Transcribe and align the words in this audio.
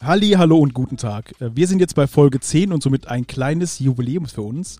Halli, 0.00 0.30
hallo 0.38 0.58
und 0.58 0.74
guten 0.74 0.96
Tag. 0.96 1.34
Äh, 1.40 1.50
Wir 1.54 1.66
sind 1.66 1.80
jetzt 1.80 1.94
bei 1.94 2.06
Folge 2.06 2.38
10 2.40 2.72
und 2.72 2.82
somit 2.82 3.08
ein 3.08 3.26
kleines 3.26 3.78
Jubiläum 3.80 4.26
für 4.26 4.42
uns. 4.42 4.78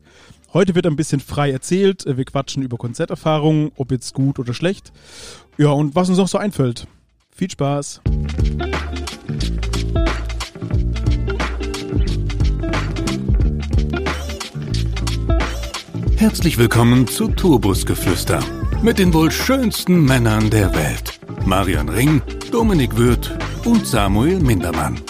Heute 0.52 0.74
wird 0.74 0.86
ein 0.86 0.96
bisschen 0.96 1.20
frei 1.20 1.50
erzählt. 1.50 2.06
Äh, 2.06 2.16
Wir 2.16 2.24
quatschen 2.24 2.62
über 2.62 2.76
Konzerterfahrungen, 2.76 3.72
ob 3.76 3.90
jetzt 3.90 4.14
gut 4.14 4.38
oder 4.38 4.54
schlecht. 4.54 4.92
Ja, 5.56 5.70
und 5.70 5.94
was 5.96 6.08
uns 6.08 6.18
noch 6.18 6.28
so 6.28 6.38
einfällt. 6.38 6.86
Viel 7.34 7.50
Spaß. 7.50 8.00
Herzlich 16.16 16.58
willkommen 16.58 17.06
zu 17.06 17.28
Turbusgeflüster 17.28 18.40
mit 18.82 18.98
den 18.98 19.12
wohl 19.12 19.30
schönsten 19.30 20.04
Männern 20.04 20.50
der 20.50 20.74
Welt. 20.74 21.18
Marian 21.44 21.88
Ring, 21.88 22.22
Dominik 22.50 22.96
Würth 22.96 23.36
und 23.64 23.86
Samuel 23.86 24.40
Mindermann. 24.40 25.00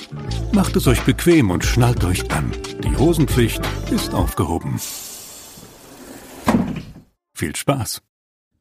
Macht 0.53 0.77
es 0.77 0.87
euch 0.87 1.03
bequem 1.03 1.51
und 1.51 1.65
schnallt 1.65 2.05
euch 2.05 2.31
an. 2.31 2.53
Die 2.83 2.97
Hosenpflicht 2.97 3.61
ist 3.91 4.15
aufgehoben. 4.15 4.81
Viel 7.35 7.55
Spaß. 7.55 8.03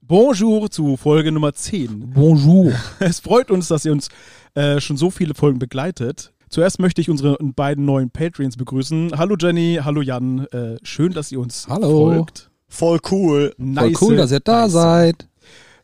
Bonjour 0.01 0.69
zu 0.69 0.97
Folge 0.97 1.31
Nummer 1.31 1.53
10. 1.53 2.11
Bonjour. 2.13 2.73
Es 2.99 3.19
freut 3.19 3.51
uns, 3.51 3.67
dass 3.67 3.85
ihr 3.85 3.91
uns 3.91 4.09
äh, 4.55 4.79
schon 4.79 4.97
so 4.97 5.09
viele 5.09 5.33
Folgen 5.33 5.59
begleitet. 5.59 6.33
Zuerst 6.49 6.79
möchte 6.79 7.01
ich 7.01 7.09
unsere 7.09 7.37
beiden 7.41 7.83
neuen 7.85 8.09
Patreons 8.09 8.55
begrüßen. 8.55 9.17
Hallo 9.17 9.35
Jenny, 9.39 9.79
hallo 9.83 10.01
Jan. 10.01 10.45
Äh, 10.47 10.77
schön, 10.83 11.11
dass 11.11 11.31
ihr 11.31 11.39
uns 11.39 11.67
Hallo. 11.67 12.09
folgt. 12.09 12.49
Voll 12.69 12.99
cool. 13.11 13.53
Voll 13.57 13.65
Nice. 13.65 14.01
cool, 14.01 14.15
dass 14.17 14.31
ihr 14.31 14.39
da 14.39 14.63
Nice. 14.63 14.71
seid. 14.73 15.27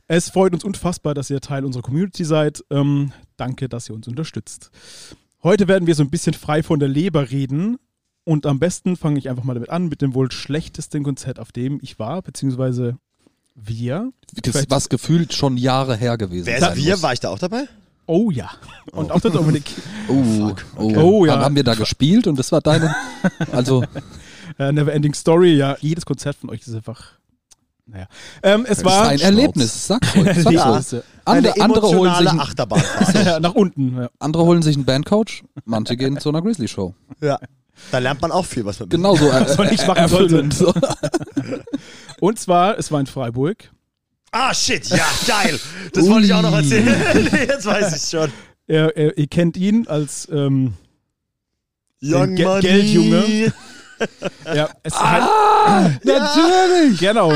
Es 0.07 0.29
freut 0.29 0.53
uns 0.53 0.63
unfassbar, 0.63 1.13
dass 1.13 1.29
ihr 1.29 1.39
Teil 1.41 1.65
unserer 1.65 1.81
Community 1.81 2.25
seid. 2.25 2.63
Ähm, 2.69 3.13
danke, 3.37 3.69
dass 3.69 3.89
ihr 3.89 3.95
uns 3.95 4.07
unterstützt. 4.07 4.69
Heute 5.43 5.67
werden 5.67 5.87
wir 5.87 5.95
so 5.95 6.03
ein 6.03 6.09
bisschen 6.09 6.33
frei 6.33 6.61
von 6.63 6.79
der 6.79 6.89
Leber 6.89 7.31
reden. 7.31 7.77
Und 8.25 8.45
am 8.45 8.59
besten 8.59 8.95
fange 8.95 9.19
ich 9.19 9.29
einfach 9.29 9.43
mal 9.43 9.53
damit 9.53 9.69
an, 9.69 9.87
mit 9.89 10.01
dem 10.01 10.13
wohl 10.13 10.31
schlechtesten 10.31 11.03
Konzert, 11.03 11.39
auf 11.39 11.51
dem 11.51 11.79
ich 11.81 11.99
war, 11.99 12.21
beziehungsweise 12.21 12.97
wir. 13.55 14.11
Das, 14.41 14.51
Vielleicht- 14.53 14.71
was 14.71 14.87
gefühlt 14.89 15.33
schon 15.33 15.57
Jahre 15.57 15.95
her 15.97 16.17
gewesen 16.17 16.45
Wer 16.45 16.59
sein 16.59 16.77
ist 16.77 16.83
wir? 16.85 16.93
muss. 16.93 17.03
War 17.03 17.13
ich 17.13 17.19
da 17.19 17.29
auch 17.29 17.39
dabei? 17.39 17.67
Oh 18.05 18.29
ja. 18.31 18.49
Und 18.91 19.11
auch 19.11 19.19
der 19.21 19.31
Dominik. 19.31 19.63
Oh, 20.09 20.53
oh, 20.77 20.93
Oh, 20.95 21.25
ja. 21.25 21.33
Haben, 21.33 21.41
haben 21.43 21.55
wir 21.55 21.63
da 21.63 21.73
gespielt 21.75 22.27
und 22.27 22.37
das 22.39 22.51
war 22.51 22.61
deine. 22.61 22.93
Also, 23.51 23.83
Äh, 24.59 24.71
Neverending 24.71 25.13
Story, 25.13 25.55
ja. 25.55 25.75
Jedes 25.79 26.05
Konzert 26.05 26.35
von 26.35 26.49
euch 26.49 26.61
ist 26.61 26.73
einfach. 26.73 27.03
Naja. 27.85 28.07
Ähm, 28.43 28.65
es 28.67 28.77
das 28.77 28.85
war. 28.85 29.13
ist 29.13 29.21
ein 29.23 29.35
Erlebnis. 29.35 29.87
Sag's 29.87 30.15
ruhig. 30.15 30.37
Sag's 30.37 30.51
Ja. 30.53 30.69
ruhig. 30.71 31.03
Andere, 31.25 31.53
Eine 31.53 31.63
andere, 31.63 31.87
holen 31.89 32.15
sich 32.15 32.29
ein, 32.29 33.25
ja, 33.25 33.39
nach 33.39 33.53
unten. 33.55 33.97
Ja. 34.01 34.09
andere 34.19 34.43
holen 34.43 34.61
sich 34.61 34.75
einen 34.75 34.85
Bandcoach, 34.85 35.43
manche 35.65 35.97
gehen 35.97 36.19
zu 36.19 36.29
einer 36.29 36.41
Grizzly-Show. 36.41 36.93
ja. 37.21 37.39
Da 37.91 37.97
lernt 37.97 38.21
man 38.21 38.31
auch 38.31 38.45
viel, 38.45 38.63
was 38.65 38.79
man 38.79 38.87
Genauso 38.87 39.27
äh, 39.29 39.41
Was 39.47 39.57
man 39.57 39.67
nicht 39.67 39.85
machen 39.87 39.97
erfüllend. 39.97 40.53
So. 40.53 40.71
Und 42.19 42.39
zwar, 42.39 42.77
es 42.77 42.91
war 42.91 42.99
in 42.99 43.07
Freiburg. 43.07 43.71
Ah, 44.31 44.53
shit, 44.53 44.85
ja, 44.89 45.05
geil. 45.27 45.59
Das 45.91 46.07
wollte 46.07 46.27
ich 46.27 46.33
auch 46.33 46.43
noch 46.43 46.53
erzählen. 46.53 47.27
Jetzt 47.31 47.65
weiß 47.65 47.95
ich 47.95 48.09
schon. 48.09 48.31
Er, 48.67 48.95
er, 48.95 49.17
ihr 49.17 49.27
kennt 49.27 49.57
ihn 49.57 49.87
als. 49.87 50.27
Ähm, 50.31 50.73
Young 52.01 52.35
Ge- 52.35 52.45
Money. 52.45 52.61
Geldjunge. 52.61 53.53
Ja, 54.53 54.69
es 54.83 54.93
Ah, 54.93 55.89
natürlich. 56.03 56.99
Genau. 56.99 57.33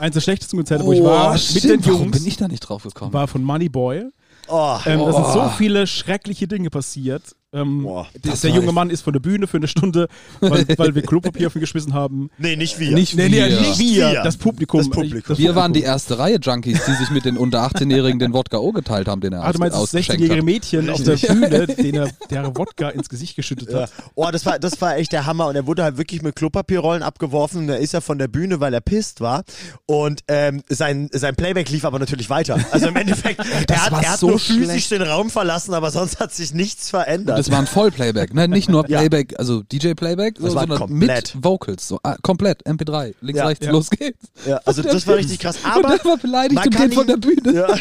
Eins 0.00 0.14
der 0.14 0.20
schlechtesten 0.20 0.56
Konzerte, 0.56 0.84
wo 0.84 0.92
ich 0.92 1.00
Oh, 1.00 1.04
war, 1.04 1.32
mit 1.32 1.40
stimmt. 1.40 1.64
den 1.64 1.86
Warum 1.86 2.02
Jungs, 2.04 2.18
bin 2.18 2.26
ich 2.26 2.36
da 2.36 2.48
nicht 2.48 2.60
drauf 2.60 2.82
gekommen? 2.84 3.12
war 3.12 3.26
von 3.28 3.42
Moneyboy. 3.42 4.04
Oh, 4.48 4.78
Ähm, 4.86 5.00
Da 5.00 5.12
sind 5.12 5.26
so 5.32 5.42
Oh. 5.42 5.48
viele 5.56 5.86
schreckliche 5.86 6.46
Dinge 6.48 6.70
passiert. 6.70 7.22
Ähm, 7.50 7.82
Boah, 7.82 8.06
der, 8.24 8.34
der 8.36 8.50
junge 8.50 8.72
Mann 8.72 8.90
ist 8.90 9.00
von 9.00 9.14
der 9.14 9.20
Bühne 9.20 9.46
für 9.46 9.56
eine 9.56 9.68
Stunde, 9.68 10.08
weil, 10.40 10.66
weil 10.76 10.94
wir 10.94 11.00
Klopapier 11.00 11.46
auf 11.46 11.54
ihn 11.56 11.60
geschmissen 11.62 11.94
haben. 11.94 12.28
nee, 12.36 12.56
nicht 12.56 12.78
wir. 12.78 12.90
Nicht 12.92 13.16
Nee, 13.16 13.30
nee, 13.30 13.36
wir. 13.38 13.60
nicht 13.60 13.78
wir, 13.78 14.22
das 14.22 14.36
Publikum. 14.36 14.80
Das 14.80 14.90
Publikum. 14.90 15.38
Wir 15.38 15.54
waren 15.54 15.72
die 15.72 15.80
erste 15.80 16.18
Reihe 16.18 16.38
Junkies, 16.38 16.84
die 16.84 16.92
sich 16.92 17.08
mit 17.10 17.24
den 17.24 17.38
unter 17.38 17.64
18-Jährigen 17.66 18.18
den 18.18 18.34
Wodka 18.34 18.58
O 18.58 18.72
geteilt 18.72 19.08
haben, 19.08 19.22
den 19.22 19.32
er 19.32 19.44
Ah, 19.44 19.52
du 19.52 19.60
meinst 19.60 19.74
das 19.74 19.82
ausgeschenkt 19.82 20.20
16-jährige 20.20 20.40
hat. 20.40 20.44
Mädchen 20.44 20.90
auf 20.90 21.02
der 21.02 21.16
Bühne, 21.16 21.66
den 21.68 21.94
er, 21.94 22.10
der 22.28 22.54
Wodka 22.54 22.90
ins 22.90 23.08
Gesicht 23.08 23.34
geschüttet 23.34 23.70
Ja. 23.72 23.82
hat. 23.82 23.92
Oh, 24.14 24.28
das 24.30 24.44
war, 24.44 24.58
das 24.58 24.78
war 24.82 24.98
echt 24.98 25.12
der 25.12 25.24
Hammer. 25.24 25.46
Und 25.46 25.56
er 25.56 25.66
wurde 25.66 25.84
halt 25.84 25.96
wirklich 25.96 26.20
mit 26.20 26.36
Klopapierrollen 26.36 27.02
abgeworfen. 27.02 27.62
Und 27.62 27.68
er 27.70 27.78
ist 27.78 27.94
ja 27.94 28.02
von 28.02 28.18
der 28.18 28.28
Bühne, 28.28 28.60
weil 28.60 28.74
er 28.74 28.82
pisst 28.82 29.22
war. 29.22 29.44
Und 29.86 30.20
ähm, 30.28 30.62
sein, 30.68 31.08
sein 31.14 31.34
Playback 31.34 31.70
lief 31.70 31.86
aber 31.86 31.98
natürlich 31.98 32.28
weiter. 32.28 32.58
Also 32.72 32.88
im 32.88 32.96
Endeffekt, 32.96 33.40
er 33.70 33.86
hat, 33.86 33.92
er 34.04 34.12
hat 34.12 34.18
so 34.18 34.28
nur 34.28 34.38
physisch 34.38 34.66
schlecht. 34.66 34.90
den 34.90 35.00
Raum 35.02 35.30
verlassen, 35.30 35.72
aber 35.72 35.90
sonst 35.90 36.20
hat 36.20 36.34
sich 36.34 36.52
nichts 36.52 36.90
verändert. 36.90 37.37
Das 37.38 37.50
war 37.50 37.58
ein 37.58 37.66
Vollplayback, 37.66 38.34
ne? 38.34 38.48
Nicht 38.48 38.68
nur 38.68 38.84
Ja. 38.88 38.98
Playback, 38.98 39.34
also 39.38 39.62
DJ-Playback, 39.62 40.36
so, 40.38 40.44
Das 40.46 40.54
war 40.54 40.60
sondern 40.62 40.78
komplett. 40.78 41.34
mit 41.34 41.44
Vocals. 41.44 41.88
So, 41.88 41.98
ah, 42.02 42.16
komplett, 42.22 42.64
MP3, 42.66 43.14
links, 43.20 43.38
Ja. 43.38 43.46
rechts, 43.46 43.64
Ja. 43.66 43.72
los 43.72 43.90
geht's. 43.90 44.26
ja, 44.46 44.56
also 44.64 44.82
das 44.82 45.06
war 45.06 45.16
richtig 45.16 45.38
krass. 45.38 45.56
und 45.64 45.70
Aber 45.70 45.96
der 45.96 46.04
war 46.04 46.16
beleidigt 46.16 46.54
man 46.54 46.64
und 46.68 46.74
kann 46.74 46.88
geht 46.88 46.94
von 46.94 47.06
der 47.06 47.16
Bühne. 47.16 47.52
Ja. 47.54 47.68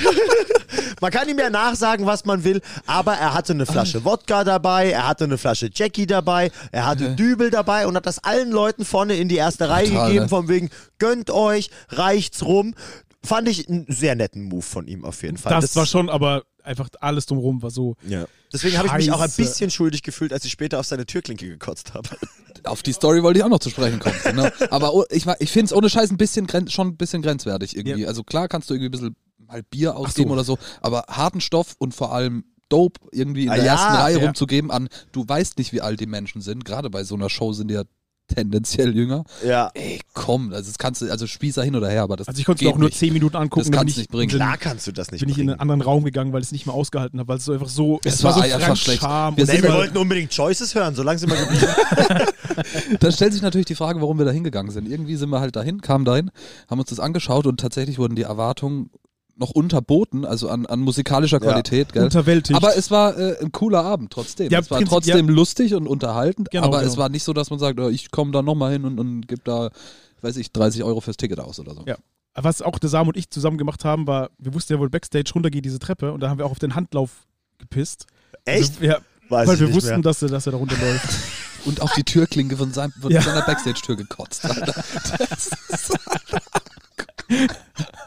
Man 0.99 1.11
kann 1.11 1.29
ihm 1.29 1.37
ja 1.37 1.49
nachsagen, 1.49 2.05
was 2.05 2.25
man 2.25 2.43
will, 2.43 2.59
aber 2.87 3.13
er 3.13 3.33
hatte 3.33 3.53
eine 3.53 3.65
Flasche 3.65 4.03
Wodka 4.03 4.43
dabei, 4.43 4.89
er 4.91 5.07
hatte 5.07 5.23
eine 5.25 5.37
Flasche 5.37 5.69
Jackie 5.73 6.07
dabei, 6.07 6.51
er 6.71 6.85
hatte 6.87 7.15
Dübel 7.15 7.51
dabei 7.51 7.85
und 7.87 7.95
hat 7.95 8.05
das 8.05 8.23
allen 8.23 8.51
Leuten 8.51 8.83
vorne 8.83 9.15
in 9.15 9.29
die 9.29 9.35
erste 9.37 9.69
Reihe 9.69 9.87
Total, 9.87 10.07
gegeben, 10.07 10.23
ne? 10.25 10.29
von 10.29 10.47
wegen, 10.49 10.69
gönnt 10.97 11.29
euch, 11.29 11.69
reicht's 11.89 12.43
rum. 12.43 12.73
Fand 13.23 13.47
ich 13.47 13.69
einen 13.69 13.85
sehr 13.87 14.15
netten 14.15 14.43
Move 14.43 14.61
von 14.63 14.87
ihm 14.87 15.05
auf 15.05 15.21
jeden 15.23 15.37
Fall. 15.37 15.53
Das, 15.53 15.75
war 15.75 15.85
schon, 15.85 16.09
aber 16.09 16.43
einfach 16.63 16.89
alles 16.99 17.25
drumherum 17.27 17.61
war 17.61 17.69
so. 17.71 17.95
Ja. 18.07 18.25
Deswegen 18.53 18.77
habe 18.77 18.87
ich 18.87 18.93
mich 18.93 19.11
auch 19.11 19.21
ein 19.21 19.31
bisschen 19.31 19.69
schuldig 19.69 20.03
gefühlt, 20.03 20.31
als 20.31 20.45
ich 20.45 20.51
später 20.51 20.79
auf 20.79 20.85
seine 20.85 21.05
Türklinke 21.05 21.47
gekotzt 21.47 21.93
habe. 21.93 22.09
Auf 22.63 22.81
die 22.81 22.91
Story 22.91 23.21
wollte 23.21 23.39
ich 23.39 23.45
auch 23.45 23.49
noch 23.49 23.59
zu 23.59 23.69
sprechen 23.69 23.99
kommen. 23.99 24.15
Ne? 24.35 24.51
Aber 24.71 24.93
oh, 24.93 25.05
ich, 25.11 25.25
ich 25.39 25.51
finde 25.51 25.65
es 25.67 25.73
ohne 25.73 25.89
Scheiß 25.89 26.09
ein 26.09 26.17
bisschen 26.17 26.49
schon 26.69 26.87
ein 26.87 26.97
bisschen 26.97 27.21
grenzwertig 27.21 27.77
irgendwie. 27.77 28.01
Ja. 28.01 28.07
Also 28.07 28.23
klar 28.23 28.47
kannst 28.47 28.69
du 28.69 28.73
irgendwie 28.73 28.89
ein 28.89 28.91
bisschen 28.91 29.15
halt 29.47 29.69
Bier 29.69 29.95
ausgeben 29.95 30.29
so. 30.29 30.33
oder 30.33 30.43
so, 30.43 30.57
aber 30.81 31.05
harten 31.07 31.39
Stoff 31.39 31.75
und 31.77 31.93
vor 31.93 32.13
allem 32.13 32.45
Dope 32.69 32.99
irgendwie 33.11 33.43
in 33.43 33.51
Ah, 33.51 33.55
der 33.55 33.65
ja, 33.65 33.71
ersten 33.73 33.95
Reihe 33.95 34.19
ja. 34.19 34.25
rumzugeben 34.25 34.71
an, 34.71 34.89
du 35.11 35.23
weißt 35.27 35.57
nicht, 35.57 35.71
wie 35.71 35.81
alt 35.81 35.99
die 35.99 36.07
Menschen 36.07 36.41
sind. 36.41 36.65
Gerade 36.65 36.89
bei 36.89 37.03
so 37.03 37.15
einer 37.15 37.29
Show 37.29 37.53
sind 37.53 37.69
die 37.69 37.75
ja 37.75 37.83
tendenziell 38.27 38.95
jünger. 38.95 39.23
Ja. 39.45 39.71
Ey, 39.73 39.99
komm, 40.13 40.53
also 40.53 40.69
das 40.69 40.77
kannst 40.77 41.01
du, 41.01 41.09
also 41.09 41.27
Spießer 41.27 41.63
hin 41.63 41.75
oder 41.75 41.89
her, 41.89 42.03
aber 42.03 42.17
das 42.17 42.27
Also 42.27 42.39
ich 42.39 42.45
konnte 42.45 42.65
es 42.65 42.71
auch 42.71 42.77
nur 42.77 42.89
nicht. 42.89 42.97
10 42.97 43.13
Minuten 43.13 43.35
angucken. 43.35 43.69
Das 43.69 43.71
kannst 43.71 43.95
du 43.95 44.01
ich, 44.01 44.07
nicht 44.07 44.11
bringen. 44.11 44.29
Bin, 44.29 44.37
Klar 44.37 44.57
kannst 44.57 44.87
du 44.87 44.91
das 44.91 45.11
nicht 45.11 45.21
bin 45.21 45.29
ich 45.29 45.37
in 45.37 45.49
einen 45.49 45.59
anderen 45.59 45.81
Raum 45.81 46.03
gegangen, 46.03 46.33
weil 46.33 46.41
ich 46.41 46.47
es 46.47 46.51
nicht 46.51 46.65
mehr 46.65 46.75
ausgehalten 46.75 47.19
habe, 47.19 47.29
weil 47.29 47.37
es 47.37 47.45
so 47.45 47.53
einfach 47.53 47.69
so. 47.69 47.99
Es 48.03 48.23
war 48.23 48.35
war 48.35 48.47
so 48.47 48.53
einfach 48.53 48.75
schlecht. 48.75 48.99
Fremdscham 48.99 49.37
Wir 49.37 49.45
Nee, 49.45 49.63
wir 49.63 49.73
wollten 49.73 49.97
unbedingt 49.97 50.35
Choices 50.35 50.75
hören, 50.75 50.95
solange 50.95 51.19
sind 51.19 51.31
wir 51.31 51.37
geblieben. 51.37 51.67
Da 52.99 53.11
stellt 53.11 53.33
sich 53.33 53.43
natürlich 53.43 53.67
die 53.67 53.75
Frage, 53.75 54.01
warum 54.01 54.17
wir 54.17 54.25
da 54.25 54.31
hingegangen 54.31 54.71
sind. 54.71 54.89
Irgendwie 54.89 55.15
sind 55.15 55.29
wir 55.29 55.39
halt 55.39 55.55
dahin, 55.55 55.81
kamen 55.81 56.05
dahin, 56.05 56.31
haben 56.67 56.79
uns 56.79 56.89
das 56.89 56.99
angeschaut 56.99 57.45
und 57.45 57.59
tatsächlich 57.59 57.99
wurden 57.99 58.15
die 58.15 58.23
Erwartungen 58.23 58.89
noch 59.37 59.51
unterboten, 59.51 60.25
also 60.25 60.49
an, 60.49 60.65
an 60.65 60.79
musikalischer 60.79 61.37
Ja. 61.41 61.51
Qualität, 61.51 61.93
gell? 61.93 62.03
Unterwältigt. 62.03 62.57
Aber 62.57 62.75
es 62.75 62.89
war 62.91 63.17
äh, 63.17 63.37
ein 63.41 63.51
cooler 63.51 63.83
Abend 63.83 64.11
trotzdem. 64.11 64.49
Ja, 64.51 64.59
es 64.59 64.71
war 64.71 64.81
trotzdem 64.81 65.29
lustig 65.29 65.73
und 65.75 65.87
unterhaltend, 65.87 66.49
Genau, 66.51 66.65
aber 66.65 66.79
genau. 66.79 66.89
es 66.91 66.97
war 66.97 67.09
nicht 67.09 67.23
so, 67.23 67.33
dass 67.33 67.49
man 67.49 67.59
sagt, 67.59 67.79
oh, 67.79 67.89
ich 67.89 68.11
komme 68.11 68.31
da 68.31 68.41
nochmal 68.41 68.71
hin 68.73 68.85
und, 68.85 68.99
und 68.99 69.27
gebe 69.27 69.41
da, 69.43 69.69
weiß 70.21 70.37
ich, 70.37 70.51
30 70.51 70.83
Euro 70.83 71.01
fürs 71.01 71.17
Ticket 71.17 71.39
aus 71.39 71.59
oder 71.59 71.73
so. 71.75 71.83
Ja. 71.85 71.95
Was 72.33 72.61
auch 72.61 72.77
der 72.79 72.89
Sam 72.89 73.07
und 73.07 73.17
ich 73.17 73.29
zusammen 73.29 73.57
gemacht 73.57 73.83
haben, 73.85 74.05
war, 74.07 74.29
wir 74.37 74.53
wussten 74.53 74.73
ja 74.73 74.79
wohl 74.79 74.89
Backstage 74.89 75.31
runter 75.33 75.49
geht 75.49 75.65
diese 75.65 75.79
Treppe 75.79 76.11
und 76.11 76.19
da 76.19 76.29
haben 76.29 76.37
wir 76.37 76.45
auch 76.45 76.51
auf 76.51 76.59
den 76.59 76.75
Handlauf 76.75 77.25
gepisst. 77.57 78.05
Echt? 78.45 78.73
Also, 78.75 78.83
ja, 78.85 78.97
Weiß 79.29 79.47
weil 79.47 79.55
ich 79.55 79.59
wir 79.61 79.67
nicht 79.67 79.75
wussten, 79.75 79.89
mehr. 79.89 79.99
dass 80.01 80.21
er, 80.21 80.29
dass 80.29 80.45
er 80.45 80.51
da 80.53 80.57
runterläuft. 80.57 81.07
Und 81.65 81.81
auf 81.81 81.91
die 81.95 82.03
Türklinke 82.03 82.55
von, 82.55 82.71
seinem, 82.71 82.93
von 82.93 83.11
Ja. 83.11 83.21
seiner 83.21 83.41
Backstage-Tür 83.41 83.97
gekotzt. 83.97 84.45
Alter. 84.45 84.73
Das 85.17 85.49
ist 85.69 85.97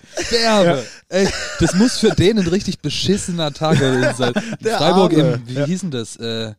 Derbe. 0.31 0.83
Ey, 1.09 1.27
das 1.59 1.73
muss 1.75 1.97
für 1.97 2.09
den 2.11 2.39
ein 2.39 2.47
richtig 2.47 2.79
beschissener 2.79 3.51
Tag 3.53 3.79
gewesen 3.79 4.15
sein. 4.17 4.33
Der 4.63 4.77
Freiburg 4.77 5.13
Arme. 5.13 5.33
im, 5.33 5.47
wie 5.47 5.53
Ja. 5.53 5.65
hieß 5.65 5.81
denn 5.81 5.91
das? 5.91 6.15
Äh, 6.15 6.53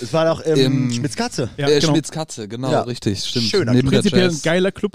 Es 0.00 0.12
war 0.12 0.24
doch 0.26 0.40
im, 0.40 0.56
Im- 0.58 0.92
Schmitz-Katze. 0.92 1.50
Ja, 1.56 1.68
äh, 1.68 1.78
genau. 1.80 1.92
Schmitz-Katze, 1.92 2.48
genau, 2.48 2.70
Ja. 2.72 2.80
richtig, 2.82 3.22
stimmt. 3.22 3.46
Schöner 3.46 3.72
Neben 3.72 3.88
Prinzipiell 3.88 4.30
ein 4.30 4.40
geiler 4.42 4.72
Club, 4.72 4.92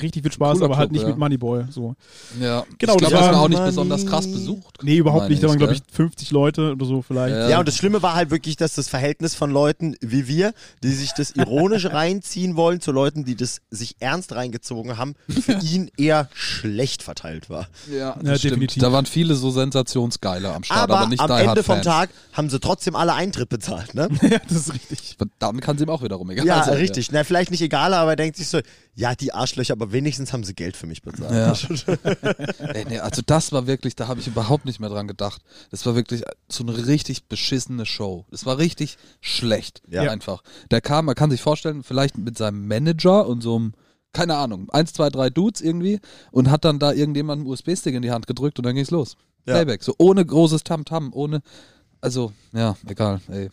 richtig 0.00 0.22
viel 0.22 0.32
Spaß, 0.32 0.54
Cooler 0.54 0.64
aber 0.66 0.76
halt 0.78 0.88
Club, 0.88 0.92
nicht 0.94 1.02
ja. 1.02 1.08
mit 1.08 1.18
Moneyboy. 1.18 1.64
So. 1.70 1.94
Ja. 2.40 2.64
Genau, 2.78 2.94
ich 2.96 3.00
das 3.02 3.08
glaube, 3.10 3.14
das 3.14 3.32
war- 3.34 3.40
auch 3.40 3.48
nicht 3.48 3.58
Money. 3.58 3.70
besonders 3.70 4.06
krass 4.06 4.26
besucht. 4.30 4.78
Nee, 4.82 4.96
überhaupt 4.96 5.28
nicht. 5.30 5.42
Da 5.42 5.48
waren, 5.48 5.58
glaube 5.58 5.74
ich, 5.74 5.82
50 5.92 6.30
Leute 6.32 6.72
oder 6.72 6.86
so 6.86 7.02
vielleicht. 7.02 7.34
Ja. 7.36 7.48
Ja, 7.48 7.58
und 7.60 7.68
das 7.68 7.76
Schlimme 7.76 8.02
war 8.02 8.14
halt 8.14 8.30
wirklich, 8.30 8.56
dass 8.56 8.74
das 8.74 8.88
Verhältnis 8.88 9.34
von 9.34 9.50
Leuten 9.50 9.94
wie 10.00 10.26
wir, 10.26 10.52
die 10.82 10.90
sich 10.92 11.12
das 11.12 11.30
ironisch 11.30 11.86
reinziehen 11.92 12.56
wollen, 12.56 12.80
zu 12.80 12.90
Leuten, 12.92 13.24
die 13.24 13.36
das 13.36 13.60
sich 13.70 13.96
ernst 14.00 14.34
reingezogen 14.34 14.98
haben, 14.98 15.14
für 15.28 15.52
ihn 15.62 15.90
eher 15.96 16.28
schlecht 16.34 17.02
verteilt 17.02 17.48
war. 17.48 17.68
Ja, 17.90 18.16
Ja, 18.22 18.36
definitiv. 18.36 18.82
Da 18.82 18.92
waren 18.92 19.06
viele 19.06 19.34
so 19.34 19.50
sensationsgeile 19.50 20.52
am 20.52 20.64
Start, 20.64 20.80
aber, 20.80 20.98
Aber 20.98 21.08
nicht 21.08 21.20
am 21.20 21.30
Ende 21.30 21.46
Hard 21.46 21.58
vom 21.58 21.74
Fans. 21.76 21.86
Tag 21.86 22.10
haben 22.32 22.50
sie 22.50 22.60
trotzdem 22.60 22.96
alle 22.96 23.14
Eintritt 23.14 23.48
bezahlt, 23.48 23.94
ne? 23.94 24.08
ja, 24.22 24.38
das 24.48 24.52
ist 24.68 24.74
richtig. 24.74 25.16
Dann 25.38 25.60
kann 25.60 25.76
es 25.76 25.82
ihm 25.82 25.88
auch 25.88 26.02
wiederum 26.02 26.30
egal 26.30 26.46
Ja, 26.46 26.64
sein. 26.64 26.74
richtig. 26.74 27.10
Na, 27.12 27.24
vielleicht 27.24 27.50
nicht 27.50 27.62
egal, 27.62 27.94
aber 27.94 28.10
er 28.10 28.16
denkt 28.16 28.36
sich 28.36 28.48
so, 28.48 28.60
ja, 28.94 29.14
die 29.14 29.32
Arschlöcher, 29.34 29.72
aber 29.74 29.92
wenigstens 29.92 30.32
haben 30.32 30.42
sie 30.44 30.54
Geld 30.54 30.76
für 30.76 30.86
mich 30.86 31.02
bezahlt. 31.02 31.32
Ja. 31.32 31.94
Ey, 32.72 32.84
nee, 32.88 32.98
also 32.98 33.22
das 33.24 33.52
war 33.52 33.66
wirklich, 33.66 33.94
da 33.94 34.08
habe 34.08 34.20
ich 34.20 34.26
überhaupt 34.26 34.64
nicht 34.64 34.80
mehr 34.80 34.88
dran 34.88 35.06
gedacht. 35.06 35.42
Das 35.70 35.84
war 35.86 35.94
wirklich 35.94 36.22
so 36.48 36.64
eine 36.64 36.86
richtig 36.86 37.24
beschissene 37.28 37.86
Show. 37.86 38.24
Das 38.30 38.46
war 38.46 38.58
richtig 38.58 38.96
schlecht. 39.20 39.82
Ja. 39.88 40.10
Einfach. 40.10 40.42
Der 40.70 40.80
kam, 40.80 41.04
man 41.06 41.14
kann 41.14 41.30
sich 41.30 41.42
vorstellen, 41.42 41.82
vielleicht 41.82 42.16
mit 42.16 42.38
seinem 42.38 42.66
Manager 42.66 43.26
und 43.26 43.42
so 43.42 43.56
einem, 43.56 43.74
keine 44.16 44.36
Ahnung, 44.36 44.70
eins, 44.70 44.94
zwei, 44.94 45.10
drei 45.10 45.28
Dudes 45.28 45.60
irgendwie 45.60 46.00
und 46.30 46.50
hat 46.50 46.64
dann 46.64 46.78
da 46.78 46.92
irgendjemand 46.92 47.40
einen 47.40 47.50
USB-Stick 47.50 47.94
in 47.94 48.00
die 48.00 48.10
Hand 48.10 48.26
gedrückt 48.26 48.58
und 48.58 48.64
dann 48.64 48.74
ging's 48.74 48.90
los. 48.90 49.16
Ja. 49.44 49.54
Playback. 49.54 49.82
So 49.82 49.94
ohne 49.98 50.24
großes 50.24 50.64
Tamtam, 50.64 51.10
ohne. 51.12 51.42
Also, 52.00 52.32
ja, 52.54 52.76
egal, 52.88 53.20
ey. 53.28 53.50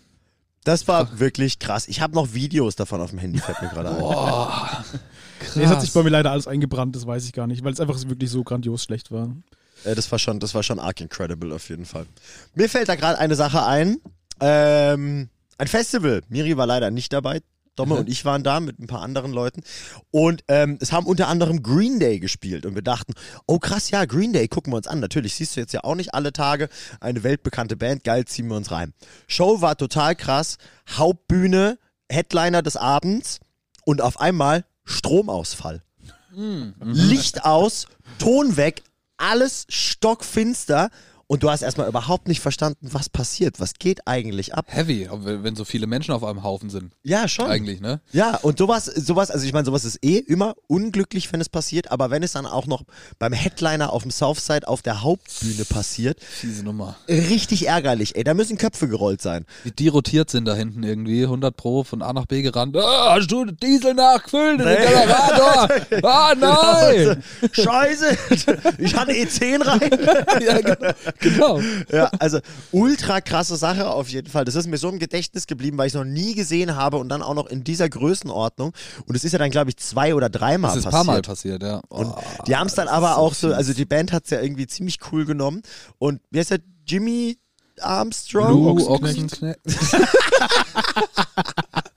Das 0.63 0.88
war 0.88 1.19
wirklich 1.19 1.60
krass. 1.60 1.89
Ich 1.89 2.00
habe 2.00 2.15
noch 2.15 2.33
Videos 2.33 2.77
davon 2.77 3.01
auf 3.01 3.10
dem 3.10 3.19
Handy, 3.19 3.39
fällt 3.39 3.62
mir 3.62 3.68
gerade 3.68 3.89
ein. 3.89 4.00
Boah. 4.00 4.48
Krass. 4.57 5.00
Nee, 5.56 5.63
es 5.63 5.69
hat 5.69 5.81
sich 5.81 5.92
bei 5.92 6.04
mir 6.04 6.10
leider 6.10 6.31
alles 6.31 6.48
eingebrannt, 6.48 6.95
das 6.95 7.06
weiß 7.06 7.25
ich 7.25 7.33
gar 7.33 7.48
nicht, 7.48 7.65
weil 7.65 7.74
es 7.74 7.81
einfach 7.81 8.01
wirklich 8.07 8.31
so 8.31 8.45
grandios 8.45 8.81
schlecht 8.81 9.12
war. 9.12 9.36
Äh, 9.83 9.94
das 9.94 10.10
war 10.10 10.18
schon, 10.18 10.39
das 10.39 10.56
war 10.56 10.63
schon 10.63 10.80
arg 10.80 11.01
incredible 11.01 11.51
auf 11.51 11.68
jeden 11.68 11.83
Fall. 11.83 12.06
Mir 12.56 12.69
fällt 12.69 12.88
da 12.88 12.95
gerade 12.95 13.19
eine 13.19 13.36
Sache 13.36 13.65
ein. 13.65 13.98
Ähm, 14.39 15.27
ein 15.57 15.68
Festival. 15.68 16.21
Miri 16.30 16.56
war 16.56 16.65
leider 16.65 16.92
nicht 16.92 17.12
dabei. 17.12 17.42
Domme 17.75 17.93
Mhm. 17.95 17.99
und 18.01 18.09
ich 18.09 18.23
waren 18.25 18.43
da 18.43 18.59
mit 18.59 18.79
ein 18.79 18.87
paar 18.87 19.01
anderen 19.01 19.31
Leuten. 19.33 19.61
Und 20.11 20.43
ähm, 20.47 20.77
es 20.81 20.91
haben 20.91 21.05
unter 21.07 21.27
anderem 21.27 21.63
Green 21.63 21.99
Day 21.99 22.19
gespielt. 22.19 22.65
Und 22.65 22.75
wir 22.75 22.81
dachten, 22.81 23.13
oh 23.47 23.59
krass, 23.59 23.89
ja, 23.89 24.05
Green 24.05 24.33
Day, 24.33 24.47
gucken 24.47 24.71
wir 24.73 24.77
uns 24.77 24.87
an. 24.87 24.99
Natürlich 24.99 25.35
siehst 25.35 25.55
du 25.55 25.59
jetzt 25.59 25.73
ja 25.73 25.83
auch 25.83 25.95
nicht 25.95 26.13
alle 26.13 26.33
Tage 26.33 26.69
eine 26.99 27.23
weltbekannte 27.23 27.75
Band. 27.75 28.03
Geil, 28.03 28.25
ziehen 28.25 28.47
wir 28.47 28.55
uns 28.57 28.71
rein. 28.71 28.93
Show 29.27 29.61
war 29.61 29.75
total 29.77 30.15
krass. 30.15 30.57
Hauptbühne, 30.89 31.77
Headliner 32.09 32.61
des 32.61 32.77
Abends. 32.77 33.39
Und 33.85 34.01
auf 34.01 34.19
einmal 34.19 34.65
Stromausfall. 34.85 35.83
Licht 36.79 37.45
aus, 37.45 37.87
Ton 38.17 38.57
weg, 38.57 38.81
alles 39.17 39.65
stockfinster 39.69 40.89
und 41.33 41.41
du 41.41 41.50
hast 41.50 41.63
erstmal 41.63 41.88
überhaupt 41.88 42.27
nicht 42.27 42.41
verstanden, 42.41 42.89
was 42.91 43.09
passiert, 43.09 43.59
was 43.59 43.74
geht 43.74 44.07
eigentlich 44.07 44.53
ab. 44.53 44.68
Heavy, 44.68 45.09
wenn 45.12 45.56
so 45.56 45.65
viele 45.65 45.88
Menschen 45.88 46.13
auf 46.13 46.24
einem 46.24 46.44
Haufen 46.44 46.69
sind. 46.69 46.94
Ja, 47.01 47.27
schon. 47.27 47.47
Eigentlich, 47.47 47.81
ne? 47.81 48.01
Ja, 48.12 48.35
und 48.44 48.59
sowas, 48.59 48.85
sowas, 48.85 49.31
also 49.31 49.44
ich 49.44 49.51
meine, 49.51 49.65
sowas 49.65 49.83
ist 49.83 49.97
eh 50.06 50.19
immer 50.19 50.53
unglücklich, 50.68 51.33
wenn 51.33 51.41
es 51.41 51.50
passiert, 51.50 51.91
aber 51.91 52.12
wenn 52.12 52.21
es 52.21 52.33
dann 52.33 52.45
auch 52.45 52.68
noch 52.68 52.83
beim 53.18 53.33
Headliner 53.33 53.91
auf 53.94 54.03
dem 54.03 54.12
Southside 54.12 54.68
auf 54.68 54.83
der 54.83 55.01
Hauptbühne 55.01 55.65
passiert, 55.65 56.21
Fiese 56.21 56.63
Nummer. 56.63 56.97
richtig 57.09 57.65
ärgerlich, 57.65 58.15
ey, 58.15 58.24
da 58.24 58.36
müssen 58.36 58.59
Köpfe 58.59 58.88
gerollt 58.88 59.24
sein. 59.24 59.47
Wie 59.63 59.71
die 59.71 59.88
rotiert 59.88 60.29
sind 60.29 60.45
da 60.45 60.53
hinten 60.53 60.83
irgendwie, 60.83 61.24
100 61.24 61.57
Pro 61.57 61.83
von 61.83 62.03
A 62.03 62.13
nach 62.13 62.27
B 62.27 62.44
gerannt. 62.44 62.77
Ah, 62.77 63.15
hast 63.15 63.31
du 63.31 63.45
Diesel 63.45 63.95
nachgefüllt 63.95 64.62
in 64.62 64.68
den. 64.68 64.77
Generator? 64.77 65.69
Ah, 66.03 66.36
nein! 66.38 67.24
Scheiße, 67.51 68.18
ich 68.77 68.95
hatte 68.95 69.13
E10 69.13 69.65
rein. 69.65 70.41
ja, 70.45 70.62
genau. 70.62 70.94
Genau. 71.23 71.59
Ja, 71.91 72.11
also 72.19 72.39
ultra 72.71 73.21
krasse 73.21 73.55
Sache 73.55 73.89
auf 73.89 74.09
jeden 74.09 74.29
Fall. 74.29 74.45
Das 74.45 74.55
ist 74.55 74.67
mir 74.67 74.77
so 74.77 74.89
im 74.89 74.99
Gedächtnis 74.99 75.47
geblieben, 75.47 75.77
weil 75.77 75.87
ich 75.87 75.93
es 75.93 75.97
noch 75.97 76.05
nie 76.05 76.35
gesehen 76.35 76.75
habe 76.75 76.97
und 76.97 77.09
dann 77.09 77.21
auch 77.21 77.33
noch 77.33 77.47
in 77.47 77.63
dieser 77.63 77.89
Größenordnung. 77.89 78.73
Und 79.05 79.15
es 79.15 79.23
ist 79.23 79.31
ja 79.31 79.39
dann, 79.39 79.49
glaube 79.51 79.69
ich, 79.71 79.77
zwei 79.77 80.13
oder 80.15 80.29
dreimal 80.29 80.69
Das 80.71 80.79
ist 80.79 80.85
ein 80.85 80.91
passiert. 80.91 81.05
paar 81.05 81.15
Mal 81.15 81.21
passiert, 81.21 81.63
ja. 81.63 81.81
Und 81.89 82.07
Oh, 82.07 82.21
die 82.47 82.55
haben 82.55 82.67
es 82.67 82.75
dann 82.75 82.87
aber 82.87 83.11
ist 83.11 83.17
auch 83.17 83.33
so, 83.33 83.53
also 83.53 83.73
die 83.73 83.85
Band 83.85 84.11
hat 84.11 84.25
es 84.25 84.29
ja 84.29 84.41
irgendwie 84.41 84.67
ziemlich 84.67 84.99
cool 85.11 85.25
genommen. 85.25 85.61
Und 85.97 86.21
wie 86.31 86.39
heißt 86.39 86.51
der? 86.51 86.59
Jimmy 86.85 87.37
Armstrong? 87.79 88.49
Lou 88.51 88.87
Ochsenknecht. 88.87 89.57
Ochsenknecht. 89.65 90.05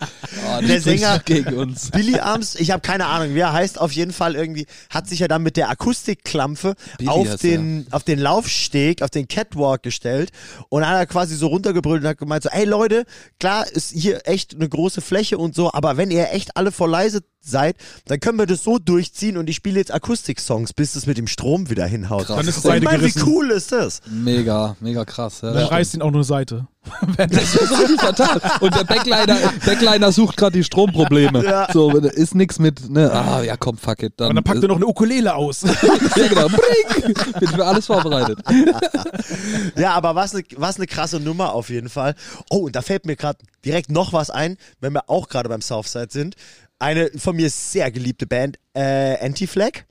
oh, 0.65 0.67
Der 0.67 0.81
Sänger- 0.81 1.19
gegen 1.25 1.55
uns. 1.55 1.91
Billy 1.91 2.19
Arms, 2.19 2.55
ich 2.57 2.71
habe 2.71 2.81
keine 2.81 3.07
Ahnung, 3.07 3.35
wie 3.35 3.41
er 3.41 3.53
heißt, 3.53 3.81
auf 3.81 3.93
jeden 3.93 4.13
Fall 4.13 4.35
irgendwie, 4.35 4.67
hat 4.91 5.09
sich 5.09 5.21
ja 5.21 5.29
dann 5.29 5.43
mit 5.43 5.57
der 5.57 5.71
Akustikklampe 5.71 6.75
Billy 6.99 7.11
auf 7.11 7.37
den, 7.37 7.87
auf 7.91 8.03
den 8.05 8.19
Laufsteg, 8.19 9.03
auf 9.03 9.11
den 9.11 9.29
Catwalk 9.29 9.83
gestellt 9.83 10.31
und 10.69 10.87
hat 10.87 10.97
er 10.97 11.07
quasi 11.07 11.37
so 11.37 11.49
runtergebrüllt 11.49 12.03
und 12.03 12.09
hat 12.09 12.19
gemeint 12.19 12.43
so, 12.43 12.49
ey 12.51 12.65
Leute, 12.65 13.05
klar 13.41 13.67
ist 13.67 13.93
hier 13.93 14.21
echt 14.25 14.55
eine 14.55 14.69
große 14.69 15.01
Fläche 15.01 15.39
und 15.39 15.55
so, 15.55 15.73
aber 15.73 15.97
wenn 15.97 16.11
ihr 16.11 16.31
echt 16.33 16.57
alle 16.57 16.73
voll 16.73 16.91
leise 16.91 17.21
seid, 17.49 17.77
dann 18.07 18.21
können 18.21 18.39
wir 18.39 18.47
das 18.47 18.63
so 18.63 18.79
durchziehen 18.79 19.37
und 19.37 19.49
ich 19.49 19.57
spiele 19.57 19.79
jetzt 19.79 19.93
Akustik-Songs, 19.93 20.73
bis 20.73 20.97
es 20.97 21.07
mit 21.07 21.19
dem 21.19 21.27
Strom 21.27 21.71
wieder 21.71 21.87
hinhaut. 21.87 22.27
Krass. 22.27 22.37
Dann 22.37 22.49
ist 22.49 22.59
ich 22.59 22.83
meine, 22.83 23.03
wie 23.03 23.23
cool 23.23 23.51
ist 23.51 23.73
das? 23.73 24.01
Mega, 24.11 24.77
mega 24.81 25.05
krass. 25.05 25.41
Ja, 25.43 25.53
Dann 25.53 25.67
reißt 25.67 25.95
ihn 25.95 26.03
auch 26.03 26.11
nur 26.11 26.21
eine 26.21 26.25
Seite. 26.25 26.67
Das 27.17 27.55
ist 27.55 27.79
richtig 27.79 28.01
fatal. 28.01 28.41
Und 28.61 28.75
der 28.75 28.85
Backliner, 28.85 29.39
Backliner 29.65 30.13
sucht 30.13 30.37
gerade 30.37 30.53
die 30.53 30.65
Stromprobleme. 30.65 31.45
Ja. 31.45 31.69
So, 31.73 31.91
ist 31.91 32.35
nix 32.35 32.59
mit, 32.59 32.89
ne, 32.89 33.11
ah, 33.13 33.43
ja 33.43 33.57
komm, 33.57 33.77
fuck 33.77 34.03
it. 34.03 34.15
Dann, 34.17 34.31
Und 34.31 34.37
dann 34.37 34.45
packt 34.45 34.63
er 34.63 34.69
noch 34.69 34.77
eine 34.77 34.87
Ukulele 34.87 35.35
aus. 35.35 35.63
ja, 36.17 36.29
genau. 36.29 36.49
Bring! 36.49 37.15
Bin 37.41 37.49
für 37.49 37.65
alles 37.65 37.87
vorbereitet. 37.87 38.39
Ja, 39.77 39.93
aber 39.93 40.15
was 40.15 40.35
eine 40.35 40.45
was 40.57 40.79
ne 40.79 40.87
krasse 40.87 41.21
Nummer 41.21 41.53
auf 41.53 41.71
jeden 41.71 41.89
Fall. 41.89 42.15
Oh, 42.51 42.67
und 42.67 42.77
da 42.77 42.83
fällt 42.83 43.07
mir 43.07 43.17
gerade 43.17 43.39
direkt 43.65 43.91
noch 43.91 44.13
was 44.13 44.31
ein, 44.31 44.57
wenn 44.81 44.93
wir 44.93 45.11
auch 45.11 45.29
gerade 45.29 45.49
beim 45.49 45.61
Southside 45.61 46.09
sind. 46.11 46.37
Eine 46.79 47.11
von 47.17 47.37
mir 47.37 47.51
sehr 47.51 47.91
geliebte 47.91 48.27
Band, 48.27 48.59
äh, 48.75 49.17
Anti-Flag. 49.25 49.85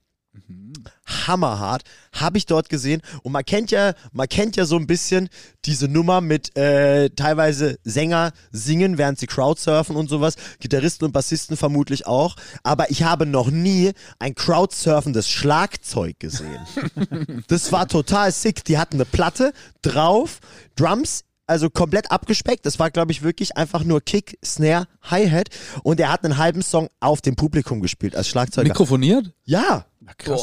Hammerhart, 1.06 1.84
habe 2.12 2.38
ich 2.38 2.46
dort 2.46 2.70
gesehen. 2.70 3.02
Und 3.24 3.32
man 3.32 3.46
kennt 3.46 3.72
ja, 3.72 3.94
man 4.12 4.28
kennt 4.28 4.56
ja 4.56 4.66
so 4.66 4.76
ein 4.76 4.88
bisschen 4.88 5.30
diese 5.66 5.88
Nummer 5.88 6.22
mit 6.22 6.56
äh, 6.58 7.10
teilweise 7.10 7.78
Sänger 7.84 8.32
singen, 8.52 8.98
während 8.98 9.20
sie 9.20 9.28
Crowdsurfen 9.28 9.96
und 9.96 10.10
sowas. 10.10 10.36
Gitarristen 10.60 11.06
und 11.06 11.12
Bassisten 11.12 11.58
vermutlich 11.58 12.08
auch. 12.08 12.36
Aber 12.64 12.90
ich 12.90 13.04
habe 13.04 13.26
noch 13.26 13.50
nie 13.50 13.92
ein 14.20 14.36
Crowdsurfendes 14.36 15.30
Schlagzeug 15.30 16.20
gesehen. 16.20 16.60
Das 17.48 17.72
war 17.72 17.88
total 17.88 18.32
sick. 18.32 18.64
Die 18.66 18.78
hatten 18.78 18.96
eine 18.96 19.06
Platte 19.06 19.54
drauf, 19.82 20.40
Drums, 20.76 21.24
also 21.48 21.70
komplett 21.70 22.12
abgespeckt. 22.12 22.66
Das 22.66 22.80
war, 22.80 22.90
glaube 22.92 23.12
ich, 23.12 23.22
wirklich 23.24 23.56
einfach 23.58 23.84
nur 23.84 24.02
Kick, 24.02 24.38
Snare, 24.44 24.88
Hi-Hat. 25.04 25.50
Und 25.84 26.00
er 26.00 26.12
hat 26.12 26.24
einen 26.24 26.38
halben 26.38 26.62
Song 26.62 26.90
auf 27.00 27.22
dem 27.22 27.36
Publikum 27.36 27.82
gespielt 27.82 28.16
als 28.16 28.28
Schlagzeuger. 28.28 28.68
Mikrofoniert? 28.68 29.32
ja, 29.44 29.86
Na 30.00 30.14
krass. 30.14 30.42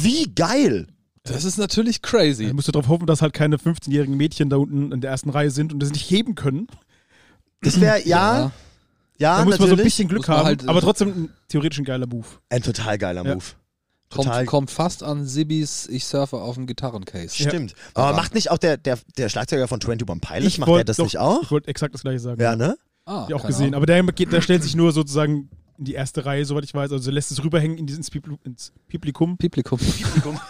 wie 0.00 0.32
geil. 0.34 0.86
Das 1.24 1.44
ist 1.44 1.56
natürlich 1.56 2.02
crazy. 2.02 2.46
Da 2.48 2.52
musst 2.52 2.68
du 2.68 2.72
darauf 2.72 2.88
hoffen, 2.88 3.06
dass 3.06 3.22
halt 3.22 3.32
keine 3.32 3.56
15-jährigen 3.56 4.16
Mädchen 4.16 4.50
da 4.50 4.56
unten 4.56 4.92
in 4.92 5.00
der 5.00 5.10
ersten 5.10 5.30
Reihe 5.30 5.50
sind 5.50 5.72
und 5.72 5.80
das 5.80 5.90
nicht 5.90 6.10
heben 6.10 6.34
können. 6.34 6.66
Das 7.62 7.80
wäre, 7.80 8.06
ja, 8.06 8.52
ja, 9.18 9.38
Da 9.38 9.44
muss 9.44 9.52
man 9.52 9.58
so 9.58 9.64
ein 9.64 9.70
natürlich. 9.70 9.84
bisschen 9.84 10.08
Glück 10.08 10.28
haben, 10.28 10.44
halt- 10.44 10.68
aber 10.68 10.80
trotzdem 10.82 11.08
ein, 11.08 11.30
theoretisch 11.48 11.78
ein 11.78 11.84
geiler 11.86 12.06
Move. 12.06 12.26
Ein 12.50 12.62
total 12.62 12.98
geiler 12.98 13.24
Ja. 13.24 13.34
Move. 13.34 13.44
Kommt, 14.14 14.46
kommt 14.46 14.70
fast 14.70 15.02
an 15.02 15.26
Sibis 15.26 15.86
Ich 15.88 16.04
surfe 16.06 16.36
auf 16.36 16.54
dem 16.54 16.66
Gitarrencase. 16.66 17.34
Stimmt. 17.34 17.74
Aber 17.94 18.08
Aber- 18.08 18.16
macht 18.16 18.34
nicht 18.34 18.50
auch 18.50 18.58
der, 18.58 18.76
der, 18.76 18.98
der 19.18 19.28
Schlagzeuger 19.28 19.68
von 19.68 19.80
21 19.80 20.20
Pilots, 20.20 20.58
macht 20.58 20.68
wollt 20.68 20.78
der 20.80 20.84
das 20.84 20.96
doch- 20.98 21.04
nicht 21.04 21.18
auch? 21.18 21.42
Ich 21.42 21.50
wollte 21.50 21.68
exakt 21.68 21.94
das 21.94 22.02
gleiche 22.02 22.18
sagen. 22.20 22.40
Ja, 22.40 22.56
ne? 22.56 22.76
Ah, 23.06 23.22
Hab 23.22 23.28
ich 23.28 23.34
auch 23.34 23.46
gesehen. 23.46 23.66
Ahnung. 23.66 23.74
Aber 23.76 23.86
der, 23.86 24.02
der 24.02 24.40
stellt 24.40 24.62
sich 24.62 24.74
nur 24.74 24.92
sozusagen 24.92 25.50
in 25.76 25.84
die 25.84 25.94
erste 25.94 26.24
Reihe, 26.24 26.44
soweit 26.44 26.64
ich 26.64 26.72
weiß. 26.72 26.92
Also 26.92 27.10
lässt 27.10 27.32
es 27.32 27.42
rüberhängen 27.42 27.76
in 27.78 27.86
dieses 27.86 28.10
Pipl- 28.10 28.38
ins 28.44 28.72
Publikum. 28.88 29.36
Publikum. 29.36 29.78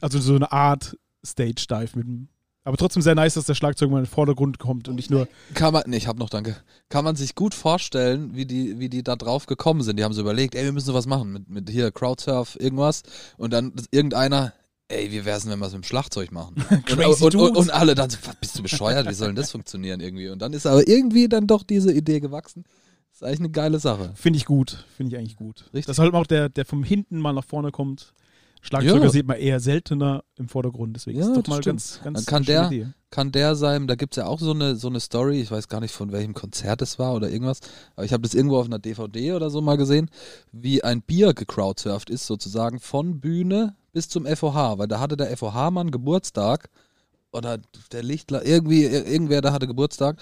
Also 0.00 0.18
so 0.20 0.34
eine 0.34 0.50
Art 0.52 0.96
Stage-Dive 1.24 1.96
mit 1.98 2.06
dem. 2.06 2.28
Aber 2.66 2.76
trotzdem 2.76 3.00
sehr 3.00 3.14
nice, 3.14 3.34
dass 3.34 3.44
der 3.44 3.54
Schlagzeug 3.54 3.90
mal 3.90 3.98
in 3.98 4.06
den 4.06 4.10
Vordergrund 4.10 4.58
kommt 4.58 4.88
und 4.88 4.96
nicht 4.96 5.08
nur. 5.08 5.28
Kann 5.54 5.72
man, 5.72 5.84
nee, 5.86 5.98
ich 5.98 6.08
hab 6.08 6.18
noch, 6.18 6.28
danke. 6.28 6.56
Kann 6.88 7.04
man 7.04 7.14
sich 7.14 7.36
gut 7.36 7.54
vorstellen, 7.54 8.34
wie 8.34 8.44
die, 8.44 8.80
wie 8.80 8.88
die 8.88 9.04
da 9.04 9.14
drauf 9.14 9.46
gekommen 9.46 9.82
sind. 9.82 10.00
Die 10.00 10.02
haben 10.02 10.12
so 10.12 10.20
überlegt, 10.20 10.56
ey, 10.56 10.64
wir 10.64 10.72
müssen 10.72 10.86
sowas 10.86 11.06
machen 11.06 11.32
mit, 11.32 11.48
mit 11.48 11.70
hier 11.70 11.92
Crowdsurf, 11.92 12.56
irgendwas. 12.58 13.04
Und 13.36 13.52
dann 13.52 13.70
ist 13.74 13.86
irgendeiner, 13.92 14.52
ey, 14.88 15.12
wie 15.12 15.24
wär's 15.24 15.44
denn, 15.44 15.52
wenn 15.52 15.60
wir 15.60 15.66
es 15.66 15.74
mit 15.74 15.84
dem 15.84 15.86
Schlagzeug 15.86 16.32
machen? 16.32 16.56
Crazy 16.86 17.24
und, 17.24 17.36
und, 17.36 17.50
und, 17.50 17.56
und 17.56 17.70
alle 17.70 17.94
dann 17.94 18.10
so, 18.10 18.18
was, 18.24 18.34
bist 18.34 18.58
du 18.58 18.64
bescheuert? 18.64 19.08
Wie 19.08 19.14
soll 19.14 19.28
denn 19.28 19.36
das 19.36 19.52
funktionieren 19.52 20.00
irgendwie? 20.00 20.28
Und 20.28 20.42
dann 20.42 20.52
ist 20.52 20.66
aber 20.66 20.88
irgendwie 20.88 21.28
dann 21.28 21.46
doch 21.46 21.62
diese 21.62 21.92
Idee 21.92 22.18
gewachsen. 22.18 22.64
ist 23.12 23.22
eigentlich 23.22 23.38
eine 23.38 23.50
geile 23.50 23.78
Sache. 23.78 24.10
Finde 24.16 24.38
ich 24.38 24.44
gut. 24.44 24.84
Finde 24.96 25.14
ich 25.14 25.20
eigentlich 25.20 25.36
gut. 25.36 25.66
Richtig. 25.66 25.86
Dass 25.86 26.00
halt 26.00 26.12
auch 26.14 26.26
der, 26.26 26.48
der 26.48 26.64
vom 26.64 26.82
hinten 26.82 27.20
mal 27.20 27.32
nach 27.32 27.44
vorne 27.44 27.70
kommt. 27.70 28.12
Schlagzeuger 28.66 29.04
Ja. 29.04 29.10
sieht 29.10 29.26
man 29.26 29.36
eher 29.38 29.60
seltener 29.60 30.24
im 30.36 30.48
Vordergrund. 30.48 30.96
Deswegen 30.96 31.18
Ja, 31.20 31.26
ist 31.26 31.36
doch 31.36 31.42
das 31.42 31.48
mal 31.48 31.62
stimmt. 31.62 31.78
ganz, 31.80 32.00
ganz 32.02 32.24
Dann 32.24 32.26
kann 32.26 32.42
der- 32.44 32.66
Idee. 32.66 32.86
Kann 33.10 33.32
der 33.32 33.54
sein, 33.54 33.86
da 33.86 33.94
gibt's 33.94 34.16
ja 34.16 34.26
auch 34.26 34.40
so 34.40 34.50
eine, 34.50 34.74
so 34.76 34.88
eine 34.88 34.98
Story, 35.00 35.40
ich 35.40 35.50
weiß 35.50 35.68
gar 35.68 35.80
nicht 35.80 35.92
von 35.92 36.10
welchem 36.12 36.34
Konzert 36.34 36.82
es 36.82 36.98
war 36.98 37.14
oder 37.14 37.30
irgendwas, 37.30 37.60
aber 37.94 38.04
ich 38.04 38.12
habe 38.12 38.22
das 38.24 38.34
irgendwo 38.34 38.58
auf 38.58 38.66
einer 38.66 38.80
DVD 38.80 39.32
oder 39.32 39.48
so 39.48 39.60
mal 39.62 39.76
gesehen, 39.76 40.10
wie 40.52 40.82
ein 40.84 41.00
Bier 41.02 41.32
gecrowdsurft 41.32 42.10
ist, 42.10 42.26
sozusagen 42.26 42.80
von 42.80 43.20
Bühne 43.20 43.76
bis 43.92 44.08
zum 44.08 44.26
FOH, 44.26 44.78
weil 44.78 44.88
da 44.88 44.98
hatte 45.00 45.16
der 45.16 45.30
FOH-Mann 45.34 45.92
Geburtstag 45.92 46.68
oder 47.32 47.58
der 47.92 48.02
Lichtler, 48.02 48.44
irgendwie, 48.44 48.84
ir- 48.84 49.06
irgendwer 49.06 49.40
da 49.40 49.52
hatte 49.52 49.66
Geburtstag 49.68 50.20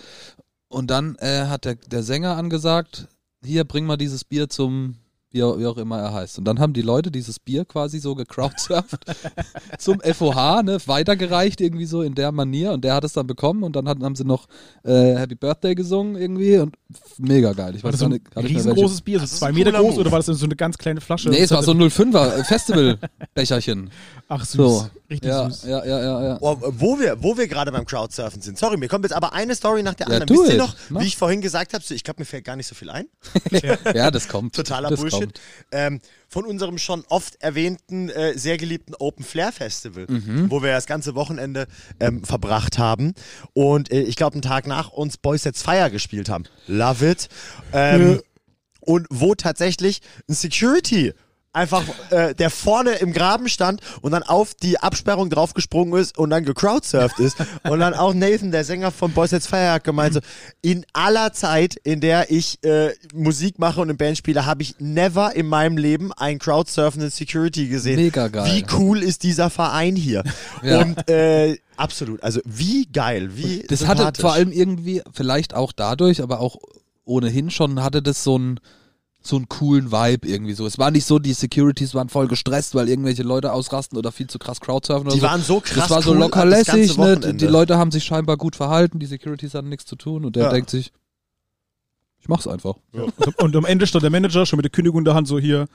und 0.69 0.91
dann 0.91 1.17
äh, 1.21 1.47
hat 1.47 1.65
der, 1.65 1.77
der 1.77 2.03
Sänger 2.03 2.37
angesagt, 2.37 3.09
hier, 3.43 3.65
bring 3.65 3.87
mal 3.87 3.97
dieses 3.97 4.25
Bier 4.25 4.49
zum, 4.51 4.97
wie, 5.35 5.43
auch- 5.43 5.59
wie 5.59 5.67
auch 5.67 5.77
immer 5.77 5.99
er 5.99 6.13
heißt. 6.15 6.39
Und 6.39 6.45
dann 6.45 6.61
haben 6.61 6.73
die 6.73 6.83
Leute 6.83 7.11
dieses 7.11 7.39
Bier 7.41 7.65
quasi 7.65 7.99
so 7.99 8.15
gecrowdsurft 8.15 9.05
zum 9.79 10.01
FOH, 10.01 10.63
ne, 10.63 10.79
weitergereicht 10.87 11.61
irgendwie 11.61 11.87
so 11.87 12.03
in 12.03 12.15
der 12.15 12.31
Manier 12.33 12.73
und 12.73 12.85
der 12.85 12.95
hat 12.95 13.05
es 13.05 13.13
dann 13.13 13.27
bekommen 13.27 13.65
und 13.65 13.75
dann 13.75 13.89
hatten, 13.89 14.05
haben 14.05 14.15
sie 14.17 14.25
noch 14.25 14.47
äh, 14.85 15.17
Happy 15.17 15.35
Birthday 15.35 15.75
gesungen 15.75 16.15
irgendwie 16.17 16.59
und 16.59 16.77
mega 17.19 17.53
geil. 17.53 17.75
Ich 17.77 17.83
War 17.85 17.93
weiß 17.93 17.99
das 17.99 18.01
so 18.01 18.07
gar 18.07 18.11
ein 18.11 18.13
nicht, 18.13 18.37
welche- 18.37 18.49
riesengroßes 18.57 19.01
Bier, 19.03 19.21
so 19.21 19.27
zwei 19.27 19.49
ein 19.49 19.55
Meter 19.55 19.73
groß, 19.73 19.99
oder 19.99 20.11
war 20.13 20.19
das 20.21 20.27
so 20.27 20.45
eine 20.45 20.57
ganz 20.57 20.79
kleine 20.79 21.01
Flasche? 21.01 21.29
Nee, 21.31 21.41
es 21.41 21.51
war 21.51 21.63
so 21.63 21.73
ein 21.73 21.79
05er 21.81 22.45
Festivalbecherchen. 22.45 23.91
Ach, 24.29 24.45
süß. 24.45 24.57
So. 24.57 24.89
Richtig 25.11 25.29
Ja, 25.29 25.51
süß. 25.51 25.65
ja, 25.65 25.85
ja, 25.85 26.01
ja, 26.03 26.25
ja. 26.29 26.39
Oh, 26.41 26.57
wo 26.61 26.99
wir, 26.99 27.23
wo 27.23 27.37
wir 27.37 27.47
gerade 27.47 27.71
beim 27.71 27.85
Crowdsurfen 27.85 28.41
sind. 28.41 28.59
Sorry, 28.59 28.77
mir 28.79 28.89
kommt 28.89 29.05
jetzt 29.05 29.13
aber 29.15 29.33
eine 29.35 29.55
Story 29.55 29.83
nach 29.83 29.95
der 29.95 30.09
Ja, 30.09 30.15
anderen. 30.21 30.27
do 30.37 30.43
Wisst 30.43 30.53
ihr 30.53 30.59
noch, 30.59 30.75
Mach. 30.89 31.03
wie 31.03 31.07
ich 31.07 31.17
vorhin 31.17 31.41
gesagt 31.41 31.75
habe, 31.75 31.85
so, 31.85 31.95
ich 31.95 32.03
glaube, 32.05 32.21
mir 32.21 32.25
fällt 32.27 32.45
gar 32.45 32.57
nicht 32.57 32.67
so 32.67 32.75
viel 32.75 32.91
ein. 32.91 33.07
Ja, 33.95 34.11
das 34.11 34.29
kommt. 34.29 34.55
Totaler 34.55 34.89
das 34.91 35.01
Bullshit. 35.01 35.21
Kommt. 35.21 35.41
Ähm, 35.73 36.01
von 36.35 36.45
unserem 36.47 36.79
schon 36.79 37.05
oft 37.11 37.41
erwähnten, 37.41 38.09
äh, 38.09 38.37
sehr 38.37 38.57
geliebten 38.57 38.95
Open 38.99 39.25
Flair 39.25 39.53
Festival, 39.53 40.07
Mhm. 40.09 40.51
wo 40.51 40.63
wir 40.65 40.73
das 40.73 40.87
ganze 40.87 41.15
Wochenende 41.15 41.69
ähm, 42.01 42.25
verbracht 42.25 42.77
haben. 42.77 43.15
Und 43.53 43.93
äh, 43.93 44.01
ich 44.03 44.17
glaube, 44.17 44.35
einen 44.35 44.43
Tag 44.43 44.67
nach 44.67 44.91
uns 44.91 45.17
Boys 45.17 45.45
Sets 45.45 45.63
Fire 45.63 45.93
gespielt 45.93 46.29
haben. 46.29 46.43
Love 46.67 47.09
it. 47.09 47.29
Ähm, 47.73 48.21
Und 48.81 49.07
wo 49.11 49.35
tatsächlich 49.37 50.01
ein 50.29 50.35
Security 50.35 51.15
einfach, 51.55 51.85
äh, 52.11 52.35
der 52.35 52.51
vorne 52.51 52.93
im 52.93 53.13
Graben 53.13 53.49
stand 53.49 53.81
und 54.03 54.13
dann 54.13 54.23
auf 54.23 54.55
die 54.55 54.79
Absperrung 54.79 55.31
draufgesprungen 55.31 55.99
ist 55.99 56.19
und 56.19 56.31
dann 56.31 56.45
gecrowdsurft 56.45 57.19
ist. 57.21 57.37
und 57.65 57.79
dann 57.79 57.95
auch 57.95 58.13
Nathan, 58.13 58.51
der 58.51 58.65
Sänger 58.65 58.91
von 58.91 59.13
Boys 59.13 59.31
Sets 59.31 59.47
Fire, 59.47 59.73
hat 59.73 59.85
gemeint, 59.85 60.15
so, 60.15 60.21
in 60.63 60.85
aller 60.93 61.33
Zeit, 61.33 61.77
in 61.85 62.01
der 62.01 62.31
ich 62.31 62.63
äh, 62.65 62.93
Musik 63.15 63.59
mache 63.59 63.81
und 63.81 63.89
eine 63.89 63.97
Band 63.97 64.19
spiele, 64.19 64.47
habe 64.47 64.63
ich 64.63 64.77
never 64.79 65.35
in 65.35 65.47
meinem 65.47 65.77
Leben 65.77 66.13
einen 66.13 66.39
crowdsurfenden 66.39 67.11
Security 67.11 67.69
gesehen. 67.69 67.97
Mega 67.97 68.29
geil. 68.29 68.53
Wie 68.53 68.67
cool 68.77 69.03
ist 69.03 69.23
dieser 69.23 69.51
Verein 69.51 69.97
hier? 69.97 70.23
Ja. 70.63 70.81
Und 70.81 71.11
äh, 71.11 71.59
absolut, 71.77 72.23
also 72.23 72.41
wie 72.45 72.87
geil, 72.87 73.37
wie 73.37 73.65
Das 73.69 73.87
hatte 73.87 74.11
vor 74.19 74.33
allem 74.33 74.51
irgendwie, 74.51 75.03
vielleicht 75.13 75.55
auch 75.55 75.73
dadurch, 75.73 76.23
aber 76.23 76.41
auch 76.41 76.57
ohnehin 77.05 77.51
schon, 77.51 77.83
hatte 77.83 78.03
das 78.03 78.25
so 78.25 78.37
einen 78.37 78.61
so 79.27 79.37
einen 79.37 79.49
coolen 79.49 79.91
Vibe 79.91 80.29
irgendwie 80.29 80.53
so. 80.53 80.67
Es 80.67 80.79
war 80.79 80.91
nicht 80.91 81.07
so, 81.07 81.19
die 81.19 81.33
Securities 81.33 81.95
waren 81.95 82.09
voll 82.11 82.29
gestresst, 82.29 82.75
weil 82.75 82.89
irgendwelche 82.91 83.23
Leute 83.23 83.53
ausrasten 83.53 83.97
oder 83.97 84.13
viel 84.13 84.27
zu 84.27 84.39
krass 84.39 84.61
Crowdsurfen 84.61 85.07
oder 85.07 85.15
Die 85.15 85.21
so. 85.21 85.27
waren 85.27 85.43
so 85.43 85.61
krass 85.61 85.75
Das 85.89 85.91
war 85.91 86.03
so 86.03 86.11
cool 86.13 86.19
locker 86.19 86.45
lässig, 86.45 86.97
ne? 86.99 87.19
Die, 87.19 87.37
die 87.39 87.47
Leute 87.47 87.79
haben 87.79 87.91
sich 87.91 88.05
scheinbar 88.05 88.37
gut 88.37 88.55
verhalten, 88.55 88.99
die 88.99 89.07
Securities 89.07 89.55
hatten 89.55 89.71
nichts 89.71 89.87
zu 89.87 89.97
tun 89.97 90.25
und 90.27 90.37
der 90.37 90.45
Ja. 90.45 90.51
denkt 90.51 90.69
sich, 90.69 90.93
ich 92.21 92.29
mach's 92.29 92.47
einfach. 92.47 92.77
Und, 92.93 93.39
und 93.39 93.57
am 93.57 93.65
Ende 93.67 93.87
stand 93.87 94.03
der 94.03 94.11
Manager 94.11 94.47
schon 94.47 94.57
mit 94.59 94.65
der 94.65 94.71
Kündigung 94.71 95.01
in 95.01 95.05
der 95.05 95.15
Hand 95.15 95.29
so 95.29 95.39
hier 95.39 95.67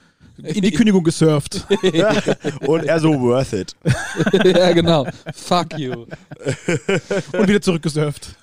in 0.44 0.62
die 0.64 0.72
Kündigung 0.72 1.04
gesurft. 1.04 1.66
und 2.68 2.86
er 2.86 3.00
so 3.00 3.20
worth 3.20 3.54
it. 3.54 3.76
ja, 4.44 4.72
genau. 4.74 5.06
Fuck 5.34 5.78
you. 5.78 6.06
und 7.34 7.48
wieder 7.48 7.62
zurückgesurft. 7.62 8.36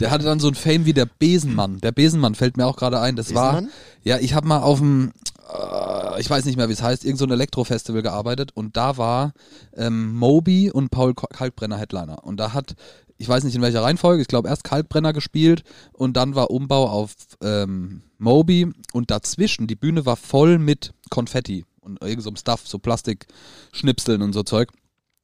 Der 0.00 0.10
hatte 0.10 0.24
dann 0.24 0.40
so 0.40 0.48
ein 0.48 0.54
Fame 0.54 0.84
wie 0.86 0.92
der 0.92 1.06
Besenmann. 1.06 1.80
Der 1.80 1.92
Besenmann 1.92 2.34
fällt 2.34 2.56
mir 2.56 2.66
auch 2.66 2.76
gerade 2.76 3.00
ein. 3.00 3.16
Das 3.16 3.34
war, 3.34 3.52
Besenmann? 3.52 3.72
ja, 4.04 4.18
ich 4.18 4.34
habe 4.34 4.46
mal 4.46 4.58
auf 4.58 4.78
dem, 4.78 5.12
äh, 5.52 6.20
ich 6.20 6.28
weiß 6.28 6.44
nicht 6.44 6.56
mehr, 6.56 6.68
wie 6.68 6.72
es 6.72 6.82
heißt, 6.82 7.04
irgend 7.04 7.18
so 7.18 7.24
ein 7.24 7.30
Elektrofestival 7.30 8.02
gearbeitet 8.02 8.52
und 8.54 8.76
da 8.76 8.96
war 8.96 9.32
ähm, 9.76 10.14
Moby 10.14 10.70
und 10.70 10.90
Paul 10.90 11.14
Kalkbrenner 11.14 11.78
Headliner. 11.78 12.24
Und 12.24 12.38
da 12.38 12.52
hat, 12.52 12.74
ich 13.16 13.28
weiß 13.28 13.44
nicht 13.44 13.54
in 13.54 13.62
welcher 13.62 13.82
Reihenfolge, 13.82 14.22
ich 14.22 14.28
glaube 14.28 14.48
erst 14.48 14.64
Kalkbrenner 14.64 15.12
gespielt 15.12 15.62
und 15.92 16.16
dann 16.16 16.34
war 16.34 16.50
Umbau 16.50 16.88
auf 16.88 17.12
ähm, 17.42 18.02
Moby 18.18 18.72
und 18.92 19.10
dazwischen, 19.10 19.66
die 19.66 19.76
Bühne 19.76 20.06
war 20.06 20.16
voll 20.16 20.58
mit 20.58 20.92
Konfetti 21.10 21.64
und 21.80 22.02
irgend 22.02 22.22
so 22.22 22.32
Stuff, 22.36 22.62
so 22.66 22.78
Plastikschnipseln 22.78 24.22
und 24.22 24.32
so 24.32 24.42
Zeug. 24.42 24.70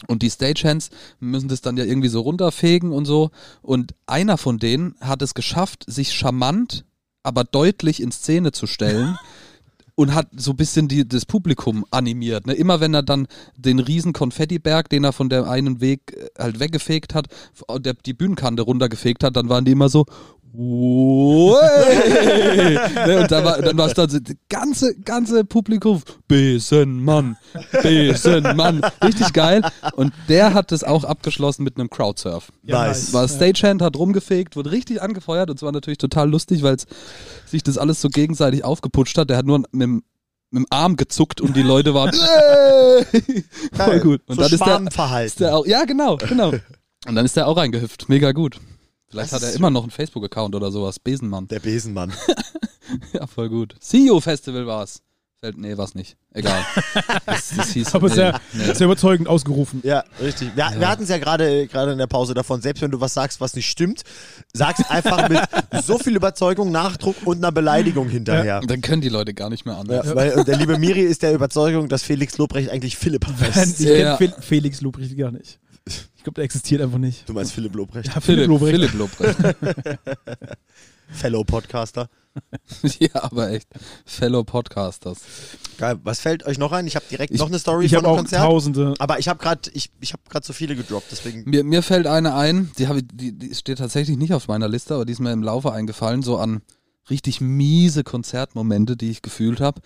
Und 0.07 0.23
die 0.23 0.31
Stagehands 0.31 0.91
müssen 1.21 1.49
das 1.49 1.63
dann 1.63 1.77
ja 1.77 1.85
irgendwie 1.85 2.09
so 2.09 2.21
runterfegen 2.21 2.93
und 2.93 3.07
so. 3.07 3.31
Und 3.63 3.95
einer 4.07 4.37
von 4.37 4.59
denen 4.59 4.95
hat 5.01 5.23
es 5.23 5.35
geschafft, 5.35 5.85
sich 5.87 6.13
charmant, 6.13 6.85
aber 7.23 7.45
deutlich 7.45 8.03
in 8.03 8.13
Szene 8.13 8.53
zu 8.53 8.67
stellen. 8.67 9.17
Und 9.99 10.15
hat 10.15 10.29
so 10.37 10.51
ein 10.51 10.59
bisschen 10.59 10.89
die, 10.89 11.09
das 11.09 11.25
Publikum 11.25 11.87
animiert. 11.91 12.47
Ne? 12.47 12.53
Immer 12.53 12.81
wenn 12.81 12.93
er 12.93 13.03
dann 13.03 13.27
den 13.57 13.79
riesen 13.79 14.13
Konfettiberg, 14.13 14.91
den 14.91 15.05
er 15.05 15.15
von 15.15 15.31
der 15.31 15.49
einen 15.49 15.81
Weg 15.81 16.13
äh, 16.13 16.29
halt 16.39 16.61
weggefegt 16.61 17.15
hat, 17.15 17.29
der, 17.79 17.95
die 17.95 18.13
Bühnenkante 18.13 18.61
runtergefegt 18.61 19.25
hat, 19.25 19.37
dann 19.37 19.49
waren 19.49 19.65
die 19.65 19.73
immer 19.73 19.89
so! 19.89 20.05
ne, 23.07 23.21
und 23.21 23.31
da 23.31 23.45
war, 23.45 23.61
dann 23.63 23.77
war 23.77 23.87
es 23.89 23.95
dann 23.95 24.09
so, 24.09 24.19
das 24.19 24.35
ganze, 24.49 24.95
ganze 25.01 25.45
Publikum, 25.45 26.03
Besenmann, 26.29 27.37
Besenmann, 27.83 28.81
richtig 29.05 29.33
geil. 29.33 29.63
Und 29.95 30.13
der 30.29 30.55
hat 30.55 30.73
das 30.73 30.85
auch 30.85 31.05
abgeschlossen 31.05 31.63
mit 31.63 31.79
einem 31.79 31.91
Crowdsurf. 31.91 32.51
Ja, 32.63 32.87
Nice. 32.87 33.13
War 33.13 33.29
Stagehand, 33.29 33.83
hat 33.83 33.97
rumgefegt, 33.97 34.57
wurde 34.57 34.71
richtig 34.73 35.03
angefeuert 35.03 35.51
und 35.51 35.57
es 35.57 35.63
war 35.63 35.73
natürlich 35.73 35.99
total 35.99 36.31
lustig, 36.31 36.63
weil 36.63 36.77
sich 37.47 37.63
das 37.63 37.79
alles 37.79 38.01
so 38.01 38.09
gegenseitig 38.09 38.65
aufgeputscht 38.65 39.19
hat. 39.19 39.31
Der 39.31 39.37
hat 39.37 39.47
nur 39.47 39.59
mit, 39.59 39.73
dem- 39.83 40.03
mit 40.51 40.61
dem 40.63 40.67
Arm 40.71 40.97
gezuckt 40.97 41.41
und 41.41 41.57
die 41.57 41.63
Leute 41.63 41.93
waren 41.93 42.13
voll 43.73 44.01
gut. 44.01 44.21
Und 44.27 44.37
so 44.37 44.43
dann 44.43 44.53
ist 44.53 44.61
der, 44.61 44.67
ist 45.27 45.41
der 45.41 45.57
auch, 45.57 45.67
ja 45.67 45.85
genau, 45.85 46.17
genau. 46.17 46.53
Und 47.07 47.15
dann 47.15 47.25
ist 47.25 47.37
der 47.37 47.47
auch 47.49 47.57
reingehüpft, 47.57 48.09
mega 48.09 48.33
gut. 48.33 48.59
Vielleicht 49.09 49.33
Das 49.33 49.43
hat 49.43 49.49
er 49.49 49.55
immer 49.55 49.71
noch 49.71 49.83
einen 49.83 49.91
Facebook-Account 49.91 50.55
oder 50.55 50.71
sowas, 50.71 50.99
Besenmann. 50.99 51.49
Der 51.49 51.61
Besenmann. 51.61 52.13
Ja, 53.13 53.27
voll 53.27 53.49
gut. 53.49 53.75
CEO 53.81 54.21
Festival 54.21 54.65
war's. 54.69 55.03
Fällt, 55.41 55.59
nee, 55.59 55.77
war's 55.77 55.97
nicht. 55.97 56.17
Egal. 56.33 56.65
Das, 57.27 57.53
das 57.57 57.71
hieß, 57.71 57.95
Aber 57.97 58.09
nee, 58.09 58.15
sehr, 58.15 58.41
nee. 58.53 58.73
sehr 58.73 58.85
überzeugend 58.87 59.29
ausgerufen. 59.29 59.81
Ja, 59.85 60.05
richtig. 60.21 60.55
Wir, 60.55 60.71
wir 60.79 60.89
hatten 60.89 61.03
es 61.03 61.09
ja 61.09 61.19
gerade 61.19 61.67
gerade 61.67 61.91
in 61.93 61.99
der 61.99 62.07
Pause 62.07 62.33
davon, 62.35 62.61
selbst 62.63 62.81
wenn 62.83 62.93
du 62.93 63.01
was 63.01 63.13
sagst, 63.15 63.41
was 63.41 63.55
nicht 63.57 63.69
stimmt, 63.69 64.03
sag's 64.53 64.89
einfach 64.89 65.29
mit 65.29 65.41
so 65.85 65.99
viel 65.99 66.15
Überzeugung, 66.15 66.71
Nachdruck 66.71 67.17
und 67.27 67.39
einer 67.39 67.51
Beleidigung 67.51 68.09
hinterher. 68.09 68.61
Dann 68.61 68.81
können 68.83 69.03
die 69.03 69.09
Leute 69.09 69.35
gar 69.35 69.51
nicht 69.51 69.67
mehr 69.67 69.75
Ja. 69.75 69.81
anders. 69.81 70.15
weil 70.15 70.45
der 70.45 70.57
liebe 70.59 70.79
Miri 70.79 71.01
ist 71.03 71.23
der 71.23 71.35
Überzeugung, 71.35 71.89
dass 71.89 72.05
Felix 72.05 72.39
Lobrecht 72.39 72.71
eigentlich 72.71 72.97
Philipp 72.97 73.27
heißt. 73.27 73.81
Ich 73.81 73.87
Ja. 73.89 74.17
kenne 74.17 74.17
Fel 74.17 74.35
Felix 74.43 74.81
Lobrecht 74.81 75.19
gar 75.19 75.33
nicht. 75.33 75.59
Ich 76.27 76.29
glaube, 76.29 76.41
der 76.41 76.45
existiert 76.47 76.83
einfach 76.83 76.99
nicht. 76.99 77.29
Du 77.29 77.35
meinst 77.35 77.53
Philipp 77.53 77.73
Lobrecht, 77.77 78.13
Ja, 78.13 78.21
Philipp, 78.21 78.49
Lobrecht. 78.49 78.75
Philipp 78.75 78.95
Lobrecht. 78.95 79.37
Fellow 81.09 81.45
Podcaster. 81.45 82.09
ja, 82.99 83.11
aber 83.23 83.53
echt. 83.53 83.69
Fellow 84.05 84.43
Podcasters. 84.43 85.19
Geil. 85.79 86.01
Was 86.03 86.19
fällt 86.19 86.45
euch 86.45 86.59
noch 86.59 86.73
ein? 86.73 86.89
Ich 86.89 86.97
habe 86.97 87.05
direkt 87.09 87.33
Ich- 87.33 87.39
noch 87.39 87.47
eine 87.47 87.61
Story 87.61 87.85
Ich 87.85 87.93
von 87.93 87.99
habe 87.99 88.09
einem 88.09 88.15
auch 88.15 88.19
Konzert. 88.23 88.43
tausende. 88.43 88.95
Aber 88.99 89.21
ich 89.21 89.29
habe 89.29 89.39
gerade 89.39 89.71
ich, 89.73 89.93
ich 90.01 90.13
hab 90.15 90.29
grad 90.29 90.45
so 90.45 90.53
viele 90.53 90.75
gedroppt, 90.75 91.07
deswegen. 91.13 91.49
Mir, 91.49 91.63
mir 91.63 91.85
fällt 91.85 92.09
eine 92.09 92.35
ein, 92.35 92.73
die, 92.77 92.83
ich, 92.83 93.03
die, 93.13 93.33
die 93.39 93.55
steht 93.55 93.79
tatsächlich 93.79 94.17
nicht 94.17 94.35
auf 94.35 94.49
meiner 94.49 94.67
Liste, 94.69 94.97
aber 94.97 95.05
die 95.05 95.13
ist 95.13 95.21
mir 95.21 95.31
im 95.31 95.45
Laufe 95.45 95.73
eingefallen, 95.73 96.25
so 96.25 96.39
an 96.39 96.61
richtig 97.11 97.41
miese 97.41 98.05
Konzertmomente, 98.05 98.97
die 98.97 99.11
ich 99.11 99.23
gefühlt 99.23 99.61
habe. 99.61 99.81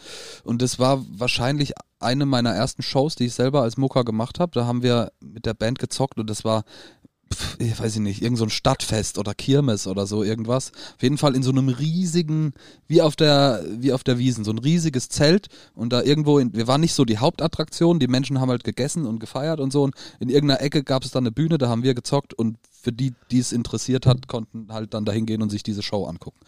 Und 0.44 0.62
das 0.62 0.78
war 0.78 1.04
wahrscheinlich 1.10 1.72
eine 1.98 2.26
meiner 2.26 2.54
ersten 2.54 2.82
Shows, 2.82 3.14
die 3.14 3.26
ich 3.26 3.34
selber 3.34 3.62
als 3.62 3.76
Mucker 3.76 4.04
gemacht 4.04 4.40
habe. 4.40 4.52
Da 4.54 4.66
haben 4.66 4.82
wir 4.82 5.12
mit 5.20 5.46
der 5.46 5.54
Band 5.54 5.78
gezockt 5.78 6.18
und 6.18 6.28
das 6.30 6.44
war, 6.44 6.64
ich 7.58 7.78
weiß 7.78 7.96
ich 7.96 8.00
nicht, 8.00 8.22
irgend 8.22 8.38
so 8.38 8.44
ein 8.44 8.50
Stadtfest 8.50 9.18
oder 9.18 9.34
Kirmes 9.34 9.86
oder 9.86 10.06
so 10.06 10.22
irgendwas. 10.22 10.72
Auf 10.96 11.02
jeden 11.02 11.18
Fall 11.18 11.36
in 11.36 11.42
so 11.42 11.50
einem 11.50 11.68
riesigen, 11.68 12.54
wie 12.88 13.02
auf 13.02 13.16
der, 13.16 13.64
wie 13.78 13.92
auf 13.92 14.02
der 14.02 14.18
Wiesen, 14.18 14.44
so 14.44 14.50
ein 14.50 14.58
riesiges 14.58 15.08
Zelt 15.08 15.48
und 15.74 15.92
da 15.92 16.02
irgendwo, 16.02 16.38
in, 16.38 16.54
wir 16.54 16.66
waren 16.66 16.80
nicht 16.80 16.94
so 16.94 17.04
die 17.04 17.18
Hauptattraktion, 17.18 17.98
die 17.98 18.08
Menschen 18.08 18.40
haben 18.40 18.50
halt 18.50 18.64
gegessen 18.64 19.06
und 19.06 19.20
gefeiert 19.20 19.60
und 19.60 19.72
so 19.72 19.82
und 19.82 19.94
in 20.18 20.28
irgendeiner 20.28 20.60
Ecke 20.60 20.82
gab 20.82 21.04
es 21.04 21.10
dann 21.10 21.24
eine 21.24 21.32
Bühne, 21.32 21.58
da 21.58 21.68
haben 21.68 21.82
wir 21.82 21.94
gezockt 21.94 22.34
und 22.34 22.56
für 22.82 22.92
die, 22.92 23.12
die 23.30 23.38
es 23.38 23.52
interessiert 23.52 24.06
hat, 24.06 24.26
konnten 24.26 24.72
halt 24.72 24.94
dann 24.94 25.04
dahin 25.04 25.26
gehen 25.26 25.42
und 25.42 25.50
sich 25.50 25.62
diese 25.62 25.82
Show 25.82 26.06
angucken. 26.06 26.40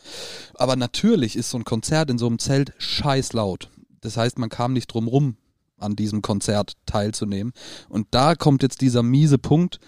Aber 0.54 0.76
natürlich 0.76 1.36
ist 1.36 1.50
so 1.50 1.58
ein 1.58 1.64
Konzert 1.64 2.10
in 2.10 2.18
so 2.18 2.26
einem 2.26 2.38
Zelt 2.38 2.72
scheiß 2.78 3.34
laut. 3.34 3.68
Das 4.00 4.16
heißt, 4.16 4.38
man 4.38 4.48
kam 4.48 4.72
nicht 4.72 4.86
drum 4.86 5.08
rum, 5.08 5.36
an 5.82 5.96
diesem 5.96 6.22
Konzert 6.22 6.74
teilzunehmen. 6.86 7.52
Und 7.88 8.06
da 8.12 8.34
kommt 8.34 8.62
jetzt 8.62 8.80
dieser 8.80 9.02
miese 9.02 9.38
Punkt. 9.38 9.78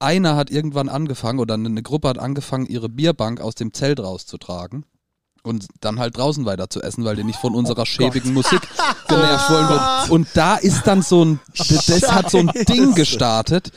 Einer 0.00 0.36
hat 0.36 0.50
irgendwann 0.50 0.88
angefangen 0.88 1.40
oder 1.40 1.54
eine 1.54 1.82
Gruppe 1.82 2.08
hat 2.08 2.18
angefangen, 2.18 2.66
ihre 2.66 2.88
Bierbank 2.88 3.40
aus 3.40 3.54
dem 3.54 3.72
Zelt 3.72 4.00
rauszutragen. 4.00 4.84
Und 5.42 5.66
dann 5.80 5.98
halt 5.98 6.16
draußen 6.16 6.44
weiter 6.44 6.68
zu 6.68 6.82
essen, 6.82 7.04
weil 7.04 7.16
die 7.16 7.24
nicht 7.24 7.38
von 7.38 7.54
unserer 7.54 7.86
schäbigen 7.86 8.34
Musik 8.34 8.60
genervt 9.08 9.50
wollen. 9.50 9.68
würden. 9.68 9.84
Und 10.10 10.28
da 10.34 10.56
ist 10.56 10.86
dann 10.86 11.02
so 11.02 11.24
ein, 11.24 11.40
das, 11.56 12.12
hat 12.12 12.30
so 12.30 12.38
ein 12.38 12.50
Ding 12.68 12.94
gestartet. 12.94 13.70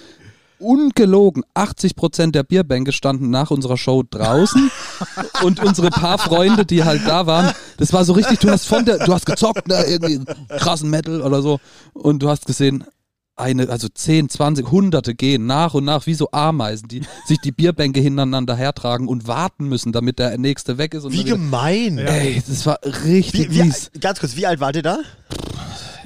Ungelogen, 0.60 1.44
80% 1.56 2.32
der 2.32 2.44
Bierbänke 2.44 2.92
standen 2.92 3.30
nach 3.32 3.50
unserer 3.50 3.78
Show 3.78 4.04
draußen 4.08 4.70
und 5.44 5.60
unsere 5.60 5.90
paar 5.90 6.20
Freunde, 6.20 6.68
die 6.68 6.84
halt 6.84 7.02
da 7.08 7.26
waren, 7.26 7.52
das 7.78 7.94
war 7.94 8.06
so 8.06 8.14
richtig, 8.14 8.38
du 8.42 8.52
hast 8.52 8.68
von 8.68 8.86
der, 8.86 9.00
du 9.00 9.12
hast 9.12 9.26
gezockt, 9.26 9.68
ne, 9.68 9.84
irgendwie 9.88 10.24
krassen 10.60 10.92
Metal 10.92 11.24
oder 11.24 11.42
so 11.42 11.60
und 11.94 12.22
du 12.22 12.30
hast 12.30 12.46
gesehen, 12.46 12.84
eine, 13.42 13.70
also 13.70 13.88
10, 13.90 14.30
20, 14.30 14.72
Hunderte 14.72 15.16
gehen 15.16 15.46
nach 15.46 15.74
und 15.74 15.84
nach 15.86 16.06
wie 16.06 16.14
so 16.14 16.30
Ameisen, 16.32 16.88
die 16.88 17.02
sich 17.26 17.40
die 17.40 17.52
Bierbänke 17.52 18.00
hintereinander 18.00 18.56
hertragen 18.56 19.08
und 19.08 19.28
warten 19.28 19.68
müssen, 19.68 19.92
damit 19.92 20.20
der 20.20 20.38
nächste 20.38 20.78
weg 20.78 20.94
ist. 20.94 21.04
Und 21.04 21.14
Wie 21.14 21.24
gemein. 21.24 21.98
Ey, 21.98 22.42
das 22.48 22.66
war 22.66 22.80
richtig 23.06 23.50
Wie, 23.50 23.56
wie, 23.56 23.64
mies. 23.64 23.92
ganz 24.00 24.20
kurz, 24.20 24.36
wie 24.36 24.46
alt 24.48 24.60
wart 24.60 24.76
ihr 24.76 24.84
da? 24.84 25.00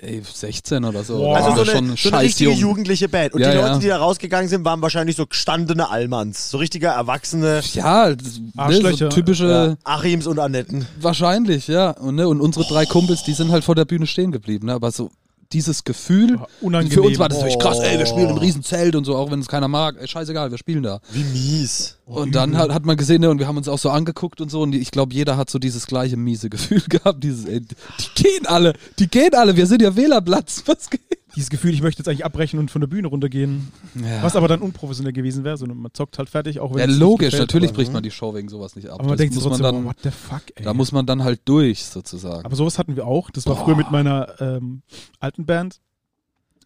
Ey, 0.02 0.22
16 0.24 0.86
oder 0.86 1.04
so. 1.04 1.18
Boah. 1.18 1.38
Also 1.38 1.64
so 1.64 1.72
eine, 1.72 1.72
schon 1.72 1.98
so 1.98 2.10
eine 2.16 2.22
richtige 2.26 2.52
jung. 2.52 2.60
jugendliche 2.60 3.10
Band. 3.10 3.34
Und 3.34 3.42
Ja, 3.42 3.52
die 3.52 3.58
ja. 3.58 3.68
Leute, 3.68 3.80
die 3.80 3.88
da 3.88 3.98
rausgegangen 3.98 4.48
sind, 4.48 4.64
waren 4.64 4.82
wahrscheinlich 4.82 5.16
so 5.16 5.26
gestandene 5.26 5.90
Allmanns. 5.90 6.52
So 6.52 6.60
richtige 6.60 6.88
Erwachsene 6.88 7.62
Ja, 7.74 8.10
ne, 8.10 8.94
so 8.96 9.10
typische, 9.10 9.48
ja, 9.48 9.76
Achims 9.84 10.28
und 10.28 10.38
Annetten. 10.38 10.86
wahrscheinlich, 11.02 11.68
ja. 11.68 11.90
Und, 11.92 12.16
ne, 12.16 12.28
und 12.28 12.40
unsere 12.40 12.66
drei 12.66 12.86
Kumpels, 12.86 13.24
die 13.24 13.34
sind 13.34 13.52
halt 13.52 13.64
vor 13.64 13.74
der 13.74 13.86
Bühne 13.86 14.06
stehen 14.06 14.32
geblieben. 14.32 14.68
Ne? 14.68 14.74
Aber 14.74 14.92
so 14.92 15.10
dieses 15.56 15.86
Gefühl, 15.86 16.38
Unangenehm. 16.62 16.94
für 16.94 17.02
uns 17.02 17.18
war 17.18 17.30
das 17.30 17.38
natürlich 17.40 17.56
Oh. 17.56 17.60
krass, 17.60 17.80
ey, 17.80 17.98
wir 17.98 18.06
spielen 18.06 18.30
im 18.30 18.38
Riesenzelt 18.38 18.94
und 18.96 19.06
so, 19.06 19.16
auch 19.16 19.32
wenn 19.32 19.40
es 19.40 19.48
keiner 19.48 19.70
mag. 19.70 19.96
Ey, 20.00 20.08
scheißegal, 20.08 20.52
wir 20.52 20.58
spielen 20.58 20.84
da. 20.84 21.00
Wie 21.14 21.24
mies. 21.24 21.96
Und 22.06 22.36
dann 22.36 22.58
hat, 22.58 22.72
hat 22.74 22.86
man 22.86 22.98
gesehen, 22.98 23.22
ne, 23.22 23.30
und 23.30 23.40
wir 23.40 23.48
haben 23.48 23.58
uns 23.58 23.68
auch 23.70 23.80
so 23.80 23.90
angeguckt 23.90 24.42
und 24.42 24.52
so, 24.52 24.62
und 24.62 24.76
ich 24.76 24.92
glaube, 24.92 25.14
jeder 25.14 25.38
hat 25.38 25.50
so 25.50 25.58
dieses 25.58 25.88
gleiche 25.88 26.18
miese 26.18 26.50
Gefühl 26.50 26.82
gehabt. 26.90 27.24
Dieses, 27.24 27.46
ey, 27.46 27.62
die 27.62 28.22
gehen 28.24 28.46
alle, 28.46 28.74
die 29.00 29.08
gehen 29.08 29.34
alle, 29.34 29.56
wir 29.56 29.66
sind 29.66 29.82
ja 29.82 29.96
Wählerplatz. 29.96 30.64
Was 30.66 30.90
geht? 30.90 31.02
Dieses 31.36 31.50
Gefühl, 31.50 31.74
ich 31.74 31.82
möchte 31.82 32.00
jetzt 32.00 32.08
eigentlich 32.08 32.24
abbrechen 32.26 32.60
und 32.60 32.72
von 32.72 32.82
der 32.82 32.88
Bühne 32.88 33.08
runtergehen. 33.08 33.72
Ja, 33.96 34.24
Was 34.24 34.36
aber 34.36 34.48
dann 34.48 34.62
unprofessionell 34.62 35.14
gewesen 35.14 35.44
wäre, 35.44 35.58
sondern 35.58 35.78
man 35.80 35.94
zockt 35.94 36.18
halt 36.18 36.30
fertig, 36.30 36.60
auch 36.60 36.72
wenn 36.72 36.80
ja 36.80 36.86
es 36.86 36.92
nicht 36.92 37.00
logisch, 37.00 37.32
gefällt. 37.32 37.42
natürlich 37.42 37.74
bricht 37.74 37.92
man 37.94 38.04
die 38.04 38.12
Show 38.12 38.34
wegen 38.34 38.48
sowas 38.50 38.76
nicht 38.76 38.88
ab. 38.88 38.96
Aber 38.96 39.04
man 39.04 39.12
Das 39.12 39.18
denkt 39.20 39.34
sich 39.34 39.44
muss 39.44 39.52
man 39.52 39.60
trotzdem, 39.60 39.76
dann, 39.76 39.86
oh, 39.86 39.90
what 39.90 39.98
the 40.04 40.12
fuck, 40.12 40.44
ey. 40.56 40.64
da 40.64 40.74
muss 40.74 40.92
man 40.92 41.06
dann 41.06 41.24
halt 41.24 41.42
durch, 41.46 41.84
sozusagen. 41.86 42.46
aber 42.46 42.56
sowas 42.56 42.80
hatten 42.80 42.96
wir 42.96 43.06
auch. 43.06 43.30
Das 43.32 43.46
war 43.48 43.56
früher 43.58 43.76
mit 43.76 43.92
meiner 43.92 44.40
ähm, 44.40 44.82
alten 45.20 45.46
Band. 45.46 45.82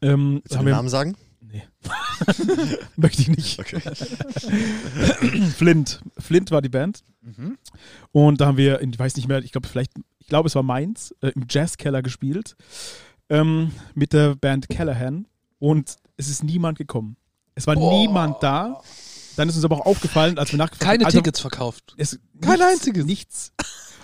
Ähm, 0.02 0.36
Willst 0.44 0.54
du 0.54 0.58
den 0.60 0.66
wir, 0.68 0.74
Namen 0.76 0.90
sagen? 0.90 1.16
Nee. 1.42 1.64
Möchte 2.96 3.22
ich 3.24 3.30
nicht. 3.30 3.60
Okay. 3.60 3.80
Flint. 5.58 6.02
Flint 6.18 6.52
war 6.52 6.62
die 6.62 6.70
Band. 6.70 7.04
Mhm. 7.22 7.58
Und 8.12 8.40
da 8.42 8.48
haben 8.48 8.58
wir, 8.58 8.80
in, 8.82 8.94
ich 8.94 9.00
weiß 9.00 9.16
nicht 9.16 9.28
mehr, 9.28 9.40
ich 9.40 9.52
glaube 9.52 9.68
vielleicht, 9.68 9.92
ich 10.20 10.28
glaube 10.28 10.48
es 10.48 10.56
war 10.56 10.64
Mainz, 10.64 11.16
äh, 11.22 11.30
im 11.30 11.46
Jazzkeller 11.50 12.02
gespielt. 12.02 12.56
Ähm, 13.30 13.72
mit 13.94 14.14
der 14.14 14.36
Band 14.36 14.70
Callahan. 14.70 15.28
Und 15.60 15.98
es 16.18 16.30
ist 16.30 16.44
niemand 16.44 16.78
gekommen. 16.78 17.16
Es 17.56 17.68
war 17.68 17.76
niemand 17.76 18.42
da. 18.42 18.82
Dann 19.36 19.48
ist 19.48 19.56
uns 19.56 19.66
aber 19.66 19.78
auch 19.78 19.86
aufgefallen, 19.86 20.38
als 20.38 20.52
wir 20.52 20.58
nachgefragt 20.58 20.90
Keine 20.90 21.06
also, 21.06 21.18
Tickets 21.18 21.40
verkauft. 21.40 21.94
Es, 21.98 22.20
Kein 22.42 22.60
nichts, 22.60 22.66
einziges. 22.66 23.06
Nichts. 23.06 23.54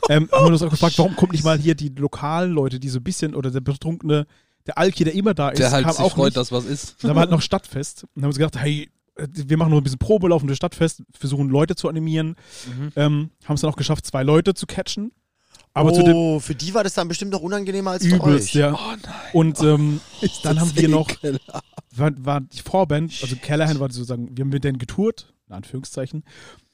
ähm, 0.10 0.30
haben 0.32 0.46
wir 0.46 0.54
uns 0.54 0.62
auch 0.62 0.70
gefragt, 0.70 0.98
warum 0.98 1.16
kommt 1.16 1.34
nicht 1.34 1.44
mal 1.44 1.58
hier 1.58 1.76
die 1.76 1.90
lokalen 1.90 2.52
Leute, 2.52 2.80
die 2.80 2.90
so 2.90 3.00
ein 3.00 3.04
bisschen, 3.04 3.36
oder 3.36 3.52
der 3.52 3.62
betrunkene, 3.62 4.28
der 4.66 4.78
Alki, 4.78 5.04
der 5.04 5.14
immer 5.14 5.34
da 5.34 5.50
ist, 5.50 5.60
Der 5.60 5.72
halt 5.72 5.86
kam 5.86 5.94
sich 5.94 6.04
auch 6.04 6.14
freut, 6.14 6.28
nicht. 6.28 6.38
dass 6.38 6.52
was 6.52 6.66
ist. 6.66 6.96
Dann 7.02 7.10
haben 7.10 7.18
wir 7.18 7.22
halt 7.22 7.32
noch 7.32 7.42
Stadtfest. 7.42 8.06
Und 8.16 8.24
haben 8.24 8.30
uns 8.30 8.38
gedacht, 8.38 8.58
hey, 8.58 8.90
äh, 9.16 9.28
wir 9.30 9.58
machen 9.58 9.72
noch 9.72 9.78
ein 9.78 9.84
bisschen 9.84 10.00
Probelauf 10.00 10.42
für 10.42 10.56
Stadtfest, 10.56 11.04
versuchen 11.18 11.50
Leute 11.50 11.76
zu 11.76 11.90
animieren. 11.90 12.36
Mhm. 12.68 12.92
Ähm, 12.96 13.30
haben 13.46 13.56
es 13.56 13.62
dann 13.62 13.70
auch 13.70 13.78
geschafft, 13.78 14.06
zwei 14.06 14.24
Leute 14.24 14.54
zu 14.54 14.66
catchen. 14.66 15.12
Aber 15.76 15.94
zu 15.94 16.04
dem 16.04 16.16
oh, 16.16 16.40
für 16.40 16.56
die 16.56 16.74
war 16.74 16.86
das 16.86 16.94
dann 16.94 17.10
bestimmt 17.10 17.32
noch 17.32 17.42
unangenehmer 17.42 17.92
als 17.92 18.06
für 18.06 18.16
übelst, 18.16 18.50
euch. 18.50 18.54
ja. 18.56 18.74
Oh 18.74 18.96
nein. 19.04 19.14
Und 19.34 19.60
ähm, 19.62 20.00
dann 20.44 20.60
haben 20.60 20.72
wir 20.74 20.88
noch, 20.88 21.10
war, 21.92 22.12
war 22.18 22.42
die 22.42 22.62
Vorband, 22.62 23.14
also 23.22 23.36
Callahan 23.42 23.80
war 23.82 23.92
sozusagen, 23.92 24.36
wir 24.38 24.44
haben 24.44 24.50
mit 24.50 24.64
denen 24.64 24.78
getourt, 24.78 25.34
in 25.48 25.54
Anführungszeichen. 25.54 26.24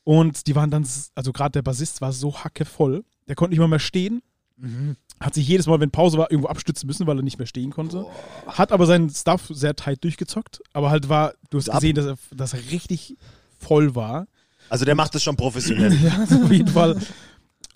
Und 0.04 0.46
die 0.46 0.56
waren 0.56 0.70
dann, 0.70 0.88
also 1.16 1.34
gerade 1.34 1.52
der 1.52 1.64
Bassist 1.64 2.00
war 2.02 2.14
so 2.14 2.44
hackevoll, 2.44 3.04
der 3.28 3.36
konnte 3.36 3.52
nicht 3.52 3.60
mal 3.60 3.68
mehr 3.68 3.80
stehen. 3.80 4.22
Mhm. 4.58 4.96
Hat 5.20 5.34
sich 5.34 5.48
jedes 5.48 5.66
Mal, 5.66 5.80
wenn 5.80 5.90
Pause 5.90 6.20
war, 6.20 6.32
irgendwo 6.32 6.50
abstützen 6.50 6.86
müssen, 6.86 7.08
weil 7.08 7.18
er 7.18 7.24
nicht 7.24 7.40
mehr 7.40 7.48
stehen 7.48 7.72
konnte. 7.72 8.06
Hat 8.46 8.72
aber 8.72 8.86
seinen 8.86 9.10
Stuff 9.10 9.50
sehr 9.50 9.76
tight 9.76 10.04
durchgezockt. 10.04 10.62
Aber 10.74 10.92
halt 10.92 11.10
war, 11.10 11.34
du 11.50 11.58
hast 11.58 11.72
gesehen, 11.72 11.96
dass 11.96 12.06
er, 12.06 12.18
dass 12.36 12.54
er 12.54 12.60
richtig 12.72 13.18
voll 13.58 13.96
war. 13.96 14.28
Also 14.70 14.86
der 14.86 14.96
macht 14.96 15.14
das 15.16 15.24
schon 15.24 15.36
professionell. 15.36 15.94
Ja, 16.04 16.24
auf 16.24 16.52
jeden 16.52 16.68
Fall. 16.68 16.98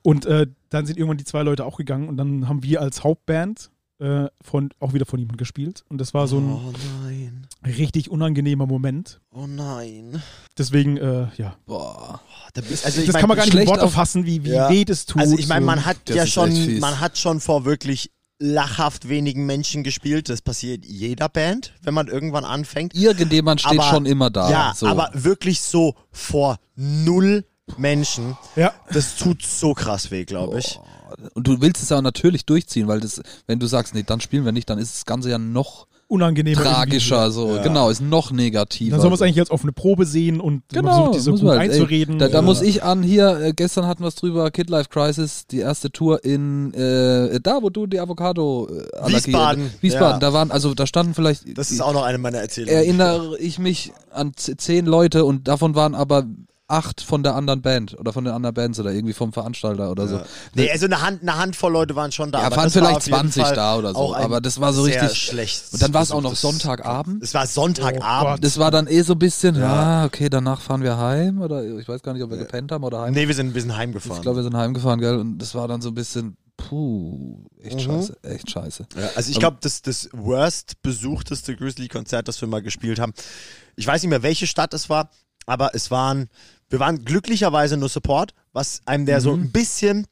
Und 0.06 0.28
äh, 0.28 0.46
dann 0.70 0.86
sind 0.86 0.98
irgendwann 0.98 1.18
die 1.18 1.24
zwei 1.24 1.42
Leute 1.42 1.66
auch 1.66 1.78
gegangen 1.78 2.08
und 2.10 2.16
dann 2.18 2.48
haben 2.48 2.62
wir 2.62 2.80
als 2.80 3.04
Hauptband 3.04 3.72
äh, 4.00 4.28
von, 4.40 4.70
auch 4.80 4.94
wieder 4.94 5.08
von 5.08 5.18
jemandem 5.18 5.38
gespielt. 5.38 5.84
Und 5.90 6.00
das 6.00 6.14
war 6.14 6.28
so 6.28 6.38
ein 6.38 6.52
oh 6.52 6.74
nein. 7.04 7.48
richtig 7.66 8.12
unangenehmer 8.12 8.68
Moment. 8.68 9.20
Oh 9.32 9.48
nein. 9.48 10.22
Deswegen, 10.60 10.98
äh, 10.98 11.28
ja. 11.38 11.56
Boah. 11.66 12.22
Da 12.54 12.62
bist, 12.62 12.86
also 12.86 13.00
ich 13.00 13.08
das 13.08 13.14
mein, 13.14 13.22
kann 13.22 13.30
man 13.30 13.38
gar 13.38 13.46
nicht 13.46 13.56
in 13.56 13.68
Worte 13.68 13.88
fassen, 13.90 14.28
wie, 14.28 14.44
wie 14.44 14.52
Ja. 14.52 14.70
weh 14.70 14.86
das 14.86 15.08
tut. 15.08 15.24
Also 15.24 15.40
ich 15.40 15.48
meine, 15.48 15.66
man 15.66 15.86
hat 15.86 15.98
Das 16.06 16.16
ja 16.18 16.28
schon, 16.28 16.80
man 16.80 17.00
hat 17.00 17.18
schon 17.18 17.40
vor 17.40 17.66
wirklich 17.66 18.12
lachhaft 18.38 19.10
wenigen 19.10 19.48
Menschen 19.48 19.84
gespielt. 19.84 20.30
Das 20.30 20.44
passiert 20.44 20.86
jeder 20.86 21.30
Band, 21.30 21.74
wenn 21.82 21.96
man 21.96 22.10
irgendwann 22.10 22.46
anfängt. 22.46 22.94
Irgendjemand 22.94 23.62
steht 23.62 23.80
Aber- 23.80 23.90
schon 23.90 24.06
immer 24.06 24.30
da. 24.30 24.52
ja, 24.52 24.74
so. 24.76 24.86
aber 24.86 25.10
wirklich 25.14 25.62
so 25.62 25.96
vor 26.12 26.58
null 26.76 27.44
Menschen. 27.78 28.38
ja. 28.56 28.74
Das 28.92 29.16
tut 29.16 29.42
so 29.44 29.74
krass 29.74 30.12
weh, 30.12 30.26
glaube 30.26 30.60
ich. 30.60 30.80
Und 31.34 31.48
du 31.48 31.62
willst 31.62 31.82
es 31.84 31.92
auch 31.92 32.02
natürlich 32.02 32.46
durchziehen, 32.46 32.88
weil 32.88 33.00
das, 33.00 33.22
wenn 33.48 33.60
du 33.60 33.68
sagst, 33.68 33.94
nee, 33.96 34.04
dann 34.04 34.22
spielen 34.22 34.46
wir 34.46 34.52
nicht, 34.52 34.70
dann 34.70 34.78
ist 34.80 34.96
das 34.96 35.06
Ganze 35.06 35.30
ja 35.30 35.38
noch 35.38 35.88
unangenehmer. 36.08 36.62
tragischer, 36.62 37.32
so. 37.32 37.56
Ja. 37.56 37.64
Genau, 37.64 37.90
ist 37.90 38.02
noch 38.02 38.32
negativer. 38.32 38.92
Dann 38.92 39.02
soll 39.02 39.10
man 39.10 39.16
es 39.16 39.22
eigentlich 39.24 39.40
als 39.40 39.50
offene 39.50 39.72
Probe 39.72 40.06
sehen 40.06 40.40
und 40.40 40.62
Genau, 40.72 40.94
versucht, 40.96 41.16
die 41.16 41.20
so 41.20 41.32
gut 41.32 41.42
halt, 41.50 41.62
ey, 41.62 41.70
einzureden. 41.70 42.20
Da, 42.20 42.28
da 42.28 42.36
Ja. 42.36 42.42
muss 42.44 42.62
ich 42.62 42.84
an 42.84 43.02
hier, 43.02 43.40
äh, 43.40 43.54
gestern 43.54 43.88
hatten 43.88 44.04
wir 44.04 44.10
es 44.10 44.16
drüber, 44.16 44.52
Kid 44.52 44.70
Life 44.70 44.90
Crisis, 44.90 45.48
die 45.48 45.60
erste 45.60 45.90
Tour 45.90 46.24
in, 46.24 46.74
äh, 46.76 47.40
da 47.42 47.60
wo 47.64 47.70
du 47.72 47.88
die 47.88 48.00
Avocado 48.00 48.68
äh, 48.70 48.98
Allergie- 48.98 49.28
Wiesbaden, 49.28 49.72
Wiesbaden, 49.82 50.12
ja. 50.14 50.20
da 50.20 50.34
waren, 50.34 50.52
also 50.52 50.76
da 50.76 50.86
standen 50.86 51.16
vielleicht, 51.16 51.58
Das 51.58 51.72
ist 51.72 51.82
auch 51.82 51.94
noch 51.94 52.04
eine 52.04 52.20
meiner 52.20 52.38
Erzählungen. 52.40 52.76
erinnere 52.76 53.38
ich 53.40 53.58
mich 53.58 53.92
an 54.12 54.34
zehn 54.36 54.86
Leute 54.86 55.26
und 55.26 55.48
davon 55.48 55.74
waren 55.74 55.96
aber 55.96 56.26
acht 56.68 57.02
von 57.02 57.22
der 57.22 57.36
anderen 57.36 57.62
Band 57.62 57.96
oder 58.00 58.12
von 58.12 58.24
den 58.26 58.34
anderen 58.34 58.56
Bands 58.56 58.80
oder 58.80 58.92
irgendwie 58.92 59.14
vom 59.14 59.32
Veranstalter 59.32 59.92
oder 59.92 60.08
so. 60.08 60.22
Nee, 60.56 60.72
also 60.72 60.86
eine, 60.88 61.02
Hand, 61.02 61.22
eine 61.22 61.38
Handvoll 61.38 61.72
Leute 61.72 61.96
waren 61.96 62.12
schon 62.12 62.32
da. 62.32 62.40
Ja, 62.40 62.46
aber 62.48 62.56
waren 62.58 62.64
war 62.66 62.72
vielleicht 62.72 63.06
jeden 63.06 63.20
20 63.20 63.44
Fall 63.44 63.56
da 63.56 63.76
oder 63.78 63.94
so, 63.94 64.16
aber 64.16 64.42
das 64.42 64.60
war 64.60 64.74
so 64.74 64.82
richtig- 64.82 65.14
schlecht. 65.16 65.64
Und 65.74 65.82
dann 65.82 65.94
war 65.94 66.02
es 66.02 66.12
auch 66.12 66.22
noch 66.22 66.36
Sonntagabend. 66.36 67.22
Es 67.24 67.34
war 67.36 67.46
Sonntagabend. 67.46 68.44
Das 68.44 68.58
war 68.58 68.72
dann 68.72 68.88
eh 68.88 69.02
so 69.04 69.14
ein 69.14 69.20
bisschen, 69.20 69.56
Ja. 69.56 70.02
ja, 70.02 70.06
okay, 70.06 70.28
danach 70.30 70.60
fahren 70.62 70.82
wir 70.82 70.98
heim 70.98 71.40
oder 71.42 71.64
ich 71.64 71.88
weiß 71.88 72.02
gar 72.02 72.14
nicht, 72.14 72.24
ob 72.24 72.32
wir 72.32 72.38
gepennt 72.38 72.72
haben 72.72 72.84
oder 72.84 73.02
heim. 73.02 73.14
nee, 73.14 73.28
wir 73.28 73.36
sind 73.36 73.48
ein 73.48 73.54
bisschen 73.54 73.76
heimgefahren. 73.78 74.16
Ich 74.18 74.22
glaube, 74.24 74.38
wir 74.38 74.44
sind 74.44 74.58
heimgefahren, 74.58 75.00
gell? 75.00 75.18
Und 75.20 75.38
das 75.38 75.54
war 75.54 75.68
dann 75.68 75.82
so 75.82 75.90
ein 75.90 75.94
bisschen, 75.96 76.36
puh, 76.58 77.46
echt 77.62 77.76
Mhm. 77.76 77.80
scheiße, 77.82 78.18
echt 78.24 78.50
scheiße. 78.50 78.88
Ja, 79.00 79.10
also 79.16 79.30
ich 79.30 79.38
glaube, 79.40 79.58
das, 79.62 79.84
das 79.84 80.10
worst 80.14 80.82
besuchteste 80.82 81.56
Grizzly-Konzert, 81.56 82.28
das 82.28 82.42
wir 82.42 82.48
mal 82.48 82.62
gespielt 82.64 82.98
haben. 83.00 83.14
Ich 83.76 83.86
weiß 83.86 84.02
nicht 84.02 84.10
mehr, 84.10 84.24
welche 84.24 84.48
Stadt 84.48 84.74
es 84.74 84.90
war, 84.90 85.10
aber 85.46 85.74
es 85.74 85.92
waren, 85.92 86.30
wir 86.70 86.80
waren 86.80 87.04
glücklicherweise 87.06 87.78
nur 87.78 87.90
Support, 87.90 88.34
was 88.54 88.82
einem 88.86 89.06
der 89.06 89.22
so 89.22 89.34
ein 89.34 89.52
bisschen 89.52 90.08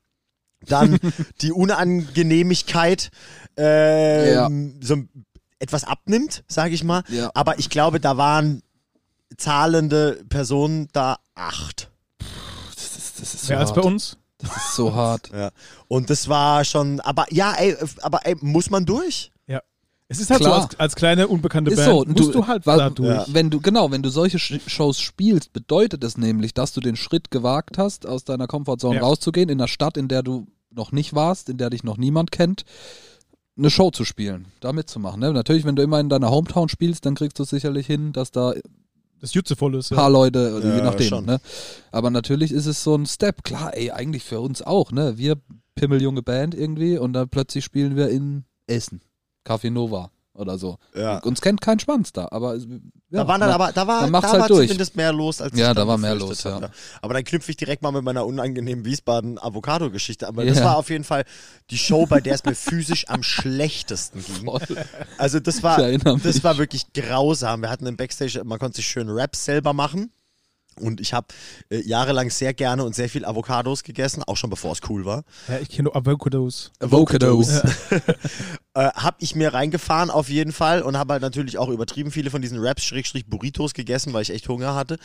dann 0.67 0.99
die 1.41 1.51
Unangenehmigkeit 1.51 3.09
ähm, 3.57 4.79
so 4.81 4.97
etwas 5.59 5.83
abnimmt, 5.83 6.43
sage 6.47 6.73
ich 6.73 6.83
mal. 6.83 7.03
Ja. 7.09 7.31
Aber 7.33 7.59
ich 7.59 7.69
glaube, 7.69 7.99
da 7.99 8.17
waren 8.17 8.63
zahlende 9.37 10.23
Personen 10.29 10.87
da 10.91 11.17
acht. 11.35 11.89
Das 12.75 12.97
ist, 12.97 13.21
das 13.21 13.33
ist 13.33 13.45
so 13.45 13.53
Mehr 13.53 13.59
als 13.59 13.69
hart. 13.69 13.81
bei 13.81 13.87
uns. 13.87 14.17
Das 14.39 14.55
ist 14.57 14.75
so 14.75 14.93
hart. 14.93 15.31
Ja. 15.33 15.51
Und 15.87 16.09
das 16.09 16.27
war 16.27 16.65
schon, 16.65 16.99
aber 16.99 17.25
ja, 17.31 17.53
ey, 17.53 17.77
aber 18.01 18.25
ey, 18.25 18.35
muss 18.41 18.69
man 18.69 18.85
durch? 18.85 19.31
Es 20.09 20.19
ist 20.19 20.29
halt 20.29 20.41
Klar. 20.41 20.61
so, 20.61 20.67
als, 20.67 20.79
als 20.79 20.95
kleine, 20.95 21.27
unbekannte 21.27 21.71
Ist 21.71 21.77
Band 21.77 21.89
so, 21.89 22.05
musst 22.05 22.35
du, 22.35 22.45
halt 22.47 22.65
weil- 22.67 22.77
da 22.77 22.89
durch. 22.89 23.07
Ja. 23.09 23.25
Wenn 23.29 23.49
du, 23.49 23.59
genau, 23.61 23.89
wenn 23.91 24.03
du 24.03 24.09
solche 24.09 24.37
Shows 24.37 24.99
spielst, 24.99 25.53
bedeutet 25.53 26.03
es 26.03 26.17
nämlich, 26.17 26.53
dass 26.53 26.73
du 26.73 26.81
den 26.81 26.95
Schritt 26.95 27.31
gewagt 27.31 27.77
hast, 27.77 28.05
aus 28.05 28.23
deiner 28.23 28.45
Komfortzone 28.47 28.97
Ja. 28.97 29.01
rauszugehen, 29.01 29.49
in 29.49 29.59
einer 29.59 29.67
Stadt, 29.67 29.97
in 29.97 30.07
der 30.07 30.21
du 30.21 30.45
noch 30.71 30.91
nicht 30.91 31.13
warst, 31.15 31.49
in 31.49 31.57
der 31.57 31.69
dich 31.69 31.83
noch 31.83 31.97
niemand 31.97 32.31
kennt, 32.31 32.63
eine 33.57 33.69
Show 33.69 33.91
zu 33.91 34.03
spielen, 34.05 34.47
da 34.59 34.73
mitzumachen. 34.73 35.19
Ne? 35.19 35.31
Natürlich, 35.31 35.63
wenn 35.65 35.75
du 35.75 35.83
immer 35.83 35.99
in 35.99 36.09
deiner 36.09 36.29
Hometown 36.31 36.69
spielst, 36.69 37.05
dann 37.05 37.15
kriegst 37.15 37.39
du 37.39 37.43
es 37.43 37.49
sicherlich 37.49 37.85
hin, 37.87 38.11
dass 38.11 38.31
da 38.31 38.49
ein 38.51 38.61
Das 39.21 39.33
Jutzevoll 39.35 39.75
ist. 39.75 39.89
paar 39.89 40.05
Ja. 40.05 40.07
Leute, 40.09 40.59
Ja, 40.63 40.75
je 40.75 40.81
nachdem. 40.81 41.07
schon. 41.07 41.25
Ne? 41.25 41.39
Aber 41.91 42.09
natürlich 42.09 42.51
ist 42.51 42.65
es 42.65 42.83
so 42.83 42.95
ein 42.95 43.05
Step. 43.05 43.43
Klar, 43.43 43.75
ey, 43.77 43.91
eigentlich 43.91 44.23
für 44.23 44.41
uns 44.41 44.61
auch. 44.63 44.91
Ne? 44.91 45.17
Wir 45.17 45.37
pimmeljunge 45.75 46.23
Band 46.23 46.55
irgendwie 46.55 46.97
und 46.97 47.13
dann 47.13 47.29
plötzlich 47.29 47.63
spielen 47.63 47.95
wir 47.95 48.09
in 48.09 48.43
Essen. 48.67 49.01
Café 49.45 49.69
Nova 49.69 50.09
oder 50.35 50.57
so. 50.57 50.77
Ja. 50.95 51.19
Uns 51.19 51.41
kennt 51.41 51.61
kein 51.61 51.79
Schwanz 51.79 52.11
da, 52.11 52.27
aber 52.31 52.55
ja, 52.55 52.63
da 53.11 53.27
waren 53.27 53.39
dann 53.41 53.51
aber, 53.51 53.71
da 53.71 53.85
war, 53.85 54.09
da 54.09 54.21
halt 54.23 54.41
war 54.41 54.47
durch. 54.47 54.67
zumindest 54.67 54.95
mehr 54.95 55.13
los, 55.13 55.39
als 55.41 55.55
Ja, 55.55 55.75
da 55.75 55.87
war 55.87 55.99
mehr 55.99 56.15
los, 56.15 56.43
ja. 56.43 56.71
Aber 57.03 57.13
dann 57.13 57.23
knüpfe 57.23 57.51
ich 57.51 57.57
direkt 57.57 57.83
mal 57.83 57.91
mit 57.91 58.03
meiner 58.03 58.25
unangenehmen 58.25 58.83
Wiesbaden-Avocado-Geschichte. 58.83 60.27
Aber 60.27 60.43
das 60.43 60.57
Ja. 60.57 60.65
war 60.65 60.77
auf 60.77 60.89
jeden 60.89 61.03
Fall 61.03 61.23
die 61.69 61.77
Show, 61.77 62.07
bei 62.07 62.19
der 62.19 62.33
es 62.33 62.43
mir 62.43 62.55
physisch 62.55 63.07
am 63.09 63.21
schlechtesten 63.21 64.23
ging. 64.25 64.45
Voll. 64.45 64.61
Also 65.19 65.39
das 65.39 65.61
war, 65.61 65.77
das 65.77 66.43
war 66.43 66.57
wirklich 66.57 66.91
grausam. 66.93 67.61
Wir 67.61 67.69
hatten 67.69 67.85
im 67.85 67.97
Backstage, 67.97 68.41
man 68.43 68.57
konnte 68.57 68.77
sich 68.77 68.87
schön 68.87 69.09
Raps 69.09 69.45
selber 69.45 69.73
machen. 69.73 70.11
Und 70.79 71.01
ich 71.01 71.13
habe 71.13 71.27
äh, 71.69 71.81
jahrelang 71.81 72.29
sehr 72.29 72.53
gerne 72.53 72.83
und 72.83 72.95
sehr 72.95 73.09
viel 73.09 73.25
Avocados 73.25 73.83
gegessen, 73.83 74.23
auch 74.23 74.37
schon 74.37 74.49
bevor 74.49 74.71
es 74.71 74.79
cool 74.89 75.05
war. 75.05 75.23
Ja, 75.47 75.59
ich 75.59 75.69
kenne 75.69 75.83
nur 75.83 75.95
Avocados. 75.95 76.71
Avocados. 76.79 77.61
Äh, 78.75 78.89
hab 78.95 79.21
ich 79.21 79.35
mir 79.35 79.53
reingefahren 79.53 80.09
auf 80.09 80.29
jeden 80.29 80.51
Fall 80.51 80.81
und 80.81 80.97
habe 80.97 81.13
halt 81.13 81.21
natürlich 81.21 81.59
auch 81.59 81.69
übertrieben 81.69 82.09
viele 82.09 82.31
von 82.31 82.41
diesen 82.41 82.57
Raps-Burritos 82.57 83.75
gegessen, 83.75 84.13
weil 84.13 84.23
ich 84.23 84.31
echt 84.31 84.49
Hunger 84.49 84.73
hatte. 84.73 84.97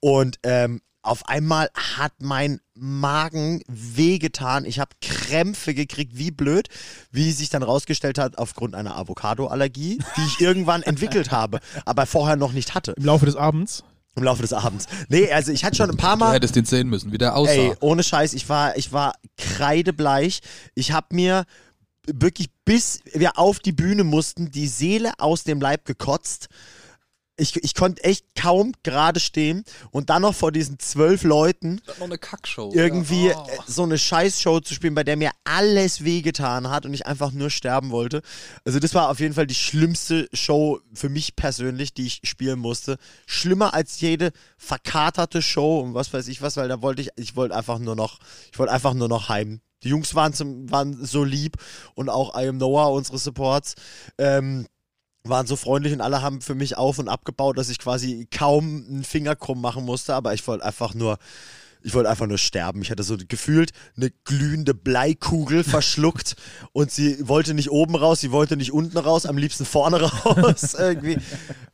Und 0.00 0.40
ähm, 0.42 0.80
auf 1.02 1.28
einmal 1.28 1.68
hat 1.74 2.12
mein 2.20 2.60
Magen 2.74 3.62
wehgetan. 3.66 4.64
Ich 4.64 4.78
habe 4.78 4.90
Krämpfe 5.00 5.74
gekriegt, 5.74 6.16
wie 6.16 6.30
blöd, 6.30 6.68
wie 7.10 7.32
sich 7.32 7.50
dann 7.50 7.62
rausgestellt 7.62 8.18
hat, 8.18 8.38
aufgrund 8.38 8.74
einer 8.74 8.96
Avocado-Allergie, 8.96 9.98
die 10.16 10.26
ich 10.26 10.40
irgendwann 10.40 10.82
entwickelt 10.82 11.32
habe, 11.32 11.58
aber 11.84 12.06
vorher 12.06 12.36
noch 12.36 12.52
nicht 12.52 12.74
hatte. 12.74 12.92
Im 12.96 13.04
Laufe 13.04 13.26
des 13.26 13.36
Abends. 13.36 13.84
Im 14.14 14.24
Laufe 14.24 14.42
des 14.42 14.52
Abends. 14.52 14.86
Nee, 15.08 15.32
also 15.32 15.52
ich 15.52 15.64
hatte 15.64 15.76
schon 15.76 15.90
ein 15.90 15.96
paar 15.96 16.16
Du 16.16 16.24
Mal. 16.24 16.34
hättest 16.34 16.54
den 16.54 16.66
sehen 16.66 16.88
müssen, 16.88 17.12
wie 17.12 17.18
der 17.18 17.34
aussah. 17.34 17.52
Ey, 17.52 17.72
ohne 17.80 18.02
Scheiß, 18.02 18.34
ich 18.34 18.48
war, 18.48 18.76
ich 18.76 18.92
war 18.92 19.14
kreidebleich. 19.38 20.40
Ich 20.74 20.92
habe 20.92 21.14
mir 21.14 21.44
wirklich, 22.06 22.50
bis 22.64 23.00
wir 23.14 23.38
auf 23.38 23.58
die 23.58 23.72
Bühne 23.72 24.04
mussten, 24.04 24.50
die 24.50 24.66
Seele 24.68 25.12
aus 25.18 25.44
dem 25.44 25.60
Leib 25.60 25.86
gekotzt. 25.86 26.48
Ich, 27.38 27.56
ich 27.56 27.74
konnte 27.74 28.04
echt 28.04 28.26
kaum 28.36 28.72
gerade 28.82 29.18
stehen 29.18 29.64
und 29.90 30.10
dann 30.10 30.20
noch 30.22 30.34
vor 30.34 30.52
diesen 30.52 30.78
zwölf 30.78 31.22
Leuten 31.24 31.80
irgendwie 32.74 33.28
Ja. 33.28 33.46
äh, 33.46 33.58
so 33.66 33.84
eine 33.84 33.96
Scheißshow 33.98 34.60
zu 34.60 34.74
spielen, 34.74 34.94
bei 34.94 35.02
der 35.02 35.16
mir 35.16 35.30
alles 35.44 36.04
wehgetan 36.04 36.68
hat 36.68 36.84
und 36.84 36.92
ich 36.92 37.06
einfach 37.06 37.32
nur 37.32 37.48
sterben 37.48 37.90
wollte. 37.90 38.20
Also 38.66 38.78
das 38.80 38.94
war 38.94 39.08
auf 39.08 39.18
jeden 39.18 39.32
Fall 39.34 39.46
die 39.46 39.54
schlimmste 39.54 40.28
Show 40.34 40.80
für 40.92 41.08
mich 41.08 41.34
persönlich, 41.34 41.94
die 41.94 42.06
ich 42.06 42.20
spielen 42.24 42.58
musste. 42.58 42.98
Schlimmer 43.26 43.72
als 43.72 44.00
jede 44.02 44.32
verkaterte 44.58 45.40
Show 45.42 45.80
und 45.80 45.94
was 45.94 46.12
weiß 46.12 46.28
ich 46.28 46.42
was, 46.42 46.56
weil 46.58 46.68
da 46.68 46.82
wollte 46.82 47.00
ich, 47.02 47.08
ich 47.16 47.34
wollte 47.34 47.54
einfach 47.56 47.78
nur 47.78 47.96
noch, 47.96 48.18
ich 48.52 48.58
wollte 48.58 48.72
einfach 48.72 48.92
nur 48.94 49.08
noch 49.08 49.28
heim. 49.30 49.60
Die 49.84 49.88
Jungs 49.88 50.14
waren, 50.14 50.32
zum, 50.34 50.70
waren 50.70 51.04
so 51.04 51.24
lieb 51.24 51.56
und 51.94 52.08
auch 52.08 52.38
I 52.40 52.46
Am 52.48 52.58
Noah, 52.58 52.92
unsere 52.92 53.18
Supports, 53.18 53.74
ähm, 54.18 54.66
waren 55.24 55.46
so 55.46 55.56
freundlich 55.56 55.92
und 55.92 56.00
alle 56.00 56.22
haben 56.22 56.40
für 56.40 56.54
mich 56.54 56.76
auf 56.76 56.98
und 56.98 57.08
abgebaut, 57.08 57.58
dass 57.58 57.68
ich 57.68 57.78
quasi 57.78 58.26
kaum 58.30 58.84
einen 58.88 59.04
Finger 59.04 59.36
krumm 59.36 59.60
machen 59.60 59.84
musste, 59.84 60.14
aber 60.14 60.34
ich 60.34 60.46
wollte 60.46 60.64
einfach 60.64 60.94
nur, 60.94 61.18
ich 61.82 61.94
wollte 61.94 62.10
einfach 62.10 62.26
nur 62.26 62.38
sterben. 62.38 62.82
Ich 62.82 62.90
hatte 62.90 63.02
so 63.02 63.16
gefühlt 63.16 63.72
eine 63.96 64.10
glühende 64.24 64.74
Bleikugel 64.74 65.62
verschluckt 65.64 66.34
und 66.72 66.90
sie 66.90 67.28
wollte 67.28 67.54
nicht 67.54 67.70
oben 67.70 67.94
raus, 67.94 68.20
sie 68.20 68.32
wollte 68.32 68.56
nicht 68.56 68.72
unten 68.72 68.98
raus, 68.98 69.26
am 69.26 69.38
liebsten 69.38 69.64
vorne 69.64 70.00
raus 70.00 70.74
irgendwie. 70.78 71.18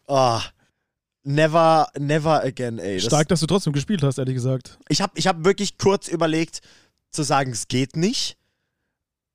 Ah, 0.07 0.43
never, 1.23 1.89
never 1.99 2.43
again, 2.43 2.79
ey. 2.79 2.97
Das, 2.97 3.07
Stark, 3.07 3.29
dass 3.29 3.41
du 3.41 3.47
trotzdem 3.47 3.73
gespielt 3.73 4.03
hast, 4.03 4.19
ehrlich 4.19 4.35
gesagt. 4.35 4.79
ich 4.89 5.01
habe 5.01 5.13
ich 5.17 5.27
hab 5.27 5.45
wirklich 5.45 5.79
kurz 5.79 6.09
überlegt 6.09 6.61
zu 7.11 7.23
sagen, 7.23 7.53
es 7.53 7.69
geht 7.69 7.97
nicht. 7.97 8.37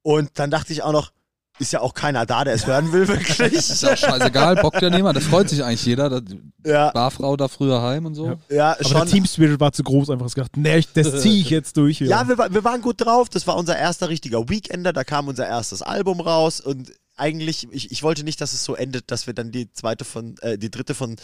Und 0.03 0.31
dann 0.37 0.51
dachte 0.51 0.73
ich 0.73 0.83
auch 0.83 0.91
noch, 0.91 1.11
ist 1.59 1.71
ja 1.71 1.81
auch 1.81 1.93
keiner 1.93 2.25
da, 2.25 2.43
der 2.43 2.53
es 2.55 2.65
hören 2.65 2.91
will, 2.91 3.07
wirklich. 3.09 3.53
Ist 3.53 3.83
ja 3.83 3.93
auch 3.93 3.97
scheißegal, 3.97 4.55
bockt 4.57 4.81
ja 4.81 4.89
niemand. 4.89 5.17
Das 5.17 5.25
freut 5.25 5.49
sich 5.49 5.63
eigentlich 5.63 5.85
jeder. 5.85 6.09
Da, 6.09 6.21
ja, 6.65 6.91
Barfrau 6.91 7.37
da 7.37 7.47
früher 7.47 7.81
heim 7.81 8.05
und 8.05 8.15
so. 8.15 8.27
Ja. 8.27 8.37
ja, 8.49 8.71
Aber 8.71 8.83
schon. 8.83 8.93
der 8.97 9.05
Team 9.05 9.25
Spirit 9.25 9.59
war 9.59 9.71
zu 9.71 9.83
groß, 9.83 10.09
einfach 10.09 10.33
gedacht, 10.33 10.57
nee, 10.57 10.83
das 10.93 11.21
ziehe 11.21 11.39
ich 11.41 11.49
jetzt 11.49 11.77
durch. 11.77 11.99
hier. 11.99 12.07
Ja, 12.07 12.27
wir, 12.27 12.37
wir 12.37 12.63
waren 12.63 12.81
gut 12.81 13.05
drauf. 13.05 13.29
Das 13.29 13.45
war 13.45 13.55
unser 13.55 13.77
erster 13.77 14.09
richtiger 14.09 14.49
Weekender. 14.49 14.93
Da 14.93 15.03
kam 15.03 15.27
unser 15.27 15.47
erstes 15.47 15.81
Album 15.81 16.19
raus 16.19 16.59
und 16.59 16.91
eigentlich, 17.15 17.67
ich, 17.71 17.91
ich 17.91 18.03
wollte 18.03 18.23
nicht, 18.23 18.41
dass 18.41 18.53
es 18.53 18.63
so 18.63 18.75
endet, 18.75 19.11
dass 19.11 19.27
wir 19.27 19.33
dann 19.33 19.51
die 19.51 19.71
zweite 19.71 20.03
von, 20.03 20.35
äh, 20.41 20.57
die 20.57 20.71
dritte 20.71 20.95
von, 20.95 21.15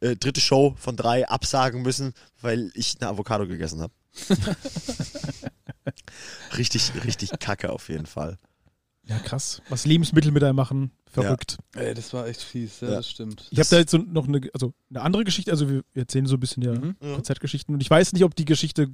äh, 0.00 0.16
dritte 0.16 0.40
Show 0.40 0.74
von 0.78 0.96
drei 0.96 1.26
absagen 1.28 1.82
müssen, 1.82 2.12
weil 2.42 2.70
ich 2.74 2.96
eine 3.00 3.10
Avocado 3.10 3.46
gegessen 3.46 3.80
habe. 3.80 3.92
richtig, 6.58 6.92
richtig 7.04 7.30
kacke 7.38 7.72
auf 7.72 7.88
jeden 7.88 8.06
Fall. 8.06 8.38
Ja, 9.10 9.18
krass. 9.18 9.60
Was 9.68 9.84
Lebensmittel 9.84 10.32
mit 10.32 10.42
einem 10.42 10.56
machen, 10.56 10.90
verrückt. 11.10 11.58
Ey, 11.74 11.92
das 11.94 12.12
war 12.14 12.26
echt 12.26 12.42
fies, 12.42 12.80
ja, 12.80 12.88
Ja. 12.88 12.94
das 12.96 13.10
stimmt. 13.10 13.46
Ich 13.50 13.58
habe 13.58 13.68
da 13.68 13.78
jetzt 13.78 13.90
so 13.90 13.98
noch 13.98 14.26
eine, 14.28 14.40
also 14.54 14.72
eine 14.88 15.02
andere 15.02 15.24
Geschichte, 15.24 15.50
also 15.50 15.68
wir 15.68 15.82
erzählen 15.94 16.26
so 16.26 16.36
ein 16.36 16.40
bisschen 16.40 16.62
ja 16.62 16.72
Mhm. 16.72 16.96
Konzertgeschichten 17.00 17.74
und 17.74 17.80
ich 17.80 17.90
weiß 17.90 18.12
nicht, 18.12 18.24
ob 18.24 18.34
die 18.34 18.44
Geschichte, 18.46 18.88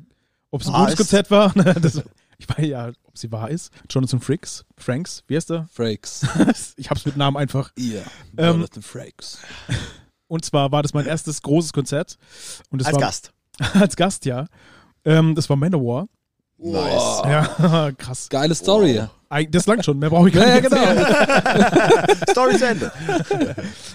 ob 0.50 0.62
es 0.62 0.66
ein 0.68 0.72
gutes 0.74 0.92
ist. 0.92 0.96
Konzert 0.98 1.30
war. 1.30 1.52
das, 1.80 2.02
ich 2.38 2.48
weiß 2.48 2.66
ja, 2.66 2.92
ob 3.04 3.16
sie 3.18 3.30
wahr 3.32 3.50
ist. 3.50 3.70
Jonathan 3.90 4.20
Frakes, 4.20 4.64
Franks, 4.76 5.22
wie 5.28 5.36
heißt 5.36 5.50
der? 5.50 5.68
Frakes. 5.72 6.26
ich 6.76 6.90
hab's 6.90 7.04
mit 7.06 7.16
Namen 7.16 7.36
einfach. 7.36 7.70
Ihr. 7.76 8.02
Ähm, 8.36 8.56
Jonathan 8.56 8.82
Frakes. 8.82 9.38
Und 10.28 10.44
zwar 10.44 10.72
war 10.72 10.82
das 10.82 10.92
mein 10.94 11.06
erstes 11.06 11.40
großes 11.42 11.72
Konzert. 11.72 12.18
Und 12.70 12.80
das 12.80 12.88
Als 12.88 12.94
war, 12.96 13.00
Gast. 13.02 13.32
als 13.74 13.96
Gast, 13.96 14.24
ja. 14.24 14.46
Ähm, 15.04 15.34
das 15.34 15.48
war 15.48 15.56
Manowar. 15.56 16.08
Nice. 16.58 17.22
Ja, 17.24 17.90
krass. 17.98 18.28
Geile 18.28 18.54
Story. 18.54 19.02
Eig- 19.28 19.50
Das 19.50 19.66
langt 19.66 19.84
schon, 19.84 19.98
mehr 19.98 20.10
brauche 20.10 20.28
ich 20.28 20.34
gar 20.34 20.46
Ja, 20.46 20.54
ja, 20.56 20.60
nicht 20.60 20.70
genau. 20.70 20.82
erzählen. 20.82 22.18
Story 22.30 22.56
zu 22.58 22.66
Ende. 22.66 22.92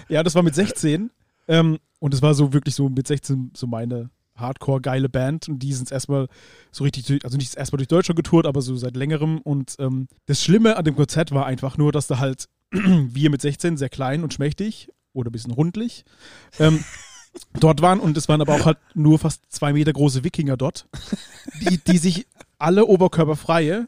Ja, 0.08 0.22
das 0.22 0.34
war 0.34 0.42
mit 0.42 0.54
16. 0.54 1.10
Ähm, 1.48 1.78
und 1.98 2.14
das 2.14 2.22
war 2.22 2.34
so 2.34 2.52
wirklich 2.52 2.74
so 2.74 2.88
mit 2.88 3.06
16 3.06 3.50
so 3.56 3.66
meine 3.66 4.10
Hardcore-geile 4.36 5.08
Band. 5.08 5.48
Und 5.48 5.58
die 5.58 5.72
sind 5.72 5.90
erstmal 5.90 6.28
so 6.70 6.84
richtig, 6.84 7.06
durch- 7.06 7.24
also 7.24 7.36
nicht 7.36 7.54
erstmal 7.56 7.78
durch 7.78 7.88
Deutschland 7.88 8.16
getourt, 8.16 8.46
aber 8.46 8.62
so 8.62 8.76
seit 8.76 8.96
längerem. 8.96 9.38
Und 9.38 9.74
ähm, 9.78 10.06
das 10.26 10.42
Schlimme 10.42 10.76
an 10.76 10.84
dem 10.84 10.94
Konzert 10.96 11.32
war 11.32 11.46
einfach 11.46 11.76
nur, 11.78 11.90
dass 11.92 12.06
da 12.06 12.18
halt 12.18 12.48
wir 12.70 13.30
mit 13.30 13.40
16 13.42 13.76
sehr 13.76 13.88
klein 13.88 14.22
und 14.22 14.34
schmächtig 14.34 14.88
oder 15.14 15.30
ein 15.30 15.32
bisschen 15.32 15.52
rundlich 15.52 16.04
ähm, 16.60 16.84
dort 17.58 17.82
waren. 17.82 17.98
Und 18.00 18.16
es 18.16 18.28
waren 18.28 18.40
aber 18.40 18.54
auch 18.54 18.66
halt 18.66 18.78
nur 18.94 19.18
fast 19.18 19.42
zwei 19.50 19.72
Meter 19.72 19.92
große 19.92 20.22
Wikinger 20.24 20.56
dort, 20.56 20.86
die, 21.60 21.78
die 21.78 21.98
sich 21.98 22.26
alle 22.62 22.86
oberkörperfreie 22.86 23.74
in 23.74 23.84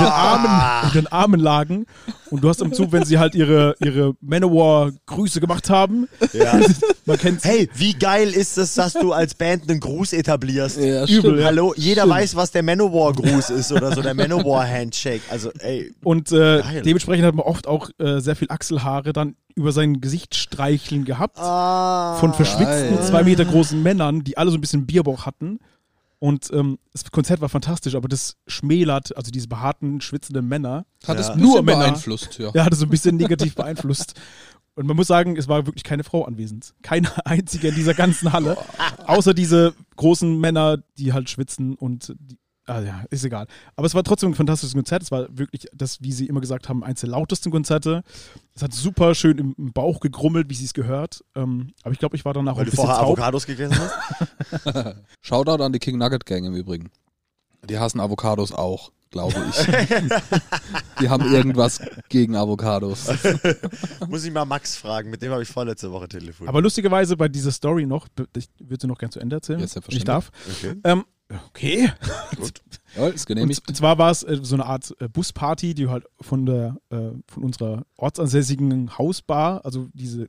den 0.00 0.12
Armen, 0.12 0.88
in 0.88 0.92
den 0.94 1.06
Armen 1.06 1.40
lagen. 1.40 1.86
Und 2.30 2.42
du 2.42 2.48
hast 2.48 2.60
im 2.60 2.72
Zug, 2.72 2.90
wenn 2.92 3.04
sie 3.04 3.18
halt 3.18 3.34
ihre, 3.34 3.74
ihre 3.80 4.14
Manowar-Grüße 4.20 5.40
gemacht 5.40 5.70
haben, 5.70 6.08
Ja. 6.32 6.58
man 7.06 7.18
kennt 7.18 7.44
Hey, 7.44 7.68
wie 7.74 7.92
geil 7.92 8.30
ist 8.30 8.58
es, 8.58 8.74
dass 8.74 8.94
du 8.94 9.12
als 9.12 9.34
Band 9.34 9.70
einen 9.70 9.80
Gruß 9.80 10.12
etablierst? 10.12 10.78
Ja, 10.78 11.04
Übel, 11.04 11.18
stimmt. 11.18 11.44
Hallo, 11.44 11.72
jeder 11.76 12.02
Stimmt. 12.02 12.14
weiß, 12.14 12.36
was 12.36 12.50
der 12.50 12.62
Manowar-Gruß 12.62 13.50
ist 13.50 13.70
oder 13.70 13.94
so, 13.94 14.02
der 14.02 14.14
Manowar-Handshake. 14.14 15.20
Also, 15.30 15.50
ey, 15.60 15.94
Und 16.02 16.32
äh, 16.32 16.82
dementsprechend 16.82 17.26
hat 17.26 17.34
man 17.34 17.46
oft 17.46 17.68
auch 17.68 17.90
äh, 17.98 18.18
sehr 18.20 18.34
viel 18.34 18.48
Achselhaare 18.50 19.12
dann 19.12 19.36
über 19.54 19.72
sein 19.72 20.00
Gesicht 20.00 20.34
streicheln 20.34 21.04
gehabt. 21.04 21.38
Ah. 21.38 22.16
von 22.18 22.34
verschwitzten, 22.34 22.96
geil. 22.96 23.02
zwei 23.06 23.22
Meter 23.22 23.44
großen 23.44 23.82
Männern, 23.82 24.22
die 24.24 24.36
alle 24.36 24.50
so 24.50 24.56
ein 24.58 24.60
bisschen 24.60 24.86
Bierbauch 24.86 25.26
hatten. 25.26 25.60
Und 26.18 26.50
ähm, 26.52 26.78
das 26.92 27.10
Konzert 27.10 27.40
war 27.40 27.48
fantastisch, 27.48 27.94
aber 27.94 28.08
das 28.08 28.36
schmälert, 28.46 29.16
also 29.16 29.30
diese 29.30 29.48
behaarten, 29.48 30.00
schwitzenden 30.00 30.48
Männer, 30.48 30.86
Hat 31.06 31.18
es 31.18 31.28
Ja. 31.28 31.36
Nur 31.36 31.62
Männer. 31.62 31.80
beeinflusst, 31.80 32.38
ja. 32.38 32.50
ja, 32.54 32.64
hat 32.64 32.72
es 32.72 32.78
so 32.78 32.86
ein 32.86 32.90
bisschen 32.90 33.16
negativ 33.16 33.54
beeinflusst. 33.54 34.14
Und 34.74 34.86
man 34.86 34.96
muss 34.96 35.06
sagen, 35.06 35.36
es 35.36 35.48
war 35.48 35.66
wirklich 35.66 35.84
keine 35.84 36.04
Frau 36.04 36.24
anwesend. 36.24 36.74
Keine 36.82 37.08
einzige 37.26 37.68
in 37.68 37.74
dieser 37.74 37.94
ganzen 37.94 38.32
Halle. 38.32 38.56
Außer 39.06 39.32
diese 39.34 39.74
großen 39.96 40.38
Männer, 40.38 40.78
die 40.98 41.12
halt 41.12 41.30
schwitzen 41.30 41.74
und 41.74 42.14
die, 42.18 42.38
ah 42.66 42.80
ja, 42.80 43.04
ist 43.10 43.24
egal. 43.24 43.46
Aber 43.76 43.86
es 43.86 43.94
war 43.94 44.02
trotzdem 44.02 44.30
ein 44.30 44.34
fantastisches 44.34 44.74
Konzert. 44.74 45.02
Es 45.02 45.10
war 45.10 45.26
wirklich 45.30 45.66
das, 45.72 46.00
wie 46.02 46.12
sie 46.12 46.26
immer 46.26 46.40
gesagt 46.40 46.68
haben, 46.68 46.84
eins 46.84 47.00
der 47.00 47.10
lautesten 47.10 47.50
Konzerte. 47.50 48.02
Es 48.54 48.62
hat 48.62 48.72
super 48.72 49.14
schön 49.14 49.38
im, 49.38 49.54
im 49.58 49.72
Bauch 49.72 50.00
gegrummelt, 50.00 50.50
wie 50.50 50.54
sie 50.54 50.64
es 50.66 50.74
gehört. 50.74 51.24
Ähm, 51.34 51.72
aber 51.82 51.92
ich 51.92 51.98
glaube, 51.98 52.16
ich 52.16 52.24
war 52.24 52.32
danach 52.34 52.52
auch 52.52 52.56
Weil 52.58 52.64
ein 52.64 52.66
du 52.66 52.70
bisschen 52.72 52.84
vorher 52.86 53.02
taub. 53.02 53.12
Avocados 53.18 53.46
gegessen 53.46 53.76
hast? 53.78 54.96
Shoutout 55.22 55.62
an 55.62 55.72
die 55.72 55.78
King 55.78 55.98
Nugget 55.98 56.26
Gang 56.26 56.44
im 56.44 56.54
Übrigen. 56.54 56.90
Die 57.68 57.78
hassen 57.78 57.98
Avocados 58.00 58.52
auch, 58.52 58.92
glaube 59.10 59.34
ich. 59.50 59.66
die 61.00 61.08
haben 61.08 61.32
irgendwas 61.32 61.80
gegen 62.08 62.36
Avocados. 62.36 63.08
Muss 64.08 64.24
ich 64.24 64.32
mal 64.32 64.44
Max 64.44 64.76
fragen, 64.76 65.10
mit 65.10 65.20
dem 65.22 65.32
habe 65.32 65.42
ich 65.42 65.48
vorletzte 65.48 65.90
Woche 65.90 66.08
telefoniert. 66.08 66.48
Aber 66.48 66.62
lustigerweise 66.62 67.16
bei 67.16 67.28
dieser 67.28 67.50
Story 67.50 67.86
noch, 67.86 68.06
ich 68.36 68.48
würde 68.60 68.82
sie 68.82 68.86
noch 68.86 68.98
gerne 68.98 69.10
zu 69.10 69.20
Ende 69.20 69.36
erzählen, 69.36 69.58
Ja, 69.58 69.62
wenn 69.62 69.66
ich 69.66 69.72
selbstverständlich. 69.72 70.04
darf. 70.04 70.30
okay. 70.48 70.74
Ähm, 70.84 71.04
okay. 71.48 71.90
Ja, 72.96 73.08
ist 73.08 73.22
Und, 73.22 73.26
genehmigt. 73.26 73.68
und 73.68 73.74
zwar 73.74 73.98
war 73.98 74.10
es 74.10 74.22
äh, 74.22 74.38
so 74.40 74.54
eine 74.54 74.64
Art 74.64 74.94
äh, 75.00 75.08
Busparty, 75.08 75.74
die 75.74 75.88
halt 75.88 76.06
von 76.22 76.46
der 76.46 76.78
äh, 76.88 77.10
von 77.26 77.44
unserer 77.44 77.84
ortsansässigen 77.98 78.96
Hausbar, 78.96 79.62
also 79.66 79.88
diese 79.92 80.28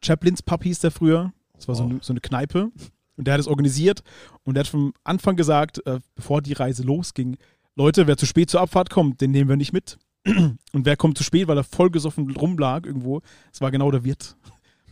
Chaplins 0.00 0.42
Pub 0.42 0.62
hieß 0.62 0.78
der 0.78 0.92
früher. 0.92 1.32
Das 1.54 1.66
war 1.66 1.74
so, 1.74 1.82
eine, 1.84 1.98
so 2.02 2.12
eine 2.12 2.20
Kneipe. 2.20 2.70
Und 3.16 3.26
der 3.26 3.34
hat 3.34 3.40
es 3.40 3.48
organisiert 3.48 4.02
und 4.44 4.54
der 4.54 4.60
hat 4.60 4.68
vom 4.68 4.92
Anfang 5.02 5.36
gesagt, 5.36 5.80
bevor 6.14 6.42
die 6.42 6.52
Reise 6.52 6.82
losging, 6.82 7.38
Leute, 7.74 8.06
wer 8.06 8.16
zu 8.16 8.26
spät 8.26 8.50
zur 8.50 8.60
Abfahrt 8.60 8.90
kommt, 8.90 9.20
den 9.20 9.30
nehmen 9.30 9.48
wir 9.48 9.56
nicht 9.56 9.72
mit. 9.72 9.98
Und 10.26 10.58
wer 10.72 10.96
kommt 10.96 11.18
zu 11.18 11.24
spät, 11.24 11.46
weil 11.46 11.58
er 11.58 11.64
vollgesoffen 11.64 12.30
rumlag 12.30 12.84
irgendwo, 12.84 13.20
das 13.50 13.60
war 13.60 13.70
genau 13.70 13.90
der 13.90 14.02
Wirt. 14.04 14.36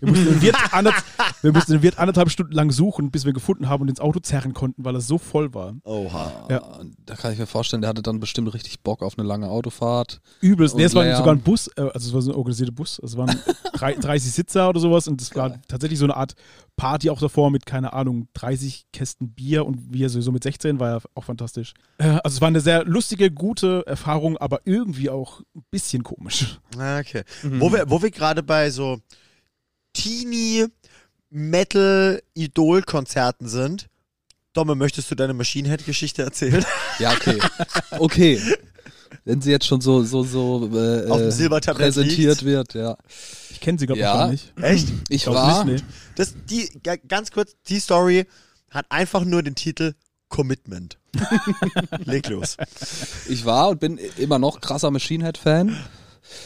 Wir 0.01 0.09
mussten, 0.09 0.25
den 0.27 0.43
Wirt 0.43 0.57
anderth- 0.73 1.05
wir 1.43 1.53
mussten 1.53 1.73
den 1.73 1.83
Wirt 1.83 1.99
anderthalb 1.99 2.29
Stunden 2.31 2.53
lang 2.53 2.71
suchen, 2.73 3.11
bis 3.11 3.25
wir 3.25 3.33
gefunden 3.33 3.69
haben 3.69 3.83
und 3.83 3.89
ins 3.89 4.01
Auto 4.01 4.19
zerren 4.21 4.53
konnten, 4.53 4.85
weil 4.85 4.95
er 4.95 5.01
so 5.01 5.19
voll 5.19 5.55
war. 5.55 5.75
Oha. 5.85 6.47
Ja. 6.51 6.81
Da 7.07 7.15
kann 7.15 7.33
ich 7.33 7.39
mir 7.39 7.47
vorstellen, 7.47 7.81
der 7.83 7.89
hatte 7.91 8.03
dann 8.03 8.21
bestimmt 8.21 8.53
richtig 8.53 8.81
Bock 8.81 9.03
auf 9.03 9.19
eine 9.19 9.27
lange 9.27 9.49
Autofahrt. 9.49 10.21
Übelst. 10.41 10.77
Nee, 10.77 10.85
es 10.85 10.95
war 10.95 11.05
sogar 11.17 11.35
ein 11.35 11.41
Bus, 11.41 11.69
äh, 11.77 11.83
also 11.83 12.09
es 12.09 12.13
war 12.13 12.23
so 12.23 12.33
ein 12.33 12.37
organisierter 12.37 12.73
Bus. 12.73 13.01
Es 13.03 13.17
waren 13.17 13.39
drei, 13.73 13.95
30 14.01 14.33
Sitzer 14.33 14.69
oder 14.69 14.81
sowas 14.81 15.09
und 15.09 15.21
es 15.23 15.35
war 15.37 15.51
Geil. 15.51 15.61
tatsächlich 15.69 15.99
so 15.99 16.05
eine 16.07 16.17
Art 16.17 16.35
Party 16.77 17.09
auch 17.09 17.21
davor 17.21 17.51
mit, 17.51 17.65
keine 17.67 17.93
Ahnung, 17.93 18.29
30 18.35 18.87
Kästen 18.93 19.31
Bier 19.33 19.65
und 19.65 19.93
wir 19.93 20.11
sowieso 20.11 20.33
mit 20.33 20.43
16 20.43 20.81
war 20.81 20.91
ja 20.91 20.99
auch 21.15 21.25
fantastisch. 21.25 21.73
Äh, 21.99 22.19
also 22.25 22.35
es 22.37 22.41
war 22.41 22.49
eine 22.49 22.61
sehr 22.61 22.85
lustige, 22.85 23.31
gute 23.31 23.85
Erfahrung, 23.87 24.37
aber 24.39 24.61
irgendwie 24.65 25.09
auch 25.09 25.41
ein 25.57 25.65
bisschen 25.71 26.03
komisch. 26.03 26.59
Ah, 26.77 26.99
Okay. 26.99 27.23
Wo 27.45 27.73
wir, 27.73 27.89
wo 27.89 28.03
wir 28.03 28.11
gerade 28.11 28.43
bei 28.43 28.71
so 28.71 28.99
Teenie 29.95 30.67
Metal 31.31 32.23
Idol 32.35 32.83
Konzerten 32.83 33.49
sind. 33.49 33.89
Domme, 34.53 34.75
möchtest 34.77 35.11
du 35.11 35.15
deine 35.15 35.35
Machine 35.35 35.69
Head 35.69 35.85
Geschichte 35.87 36.23
erzählen? 36.23 36.65
Ja, 37.01 37.13
okay. 37.13 37.39
Okay. 37.99 38.41
Wenn 39.25 39.41
sie 39.41 39.51
jetzt 39.51 39.67
schon 39.67 39.81
so, 39.81 40.05
so, 40.05 40.23
so 40.23 40.71
äh, 40.77 41.09
Auf 41.09 41.19
dem 41.19 41.31
Silbertablett 41.33 41.87
präsentiert 41.95 42.43
liegt. 42.43 42.45
wird, 42.45 42.75
ja. 42.75 42.97
Ich 43.51 43.59
kenne 43.61 43.79
sie, 43.79 43.87
glaube 43.87 43.99
ich, 43.99 44.03
Ja. 44.05 44.15
gar 44.17 44.29
nicht. 44.31 44.53
Echt? 44.61 44.89
Ich 45.09 45.25
Glaub 45.25 45.35
war, 45.37 45.65
nicht, 45.65 45.85
nee. 45.85 45.93
Das, 46.15 46.35
die, 46.49 46.69
ga- 46.85 46.97
ganz 47.09 47.31
kurz, 47.33 47.57
die 47.69 47.81
Story 47.81 48.27
hat 48.71 48.87
einfach 48.91 49.25
nur 49.25 49.43
den 49.43 49.55
Titel 49.57 49.95
Commitment. 50.29 50.99
Leg 52.05 52.29
los. 52.29 52.57
ich 53.29 53.45
war 53.45 53.71
und 53.71 53.81
bin 53.81 53.99
immer 54.19 54.39
noch 54.39 54.61
krasser 54.61 54.91
Machine 54.91 55.25
Head 55.25 55.39
Fan. 55.39 55.77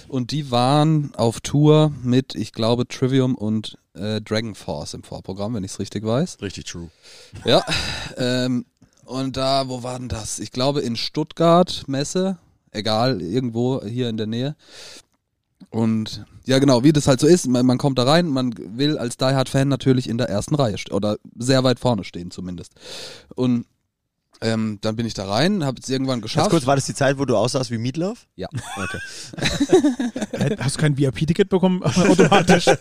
Und 0.09 0.31
die 0.31 0.51
waren 0.51 1.15
auf 1.15 1.41
Tour 1.41 1.93
mit, 2.03 2.35
ich 2.35 2.53
glaube, 2.53 2.87
Trivium 2.87 3.35
und 3.35 3.79
äh, 3.95 4.21
Dragon 4.21 4.55
Force 4.55 4.95
im 4.95 5.03
Vorprogramm, 5.03 5.55
wenn 5.55 5.65
ich 5.65 5.73
es 5.73 5.79
richtig 5.79 6.05
weiß. 6.05 6.39
Richtig 6.43 6.65
true. 6.65 6.91
Ja. 7.45 7.65
Ähm, 8.17 8.65
und 9.05 9.37
da, 9.37 9.69
wo 9.69 9.83
war 9.83 9.99
denn 9.99 10.09
das? 10.09 10.39
Ich 10.39 10.53
glaube 10.53 10.81
in 10.81 10.97
Stuttgart, 10.97 11.85
Messe. 11.87 12.39
Egal, 12.71 13.23
irgendwo 13.23 13.83
hier 13.83 14.09
in 14.09 14.19
der 14.19 14.27
Nähe. 14.27 14.55
Und 15.71 16.25
ja, 16.45 16.59
genau, 16.59 16.85
wie 16.85 16.93
das 16.93 17.09
halt 17.09 17.21
so 17.21 17.27
ist, 17.27 17.47
man, 17.47 17.67
man 17.67 17.79
kommt 17.79 17.99
da 17.99 18.05
rein, 18.05 18.29
man 18.29 18.55
will 18.57 18.97
als 18.99 19.17
Die 19.17 19.25
Hard 19.25 19.49
Fan 19.49 19.69
natürlich 19.69 20.09
in 20.09 20.19
der 20.19 20.29
ersten 20.29 20.55
Reihe 20.55 20.79
stehen 20.79 20.95
oder 20.95 21.17
sehr 21.37 21.65
weit 21.65 21.81
vorne 21.81 22.05
stehen 22.05 22.31
zumindest. 22.31 22.73
Und 23.35 23.67
ähm, 24.41 24.79
dann 24.81 24.97
bin 24.97 25.07
ich 25.07 25.15
da 25.15 25.29
rein, 25.29 25.65
habe 25.65 25.81
es 25.83 25.89
irgendwann 25.89 26.21
Ganz 26.21 26.33
geschafft. 26.33 26.51
kurz, 26.51 26.67
war 26.67 26.77
das 26.77 26.87
die 26.87 26.95
Zeit, 26.95 27.19
wo 27.19 27.25
du 27.25 27.37
aussahst 27.37 27.71
wie 27.71 27.79
Meatloaf? 27.79 28.27
Ja. 28.37 28.49
Okay. 28.77 28.99
Äh, 30.33 30.57
Hast 30.61 30.77
du 30.77 30.81
kein 30.81 30.97
VIP-Ticket 30.97 31.49
bekommen 31.49 31.83
automatisch? 31.83 32.67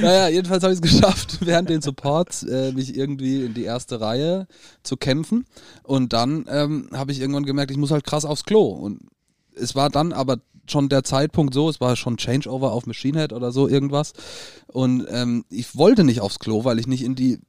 Naja, 0.00 0.28
jedenfalls 0.28 0.62
habe 0.62 0.72
ich 0.72 0.80
es 0.80 0.82
geschafft, 0.82 1.38
während 1.42 1.68
den 1.68 1.82
Supports 1.82 2.42
äh, 2.42 2.72
mich 2.72 2.96
irgendwie 2.96 3.44
in 3.44 3.54
die 3.54 3.64
erste 3.64 4.00
Reihe 4.00 4.46
zu 4.82 4.96
kämpfen. 4.96 5.44
Und 5.82 6.12
dann 6.12 6.46
ähm, 6.48 6.88
habe 6.92 7.12
ich 7.12 7.20
irgendwann 7.20 7.44
gemerkt, 7.44 7.70
ich 7.70 7.76
muss 7.76 7.90
halt 7.90 8.04
krass 8.04 8.24
aufs 8.24 8.44
Klo. 8.44 8.68
Und 8.68 9.00
es 9.54 9.74
war 9.74 9.90
dann 9.90 10.12
aber 10.12 10.38
schon 10.68 10.88
der 10.88 11.02
Zeitpunkt 11.04 11.52
so, 11.52 11.68
es 11.68 11.80
war 11.80 11.96
schon 11.96 12.16
Changeover 12.16 12.72
auf 12.72 12.86
Machine 12.86 13.18
Head 13.20 13.32
oder 13.32 13.52
so 13.52 13.68
irgendwas. 13.68 14.12
Und 14.68 15.06
ähm, 15.10 15.44
ich 15.50 15.76
wollte 15.76 16.04
nicht 16.04 16.20
aufs 16.20 16.38
Klo, 16.38 16.64
weil 16.64 16.78
ich 16.78 16.86
nicht 16.86 17.02
in 17.02 17.14
die 17.14 17.40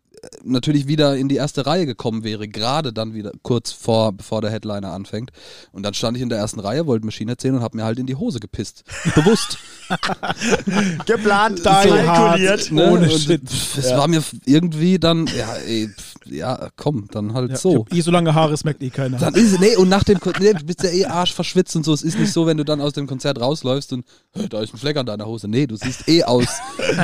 natürlich 0.44 0.88
wieder 0.88 1.16
in 1.16 1.30
die 1.30 1.36
erste 1.36 1.66
Reihe 1.66 1.86
gekommen 1.86 2.24
wäre, 2.24 2.48
gerade 2.48 2.94
dann 2.94 3.14
wieder 3.14 3.32
kurz 3.42 3.72
vor, 3.72 4.12
bevor 4.12 4.42
der 4.42 4.52
Headliner 4.52 4.92
anfängt. 4.92 5.32
Und 5.72 5.84
dann 5.84 5.94
stand 5.94 6.18
ich 6.18 6.24
in 6.24 6.30
der 6.30 6.38
ersten 6.38 6.60
Reihe, 6.60 6.86
wollte 6.86 7.06
Machine 7.06 7.32
Head 7.32 7.42
sehen 7.42 7.56
und 7.56 7.62
habe 7.62 7.78
mir 7.78 7.84
halt 7.84 7.98
in 8.00 8.06
die 8.06 8.16
Hose 8.16 8.40
gepisst. 8.40 8.84
Bewusst. 9.16 9.58
Geplant, 11.06 11.66
Hard. 11.66 11.88
kalkuliert. 11.88 12.72
Ne? 12.72 12.92
Ohne 12.92 13.10
Shit. 13.10 13.42
Es 13.78 13.92
war 13.92 14.08
mir 14.08 14.24
irgendwie 14.46 15.00
dann, 15.00 15.28
ja, 15.28 15.56
ey, 15.56 15.88
pff, 15.90 16.14
ja, 16.26 16.70
komm, 16.76 17.08
dann 17.12 17.34
halt 17.34 17.52
Ja, 17.52 17.58
so. 17.58 17.86
Ich 17.90 17.98
eh 17.98 18.02
so 18.02 18.12
lange 18.12 18.34
Haare, 18.36 18.54
es 18.54 18.64
merkt 18.64 18.84
eh 18.84 18.90
keiner. 18.90 19.18
Dann 19.18 19.34
ist 19.34 19.60
nee, 19.60 19.76
und 19.76 19.90
nach 19.90 20.04
dem 20.04 20.20
Konzert, 20.20 20.44
nee, 20.44 20.54
du 20.54 20.66
bist 20.66 20.84
ja 20.84 20.90
eh 20.92 21.06
Arsch 21.06 21.34
verschwitzt 21.34 21.76
und 21.76 21.84
so. 21.84 21.94
Es 21.94 22.04
ist 22.04 22.20
nicht 22.20 22.32
so, 22.32 22.46
wenn 22.46 22.58
du 22.58 22.64
dann 22.66 22.80
aus 22.82 22.94
dem 22.94 23.08
Konzert 23.08 23.40
rausläufst 23.40 23.92
und 23.94 24.06
"Hä, 24.34 24.48
da 24.50 24.62
ist 24.62 24.74
ein 24.74 24.78
Fleck 24.78 24.98
an 24.98 25.06
deiner 25.06 25.26
Hose. 25.26 25.48
Nee, 25.48 25.68
du 25.68 25.76
siehst 25.76 26.08
eh 26.08 26.24
aus 26.24 26.48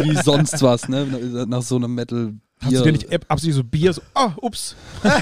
wie 0.04 0.16
sonst 0.24 0.62
was, 0.62 0.88
ne? 0.88 1.46
Nach 1.48 1.62
so 1.64 1.76
einem 1.78 1.96
Metal. 1.96 2.34
Hast 2.60 2.74
du 2.74 2.82
dir 2.84 2.92
nicht 2.92 3.14
ab- 3.14 3.26
absichtlich 3.28 3.56
so 3.56 3.64
Bier 3.64 3.94
so, 3.94 4.02
ah, 4.14 4.32
ups. 4.42 4.76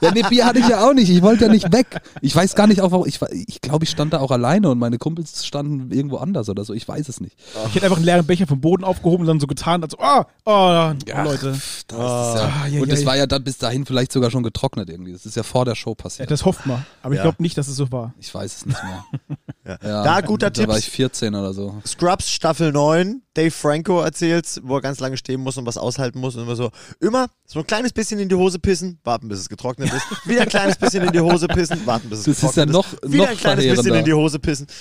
Ja, 0.00 0.10
nee, 0.12 0.22
Bier 0.28 0.44
hatte 0.46 0.58
ich 0.58 0.68
ja 0.68 0.84
auch 0.86 0.92
nicht. 0.94 1.08
Ich 1.10 1.22
wollte 1.22 1.44
ja 1.46 1.50
nicht 1.50 1.72
weg. 1.72 2.00
Ich 2.20 2.34
weiß 2.34 2.54
gar 2.54 2.66
nicht 2.66 2.80
auch, 2.80 2.90
warum. 2.90 3.06
Ich, 3.06 3.20
ich 3.46 3.60
glaube, 3.60 3.84
ich 3.84 3.90
stand 3.90 4.12
da 4.12 4.18
auch 4.20 4.30
alleine 4.30 4.70
und 4.70 4.78
meine 4.78 4.98
Kumpels 4.98 5.46
standen 5.46 5.90
irgendwo 5.92 6.16
anders 6.18 6.48
oder 6.48 6.64
so. 6.64 6.72
Ich 6.74 6.86
weiß 6.86 7.08
es 7.08 7.20
nicht. 7.20 7.36
Ich 7.68 7.74
hätte 7.74 7.84
einfach 7.86 7.96
einen 7.96 8.06
leeren 8.06 8.26
Becher 8.26 8.46
vom 8.46 8.60
Boden 8.60 8.84
aufgehoben 8.84 9.22
und 9.22 9.26
dann 9.28 9.40
so 9.40 9.46
getan, 9.46 9.82
als 9.82 9.92
so, 9.92 9.98
ah, 9.98 10.26
oh, 10.44 10.92
oh 10.94 11.22
Leute. 11.22 11.54
Pff, 11.54 11.84
da 11.84 11.96
ist 12.32 12.34
es 12.36 12.40
ja. 12.42 12.46
Ah, 12.48 12.66
ja, 12.66 12.80
und 12.82 12.88
ja, 12.88 12.94
das 12.94 13.00
ja. 13.00 13.06
war 13.06 13.16
ja 13.16 13.26
dann 13.26 13.44
bis 13.44 13.58
dahin 13.58 13.86
vielleicht 13.86 14.12
sogar 14.12 14.30
schon 14.30 14.42
getrocknet 14.42 14.88
irgendwie. 14.90 15.12
Das 15.12 15.26
ist 15.26 15.36
ja 15.36 15.42
vor 15.42 15.64
der 15.64 15.74
Show 15.74 15.90
Ja, 15.90 15.94
passiert. 16.02 16.30
das 16.30 16.44
hofft 16.44 16.66
man. 16.66 16.84
Aber 17.02 17.14
ich 17.14 17.18
Ja. 17.18 17.22
glaube 17.24 17.42
nicht, 17.42 17.56
dass 17.58 17.68
es 17.68 17.76
so 17.76 17.90
war. 17.92 18.14
Ich 18.18 18.34
weiß 18.34 18.56
es 18.56 18.66
nicht 18.66 18.82
mehr. 18.82 19.04
Ja. 19.66 19.78
Ja, 19.82 20.02
Da, 20.04 20.20
guter 20.20 20.50
da 20.50 20.60
Tipp. 20.60 20.68
war 20.68 20.76
ich 20.78 20.90
14 20.90 21.34
oder 21.34 21.54
so. 21.54 21.80
Scrubs 21.86 22.30
Staffel 22.30 22.70
9, 22.70 23.22
Dave 23.32 23.50
Franco 23.50 24.00
erzählt, 24.02 24.60
wo 24.62 24.76
er 24.76 24.82
ganz 24.82 25.00
lange 25.00 25.16
stehen 25.16 25.40
muss 25.40 25.56
und 25.56 25.64
was 25.64 25.78
aushalten 25.78 26.18
muss 26.20 26.36
und 26.36 26.42
immer 26.42 26.54
so, 26.54 26.70
immer 27.00 27.28
so 27.46 27.60
ein 27.60 27.66
kleines 27.66 27.92
bisschen 27.92 28.18
in 28.20 28.28
die 28.28 28.34
Hose 28.34 28.58
pissen, 28.58 28.98
warten 29.04 29.26
bis 29.28 29.38
es 29.38 29.48
getrocknet 29.48 29.90
ist, 29.92 30.04
wieder 30.28 30.42
ein 30.42 30.48
kleines 30.48 30.76
bisschen 30.76 31.02
in 31.04 31.12
die 31.12 31.20
Hose 31.20 31.48
pissen, 31.48 31.86
warten 31.86 32.10
bis 32.10 32.18
es 32.20 32.24
Das 32.26 32.34
ist 32.34 32.40
getrocknet 32.42 32.66
ja 32.68 32.72
noch- 32.72 32.92
ist, 32.92 33.12
wieder 33.12 33.22
noch 33.24 33.30
ein 33.30 33.36
kleines 33.38 33.64
bisschen 33.76 33.94
in 33.94 34.04
die 34.04 34.12
Hose 34.12 34.38
pissen. 34.38 34.66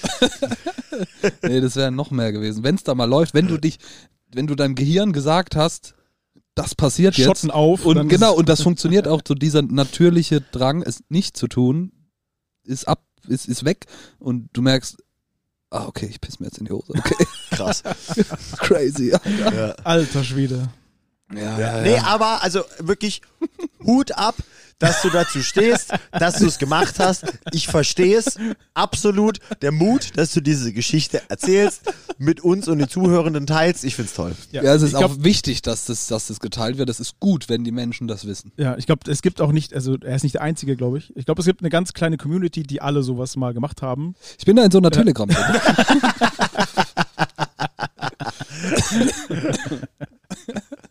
Nee, 1.41 1.61
das 1.61 1.75
wäre 1.75 1.91
noch 1.91 2.11
mehr 2.11 2.31
gewesen. 2.31 2.63
Wenn 2.63 2.75
es 2.75 2.83
da 2.83 2.93
mal 2.95 3.05
läuft, 3.09 3.33
wenn 3.33 3.47
du 3.47 3.57
dich, 3.57 3.77
wenn 4.33 4.47
du 4.47 4.55
deinem 4.55 4.75
Gehirn 4.75 5.11
gesagt 5.13 5.55
hast, 5.55 5.95
das 6.55 6.75
passiert 6.75 7.17
jetzt. 7.17 7.25
Schotten 7.25 7.51
auf. 7.51 7.85
Und 7.85 8.07
genau, 8.09 8.33
ist- 8.33 8.37
und 8.39 8.49
das 8.49 8.61
funktioniert 8.61 9.07
auch 9.07 9.21
so, 9.27 9.33
dieser 9.33 9.61
natürliche 9.63 10.41
Drang, 10.41 10.83
es 10.83 11.03
nicht 11.09 11.35
zu 11.35 11.47
tun, 11.47 11.91
ist 12.63 12.87
ab, 12.87 13.03
ist, 13.27 13.47
ist 13.47 13.65
weg 13.65 13.85
und 14.19 14.49
du 14.53 14.61
merkst, 14.61 14.97
ah, 15.69 15.85
okay, 15.85 16.07
ich 16.09 16.21
piss 16.21 16.39
mir 16.39 16.47
jetzt 16.47 16.57
in 16.59 16.65
die 16.65 16.71
Hose. 16.71 16.93
Okay, 16.97 17.25
Krass. 17.51 17.83
crazy. 18.57 19.11
Ja, 19.11 19.19
Ja. 19.51 19.69
Alter 19.83 20.23
Schwede. 20.23 20.69
ja, 21.33 21.59
Ja. 21.59 21.81
Nee, 21.81 21.97
aber 21.97 22.43
also 22.43 22.63
wirklich 22.79 23.21
Hut 23.83 24.11
ab, 24.11 24.35
dass 24.79 25.01
du 25.01 25.09
dazu 25.09 25.41
stehst, 25.41 25.93
dass 26.11 26.39
du 26.39 26.47
es 26.47 26.59
gemacht 26.59 26.99
hast. 26.99 27.25
Ich 27.51 27.67
verstehe 27.67 28.17
es 28.17 28.37
absolut. 28.73 29.39
Der 29.61 29.71
Mut, 29.71 30.17
dass 30.17 30.33
du 30.33 30.41
diese 30.41 30.73
Geschichte 30.73 31.21
erzählst, 31.29 31.93
mit 32.17 32.41
uns 32.41 32.67
und 32.67 32.79
den 32.79 32.89
Zuhörenden 32.89 33.47
teilst, 33.47 33.83
ich 33.83 33.95
find's 33.95 34.13
toll. 34.13 34.35
Ja, 34.51 34.61
es 34.61 34.81
ist 34.81 34.91
glaub, 34.91 35.11
auch 35.11 35.15
wichtig, 35.19 35.61
dass 35.61 35.85
das, 35.85 36.07
dass 36.07 36.27
das 36.27 36.39
geteilt 36.39 36.77
wird. 36.77 36.89
Es 36.89 36.99
ist 36.99 37.19
gut, 37.19 37.49
wenn 37.49 37.63
die 37.63 37.71
Menschen 37.71 38.07
das 38.07 38.25
wissen. 38.25 38.51
Ja, 38.57 38.77
ich 38.77 38.85
glaube, 38.85 39.09
es 39.11 39.21
gibt 39.21 39.41
auch 39.41 39.51
nicht, 39.51 39.73
also 39.73 39.97
er 40.01 40.15
ist 40.15 40.23
nicht 40.23 40.35
der 40.35 40.41
Einzige, 40.41 40.75
glaube 40.75 40.97
ich. 40.97 41.15
Ich 41.15 41.25
glaube, 41.25 41.41
es 41.41 41.45
gibt 41.45 41.61
eine 41.61 41.69
ganz 41.69 41.93
kleine 41.93 42.17
Community, 42.17 42.63
die 42.63 42.81
alle 42.81 43.03
sowas 43.03 43.35
mal 43.35 43.53
gemacht 43.53 43.81
haben. 43.81 44.15
Ich 44.37 44.45
bin 44.45 44.55
da 44.55 44.63
in 44.63 44.71
so 44.71 44.79
einer 44.79 44.91
Telegram-Gruppe. 44.91 45.61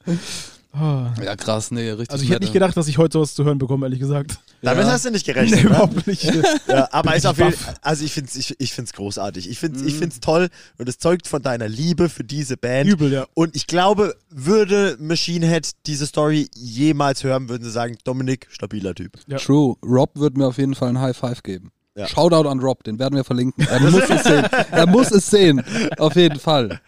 Ah. 0.74 1.12
ja, 1.22 1.36
krass, 1.36 1.70
nee, 1.70 1.90
richtig. 1.90 2.10
Also 2.10 2.24
ich 2.24 2.30
hätte 2.30 2.40
nicht 2.40 2.48
nett. 2.48 2.54
gedacht, 2.54 2.76
dass 2.76 2.88
ich 2.88 2.96
heute 2.96 3.12
sowas 3.12 3.34
zu 3.34 3.44
hören 3.44 3.58
bekomme, 3.58 3.84
ehrlich 3.86 4.00
gesagt. 4.00 4.38
Damit 4.62 4.86
Ja. 4.86 4.92
hast 4.92 5.04
du 5.04 5.10
nicht 5.10 5.26
Nee, 5.26 5.32
gerechnet. 5.34 5.60
ne? 5.64 5.68
überhaupt 5.68 6.06
nicht. 6.06 6.24
Ja, 6.68 6.88
aber 6.92 7.14
ist 7.14 7.24
ich 7.24 7.28
auf 7.28 7.36
jeden 7.38 7.54
also 7.82 8.04
ich 8.04 8.12
find's, 8.12 8.36
ich, 8.36 8.54
ich 8.58 8.72
find's 8.72 8.92
großartig. 8.94 9.50
Ich 9.50 9.58
find's, 9.58 9.82
Mhm. 9.82 9.88
ich 9.88 9.94
find's 9.96 10.20
toll 10.20 10.48
und 10.78 10.88
es 10.88 10.98
zeugt 10.98 11.28
von 11.28 11.42
deiner 11.42 11.68
Liebe 11.68 12.08
für 12.08 12.24
diese 12.24 12.56
Band. 12.56 12.88
Übel, 12.88 13.12
ja. 13.12 13.26
Und 13.34 13.54
ich 13.54 13.66
glaube, 13.66 14.14
würde 14.30 14.96
Machine 14.98 15.46
Head 15.46 15.70
diese 15.86 16.06
Story 16.06 16.48
jemals 16.54 17.22
hören, 17.22 17.48
würden 17.50 17.64
sie 17.64 17.70
sagen, 17.70 17.96
Dominik, 18.04 18.46
stabiler 18.50 18.94
Typ. 18.94 19.18
Ja. 19.26 19.36
True. 19.38 19.76
Rob 19.84 20.12
wird 20.14 20.36
mir 20.38 20.46
auf 20.46 20.56
jeden 20.58 20.74
Fall 20.74 20.88
ein 20.88 21.00
High 21.00 21.16
Five 21.16 21.42
geben. 21.42 21.70
Ja. 21.94 22.06
Shoutout 22.06 22.48
an 22.48 22.58
Rob, 22.60 22.82
den 22.84 22.98
werden 22.98 23.14
wir 23.16 23.24
verlinken. 23.24 23.66
Er 23.68 23.78
muss 23.90 24.08
es 24.08 24.22
sehen. 24.24 24.46
Er 24.70 24.86
muss 24.86 25.10
es 25.10 25.28
sehen. 25.28 25.62
Auf 25.98 26.16
jeden 26.16 26.38
Fall. 26.40 26.80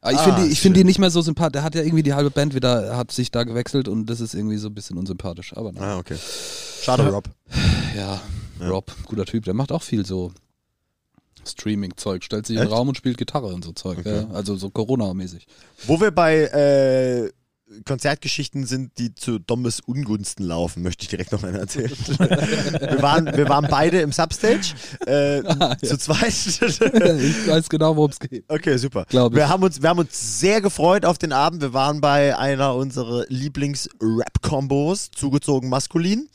Aber 0.00 0.12
ich 0.12 0.18
Ah, 0.18 0.22
finde 0.24 0.42
die, 0.46 0.52
ich 0.52 0.60
find 0.60 0.76
die 0.76 0.84
nicht 0.84 0.98
mehr 0.98 1.10
so 1.10 1.20
sympathisch. 1.22 1.52
Der 1.52 1.62
hat 1.62 1.74
ja 1.74 1.82
irgendwie 1.82 2.02
die 2.02 2.14
halbe 2.14 2.30
Band 2.30 2.54
wieder, 2.54 2.96
hat 2.96 3.10
sich 3.12 3.30
da 3.30 3.44
gewechselt 3.44 3.88
und 3.88 4.06
das 4.06 4.20
ist 4.20 4.34
irgendwie 4.34 4.56
so 4.58 4.68
ein 4.68 4.74
bisschen 4.74 4.96
unsympathisch. 4.98 5.56
Aber 5.56 5.72
nein. 5.72 5.82
Ah, 5.82 5.98
okay. 5.98 6.16
Schade, 6.82 7.08
Rob. 7.08 7.28
Ja, 7.96 8.20
Ja. 8.60 8.68
Rob, 8.68 8.90
guter 9.06 9.24
Typ. 9.26 9.44
Der 9.44 9.54
macht 9.54 9.70
auch 9.72 9.82
viel 9.82 10.06
so 10.06 10.32
Streaming-Zeug. 11.46 12.22
Stellt 12.24 12.46
sich 12.46 12.56
in 12.56 12.60
den 12.62 12.68
Echt? 12.68 12.76
Raum 12.76 12.88
und 12.88 12.96
spielt 12.96 13.18
Gitarre 13.18 13.46
und 13.48 13.64
so 13.64 13.72
Zeug. 13.72 13.98
Okay. 13.98 14.22
Ja, 14.28 14.30
also 14.34 14.56
so 14.56 14.70
Corona-mäßig. 14.70 15.46
Wo 15.86 16.00
wir 16.00 16.10
bei 16.10 16.42
äh, 16.44 17.30
Konzertgeschichten 17.84 18.66
sind, 18.66 18.98
die 18.98 19.14
zu 19.14 19.38
Dommes 19.38 19.80
Ungunsten 19.80 20.44
laufen, 20.44 20.82
möchte 20.82 21.02
ich 21.04 21.08
direkt 21.08 21.32
noch 21.32 21.42
eine 21.42 21.58
erzählen. 21.58 21.90
wir, 22.18 23.02
waren, 23.02 23.26
wir 23.26 23.48
waren 23.48 23.66
beide 23.68 24.00
im 24.00 24.12
Substage, 24.12 24.74
äh, 25.06 25.42
zu 25.84 25.96
zweit. 25.98 26.28
ich 26.32 27.48
weiß 27.48 27.68
genau, 27.68 27.96
worum 27.96 28.10
es 28.10 28.18
geht. 28.20 28.44
Okay, 28.48 28.76
super. 28.76 29.04
Glaub 29.08 29.32
ich. 29.32 29.36
Wir 29.36 29.48
haben, 29.48 29.62
uns, 29.62 29.82
wir 29.82 29.88
haben 29.88 29.98
uns 29.98 30.40
sehr 30.40 30.60
gefreut 30.60 31.04
auf 31.04 31.18
den 31.18 31.32
Abend. 31.32 31.62
Wir 31.62 31.72
waren 31.72 32.00
bei 32.00 32.36
einer 32.36 32.74
unserer 32.74 33.24
Lieblings-Rap-Kombos, 33.28 35.10
zugezogen 35.10 35.68
maskulin. 35.68 36.28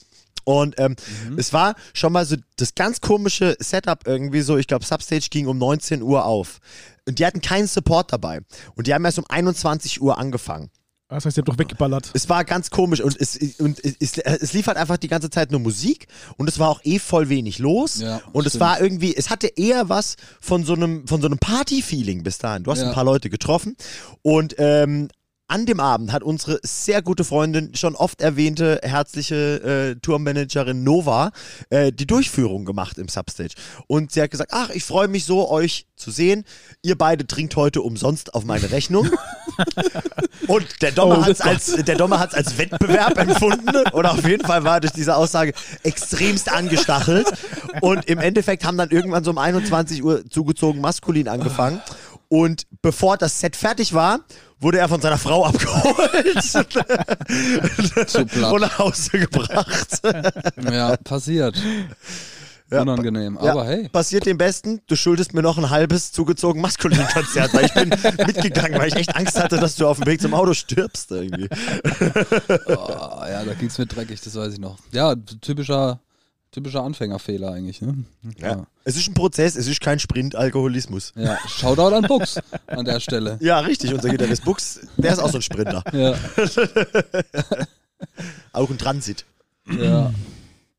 Und 0.43 0.75
ähm, 0.79 0.95
Mhm. 1.29 1.37
es 1.37 1.51
war 1.51 1.75
schon 1.93 2.13
mal 2.13 2.25
so 2.25 2.37
das 2.55 2.73
ganz 2.73 3.01
komische 3.01 3.57
Setup 3.59 4.07
irgendwie 4.07 4.39
so. 4.41 4.55
Ich 4.57 4.67
glaube, 4.67 4.85
Substage 4.85 5.27
ging 5.29 5.47
um 5.47 5.57
19 5.57 6.01
Uhr 6.01 6.25
auf. 6.25 6.59
Und 7.05 7.19
die 7.19 7.25
hatten 7.25 7.41
keinen 7.41 7.67
Support 7.67 8.13
dabei. 8.13 8.39
Und 8.75 8.87
die 8.87 8.93
haben 8.93 9.03
erst 9.03 9.19
um 9.19 9.25
21 9.27 10.01
Uhr 10.01 10.17
angefangen. 10.17 10.69
Das 11.09 11.25
heißt, 11.25 11.37
ihr 11.37 11.41
habt 11.41 11.47
doch 11.49 11.57
weggeballert. 11.57 12.11
Es 12.13 12.27
war 12.27 12.43
ganz 12.43 12.69
komisch 12.69 12.99
und 12.99 13.15
es, 13.19 13.37
und 13.59 13.79
es, 13.83 13.95
es, 13.99 14.17
es 14.17 14.51
lief 14.53 14.67
halt 14.67 14.75
einfach 14.77 14.97
die 14.97 15.07
ganze 15.07 15.29
Zeit 15.29 15.51
nur 15.51 15.61
Musik 15.61 16.07
und 16.35 16.49
es 16.49 16.59
war 16.59 16.67
auch 16.67 16.81
eh 16.83 16.99
voll 16.99 17.29
wenig 17.29 17.59
los. 17.59 17.99
Ja, 18.01 18.21
und 18.33 18.45
es 18.45 18.53
stimmt. 18.53 18.59
war 18.61 18.81
irgendwie, 18.81 19.15
es 19.15 19.29
hatte 19.29 19.47
eher 19.47 19.87
was 19.87 20.17
von 20.41 20.65
so 20.65 20.73
einem, 20.73 21.07
von 21.07 21.21
so 21.21 21.27
einem 21.27 21.37
Party-Feeling 21.39 22.23
bis 22.23 22.39
dahin. 22.39 22.63
Du 22.63 22.71
hast 22.71 22.81
Ja. 22.81 22.89
ein 22.89 22.93
paar 22.93 23.05
Leute 23.05 23.29
getroffen 23.29 23.77
und 24.21 24.55
ähm, 24.57 25.07
an 25.47 25.65
dem 25.65 25.79
Abend 25.79 26.11
hat 26.11 26.23
unsere 26.23 26.59
sehr 26.63 27.01
gute 27.01 27.23
Freundin, 27.23 27.73
schon 27.75 27.95
oft 27.95 28.21
erwähnte 28.21 28.79
herzliche 28.83 29.95
äh, 29.95 29.99
Tourmanagerin 29.99 30.83
Nova, 30.83 31.31
äh, 31.69 31.91
die 31.91 32.05
Durchführung 32.05 32.65
gemacht 32.65 32.97
im 32.97 33.07
Substage. 33.07 33.53
Und 33.87 34.11
sie 34.11 34.21
hat 34.21 34.31
gesagt, 34.31 34.51
ach, 34.53 34.69
ich 34.71 34.83
freue 34.83 35.07
mich 35.07 35.25
so, 35.25 35.49
euch 35.49 35.87
zu 35.95 36.11
sehen. 36.11 36.43
Ihr 36.81 36.97
beide 36.97 37.25
trinkt 37.25 37.55
heute 37.55 37.81
umsonst 37.81 38.33
auf 38.33 38.43
meine 38.43 38.71
Rechnung. 38.71 39.09
Und 40.47 40.81
der 40.81 40.91
Dommer 40.91 41.19
Oh 41.19 41.25
hat's 41.25 41.39
Gott. 41.39 41.47
als 41.47 41.75
der 41.85 41.95
Dommer 41.95 42.19
hat's 42.19 42.33
als 42.33 42.57
Wettbewerb 42.57 43.17
empfunden 43.17 43.75
oder 43.93 44.11
auf 44.11 44.27
jeden 44.27 44.45
Fall 44.45 44.63
war 44.63 44.79
durch 44.79 44.93
diese 44.93 45.15
Aussage 45.15 45.53
extremst 45.83 46.51
angestachelt 46.51 47.27
und 47.81 48.05
im 48.05 48.19
Endeffekt 48.19 48.63
haben 48.63 48.77
dann 48.77 48.89
irgendwann 48.91 49.23
so 49.23 49.31
um 49.31 49.39
21 49.39 50.03
Uhr 50.03 50.29
zugezogen 50.29 50.79
maskulin 50.79 51.27
angefangen 51.27 51.81
und 52.29 52.67
bevor 52.81 53.17
das 53.17 53.39
Set 53.39 53.55
fertig 53.55 53.93
war, 53.93 54.19
wurde 54.59 54.79
er 54.79 54.89
von 54.89 55.01
seiner 55.01 55.17
Frau 55.17 55.45
abgeholt 55.45 56.55
und 58.51 58.61
nach 58.61 58.79
Hause 58.79 59.19
gebracht. 59.19 60.01
Ja, 60.71 60.97
passiert. 60.97 61.55
Ja, 62.69 62.81
Unangenehm. 62.81 63.37
Ja, 63.41 63.51
Aber 63.51 63.65
hey, 63.65 63.87
Passiert 63.87 64.25
dem 64.25 64.37
Besten, 64.37 64.81
du 64.87 64.95
schuldest 64.97 65.33
mir 65.33 65.41
noch 65.41 65.57
ein 65.57 65.69
halbes 65.69 66.11
zugezogen 66.11 66.61
maskulin 66.61 67.05
Konzert, 67.13 67.53
weil 67.53 67.65
ich 67.65 67.73
bin 67.73 67.89
mitgegangen, 68.25 68.77
weil 68.77 68.89
ich 68.89 68.95
echt 68.95 69.15
Angst 69.15 69.39
hatte, 69.41 69.57
dass 69.57 69.75
du 69.75 69.87
auf 69.87 69.99
dem 69.99 70.07
Weg 70.07 70.19
zum 70.21 70.33
Auto 70.33 70.53
stirbst 70.53 71.11
irgendwie. 71.11 71.47
oh, 72.67 73.23
ja, 73.25 73.45
da 73.45 73.53
ging's 73.57 73.77
mir 73.77 73.85
dreckig, 73.85 74.19
das 74.19 74.35
weiß 74.35 74.53
ich 74.53 74.59
noch. 74.59 74.77
Ja, 74.91 75.15
typischer, 75.39 76.01
typischer 76.51 76.83
Anfängerfehler 76.83 77.51
eigentlich. 77.51 77.81
Ne? 77.81 78.05
Ja. 78.39 78.65
Es 78.83 78.95
ist 78.95 79.07
ein 79.09 79.13
Prozess, 79.13 79.55
es 79.55 79.67
ist 79.67 79.81
kein 79.81 79.99
Sprint, 79.99 80.35
Alkoholismus. 80.35 81.13
Ja, 81.15 81.37
Shoutout 81.47 81.95
an 81.95 82.03
Bux 82.03 82.39
an 82.67 82.85
der 82.85 82.99
Stelle. 82.99 83.37
Ja, 83.41 83.59
richtig, 83.59 83.93
unser 83.93 84.09
Gitarrist 84.09 84.43
Bux, 84.45 84.79
der 84.97 85.13
ist 85.13 85.19
auch 85.19 85.29
so 85.29 85.37
ein 85.37 85.41
Sprinter. 85.41 85.83
Ja, 85.93 86.15
Auch 88.53 88.69
ein 88.69 88.77
Transit. 88.77 89.25
ja. 89.69 90.13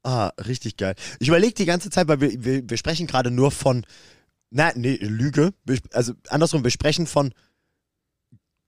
Ah, 0.05 0.31
richtig 0.47 0.77
geil. 0.77 0.95
Ich 1.19 1.29
überlege 1.29 1.53
die 1.53 1.67
ganze 1.67 1.91
Zeit, 1.91 2.09
weil 2.09 2.21
wir, 2.21 2.45
wir, 2.45 2.71
wir 2.71 2.77
sprechen 2.77 3.07
gerade 3.07 3.31
nur 3.31 3.51
von, 3.51 3.85
na, 4.51 4.71
nee, 4.75 4.97
Lüge. 4.97 5.53
Also 5.93 6.15
andersrum, 6.29 6.65
wir 6.65 6.71
sprechen 6.71 7.07
von 7.07 7.35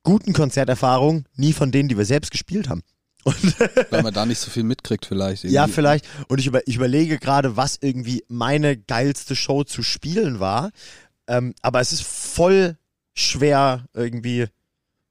guten 0.03 0.33
Konzerterfahrungen, 0.33 1.27
nie 1.37 1.53
von 1.53 1.71
denen, 1.71 1.89
die 1.89 1.97
wir 1.97 2.05
selbst 2.05 2.31
gespielt 2.31 2.69
haben. 2.69 2.83
Und, 3.25 3.37
Weil 3.91 4.03
man 4.03 4.15
da 4.15 4.25
nicht 4.27 4.39
so 4.39 4.51
viel 4.51 4.63
mitkriegt 4.63 5.07
vielleicht. 5.07 5.45
ja, 5.45 5.63
irgendwie. 5.63 5.75
vielleicht. 5.75 6.07
Und 6.29 6.39
ich, 6.41 6.47
über, 6.47 6.67
ich 6.67 6.77
überlege 6.77 7.19
gerade, 7.19 7.57
was 7.57 7.79
irgendwie 7.81 8.25
meine 8.29 8.77
geilste 8.77 9.37
Show 9.37 9.65
zu 9.65 9.83
spielen 9.83 10.41
war. 10.41 10.71
Ähm, 11.27 11.55
aber 11.63 11.81
es 11.81 11.93
ist 11.93 12.03
voll 12.03 12.77
schwer 13.15 13.87
irgendwie 13.95 14.47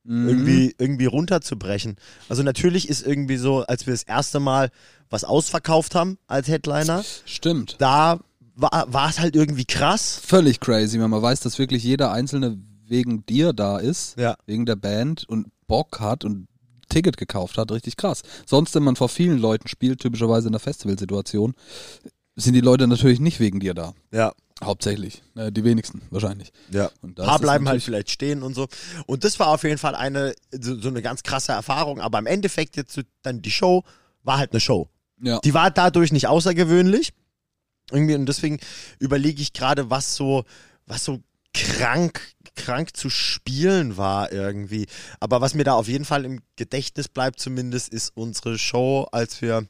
Mhm. 0.06 0.30
irgendwie, 0.30 0.76
irgendwie 0.80 1.06
runterzubrechen. 1.06 1.98
Also 2.30 2.41
natürlich 2.41 2.88
ist 2.89 3.06
irgendwie 3.06 3.36
so, 3.38 3.63
als 3.65 3.86
wir 3.86 3.93
das 3.93 4.04
erste 4.04 4.39
Mal 4.39 4.72
was 5.10 5.24
ausverkauft 5.26 5.93
haben 5.93 6.17
als 6.26 6.48
Headliner, 6.48 7.04
Stimmt. 7.26 7.76
da 7.80 8.19
war, 8.56 8.91
war 8.91 9.10
es 9.10 9.19
halt 9.19 9.36
irgendwie 9.36 9.65
krass. 9.65 10.19
Völlig 10.26 10.62
crazy, 10.62 11.00
wenn 11.00 11.10
man 11.10 11.22
weiß, 11.22 11.41
dass 11.41 11.60
wirklich 11.60 11.84
jeder 11.84 12.12
Einzelne 12.12 12.58
wegen 12.88 13.26
dir 13.26 13.52
da 13.54 13.78
ist, 13.78 14.17
Ja. 14.17 14.36
wegen 14.45 14.65
der 14.65 14.78
Band 14.78 15.26
und 15.28 15.48
Bock 15.67 16.00
hat 16.00 16.24
und 16.24 16.48
Ticket 16.89 17.17
gekauft 17.17 17.58
hat, 17.58 17.71
richtig 17.71 17.97
krass. 17.97 18.23
Sonst, 18.45 18.75
wenn 18.75 18.84
man 18.84 18.95
vor 18.95 19.10
vielen 19.10 19.38
Leuten 19.38 19.67
spielt, 19.67 20.02
typischerweise 20.02 20.47
in 20.47 20.54
der 20.54 20.60
Festivalsituation, 20.60 21.54
sind 22.36 22.54
die 22.54 22.62
Leute 22.62 22.88
natürlich 22.88 23.19
nicht 23.19 23.39
wegen 23.39 23.60
dir 23.60 23.73
da. 23.73 23.93
Ja. 24.12 24.34
Hauptsächlich. 24.63 25.21
Äh, 25.36 25.52
die 25.52 25.63
wenigsten 25.63 26.02
wahrscheinlich. 26.10 26.52
Ja. 26.69 26.91
Und 27.02 27.19
Ein 27.19 27.25
paar 27.25 27.39
bleiben 27.39 27.67
halt 27.69 27.82
vielleicht 27.82 28.10
stehen 28.10 28.43
und 28.43 28.56
so. 28.56 28.67
Und 29.06 29.23
das 29.23 29.39
war 29.39 29.47
auf 29.47 29.63
jeden 29.63 29.78
Fall 29.78 29.95
eine, 29.95 30.34
so, 30.52 30.75
so 30.80 30.89
eine 30.89 31.02
ganz 31.02 31.23
krasse 31.23 31.54
Erfahrung. 31.54 32.02
Aber 32.02 32.19
im 32.19 32.25
Endeffekt 32.25 32.75
jetzt 32.75 32.99
dann 33.21 33.41
die 33.41 33.52
Show 33.52 33.84
war 34.23 34.38
halt 34.38 34.52
eine 34.52 34.60
Show. 34.60 34.89
Ja. 35.21 35.39
Die 35.39 35.54
war 35.54 35.71
dadurch 35.71 36.12
nicht 36.12 36.28
außergewöhnlich. 36.28 37.13
Irgendwie, 37.91 38.15
und 38.15 38.25
deswegen 38.25 38.60
überlege 38.99 39.41
ich 39.41 39.54
gerade, 39.54 39.89
was 39.89 40.15
so, 40.15 40.43
was 40.86 41.06
so 41.06 41.19
krank, 41.54 42.21
krank 42.56 42.96
zu 42.96 43.10
spielen 43.10 43.98
war 43.98 44.32
irgendwie. 44.32 44.88
Aber 45.20 45.42
was 45.42 45.54
mir 45.54 45.64
da 45.64 45.74
auf 45.74 45.88
jeden 45.88 46.06
Fall 46.06 46.26
im 46.26 46.42
Gedächtnis 46.56 47.08
bleibt 47.08 47.40
zumindest, 47.40 47.90
ist 47.90 48.12
unsere 48.16 48.58
Show, 48.58 49.08
als 49.12 49.42
wir, 49.42 49.66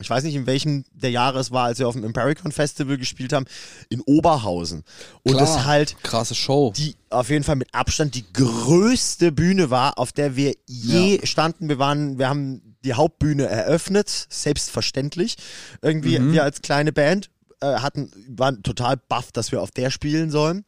ich 0.00 0.08
weiß 0.10 0.22
nicht 0.24 0.34
in 0.34 0.46
welchem 0.46 0.84
der 0.92 1.10
Jahre 1.10 1.38
es 1.40 1.50
war, 1.50 1.64
als 1.64 1.78
wir 1.78 1.88
auf 1.88 1.94
dem 1.94 2.04
Impericon 2.04 2.52
Festival 2.52 2.96
gespielt 2.98 3.32
haben, 3.32 3.46
in 3.88 4.00
Oberhausen. 4.02 4.84
Und 5.22 5.32
Klar. 5.34 5.40
das 5.44 5.64
halt 5.64 5.96
Krasse 6.02 6.34
Show. 6.34 6.72
die 6.76 6.94
auf 7.10 7.30
jeden 7.30 7.44
Fall 7.44 7.56
mit 7.56 7.74
Abstand 7.74 8.14
die 8.14 8.24
größte 8.32 9.32
Bühne 9.32 9.70
war, 9.70 9.98
auf 9.98 10.12
der 10.12 10.36
wir 10.36 10.54
je 10.66 11.24
standen. 11.26 11.68
Wir 11.68 11.78
waren, 11.78 12.18
wir 12.18 12.28
haben 12.28 12.76
die 12.84 12.94
Hauptbühne 12.94 13.46
eröffnet, 13.46 14.08
selbstverständlich. 14.30 15.36
Irgendwie, 15.82 16.18
Mhm. 16.18 16.32
wir 16.32 16.44
als 16.44 16.62
kleine 16.62 16.92
Band 16.92 17.30
äh, 17.60 17.66
hatten, 17.80 18.12
waren 18.28 18.62
total 18.62 18.96
baff, 18.96 19.32
dass 19.32 19.50
wir 19.50 19.60
auf 19.62 19.72
der 19.72 19.90
spielen 19.90 20.30
sollen. 20.30 20.64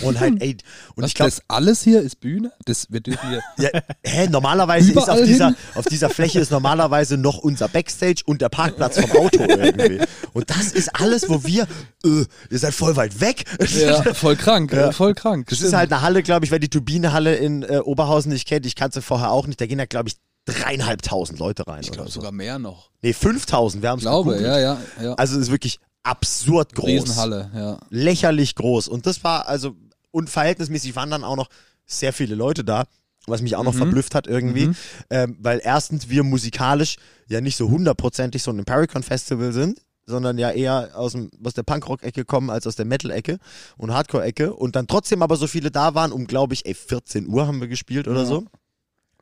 Und 0.00 0.18
halt, 0.20 0.40
ey, 0.40 0.56
und 0.94 1.02
Was, 1.02 1.08
ich 1.10 1.14
glaube, 1.14 1.30
das 1.30 1.42
alles 1.48 1.82
hier 1.82 2.00
ist 2.00 2.18
Bühne? 2.20 2.50
Das, 2.64 2.86
wir 2.90 3.00
dürfen 3.00 3.28
hier. 3.28 3.42
ja, 3.72 3.80
hä, 4.02 4.26
normalerweise 4.28 4.90
ist 4.92 5.08
auf 5.10 5.20
dieser, 5.22 5.54
auf 5.74 5.84
dieser 5.84 6.08
Fläche 6.08 6.40
ist 6.40 6.50
normalerweise 6.50 7.18
noch 7.18 7.36
unser 7.38 7.68
Backstage 7.68 8.22
und 8.24 8.40
der 8.40 8.48
Parkplatz 8.48 8.98
vom 8.98 9.10
Auto 9.12 9.42
irgendwie. 9.42 10.00
Und 10.32 10.48
das 10.48 10.72
ist 10.72 10.88
alles, 10.98 11.28
wo 11.28 11.44
wir, 11.44 11.64
äh, 12.04 12.24
ihr 12.50 12.58
seid 12.58 12.72
voll 12.72 12.96
weit 12.96 13.20
weg. 13.20 13.44
ja, 13.68 14.02
voll 14.14 14.36
krank, 14.36 14.72
Ja. 14.72 14.92
voll 14.92 15.12
krank. 15.14 15.48
Das 15.50 15.58
ist 15.58 15.66
stimmt. 15.66 15.76
halt 15.76 15.92
eine 15.92 16.00
Halle, 16.00 16.22
glaube 16.22 16.46
ich, 16.46 16.50
wer 16.50 16.58
die 16.58 16.70
Turbine-Halle 16.70 17.36
in 17.36 17.62
äh, 17.62 17.78
Oberhausen 17.84 18.32
nicht 18.32 18.48
kennt, 18.48 18.64
ich 18.64 18.74
kannte 18.76 19.00
sie 19.00 19.02
vorher 19.02 19.30
auch 19.30 19.46
nicht, 19.46 19.60
da 19.60 19.66
gehen 19.66 19.78
ja, 19.78 19.84
glaube 19.84 20.08
ich, 20.08 20.14
dreieinhalbtausend 20.46 21.38
Leute 21.38 21.66
rein 21.66 21.80
ich 21.82 21.88
oder 21.88 21.96
glaube 21.98 22.10
so. 22.10 22.20
sogar 22.20 22.32
mehr 22.32 22.58
noch. 22.58 22.90
Nee, 23.02 23.12
5000, 23.12 23.82
wir 23.82 23.90
haben 23.90 23.98
Ich 23.98 24.04
es 24.04 24.10
glaube, 24.10 24.30
gegoogelt. 24.32 24.50
ja, 24.56 24.58
ja, 24.58 24.78
ja. 25.02 25.14
Also 25.14 25.36
es 25.36 25.42
ist 25.42 25.50
wirklich 25.52 25.78
absurd 26.02 26.74
groß. 26.74 26.86
Riesenhalle, 26.88 27.50
ja. 27.54 27.78
Lächerlich 27.90 28.54
groß. 28.54 28.88
Und 28.88 29.06
das 29.06 29.22
war 29.24 29.48
also, 29.48 29.76
und 30.10 30.28
verhältnismäßig 30.30 30.96
waren 30.96 31.10
dann 31.10 31.24
auch 31.24 31.36
noch 31.36 31.48
sehr 31.86 32.12
viele 32.12 32.34
Leute 32.34 32.64
da, 32.64 32.84
was 33.26 33.40
mich 33.42 33.54
auch 33.56 33.62
noch 33.64 33.74
Mhm. 33.74 33.78
verblüfft 33.78 34.14
hat 34.14 34.26
irgendwie. 34.26 34.66
Mhm. 34.68 34.76
Ähm, 35.10 35.36
weil 35.40 35.60
erstens 35.62 36.08
wir 36.08 36.24
musikalisch 36.24 36.96
ja 37.28 37.40
nicht 37.40 37.56
so 37.56 37.70
hundertprozentig 37.70 38.42
so 38.42 38.50
ein 38.50 38.58
Impericon 38.58 39.02
Festival 39.02 39.52
sind, 39.52 39.80
sondern 40.04 40.36
ja 40.38 40.50
eher 40.50 40.90
aus, 40.94 41.12
dem, 41.12 41.30
aus 41.44 41.54
der 41.54 41.62
Punkrock-Ecke 41.62 42.24
kommen 42.24 42.50
als 42.50 42.66
aus 42.66 42.74
der 42.74 42.84
Metal-Ecke 42.84 43.38
und 43.76 43.92
Hardcore-Ecke 43.94 44.52
und 44.52 44.74
dann 44.74 44.88
trotzdem 44.88 45.22
aber 45.22 45.36
so 45.36 45.46
viele 45.46 45.70
da 45.70 45.94
waren, 45.94 46.10
um 46.10 46.26
glaube 46.26 46.54
ich, 46.54 46.66
ey, 46.66 46.74
14 46.74 47.28
Uhr 47.28 47.46
haben 47.46 47.60
wir 47.60 47.68
gespielt 47.68 48.08
oder 48.08 48.22
Ja. 48.22 48.26
so. 48.26 48.44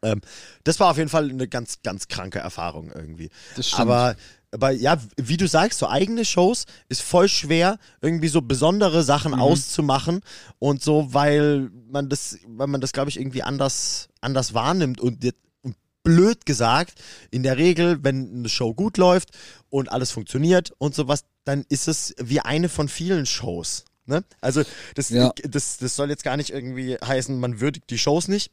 Ähm, 0.02 0.22
das 0.64 0.80
war 0.80 0.90
auf 0.90 0.96
jeden 0.96 1.10
Fall 1.10 1.28
eine 1.28 1.46
ganz, 1.46 1.82
ganz 1.82 2.08
kranke 2.08 2.38
Erfahrung 2.38 2.90
irgendwie. 2.90 3.28
Das 3.56 3.68
stimmt. 3.68 3.82
Aber, 3.82 4.16
aber 4.52 4.70
ja, 4.72 5.00
wie 5.16 5.36
du 5.36 5.46
sagst, 5.46 5.78
so 5.78 5.88
eigene 5.88 6.24
Shows 6.24 6.64
ist 6.88 7.02
voll 7.02 7.28
schwer, 7.28 7.78
irgendwie 8.00 8.28
so 8.28 8.42
besondere 8.42 9.02
Sachen 9.04 9.32
Mhm. 9.32 9.40
auszumachen 9.40 10.20
und 10.58 10.82
so, 10.82 11.12
weil 11.14 11.70
man 11.88 12.08
das, 12.08 12.38
weil 12.46 12.66
man 12.66 12.80
das, 12.80 12.92
glaube 12.92 13.10
ich, 13.10 13.18
irgendwie 13.18 13.42
anders, 13.42 14.08
anders 14.20 14.52
wahrnimmt 14.54 15.00
und, 15.00 15.24
und 15.62 15.76
blöd 16.02 16.46
gesagt, 16.46 16.94
in 17.30 17.42
der 17.42 17.58
Regel, 17.58 18.02
wenn 18.02 18.32
eine 18.38 18.48
Show 18.48 18.74
gut 18.74 18.96
läuft 18.96 19.30
und 19.68 19.92
alles 19.92 20.10
funktioniert 20.10 20.72
und 20.78 20.94
sowas, 20.94 21.24
dann 21.44 21.64
ist 21.68 21.88
es 21.88 22.14
wie 22.18 22.40
eine 22.40 22.68
von 22.68 22.88
vielen 22.88 23.26
Shows. 23.26 23.84
Ne? 24.06 24.24
Also 24.40 24.62
das, 24.96 25.10
Ja. 25.10 25.32
das, 25.44 25.76
das 25.76 25.94
soll 25.94 26.10
jetzt 26.10 26.24
gar 26.24 26.36
nicht 26.36 26.50
irgendwie 26.50 26.96
heißen, 26.96 27.38
man 27.38 27.60
würdigt 27.60 27.90
die 27.90 27.98
Shows 27.98 28.26
nicht, 28.28 28.50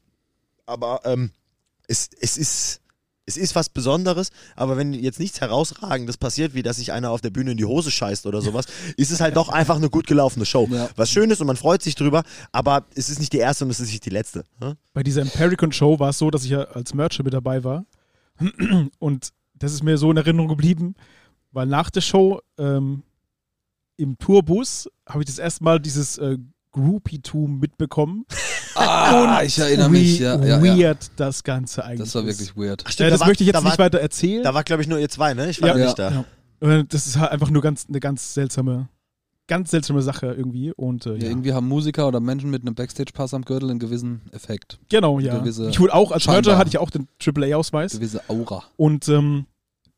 aber 0.66 1.02
ähm, 1.06 1.32
es, 1.88 2.10
es 2.20 2.38
ist 2.38 2.82
es 3.28 3.38
ist 3.38 3.56
was 3.56 3.70
Besonderes, 3.70 4.32
aber 4.56 4.78
wenn 4.78 4.94
jetzt 4.94 5.20
nichts 5.20 5.42
herausragendes 5.42 6.18
passiert, 6.18 6.54
wie 6.54 6.64
dass 6.64 6.78
sich 6.78 6.94
einer 6.94 7.12
auf 7.12 7.22
der 7.22 7.30
Bühne 7.30 7.52
in 7.52 7.58
die 7.58 7.66
Hose 7.66 7.92
scheißt 7.92 8.26
oder 8.26 8.42
sowas, 8.42 8.66
ist 8.98 9.12
es 9.12 9.20
halt 9.20 9.36
doch 9.36 9.50
einfach 9.50 9.76
eine 9.76 9.90
gut 9.90 10.08
gelaufene 10.08 10.46
Show. 10.46 10.68
Ja. 10.72 10.90
Was 10.96 11.12
schön 11.12 11.30
ist 11.30 11.42
und 11.42 11.48
man 11.48 11.58
freut 11.58 11.84
sich 11.84 11.96
drüber, 11.96 12.24
aber 12.54 12.86
es 12.96 13.10
ist 13.10 13.20
nicht 13.20 13.34
die 13.34 13.40
erste 13.40 13.66
und 13.66 13.72
es 13.72 13.82
ist 13.82 13.92
nicht 13.92 14.06
die 14.06 14.10
letzte. 14.10 14.46
ne? 14.62 14.78
Bei 14.94 15.04
dieser 15.04 15.22
Impericon 15.22 15.74
Show 15.74 16.00
war 16.00 16.10
es 16.10 16.18
so, 16.18 16.32
dass 16.32 16.46
ich 16.46 16.52
ja 16.52 16.64
als 16.64 16.94
Mercher 16.94 17.24
mit 17.24 17.34
dabei 17.34 17.64
war. 17.64 17.86
Und 19.00 19.34
das 19.56 19.74
ist 19.74 19.84
mir 19.84 19.98
so 19.98 20.12
in 20.12 20.18
Erinnerung 20.18 20.48
geblieben, 20.48 20.96
weil 21.52 21.66
nach 21.66 21.90
der 21.90 22.02
Show 22.02 22.40
ähm, 22.58 23.04
im 23.98 24.18
Tourbus 24.20 24.90
habe 25.08 25.24
ich 25.24 25.26
das 25.26 25.40
erste 25.40 25.64
Mal 25.64 25.80
dieses 25.80 26.18
äh, 26.20 26.38
Groupie-Tum 26.72 27.60
mitbekommen. 27.60 28.26
ah, 28.78 29.42
ich 29.44 29.58
erinnere 29.60 29.90
mich, 29.90 30.20
Wie 30.20 30.24
ja, 30.24 30.36
ja, 30.44 30.64
ja. 30.64 30.78
weird 30.78 31.12
das 31.16 31.44
Ganze 31.44 31.84
eigentlich 31.86 32.00
Das 32.00 32.16
war 32.16 32.26
wirklich 32.26 32.56
weird. 32.56 32.84
Ach, 32.88 33.00
Äh, 33.00 33.10
das 33.10 33.20
da 33.20 33.26
möchte 33.28 33.44
ich 33.44 33.48
jetzt 33.48 33.56
da 33.56 33.62
nicht 33.62 33.78
war, 33.78 33.86
weiter 33.86 34.00
erzählen. 34.00 34.44
Da 34.44 34.54
war, 34.54 34.64
glaube 34.64 34.82
ich, 34.82 34.88
nur 34.88 35.00
ihr 35.00 35.10
zwei, 35.10 35.34
ne? 35.34 35.50
Ich 35.50 35.62
war 35.62 35.70
Ja. 35.78 35.86
nicht 35.86 36.00
da. 36.00 36.26
Ja. 36.60 36.84
Das 36.84 37.06
ist 37.08 37.18
halt 37.20 37.32
einfach 37.32 37.50
nur 37.50 37.62
ganz, 37.62 37.86
eine 37.88 38.00
ganz 38.00 38.34
seltsame, 38.34 38.90
ganz 39.48 39.72
seltsame 39.72 40.02
Sache 40.02 40.28
irgendwie. 40.34 40.72
Und 40.74 41.06
äh, 41.06 41.12
Ja, 41.12 41.16
ja. 41.24 41.30
irgendwie 41.30 41.54
haben 41.54 41.68
Musiker 41.68 42.08
oder 42.08 42.20
Menschen 42.20 42.50
mit 42.50 42.62
einem 42.64 42.76
Backstage-Pass 42.76 43.34
am 43.34 43.44
Gürtel 43.46 43.70
einen 43.70 43.80
gewissen 43.80 44.22
Effekt, 44.32 44.80
Genau, 44.90 45.20
ja. 45.20 45.44
Ich 45.46 45.80
wurde 45.80 45.94
auch, 45.94 46.12
als. 46.12 46.26
Merger 46.28 46.58
hatte 46.58 46.70
ich 46.70 46.78
auch 46.80 46.90
den 46.90 47.08
AAA-Ausweis. 47.24 47.94
gewisse 47.94 48.22
Aura. 48.28 48.64
Und 48.76 49.08
ähm, 49.10 49.46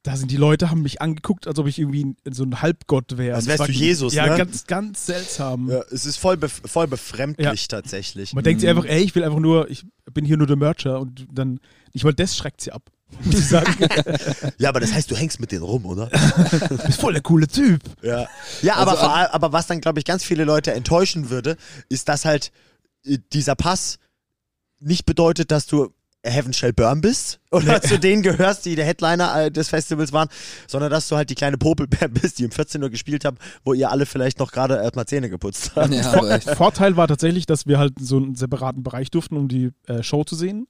da 0.03 0.15
sind 0.15 0.31
die 0.31 0.37
Leute, 0.37 0.69
haben 0.69 0.81
mich 0.81 1.01
angeguckt, 1.01 1.45
als 1.45 1.59
ob 1.59 1.67
ich 1.67 1.77
irgendwie 1.77 2.15
so 2.31 2.43
ein 2.43 2.61
Halbgott 2.61 3.17
wäre. 3.17 3.35
Als 3.35 3.47
wärst 3.47 3.67
du 3.67 3.71
Jesus, 3.71 4.13
Ja, 4.13 4.27
ne? 4.27 4.37
ganz, 4.37 4.65
ganz 4.65 5.05
seltsam. 5.05 5.69
Ja, 5.69 5.81
es 5.91 6.05
ist 6.05 6.17
voll, 6.17 6.37
bef 6.37 6.61
voll 6.65 6.87
befremdlich 6.87 7.67
tatsächlich. 7.67 8.33
Man 8.33 8.43
denkt 8.43 8.61
sich 8.61 8.69
einfach, 8.69 8.85
ey, 8.85 9.01
ich 9.03 9.13
will 9.15 9.23
einfach 9.25 9.39
nur, 9.39 9.69
ich 9.69 9.85
bin 10.13 10.23
hier 10.23 10.37
nur 10.37 10.47
der 10.47 10.55
Mercher 10.55 10.99
und 11.01 11.27
dann, 11.31 11.59
ich 11.91 12.05
wollte, 12.05 12.23
das 12.23 12.37
schreckt 12.37 12.61
sie 12.61 12.71
ab. 12.71 12.83
Muss 13.23 13.39
ich 13.39 13.47
sagen, 13.47 13.73
Ja, 14.57 14.69
aber 14.69 14.79
das 14.79 14.93
heißt, 14.93 15.09
du 15.11 15.15
hängst 15.17 15.39
mit 15.41 15.51
denen 15.51 15.63
rum, 15.63 15.85
oder? 15.85 16.07
du 16.07 16.77
bist 16.85 17.01
voll 17.01 17.13
der 17.13 17.21
coole 17.23 17.47
Typ. 17.47 17.81
Ja, 18.01 18.27
ja 18.61 18.75
aber, 18.75 18.91
Also 18.91 19.03
vor 19.03 19.13
an- 19.13 19.19
allem, 19.23 19.31
aber 19.31 19.51
was 19.51 19.67
dann, 19.67 19.81
glaube 19.81 19.99
ich, 19.99 20.05
ganz 20.05 20.23
viele 20.23 20.45
Leute 20.45 20.71
enttäuschen 20.73 21.29
würde, 21.29 21.57
ist, 21.89 22.07
dass 22.07 22.23
halt 22.23 22.51
äh, 23.03 23.17
dieser 23.33 23.55
Pass 23.55 23.97
nicht 24.79 25.05
bedeutet, 25.05 25.51
dass 25.51 25.65
du 25.65 25.91
Heaven 26.23 26.51
Shall 26.51 26.73
Burn 26.73 26.99
bist 27.01 27.39
oder 27.51 27.81
zu 27.81 27.97
denen 27.97 28.21
gehörst, 28.21 28.65
die 28.65 28.75
der 28.75 28.85
Headliner 28.85 29.45
äh, 29.45 29.51
des 29.51 29.69
Festivals 29.69 30.11
waren, 30.11 30.27
sondern 30.67 30.91
dass 30.91 31.07
du 31.07 31.15
halt 31.15 31.29
die 31.29 31.35
kleine 31.35 31.57
Popelbär 31.57 32.07
bist, 32.09 32.39
die 32.39 32.45
um 32.45 32.51
14 32.51 32.83
Uhr 32.83 32.89
gespielt 32.89 33.23
haben, 33.25 33.37
wo 33.63 33.73
ihr 33.73 33.89
alle 33.89 34.05
vielleicht 34.05 34.39
noch 34.39 34.51
gerade 34.51 34.75
erstmal 34.75 35.05
Zähne 35.05 35.29
geputzt 35.29 35.71
habt. 35.75 35.93
Ja, 35.93 36.13
aber 36.13 36.31
echt. 36.31 36.49
Vorteil 36.57 36.97
war 36.97 37.07
tatsächlich, 37.07 37.45
dass 37.45 37.67
wir 37.67 37.79
halt 37.79 37.93
so 37.99 38.17
einen 38.17 38.35
separaten 38.35 38.83
Bereich 38.83 39.11
durften, 39.11 39.37
um 39.37 39.47
die 39.47 39.71
äh, 39.87 40.03
Show 40.03 40.23
zu 40.23 40.35
sehen. 40.35 40.67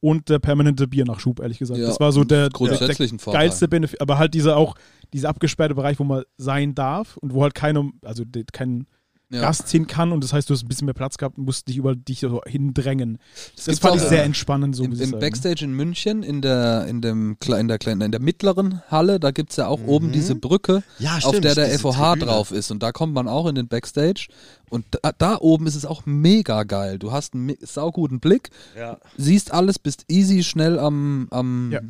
Und 0.00 0.28
der 0.28 0.40
permanente 0.40 0.88
Biernachschub, 0.88 1.38
ehrlich 1.38 1.60
gesagt. 1.60 1.78
Ja, 1.78 1.86
das 1.86 2.00
war 2.00 2.10
so 2.10 2.24
der, 2.24 2.48
der, 2.48 2.50
grundsätzlich 2.50 3.10
der 3.10 3.20
Vorteil. 3.20 3.42
geilste 3.42 3.68
Benefit. 3.68 4.00
Aber 4.00 4.18
halt 4.18 4.34
dieser 4.34 4.56
auch, 4.56 4.74
dieser 5.12 5.28
abgesperrte 5.28 5.76
Bereich, 5.76 6.00
wo 6.00 6.04
man 6.04 6.24
sein 6.36 6.74
darf 6.74 7.16
und 7.18 7.32
wo 7.32 7.44
halt 7.44 7.54
keiner, 7.54 7.88
also 8.04 8.24
kein 8.52 8.88
Ja. 9.32 9.40
Gast 9.40 9.68
hin 9.70 9.86
kann. 9.86 10.12
Und 10.12 10.22
das 10.22 10.32
heißt, 10.32 10.48
du 10.50 10.54
hast 10.54 10.62
ein 10.62 10.68
bisschen 10.68 10.84
mehr 10.84 10.94
Platz 10.94 11.16
gehabt 11.16 11.38
und 11.38 11.44
musst 11.44 11.66
dich 11.68 11.76
über 11.78 11.96
dich 11.96 12.20
so 12.20 12.42
hindrängen. 12.46 13.18
Das, 13.56 13.64
gibt's 13.64 13.80
fand 13.80 13.92
auch, 13.94 13.96
ich 13.96 14.02
sehr 14.08 14.22
äh, 14.22 14.26
entspannend, 14.26 14.76
so 14.76 14.84
Im, 14.84 14.92
Im. 14.92 15.10
Backstage 15.12 15.64
in 15.64 15.72
München, 15.72 16.22
in 16.22 16.42
der, 16.42 16.86
in 16.86 17.00
dem, 17.00 17.36
Kle- 17.38 17.58
in 17.58 17.68
der, 17.68 17.78
kleinen, 17.78 18.02
in 18.02 18.12
der 18.12 18.20
mittleren 18.20 18.82
Halle, 18.90 19.18
da 19.18 19.30
gibt 19.30 19.50
es 19.50 19.56
ja 19.56 19.66
auch 19.68 19.80
oben 19.86 20.12
diese 20.12 20.34
Brücke, 20.34 20.82
Ja, 20.98 21.16
auf 21.16 21.20
stimmt, 21.30 21.44
der 21.44 21.54
der 21.54 21.66
diese 21.68 21.78
FOH 21.78 21.92
Tribüne. 22.12 22.26
drauf 22.26 22.50
ist. 22.52 22.70
Und 22.70 22.82
da 22.82 22.92
kommt 22.92 23.14
man 23.14 23.26
auch 23.28 23.46
in 23.46 23.54
den 23.54 23.68
Backstage. 23.68 24.28
Und 24.68 24.84
da, 25.02 25.12
da 25.16 25.38
oben 25.38 25.66
ist 25.66 25.74
es 25.76 25.84
auch 25.86 26.06
mega 26.06 26.62
geil. 26.64 26.98
Du 26.98 27.12
hast 27.12 27.34
einen 27.34 27.54
sauguten 27.60 28.20
Blick, 28.20 28.50
Ja. 28.78 28.98
siehst 29.16 29.52
alles, 29.52 29.78
bist 29.78 30.04
easy 30.08 30.42
schnell 30.44 30.78
am, 30.78 31.28
am 31.30 31.70
Ja. 31.72 31.80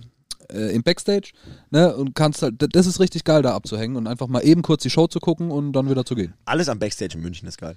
Äh, 0.52 0.74
im 0.74 0.82
Backstage 0.82 1.32
ne, 1.70 1.94
und 1.96 2.14
kannst 2.14 2.42
halt, 2.42 2.54
das 2.74 2.86
ist 2.86 3.00
richtig 3.00 3.24
geil 3.24 3.42
da 3.42 3.54
abzuhängen 3.54 3.96
und 3.96 4.06
einfach 4.06 4.28
mal 4.28 4.40
eben 4.40 4.62
kurz 4.62 4.82
die 4.82 4.90
Show 4.90 5.06
zu 5.06 5.20
gucken 5.20 5.50
und 5.50 5.72
dann 5.72 5.88
wieder 5.90 6.04
zu 6.04 6.14
gehen. 6.14 6.34
Alles 6.44 6.68
am 6.68 6.78
Backstage 6.78 7.16
in 7.16 7.22
München 7.22 7.48
ist 7.48 7.58
geil. 7.58 7.76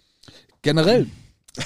Generell, 0.61 1.07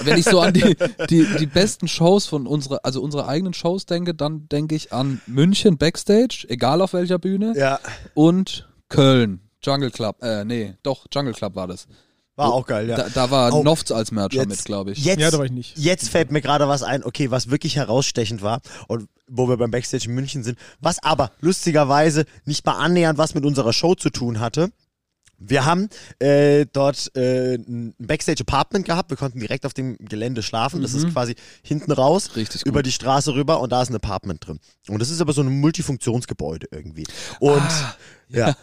wenn 0.03 0.18
ich 0.18 0.26
so 0.26 0.39
an 0.39 0.53
die, 0.53 0.76
die, 1.10 1.26
die 1.39 1.45
besten 1.45 1.88
Shows 1.88 2.26
von 2.26 2.47
unserer, 2.47 2.80
also 2.84 3.01
unsere 3.01 3.28
eigenen 3.28 3.53
Shows 3.53 3.86
denke, 3.86 4.14
dann 4.14 4.47
denke 4.49 4.76
ich 4.76 4.93
an 4.93 5.22
München 5.26 5.78
Backstage, 5.78 6.45
egal 6.49 6.82
auf 6.82 6.93
welcher 6.93 7.20
Bühne, 7.20 7.53
Ja, 7.55 7.80
und 8.14 8.70
Köln, 8.89 9.41
Jungle 9.62 9.91
Club, 9.91 10.22
äh, 10.22 10.45
nee, 10.45 10.76
doch, 10.84 11.05
Jungle 11.12 11.34
Club 11.34 11.55
war 11.55 11.68
das. 11.68 11.88
War 12.39 12.53
auch 12.53 12.65
geil, 12.65 12.89
ja. 12.89 12.95
Da, 12.97 13.09
da 13.09 13.29
war 13.31 13.53
Oh, 13.53 13.61
Nofts 13.63 13.91
als 13.91 14.11
Mercher 14.11 14.37
jetzt- 14.39 14.47
mit, 14.49 14.65
glaube 14.65 14.91
ich. 14.91 15.03
Jetzt, 15.05 15.19
Ja, 15.19 15.29
da 15.29 15.37
war 15.37 15.45
ich 15.45 15.51
nicht. 15.51 15.77
Jetzt 15.77 16.09
fällt 16.09 16.31
mir 16.31 16.41
gerade 16.41 16.67
was 16.67 16.81
ein, 16.81 17.03
okay, 17.03 17.29
was 17.29 17.51
wirklich 17.51 17.75
herausstechend 17.75 18.41
war 18.41 18.61
und 18.87 19.07
wo 19.27 19.47
wir 19.47 19.57
beim 19.57 19.69
Backstage 19.71 20.05
in 20.07 20.15
München 20.15 20.43
sind, 20.43 20.57
was 20.79 21.03
aber 21.03 21.31
lustigerweise 21.41 22.25
nicht 22.45 22.65
mal 22.65 22.73
annähernd 22.79 23.17
was 23.19 23.35
mit 23.35 23.45
unserer 23.45 23.73
Show 23.73 23.93
zu 23.93 24.09
tun 24.09 24.39
hatte. 24.39 24.71
Wir 25.41 25.63
haben 25.63 25.87
äh, 26.19 26.65
dort 26.73 27.15
äh, 27.15 27.55
ein 27.55 27.93
Backstage-Apartment 27.97 28.85
gehabt. 28.85 29.09
Wir 29.09 29.15
konnten 29.15 29.39
direkt 29.39 29.65
auf 29.65 29.73
dem 29.73 29.95
Gelände 29.99 30.43
schlafen. 30.43 30.81
Das 30.81 30.93
ist 30.93 31.09
quasi 31.13 31.35
hinten 31.63 31.93
raus, 31.93 32.27
Mhm. 32.31 32.33
Richtig 32.41 32.65
über 32.65 32.79
gut. 32.79 32.87
die 32.87 32.91
Straße 32.91 33.33
rüber 33.33 33.61
und 33.61 33.71
da 33.71 33.81
ist 33.81 33.89
ein 33.89 33.95
Apartment 33.95 34.45
drin. 34.45 34.59
Und 34.89 34.99
das 35.01 35.09
ist 35.09 35.21
aber 35.21 35.31
so 35.31 35.41
ein 35.41 35.47
Multifunktionsgebäude 35.61 36.67
irgendwie. 36.71 37.05
Und 37.39 37.61
ja. 38.27 38.53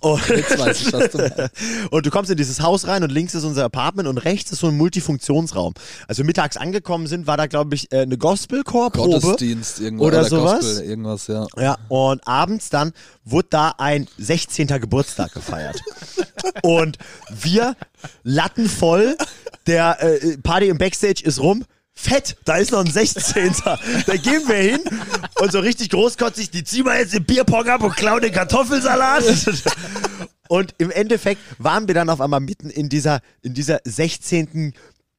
Und, 0.00 0.22
ich, 0.30 0.44
und 1.90 2.06
du 2.06 2.10
kommst 2.10 2.30
in 2.30 2.36
dieses 2.36 2.60
Haus 2.60 2.86
rein 2.86 3.02
und 3.02 3.10
links 3.10 3.34
ist 3.34 3.44
unser 3.44 3.64
Apartment 3.64 4.08
und 4.08 4.18
rechts 4.18 4.52
ist 4.52 4.60
so 4.60 4.68
ein 4.68 4.76
Multifunktionsraum. 4.76 5.74
Als 6.08 6.18
wir 6.18 6.24
mittags 6.24 6.56
angekommen 6.56 7.06
sind, 7.06 7.26
war 7.26 7.36
da, 7.36 7.46
glaube 7.46 7.74
ich, 7.74 7.92
äh, 7.92 8.00
eine 8.00 8.18
Gospelchor-Probe. 8.18 9.20
Gottesdienst 9.20 9.80
irgendwas. 9.80 10.06
Oder 10.06 10.24
sowas? 10.24 10.60
Gospel, 10.60 10.84
irgendwas, 10.84 11.26
ja. 11.26 11.46
Ja, 11.58 11.78
und 11.88 12.26
abends 12.26 12.70
dann 12.70 12.92
wurde 13.24 13.48
da 13.50 13.74
ein 13.78 14.06
16. 14.18 14.66
Geburtstag 14.66 15.32
gefeiert. 15.32 15.80
und 16.62 16.98
wir 17.30 17.76
latten 18.22 18.68
voll, 18.68 19.16
der 19.66 20.02
äh, 20.02 20.38
Party 20.38 20.68
im 20.68 20.78
Backstage 20.78 21.22
ist 21.24 21.40
rum. 21.40 21.64
Fett, 21.98 22.36
da 22.44 22.56
ist 22.56 22.72
noch 22.72 22.84
ein 22.84 22.90
16. 22.90 23.54
da 23.64 24.16
gehen 24.16 24.46
wir 24.46 24.56
hin 24.56 24.80
und 25.40 25.50
so 25.50 25.60
richtig 25.60 25.88
großkotzig, 25.90 26.50
die 26.50 26.62
ziehen 26.62 26.84
wir 26.84 26.96
jetzt 26.98 27.14
den 27.14 27.24
Bierpong 27.24 27.66
ab 27.68 27.82
und 27.82 27.96
klauen 27.96 28.20
den 28.20 28.32
Kartoffelsalat. 28.32 29.24
und 30.48 30.74
im 30.76 30.90
Endeffekt 30.90 31.40
waren 31.58 31.88
wir 31.88 31.94
dann 31.94 32.10
auf 32.10 32.20
einmal 32.20 32.40
mitten 32.40 32.68
in 32.68 32.90
dieser, 32.90 33.20
in 33.40 33.54
dieser 33.54 33.80
16. 33.84 34.74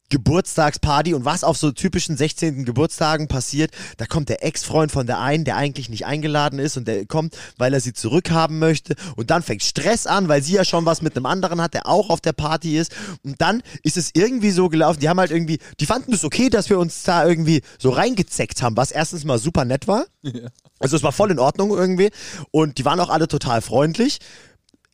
Geburtstagsparty 0.09 1.13
und 1.13 1.25
was 1.25 1.43
auf 1.43 1.57
so 1.57 1.71
typischen 1.71 2.15
16. 2.15 2.65
Geburtstagen 2.65 3.27
passiert, 3.27 3.71
da 3.97 4.05
kommt 4.05 4.29
der 4.29 4.43
Ex-Freund 4.43 4.91
von 4.91 5.05
der 5.05 5.19
einen, 5.19 5.43
der 5.43 5.57
eigentlich 5.57 5.89
nicht 5.89 6.05
eingeladen 6.05 6.59
ist 6.59 6.77
und 6.77 6.87
der 6.87 7.05
kommt, 7.05 7.37
weil 7.57 7.73
er 7.73 7.81
sie 7.81 7.93
zurückhaben 7.93 8.59
möchte 8.59 8.95
und 9.15 9.29
dann 9.29 9.43
fängt 9.43 9.63
Stress 9.63 10.07
an, 10.07 10.27
weil 10.27 10.41
sie 10.41 10.53
ja 10.53 10.65
schon 10.65 10.85
was 10.85 11.01
mit 11.01 11.15
einem 11.15 11.25
anderen 11.25 11.61
hat, 11.61 11.73
der 11.73 11.87
auch 11.87 12.09
auf 12.09 12.21
der 12.21 12.33
Party 12.33 12.77
ist 12.77 12.95
und 13.23 13.41
dann 13.41 13.61
ist 13.83 13.97
es 13.97 14.11
irgendwie 14.13 14.51
so 14.51 14.69
gelaufen, 14.69 14.99
die 14.99 15.09
haben 15.09 15.19
halt 15.19 15.31
irgendwie, 15.31 15.59
die 15.79 15.85
fanden 15.85 16.13
es 16.13 16.23
okay, 16.23 16.49
dass 16.49 16.69
wir 16.69 16.79
uns 16.79 17.03
da 17.03 17.25
irgendwie 17.25 17.61
so 17.77 17.89
reingezeckt 17.89 18.61
haben, 18.61 18.77
was 18.77 18.91
erstens 18.91 19.25
mal 19.25 19.39
super 19.39 19.65
nett 19.65 19.87
war. 19.87 20.05
Also 20.79 20.95
es 20.95 21.01
war 21.01 21.11
voll 21.11 21.31
in 21.31 21.39
Ordnung 21.39 21.71
irgendwie 21.71 22.11
und 22.51 22.77
die 22.77 22.85
waren 22.85 22.99
auch 22.99 23.09
alle 23.09 23.27
total 23.27 23.61
freundlich 23.61 24.19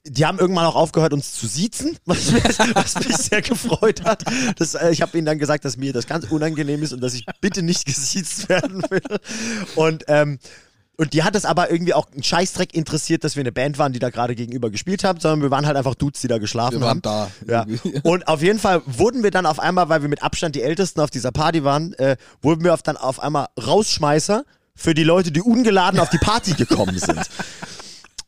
die 0.06 0.26
haben 0.26 0.38
irgendwann 0.38 0.66
auch 0.66 0.76
aufgehört, 0.76 1.14
uns 1.14 1.34
zu 1.34 1.48
siezen, 1.48 1.98
was, 2.06 2.34
was 2.76 2.96
mich 3.08 3.16
sehr 3.16 3.42
gefreut 3.42 4.04
hat. 4.04 4.24
Das, 4.58 4.76
äh, 4.76 4.92
ich 4.92 5.02
habe 5.02 5.18
ihnen 5.18 5.26
dann 5.26 5.40
gesagt, 5.40 5.66
dass 5.66 5.78
mir 5.78 5.94
das 5.94 6.08
ganz 6.08 6.26
unangenehm 6.30 6.84
ist 6.84 6.94
und 6.94 7.02
dass 7.02 7.14
ich 7.14 7.26
bitte 7.42 7.64
nicht 7.64 7.86
gesiezt 7.86 8.50
werden 8.50 8.84
will. 8.90 9.02
Und, 9.76 10.04
ähm, 10.08 10.40
und 10.96 11.14
die 11.14 11.24
hat 11.24 11.36
es 11.36 11.46
aber 11.46 11.72
irgendwie 11.72 11.94
auch 11.94 12.12
einen 12.12 12.22
Scheißdreck 12.22 12.76
interessiert, 12.76 13.24
dass 13.24 13.36
wir 13.36 13.42
eine 13.42 13.52
Band 13.52 13.80
waren, 13.80 13.94
die 13.94 14.00
da 14.00 14.10
gerade 14.10 14.36
gegenüber 14.36 14.70
gespielt 14.70 15.04
haben, 15.04 15.20
sondern 15.20 15.42
wir 15.42 15.50
waren 15.50 15.66
halt 15.66 15.76
einfach 15.76 15.96
Dudes, 15.96 16.22
die 16.22 16.28
da 16.28 16.38
geschlafen 16.38 16.82
Wir 16.82 16.88
haben. 16.88 17.04
waren 17.04 17.30
da. 17.48 17.66
Ja. 17.68 18.02
Und 18.04 18.28
auf 18.28 18.44
jeden 18.44 18.60
Fall 18.60 18.84
wurden 18.86 19.24
wir 19.24 19.32
dann 19.32 19.46
auf 19.46 19.60
einmal, 19.60 19.90
weil 19.90 20.02
wir 20.04 20.10
mit 20.10 20.22
Abstand 20.22 20.56
die 20.56 20.62
Ältesten 20.62 21.00
auf 21.00 21.10
dieser 21.10 21.32
Party 21.32 21.64
waren, 21.64 21.94
äh, 21.94 22.18
wurden 22.42 22.64
wir 22.64 22.74
auf, 22.74 22.84
dann 22.84 22.98
auf 22.98 23.20
einmal 23.20 23.48
Rausschmeißer 23.60 24.44
für 24.76 24.94
die 24.94 25.04
Leute, 25.04 25.32
die 25.32 25.42
ungeladen 25.42 26.00
auf 26.00 26.10
die 26.10 26.18
Party 26.18 26.54
gekommen 26.54 26.98
sind. 27.00 27.22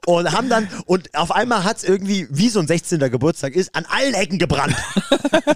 Und 0.05 0.31
haben 0.31 0.49
dann, 0.49 0.67
und 0.85 1.13
auf 1.15 1.31
einmal 1.31 1.63
hat 1.63 1.77
es 1.77 1.83
irgendwie, 1.83 2.27
wie 2.29 2.49
so 2.49 2.59
ein 2.59 2.67
16. 2.67 2.99
Geburtstag 3.11 3.55
ist, 3.55 3.73
an 3.75 3.85
allen 3.89 4.13
Ecken 4.13 4.37
gebrannt. 4.37 4.75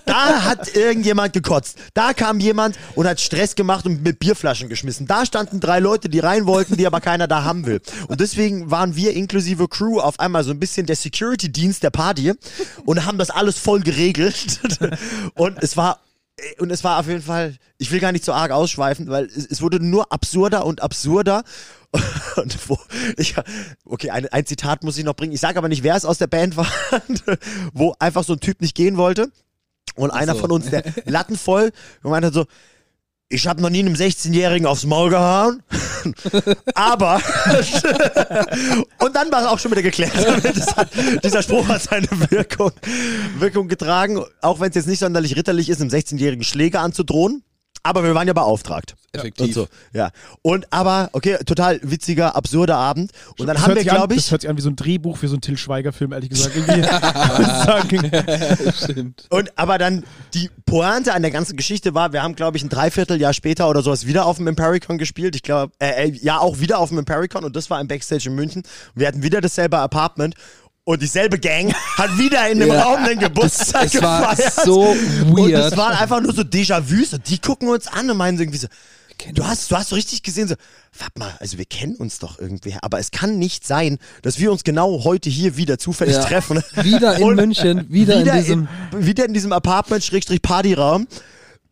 Da 0.05 0.43
hat 0.43 0.75
irgendjemand 0.75 1.33
gekotzt. 1.33 1.77
Da 1.93 2.13
kam 2.13 2.39
jemand 2.39 2.77
und 2.95 3.07
hat 3.07 3.19
Stress 3.19 3.55
gemacht 3.55 3.85
und 3.85 4.03
mit 4.03 4.19
Bierflaschen 4.19 4.69
geschmissen. 4.69 5.07
Da 5.07 5.25
standen 5.25 5.59
drei 5.59 5.79
Leute, 5.79 6.09
die 6.09 6.19
rein 6.19 6.47
wollten, 6.47 6.77
die 6.77 6.87
aber 6.87 6.99
keiner 6.99 7.27
da 7.27 7.43
haben 7.43 7.65
will. 7.65 7.81
Und 8.07 8.19
deswegen 8.19 8.71
waren 8.71 8.95
wir 8.95 9.13
inklusive 9.13 9.67
Crew 9.67 9.99
auf 9.99 10.19
einmal 10.19 10.43
so 10.43 10.51
ein 10.51 10.59
bisschen 10.59 10.85
der 10.85 10.95
Security-Dienst 10.95 11.83
der 11.83 11.91
Party 11.91 12.33
und 12.85 13.05
haben 13.05 13.17
das 13.17 13.29
alles 13.29 13.57
voll 13.57 13.81
geregelt. 13.81 14.59
Und 15.35 15.61
es 15.61 15.77
war 15.77 15.99
und 16.59 16.71
es 16.71 16.83
war 16.83 16.99
auf 16.99 17.07
jeden 17.07 17.21
Fall, 17.21 17.55
ich 17.77 17.91
will 17.91 17.99
gar 17.99 18.11
nicht 18.11 18.25
so 18.25 18.33
arg 18.33 18.51
ausschweifen, 18.51 19.09
weil 19.09 19.25
es, 19.25 19.45
es 19.45 19.61
wurde 19.61 19.83
nur 19.83 20.11
absurder 20.11 20.65
und 20.65 20.81
absurder. 20.81 21.43
Und 22.35 22.69
wo 22.69 22.77
ich, 23.17 23.33
okay, 23.83 24.11
ein, 24.11 24.27
ein 24.27 24.45
Zitat 24.45 24.83
muss 24.83 24.95
ich 24.99 25.03
noch 25.03 25.15
bringen. 25.15 25.33
Ich 25.33 25.39
sage 25.39 25.57
aber 25.57 25.69
nicht, 25.69 25.81
wer 25.81 25.95
es 25.95 26.05
aus 26.05 26.19
der 26.19 26.27
Band 26.27 26.55
war, 26.55 26.67
wo 27.73 27.95
einfach 27.97 28.23
so 28.23 28.33
ein 28.33 28.39
Typ 28.39 28.61
nicht 28.61 28.75
gehen 28.75 28.95
wollte. 28.95 29.31
Und 29.95 30.11
einer 30.11 30.35
so. 30.35 30.41
von 30.41 30.51
uns, 30.51 30.69
der 30.69 30.83
Latten 31.05 31.35
voll, 31.35 31.71
gemeint 32.03 32.25
hat 32.25 32.33
so, 32.35 32.45
ich 33.31 33.45
habe 33.45 33.61
noch 33.61 33.69
nie 33.69 33.79
einem 33.79 33.93
16-Jährigen 33.93 34.65
aufs 34.65 34.85
Maul 34.85 35.11
gehauen, 35.11 35.61
aber 36.73 37.15
und 38.99 39.15
dann 39.15 39.31
war 39.31 39.41
es 39.41 39.47
auch 39.47 39.59
schon 39.59 39.71
wieder 39.71 39.83
geklärt. 39.83 40.13
Hat, 40.75 40.89
dieser 41.23 41.43
Spruch 41.43 41.67
hat 41.67 41.83
seine 41.83 42.07
Wirkung, 42.31 42.71
Wirkung 43.37 43.67
getragen, 43.67 44.23
auch 44.41 44.59
wenn 44.59 44.69
es 44.69 44.75
jetzt 44.75 44.87
nicht 44.87 44.99
sonderlich 44.99 45.35
ritterlich 45.35 45.69
ist, 45.69 45.79
einem 45.79 45.91
16-jährigen 45.91 46.43
Schläger 46.43 46.81
anzudrohen. 46.81 47.43
Aber 47.83 48.03
wir 48.03 48.15
waren 48.15 48.27
ja 48.27 48.33
beauftragt. 48.33 48.95
Effektiv. 49.11 49.47
Und 49.47 49.53
so, 49.53 49.67
ja. 49.91 50.11
Und 50.43 50.71
aber, 50.71 51.09
okay, 51.13 51.37
total 51.45 51.79
witziger, 51.81 52.35
absurder 52.35 52.77
Abend. 52.77 53.11
Und 53.39 53.47
dann 53.47 53.55
Das 53.55 53.65
haben 53.65 53.73
wir, 53.73 53.81
an- 53.81 53.87
glaube 53.87 54.15
Das 54.15 54.25
ich, 54.25 54.31
hört 54.31 54.41
sich 54.41 54.49
an 54.49 54.57
wie 54.57 54.61
so 54.61 54.69
ein 54.69 54.75
Drehbuch 54.75 55.17
für 55.17 55.27
so 55.27 55.33
einen 55.33 55.41
Till 55.41 55.57
Schweiger-Film, 55.57 56.13
ehrlich 56.13 56.29
gesagt. 56.29 56.55
Stimmt. 58.83 59.25
Und 59.29 59.57
aber 59.57 59.77
dann 59.77 60.03
die 60.33 60.49
Pointe 60.65 61.13
an 61.13 61.21
der 61.21 61.31
ganzen 61.31 61.55
Geschichte 61.57 61.93
war, 61.93 62.13
wir 62.13 62.23
haben, 62.23 62.35
glaube 62.35 62.57
ich, 62.57 62.63
ein 62.63 62.69
Dreivierteljahr 62.69 63.33
später 63.33 63.69
oder 63.69 63.81
sowas 63.81 64.05
wieder 64.05 64.25
auf 64.25 64.37
dem 64.37 64.47
Impericon 64.47 64.97
gespielt. 64.97 65.35
Ich 65.35 65.43
glaube, 65.43 65.73
äh, 65.79 66.07
äh, 66.09 66.19
ja, 66.21 66.39
auch 66.39 66.59
wieder 66.59 66.79
auf 66.79 66.89
dem 66.89 66.99
Impericon 66.99 67.43
und 67.43 67.55
das 67.55 67.69
war 67.69 67.79
im 67.81 67.87
Backstage 67.87 68.29
in 68.29 68.35
München. 68.35 68.63
Wir 68.95 69.07
hatten 69.07 69.23
wieder 69.23 69.41
dasselbe 69.41 69.77
Apartment. 69.79 70.35
Und 70.89 71.03
dieselbe 71.03 71.37
Gang 71.37 71.71
hat 71.97 72.17
wieder 72.17 72.49
in 72.49 72.59
dem 72.59 72.69
Ja. 72.69 72.81
Raum 72.81 73.05
den 73.05 73.19
Geburtstag 73.19 73.85
Es 73.93 74.01
war 74.01 74.35
gefeiert. 74.35 74.53
so 74.65 74.81
Und 74.89 75.37
weird. 75.37 75.71
es 75.71 75.77
waren 75.77 75.95
einfach 75.95 76.19
nur 76.19 76.33
so 76.33 76.41
Déjà-vus. 76.41 77.13
Und 77.13 77.29
die 77.29 77.37
gucken 77.37 77.69
uns 77.69 77.85
an 77.85 78.09
und 78.09 78.17
meinen 78.17 78.37
so 78.37 78.43
irgendwie 78.43 78.57
so, 78.57 78.67
du 79.35 79.45
hast, 79.45 79.69
du 79.69 79.75
hast 79.77 79.89
so 79.89 79.95
richtig 79.95 80.23
gesehen, 80.23 80.47
so, 80.47 80.55
warte 80.97 81.19
mal, 81.19 81.31
also 81.39 81.59
wir 81.59 81.65
kennen 81.65 81.93
uns 81.97 82.17
doch 82.17 82.39
irgendwie, 82.39 82.75
aber 82.81 82.97
es 82.97 83.11
kann 83.11 83.37
nicht 83.37 83.67
sein, 83.67 83.99
dass 84.23 84.39
wir 84.39 84.51
uns 84.51 84.63
genau 84.63 85.03
heute 85.03 85.29
hier 85.29 85.57
wieder 85.57 85.77
zufällig 85.77 86.15
Ja. 86.15 86.23
treffen. 86.23 86.63
Wieder 86.81 87.17
in 87.17 87.23
Und 87.23 87.35
München, 87.35 87.85
wieder, 87.89 88.15
in 88.21 88.31
diesem. 88.41 88.67
in, 88.91 89.05
wieder 89.05 89.25
in 89.25 89.33
diesem 89.35 89.53
Apartment-Partyraum. 89.53 91.07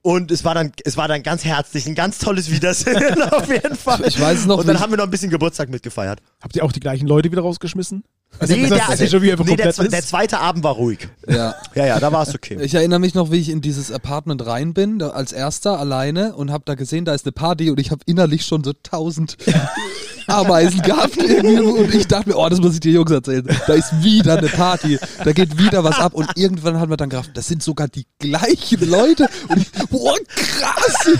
Und 0.03 0.30
es 0.32 0.45
war 0.45 0.53
dann, 0.53 0.72
es 0.86 0.95
war 0.95 1.07
dann 1.07 1.24
ganz 1.24 1.43
herzlich, 1.43 1.88
ein 1.88 1.95
ganz 1.95 2.20
tolles 2.20 2.51
Wiedersehen 2.51 3.20
auf 3.32 3.49
jeden 3.49 3.76
Fall. 3.76 4.05
Ich 4.07 4.20
weiß 4.20 4.45
noch, 4.45 4.59
Und 4.59 4.68
dann 4.68 4.76
ich- 4.76 4.82
haben 4.84 4.91
wir 4.91 4.97
noch 4.97 5.03
ein 5.05 5.09
bisschen 5.11 5.32
Geburtstag 5.32 5.70
mitgefeiert. 5.70 6.20
Habt 6.39 6.55
ihr 6.55 6.63
auch 6.63 6.72
die 6.72 6.80
gleichen 6.80 7.07
Leute 7.07 7.32
wieder 7.32 7.41
rausgeschmissen? 7.41 8.03
Also 8.40 8.56
Nee, 8.56 8.70
dass 8.70 9.00
ihr 9.02 9.08
schon 9.08 9.22
wieder 9.24 9.36
nee 9.44 9.56
der, 9.56 9.74
zwe- 9.74 9.90
der 9.90 10.00
ist? 10.00 10.10
zweite 10.10 10.40
Abend 10.40 10.64
war 10.64 10.74
ruhig. 10.76 11.08
Ja. 11.28 11.56
Ja, 11.74 11.86
ja, 11.88 12.00
da 12.00 12.12
war 12.12 12.22
es 12.22 12.36
okay. 12.36 12.58
Ich 12.62 12.76
erinnere 12.76 13.00
mich 13.00 13.16
noch, 13.16 13.32
wie 13.32 13.38
ich 13.38 13.50
in 13.50 13.62
dieses 13.62 13.92
Apartment 13.92 14.46
rein 14.46 14.74
bin, 14.76 15.00
da 15.00 15.10
als 15.10 15.32
erster 15.32 15.80
alleine 15.80 16.36
und 16.36 16.52
habe 16.52 16.64
da 16.66 16.76
gesehen, 16.76 17.04
da 17.06 17.14
ist 17.16 17.26
eine 17.26 17.32
Party 17.32 17.72
und 17.72 17.80
ich 17.80 17.90
habe 17.90 18.02
innerlich 18.06 18.46
schon 18.46 18.64
so 18.64 18.74
tausend 18.84 19.38
Ameisen 20.28 20.82
gehabt 20.82 21.16
irgendwie 21.18 21.60
und 21.62 21.96
ich 21.96 22.06
dachte 22.08 22.30
mir, 22.30 22.36
oh, 22.38 22.48
das 22.50 22.60
muss 22.60 22.74
ich 22.74 22.80
dir 22.82 22.92
Jungs 22.92 23.10
erzählen. 23.12 23.48
Da 23.66 23.74
ist 23.74 24.04
wieder 24.04 24.38
eine 24.38 24.50
Party, 24.50 25.00
da 25.24 25.32
geht 25.32 25.58
wieder 25.58 25.84
was 25.86 25.98
ab 26.00 26.14
und 26.14 26.30
irgendwann 26.36 26.80
hat 26.80 26.90
man 26.90 26.98
dann 26.98 27.10
gedacht, 27.10 27.32
das 27.34 27.48
sind 27.48 27.64
sogar 27.64 27.88
die 27.88 28.06
gleichen 28.20 28.88
Leute 28.90 29.30
und 29.48 29.60
ich, 29.62 29.72
boah, 29.90 30.16
krass. 30.36 31.16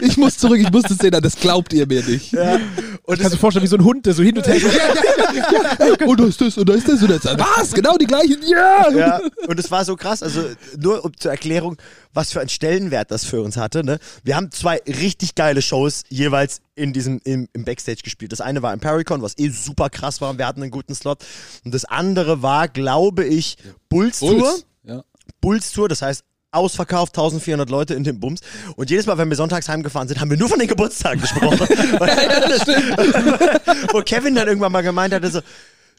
Ich 0.00 0.16
muss 0.16 0.38
zurück, 0.38 0.58
ich 0.60 0.70
muss 0.72 0.84
das 0.84 0.96
sehen, 0.98 1.10
das 1.22 1.36
glaubt 1.36 1.72
ihr 1.74 1.86
mir 1.86 2.02
nicht. 2.02 2.32
Ja. 2.32 2.54
Und 3.02 3.16
Kannst 3.18 3.32
du 3.32 3.36
dir 3.36 3.40
vorstellen, 3.40 3.64
wie 3.64 3.68
so 3.68 3.76
ein 3.76 3.84
Hund, 3.84 4.06
der 4.06 4.14
so 4.14 4.22
hin 4.22 4.36
und 4.38 4.46
her 4.46 4.58
so, 4.60 4.66
ja, 4.68 4.74
ja, 4.74 5.32
ja, 5.34 5.96
ja. 6.00 6.06
Und 6.06 6.20
da 6.20 6.24
ist 6.40 6.56
das 6.56 6.58
und 6.58 6.68
da 6.68 6.74
ist 6.74 6.88
das 6.88 7.02
und 7.02 7.10
das. 7.10 7.24
Was? 7.24 7.72
Genau 7.72 7.96
die 7.96 8.06
gleichen? 8.06 8.36
Ja! 8.46 8.90
Ja, 8.90 9.20
und 9.46 9.58
es 9.58 9.70
war 9.70 9.84
so 9.84 9.96
krass, 9.96 10.22
also 10.22 10.42
nur 10.76 11.04
um 11.04 11.16
zur 11.16 11.30
Erklärung, 11.30 11.76
was 12.12 12.32
für 12.32 12.40
einen 12.40 12.48
Stellenwert 12.48 13.10
das 13.10 13.24
für 13.24 13.42
uns 13.42 13.56
hatte. 13.56 13.84
Ne? 13.84 13.98
Wir 14.22 14.36
haben 14.36 14.50
zwei 14.50 14.80
richtig 14.86 15.34
geile 15.34 15.62
Shows 15.62 16.04
jeweils 16.08 16.60
in 16.74 16.92
diesem, 16.92 17.20
im, 17.24 17.48
im 17.52 17.64
Backstage 17.64 18.02
gespielt. 18.02 18.32
Das 18.32 18.40
eine 18.40 18.62
war 18.62 18.72
im 18.72 18.80
Paracon, 18.80 19.22
was 19.22 19.38
eh 19.38 19.48
super 19.48 19.90
krass 19.90 20.20
war 20.20 20.30
und 20.30 20.38
wir 20.38 20.46
hatten 20.46 20.62
einen 20.62 20.70
guten 20.70 20.94
Slot. 20.94 21.24
Und 21.64 21.74
das 21.74 21.84
andere 21.84 22.42
war, 22.42 22.68
glaube 22.68 23.24
ich, 23.24 23.56
Bulls 23.88 24.20
Tour. 24.20 24.58
Ja. 24.84 25.02
Bulls 25.40 25.72
Tour, 25.72 25.88
das 25.88 26.02
heißt 26.02 26.24
ausverkauft, 26.50 27.16
1400 27.16 27.68
Leute 27.68 27.94
in 27.94 28.04
dem 28.04 28.20
Bums. 28.20 28.40
Und 28.76 28.90
jedes 28.90 29.06
Mal, 29.06 29.18
wenn 29.18 29.28
wir 29.28 29.36
sonntags 29.36 29.68
heimgefahren 29.68 30.08
sind, 30.08 30.20
haben 30.20 30.30
wir 30.30 30.38
nur 30.38 30.48
von 30.48 30.58
den 30.58 30.68
Geburtstagen 30.68 31.20
gesprochen. 31.20 31.60
Wo 33.92 34.00
Kevin 34.00 34.34
dann 34.34 34.48
irgendwann 34.48 34.72
mal 34.72 34.82
gemeint 34.82 35.12
hatte, 35.12 35.30
so, 35.30 35.40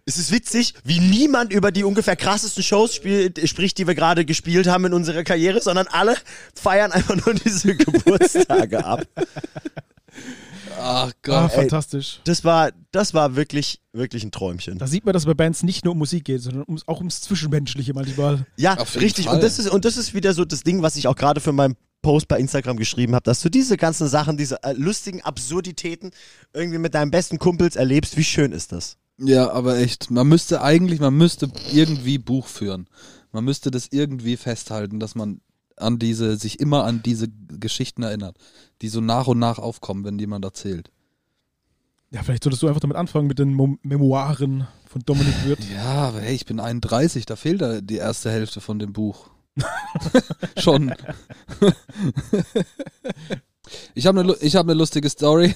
es 0.05 0.17
ist 0.17 0.31
witzig, 0.31 0.73
wie 0.83 0.99
niemand 0.99 1.53
über 1.53 1.71
die 1.71 1.83
ungefähr 1.83 2.15
krassesten 2.15 2.63
Shows 2.63 2.95
spielt, 2.95 3.47
spricht, 3.47 3.77
die 3.77 3.87
wir 3.87 3.95
gerade 3.95 4.25
gespielt 4.25 4.67
haben 4.67 4.85
in 4.85 4.93
unserer 4.93 5.23
Karriere, 5.23 5.61
sondern 5.61 5.87
alle 5.87 6.15
feiern 6.55 6.91
einfach 6.91 7.15
nur 7.25 7.35
diese 7.35 7.75
Geburtstage 7.77 8.83
ab. 8.83 9.05
Ach 10.81 11.07
Ah, 11.07 11.11
Gott. 11.23 11.51
fantastisch. 11.51 12.21
Das 12.23 12.43
war, 12.45 12.71
das 12.91 13.13
war 13.13 13.35
wirklich, 13.35 13.81
wirklich 13.91 14.23
ein 14.23 14.31
Träumchen. 14.31 14.77
Da 14.77 14.87
sieht 14.87 15.05
man, 15.05 15.13
dass 15.13 15.25
bei 15.25 15.33
Bands 15.33 15.63
nicht 15.63 15.83
nur 15.83 15.91
um 15.91 15.97
Musik 15.97 16.23
geht, 16.25 16.41
sondern 16.41 16.63
ums, 16.67 16.87
auch 16.87 16.99
ums 16.99 17.19
Zwischenmenschliche 17.21 17.93
manchmal. 17.93 18.45
Ja, 18.55 18.73
richtig. 18.73 19.25
Fall. 19.25 19.35
Und 19.35 19.43
das, 19.43 19.59
ist, 19.59 19.69
und 19.69 19.83
das 19.83 19.97
ist 19.97 20.13
wieder 20.13 20.33
so 20.33 20.45
das 20.45 20.61
Ding, 20.61 20.81
was 20.81 20.95
ich 20.95 21.07
auch 21.07 21.15
gerade 21.15 21.41
für 21.41 21.51
meinen 21.51 21.75
Post 22.01 22.29
bei 22.29 22.39
Instagram 22.39 22.77
geschrieben 22.77 23.13
habe, 23.13 23.23
dass 23.23 23.41
du 23.41 23.49
diese 23.49 23.75
ganzen 23.75 24.07
Sachen, 24.07 24.37
diese 24.37 24.63
äh, 24.63 24.71
lustigen 24.71 25.21
Absurditäten 25.21 26.11
irgendwie 26.53 26.77
mit 26.79 26.93
deinen 26.93 27.11
besten 27.11 27.39
Kumpels 27.39 27.75
erlebst. 27.75 28.15
Wie 28.15 28.23
schön 28.23 28.53
ist 28.53 28.71
das? 28.71 28.95
Ja, 29.19 29.51
aber 29.51 29.77
echt, 29.77 30.09
man 30.11 30.27
müsste 30.27 30.61
eigentlich, 30.61 30.99
man 30.99 31.15
müsste 31.15 31.51
irgendwie 31.73 32.17
Buch 32.17 32.47
führen. 32.47 32.87
Man 33.31 33.43
müsste 33.43 33.69
das 33.69 33.87
irgendwie 33.91 34.37
festhalten, 34.37 34.99
dass 34.99 35.15
man 35.15 35.41
an 35.75 35.99
diese, 35.99 36.37
sich 36.37 36.59
immer 36.59 36.85
an 36.85 37.01
diese 37.03 37.27
Geschichten 37.47 38.03
erinnert, 38.03 38.37
die 38.81 38.89
so 38.89 39.01
nach 39.01 39.27
und 39.27 39.39
nach 39.39 39.59
aufkommen, 39.59 40.03
wenn 40.05 40.19
jemand 40.19 40.45
erzählt. 40.45 40.91
Ja, 42.11 42.23
vielleicht 42.23 42.43
solltest 42.43 42.63
du 42.63 42.67
einfach 42.67 42.81
damit 42.81 42.97
anfangen 42.97 43.27
mit 43.27 43.39
den 43.39 43.53
Mo 43.53 43.77
Memoiren 43.83 44.67
von 44.87 45.01
Dominik 45.05 45.45
Wirth. 45.45 45.59
Ja, 45.71 46.07
aber 46.07 46.21
hey, 46.21 46.33
ich 46.33 46.45
bin 46.45 46.59
31, 46.59 47.25
da 47.25 47.35
fehlt 47.35 47.61
da 47.61 47.81
die 47.81 47.97
erste 47.97 48.31
Hälfte 48.31 48.61
von 48.61 48.79
dem 48.79 48.93
Buch. 48.93 49.29
Schon. 50.57 50.93
ich 53.93 54.07
habe 54.07 54.21
eine 54.21 54.35
ich 54.41 54.55
hab 54.55 54.65
ne 54.65 54.73
lustige 54.73 55.09
Story. 55.09 55.55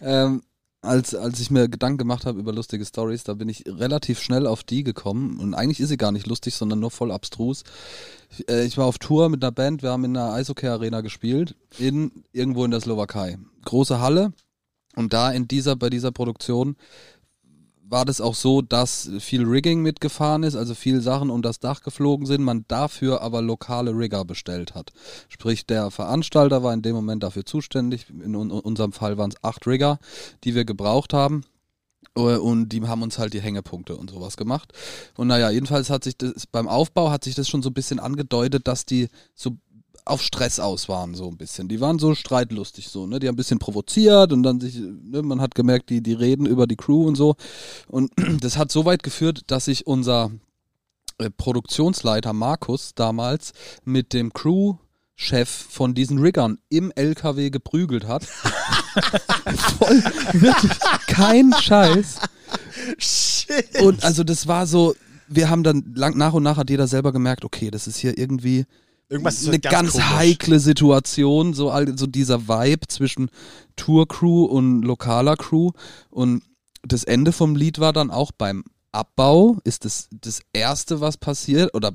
Ähm, 0.00 0.42
als, 0.82 1.14
als 1.14 1.40
ich 1.40 1.50
mir 1.50 1.68
Gedanken 1.68 1.98
gemacht 1.98 2.24
habe 2.24 2.38
über 2.38 2.52
lustige 2.52 2.84
Stories, 2.84 3.24
da 3.24 3.34
bin 3.34 3.48
ich 3.48 3.64
relativ 3.66 4.20
schnell 4.20 4.46
auf 4.46 4.62
die 4.64 4.82
gekommen. 4.82 5.38
Und 5.38 5.54
eigentlich 5.54 5.80
ist 5.80 5.88
sie 5.90 5.96
gar 5.96 6.12
nicht 6.12 6.26
lustig, 6.26 6.54
sondern 6.54 6.80
nur 6.80 6.90
voll 6.90 7.12
abstrus. 7.12 7.64
Ich, 8.30 8.48
äh, 8.48 8.64
ich 8.64 8.78
war 8.78 8.86
auf 8.86 8.98
Tour 8.98 9.28
mit 9.28 9.42
einer 9.42 9.52
Band, 9.52 9.82
wir 9.82 9.90
haben 9.90 10.04
in 10.04 10.16
einer 10.16 10.32
Eishockey-Arena 10.32 11.02
gespielt, 11.02 11.54
in, 11.78 12.24
irgendwo 12.32 12.64
in 12.64 12.70
der 12.70 12.80
Slowakei. 12.80 13.38
Große 13.64 14.00
Halle. 14.00 14.32
Und 14.96 15.12
da 15.12 15.30
in 15.30 15.46
dieser, 15.46 15.76
bei 15.76 15.90
dieser 15.90 16.12
Produktion 16.12 16.76
war 17.90 18.04
das 18.04 18.20
auch 18.20 18.34
so, 18.34 18.62
dass 18.62 19.10
viel 19.18 19.44
Rigging 19.44 19.82
mitgefahren 19.82 20.44
ist, 20.44 20.54
also 20.54 20.74
viel 20.74 21.00
Sachen 21.00 21.28
um 21.28 21.42
das 21.42 21.58
Dach 21.58 21.82
geflogen 21.82 22.24
sind, 22.26 22.42
man 22.42 22.64
dafür 22.68 23.20
aber 23.20 23.42
lokale 23.42 23.90
Rigger 23.90 24.24
bestellt 24.24 24.74
hat. 24.74 24.92
Sprich, 25.28 25.66
der 25.66 25.90
Veranstalter 25.90 26.62
war 26.62 26.72
in 26.72 26.82
dem 26.82 26.94
Moment 26.94 27.22
dafür 27.22 27.44
zuständig. 27.44 28.06
In 28.08 28.36
un 28.36 28.50
unserem 28.50 28.92
Fall 28.92 29.18
waren 29.18 29.30
es 29.30 29.42
acht 29.42 29.66
Rigger, 29.66 29.98
die 30.44 30.54
wir 30.54 30.64
gebraucht 30.64 31.12
haben. 31.12 31.42
Äh, 32.16 32.36
Und 32.36 32.68
die 32.70 32.82
haben 32.82 33.02
uns 33.02 33.18
halt 33.18 33.34
die 33.34 33.40
Hängepunkte 33.40 33.96
und 33.96 34.10
sowas 34.10 34.36
gemacht. 34.36 34.72
Und 35.16 35.28
naja, 35.28 35.50
jedenfalls 35.50 35.90
hat 35.90 36.04
sich 36.04 36.16
das 36.16 36.46
beim 36.46 36.68
Aufbau 36.68 37.10
hat 37.10 37.24
sich 37.24 37.34
das 37.34 37.48
schon 37.48 37.62
so 37.62 37.70
ein 37.70 37.74
bisschen 37.74 37.98
angedeutet, 37.98 38.68
dass 38.68 38.86
die 38.86 39.08
so 39.34 39.56
auf 40.10 40.22
Stress 40.22 40.60
aus 40.60 40.88
waren, 40.88 41.14
so 41.14 41.28
ein 41.28 41.36
bisschen. 41.36 41.68
Die 41.68 41.80
waren 41.80 41.98
so 41.98 42.14
streitlustig, 42.14 42.88
so, 42.88 43.06
ne? 43.06 43.18
Die 43.18 43.28
haben 43.28 43.34
ein 43.34 43.36
bisschen 43.36 43.58
provoziert 43.58 44.32
und 44.32 44.42
dann 44.42 44.60
sich, 44.60 44.76
ne, 44.76 45.22
man 45.22 45.40
hat 45.40 45.54
gemerkt, 45.54 45.90
die, 45.90 46.02
die 46.02 46.12
reden 46.12 46.46
über 46.46 46.66
die 46.66 46.76
Crew 46.76 47.06
und 47.06 47.14
so. 47.14 47.36
Und 47.88 48.12
das 48.40 48.58
hat 48.58 48.70
so 48.70 48.84
weit 48.84 49.02
geführt, 49.02 49.42
dass 49.46 49.66
sich 49.66 49.86
unser 49.86 50.30
äh, 51.18 51.30
Produktionsleiter 51.30 52.32
Markus 52.32 52.94
damals 52.94 53.52
mit 53.84 54.12
dem 54.12 54.32
Crew-Chef 54.32 55.48
von 55.48 55.94
diesen 55.94 56.18
Riggern 56.18 56.58
im 56.68 56.92
LKW 56.94 57.50
geprügelt 57.50 58.06
hat. 58.06 58.24
Voll, 59.78 60.02
wirklich, 60.32 60.72
kein 61.06 61.52
Scheiß. 61.52 62.18
Shit. 62.98 63.80
Und 63.80 64.04
also 64.04 64.24
das 64.24 64.46
war 64.48 64.66
so, 64.66 64.94
wir 65.28 65.48
haben 65.48 65.62
dann 65.62 65.92
lang, 65.94 66.16
nach 66.16 66.32
und 66.32 66.42
nach 66.42 66.56
hat 66.56 66.70
jeder 66.70 66.88
selber 66.88 67.12
gemerkt, 67.12 67.44
okay, 67.44 67.70
das 67.70 67.86
ist 67.86 67.98
hier 67.98 68.18
irgendwie 68.18 68.66
Irgendwas 69.10 69.40
ist 69.42 69.48
eine 69.48 69.58
ganz 69.58 69.92
ganz, 69.94 70.04
heikle 70.10 70.60
Situation, 70.60 71.52
so, 71.52 71.70
all- 71.70 71.98
so 71.98 72.06
dieser 72.06 72.48
Vibe 72.48 72.86
zwischen 72.88 73.28
Tour-Crew 73.76 74.44
und 74.44 74.82
lokaler 74.82 75.36
Crew. 75.36 75.72
Und 76.10 76.42
das 76.82 77.04
Ende 77.04 77.32
vom 77.32 77.56
Lied 77.56 77.80
war 77.80 77.92
dann 77.92 78.10
auch 78.10 78.30
beim 78.32 78.64
Abbau, 78.92 79.58
ist 79.64 79.84
das 79.84 80.08
das 80.12 80.40
Erste, 80.52 81.00
was 81.00 81.16
passiert, 81.16 81.74
oder 81.74 81.92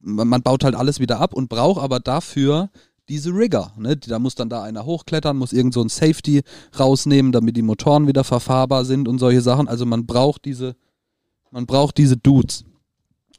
man, 0.00 0.28
man 0.28 0.42
baut 0.42 0.64
halt 0.64 0.74
alles 0.74 0.98
wieder 0.98 1.20
ab 1.20 1.34
und 1.34 1.48
braucht 1.48 1.80
aber 1.82 2.00
dafür 2.00 2.70
diese 3.08 3.30
Rigger. 3.30 3.72
Ne? 3.78 3.96
Da 3.96 4.18
muss 4.18 4.34
dann 4.34 4.48
da 4.48 4.62
einer 4.62 4.84
hochklettern, 4.84 5.36
muss 5.36 5.52
irgend 5.52 5.74
so 5.74 5.80
ein 5.82 5.88
Safety 5.88 6.42
rausnehmen, 6.78 7.32
damit 7.32 7.56
die 7.56 7.62
Motoren 7.62 8.06
wieder 8.06 8.24
verfahrbar 8.24 8.84
sind 8.84 9.08
und 9.08 9.18
solche 9.18 9.42
Sachen. 9.42 9.68
Also 9.68 9.86
man 9.86 10.06
braucht 10.06 10.44
diese, 10.44 10.74
man 11.50 11.66
braucht 11.66 11.98
diese 11.98 12.16
Dudes. 12.16 12.64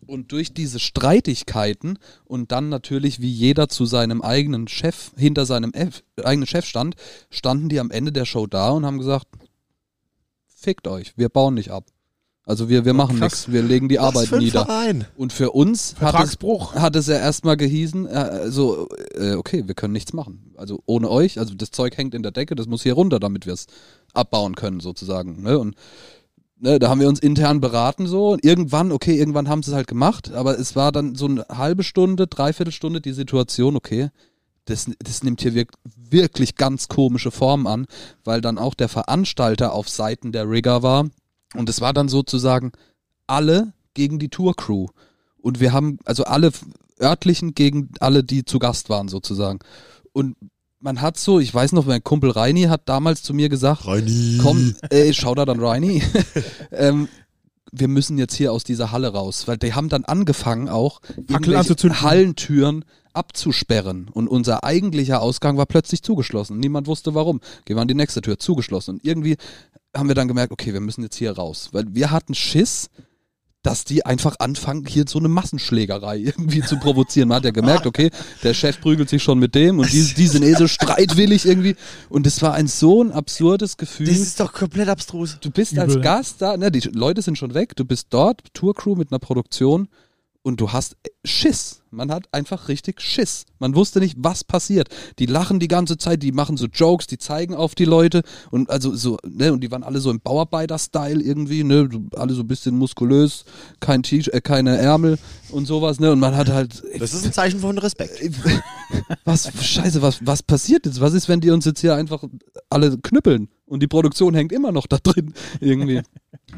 Und 0.06 0.32
durch 0.32 0.54
diese 0.54 0.80
Streitigkeiten 0.80 1.98
und 2.26 2.52
dann 2.52 2.70
natürlich, 2.70 3.20
wie 3.20 3.32
jeder 3.32 3.68
zu 3.68 3.86
seinem 3.86 4.22
eigenen 4.22 4.68
Chef, 4.68 5.12
hinter 5.18 5.45
seinem 5.45 5.74
F, 5.74 6.04
eigenen 6.24 6.48
Chef 6.48 6.66
stand, 6.66 6.95
standen 7.30 7.70
die 7.70 7.80
am 7.80 7.91
Ende 7.91 8.12
der 8.12 8.26
Show 8.26 8.48
da 8.48 8.70
und 8.70 8.86
haben 8.86 9.00
gesagt, 9.00 9.28
fickt 10.45 10.88
euch, 10.88 11.14
wir 11.18 11.30
bauen 11.30 11.56
nicht 11.56 11.72
ab. 11.72 11.86
Also 12.48 12.70
wir, 12.70 12.86
wir 12.86 12.93
machen 12.93 13.18
krass. 13.18 13.34
nichts, 13.34 13.52
wir 13.52 13.62
legen 13.62 13.89
die 13.89 14.00
Arbeit 14.00 14.32
nieder. 14.32 14.66
Verein. 14.66 15.06
Und 15.18 15.34
für 15.34 15.52
uns 15.52 15.95
hat 16.00 16.16
es, 16.24 16.38
hat 16.76 16.95
es 16.95 17.08
ja 17.08 17.18
erstmal 17.18 17.58
gehießen, 17.58 18.08
äh, 18.08 18.10
also, 18.10 18.88
äh, 19.16 19.34
okay, 19.34 19.68
wir 19.68 19.76
können 19.76 19.91
nichts 19.91 20.14
machen. 20.14 20.54
Also 20.56 20.82
ohne 20.86 21.10
euch, 21.10 21.39
also 21.39 21.54
das 21.56 21.72
Zeug 21.72 21.98
hängt 21.98 22.16
in 22.16 22.24
der 22.24 22.32
Decke, 22.32 22.56
das 22.56 22.68
muss 22.68 22.84
hier 22.84 22.93
runter, 22.93 23.20
damit 23.20 23.45
wir 23.45 23.54
es 23.54 23.68
abbauen 24.14 24.56
können, 24.56 24.80
sozusagen. 24.80 25.41
Ne? 25.43 25.60
Und 25.60 25.76
ne, 26.60 26.80
da 26.80 26.89
haben 26.89 27.01
wir 27.01 27.08
uns 27.08 27.20
intern 27.20 27.62
beraten 27.62 28.08
so 28.08 28.32
und 28.32 28.43
irgendwann, 28.43 28.91
okay, 28.91 29.18
irgendwann 29.18 29.49
haben 29.49 29.64
sie 29.64 29.72
es 29.72 29.76
halt 29.76 29.88
gemacht, 29.88 30.32
aber 30.32 30.58
es 30.60 30.76
war 30.76 30.91
dann 30.91 31.16
so 31.16 31.26
eine 31.26 31.45
halbe 31.49 31.84
Stunde, 31.84 32.28
dreiviertel 32.28 32.72
Stunde 32.72 33.01
die 33.01 33.14
Situation, 33.14 33.76
okay, 33.76 34.10
das, 34.66 34.89
das 34.99 35.24
nimmt 35.24 35.41
hier 35.41 35.55
wirk 35.55 35.72
wirklich 36.10 36.55
ganz 36.55 36.88
komische 36.88 37.32
Formen 37.32 37.68
an, 37.68 37.86
weil 38.24 38.41
dann 38.41 38.58
auch 38.58 38.74
der 38.74 38.89
Veranstalter 38.89 39.74
auf 39.74 39.89
Seiten 39.89 40.32
der 40.32 40.49
Rigger 40.49 40.84
war 40.84 41.08
und 41.55 41.70
es 41.70 41.82
war 41.82 41.93
dann 41.93 42.10
sozusagen 42.10 42.72
alle 43.28 43.74
gegen 43.93 44.20
die 44.20 44.30
Tour-Crew. 44.30 44.88
Und 45.41 45.60
wir 45.60 45.74
haben, 45.74 45.99
also 46.05 46.24
alle 46.24 46.51
örtlichen 47.01 47.55
gegen 47.55 47.89
alle, 47.99 48.24
die 48.24 48.43
zu 48.43 48.60
Gast 48.60 48.89
waren, 48.89 49.08
sozusagen. 49.08 49.60
Und 50.14 50.36
man 50.88 51.02
hat 51.02 51.18
so, 51.18 51.42
ich 51.42 51.54
weiß 51.54 51.74
noch, 51.74 51.86
mein 51.86 52.02
Kumpel 52.02 52.32
Reini 52.32 52.64
hat 52.64 52.88
damals 52.88 53.22
zu 53.22 53.34
mir 53.34 53.50
gesagt, 53.50 53.86
Reini. 53.86 54.40
komm, 54.42 54.74
ey, 54.90 55.14
schau 55.14 55.36
da 55.36 55.44
dann 55.44 55.60
Reini, 55.60 56.02
ähm, 56.72 57.10
wir 57.74 57.90
müssen 57.90 58.18
jetzt 58.18 58.36
hier 58.36 58.54
aus 58.54 58.64
dieser 58.64 58.94
Halle 58.94 59.10
raus, 59.10 59.50
weil 59.50 59.58
die 59.58 59.74
haben 59.74 59.90
dann 59.90 60.06
angefangen 60.06 60.70
auch 60.70 61.02
irgendwelche. 61.18 61.76
Hallentüren 62.02 62.86
abzusperren 63.12 64.08
und 64.14 64.30
unser 64.30 64.64
eigentlicher 64.64 65.22
Ausgang 65.22 65.58
war 65.58 65.66
plötzlich 65.66 66.04
zugeschlossen. 66.04 66.58
Niemand 66.58 66.88
wusste 66.88 67.14
warum. 67.14 67.42
Gehen 67.66 67.76
wir 67.76 67.82
an 67.82 67.90
die 67.90 67.94
nächste 67.94 68.22
Tür, 68.22 68.40
zugeschlossen. 68.40 68.92
Und 68.92 69.04
irgendwie 69.04 69.36
haben 69.94 70.08
wir 70.08 70.16
dann 70.16 70.30
gemerkt, 70.30 70.54
okay, 70.54 70.72
wir 70.72 70.80
müssen 70.80 71.02
jetzt 71.02 71.18
hier 71.18 71.34
raus, 71.34 71.68
weil 71.74 71.84
wir 71.90 72.12
hatten 72.12 72.34
Schiss, 72.34 72.90
dass 73.68 73.84
die 73.84 74.05
einfach 74.05 74.38
anfangen, 74.39 74.86
hier 74.88 75.03
so 75.09 75.20
eine 75.20 75.28
Massenschlägerei 75.28 76.18
irgendwie 76.24 76.61
zu 76.61 76.78
provozieren. 76.78 77.28
Man 77.28 77.38
hat 77.38 77.43
ja 77.43 77.51
gemerkt, 77.51 77.86
okay, 77.86 78.11
der 78.41 78.53
Chef 78.53 78.80
prügelt 78.80 79.09
sich 79.09 79.22
schon 79.22 79.39
mit 79.39 79.55
dem 79.55 79.80
und 79.80 79.91
die, 79.91 80.13
die 80.13 80.28
sind 80.28 80.43
eh 80.43 80.53
so 80.53 80.70
streitwillig 80.70 81.45
irgendwie. 81.45 81.76
Und 82.07 82.26
es 82.26 82.41
war 82.41 82.53
ein 82.53 82.68
so 82.68 83.03
ein 83.03 83.11
absurdes 83.11 83.76
Gefühl. 83.76 84.07
Das 84.07 84.20
ist 84.20 84.39
doch 84.39 84.53
komplett 84.53 84.88
abstrus. 84.88 85.38
Du 85.41 85.51
bist 85.51 85.78
als 85.78 85.95
Übel. 85.95 86.03
Gast 86.03 86.41
da, 86.41 86.55
ne, 86.55 86.72
die 86.72 86.80
Leute 86.80 87.22
sind 87.22 87.38
schon 87.38 87.53
weg, 87.53 87.76
du 87.76 87.84
bist 87.84 88.07
dort, 88.11 88.41
Tourcrew 88.53 88.95
mit 88.95 89.11
einer 89.11 89.20
Produktion 89.20 89.89
und 90.48 90.62
du 90.62 90.72
hast 90.72 90.95
Schiss. 91.26 91.82
Man 91.91 92.10
hat 92.10 92.30
einfach 92.32 92.70
richtig 92.70 93.02
Schiss. 93.02 93.45
Man 93.60 93.76
wusste 93.76 94.00
nicht, 94.00 94.16
was 94.18 94.45
passiert. 94.45 94.88
Die 95.20 95.26
lachen 95.26 95.60
die 95.60 95.68
ganze 95.68 95.98
Zeit, 95.98 96.24
die 96.24 96.32
machen 96.32 96.56
so 96.56 96.68
Jokes, 96.68 97.06
die 97.06 97.18
zeigen 97.18 97.54
auf 97.54 97.76
die 97.76 97.84
Leute 97.84 98.22
und 98.50 98.70
also 98.70 98.95
so, 98.95 99.18
ne, 99.28 99.52
und 99.52 99.62
die 99.62 99.72
waren 99.72 99.84
alle 99.84 100.00
so 100.00 100.10
im 100.10 100.22
Bauarbeiter-Style 100.22 101.22
irgendwie, 101.22 101.66
ne, 101.66 101.89
alle 102.16 102.34
so 102.34 102.43
ein 102.43 102.48
bisschen 102.48 102.78
muskulös, 102.78 103.43
kein 103.82 104.04
T 104.04 104.20
äh, 104.20 104.39
keine 104.39 104.78
Ärmel 104.78 105.18
und 105.50 105.66
sowas, 105.66 106.00
ne, 106.00 106.14
und 106.14 106.20
man 106.20 106.36
hat 106.38 106.48
halt, 106.48 106.82
Das 106.98 107.14
ist 107.14 107.26
ein 107.26 107.34
Zeichen 107.34 107.60
von 107.60 107.78
Respekt. 107.78 108.22
was, 109.26 109.52
scheiße, 109.62 110.02
was, 110.02 110.26
was 110.26 110.43
passiert 110.43 110.86
jetzt? 110.86 111.02
Was 111.02 111.14
ist, 111.14 111.28
wenn 111.28 111.41
die 111.41 111.52
uns 111.52 111.66
jetzt 111.66 111.82
hier 111.82 111.95
einfach 111.95 112.24
alle 112.70 112.98
knüppeln 112.98 113.50
und 113.66 113.84
die 113.84 113.88
Produktion 113.88 114.34
hängt 114.34 114.54
immer 114.54 114.72
noch 114.72 114.88
da 114.88 114.98
drin 115.04 115.34
irgendwie? 115.60 116.02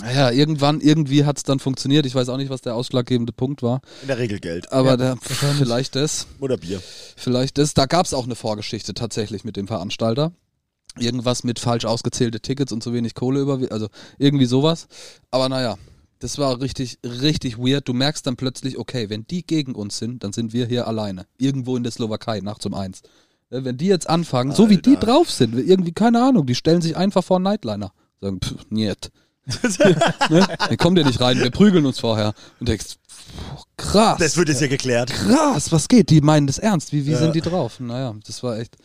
Naja, 0.02 0.30
irgendwann, 0.32 0.82
irgendwie 0.82 1.26
hat 1.26 1.38
es 1.38 1.44
dann 1.44 1.60
funktioniert. 1.60 2.06
Ich 2.06 2.14
weiß 2.14 2.30
auch 2.30 2.38
nicht, 2.38 2.50
was 2.52 2.62
der 2.62 2.76
ausschlaggebende 2.76 3.34
Punkt 3.34 3.64
war. 3.64 3.82
In 4.04 4.08
der 4.08 4.20
Regel 4.20 4.40
Geld. 4.40 4.72
Aber 4.72 4.92
Ja, 4.92 4.98
da, 4.98 5.16
wahrscheinlich. 5.28 5.58
vielleicht 5.58 5.96
das, 5.96 6.28
Oder 6.40 6.58
Bier. 6.58 6.82
vielleicht 7.16 7.58
das. 7.58 7.74
Da 7.74 7.86
gab 7.88 8.06
es 8.06 8.14
auch 8.14 8.26
eine 8.26 8.36
Vorgeschichte 8.36 8.94
tatsächlich 8.94 9.44
mit 9.44 9.58
dem 9.58 9.68
Veranstalter. 9.68 10.32
Irgendwas 10.98 11.44
mit 11.44 11.60
falsch 11.60 11.86
ausgezählte 11.86 12.40
Tickets 12.40 12.72
und 12.72 12.84
zu 12.84 12.94
wenig 12.94 13.14
Kohle 13.16 13.40
über, 13.42 13.60
also 13.72 13.88
irgendwie 14.18 14.46
sowas. 14.46 14.88
Aber 15.32 15.50
naja, 15.50 15.78
das 16.20 16.38
war 16.38 16.62
richtig, 16.62 17.00
richtig 17.04 17.58
weird. 17.58 17.88
Du 17.88 17.94
merkst 17.94 18.26
dann 18.28 18.36
plötzlich, 18.36 18.78
okay, 18.78 19.10
wenn 19.10 19.26
die 19.26 19.46
gegen 19.46 19.74
uns 19.74 19.98
sind, 19.98 20.24
dann 20.24 20.34
sind 20.34 20.54
wir 20.54 20.68
hier 20.68 20.88
alleine. 20.88 21.26
Irgendwo 21.38 21.78
in 21.78 21.84
der 21.84 21.92
Slowakei, 21.92 22.42
nachts 22.42 22.66
um 22.66 22.74
eins. 22.74 23.02
Äh, 23.50 23.64
Wenn 23.64 23.78
die 23.78 23.88
jetzt 23.88 24.10
anfangen, 24.10 24.54
so 24.54 24.70
wie 24.70 24.78
die 24.78 24.92
Alter. 24.96 25.08
drauf 25.08 25.32
sind, 25.32 25.56
irgendwie, 25.58 25.94
keine 25.94 26.22
Ahnung, 26.24 26.46
die 26.46 26.56
stellen 26.56 26.82
sich 26.82 26.96
einfach 26.98 27.24
vor 27.24 27.38
einen 27.38 27.46
Nightliner. 27.46 27.92
Sagen, 28.22 28.40
pff, 28.44 28.66
niet. 28.70 29.12
Ne? 30.30 30.48
Wir 30.70 30.78
kommen 30.78 30.96
dir 30.96 31.06
nicht 31.06 31.20
rein, 31.22 31.40
wir 31.40 31.52
prügeln 31.52 31.86
uns 31.86 32.00
vorher. 32.00 32.34
Und 32.60 32.70
denkst, 32.70 32.86
pff, 33.08 33.64
krass 33.78 34.18
Das 34.20 34.38
wird 34.38 34.50
jetzt 34.50 34.60
hier 34.60 34.68
geklärt. 34.70 35.10
krass, 35.12 35.72
was 35.72 35.88
geht? 35.88 36.10
Die 36.10 36.22
meinen 36.22 36.48
das 36.48 36.58
ernst. 36.60 36.92
Wie, 36.94 37.06
wie 37.06 37.12
Ja. 37.12 37.18
sind 37.18 37.36
die 37.36 37.42
drauf? 37.42 37.80
Naja, 37.80 38.16
das 38.26 38.42
war 38.44 38.58
echt 38.60 38.78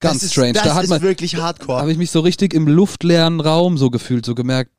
ganz 0.00 0.16
das 0.16 0.22
ist, 0.24 0.32
strange. 0.32 0.52
Das 0.54 0.62
da 0.64 0.74
hat 0.74 0.84
ist 0.84 0.90
man, 0.90 1.02
wirklich 1.02 1.36
hardcore. 1.36 1.80
habe 1.80 1.92
ich 1.92 1.98
mich 1.98 2.10
so 2.10 2.20
richtig 2.20 2.54
im 2.54 2.66
luftleeren 2.68 3.40
Raum 3.40 3.78
so 3.78 3.90
gefühlt, 3.90 4.24
so 4.26 4.34
gemerkt, 4.34 4.70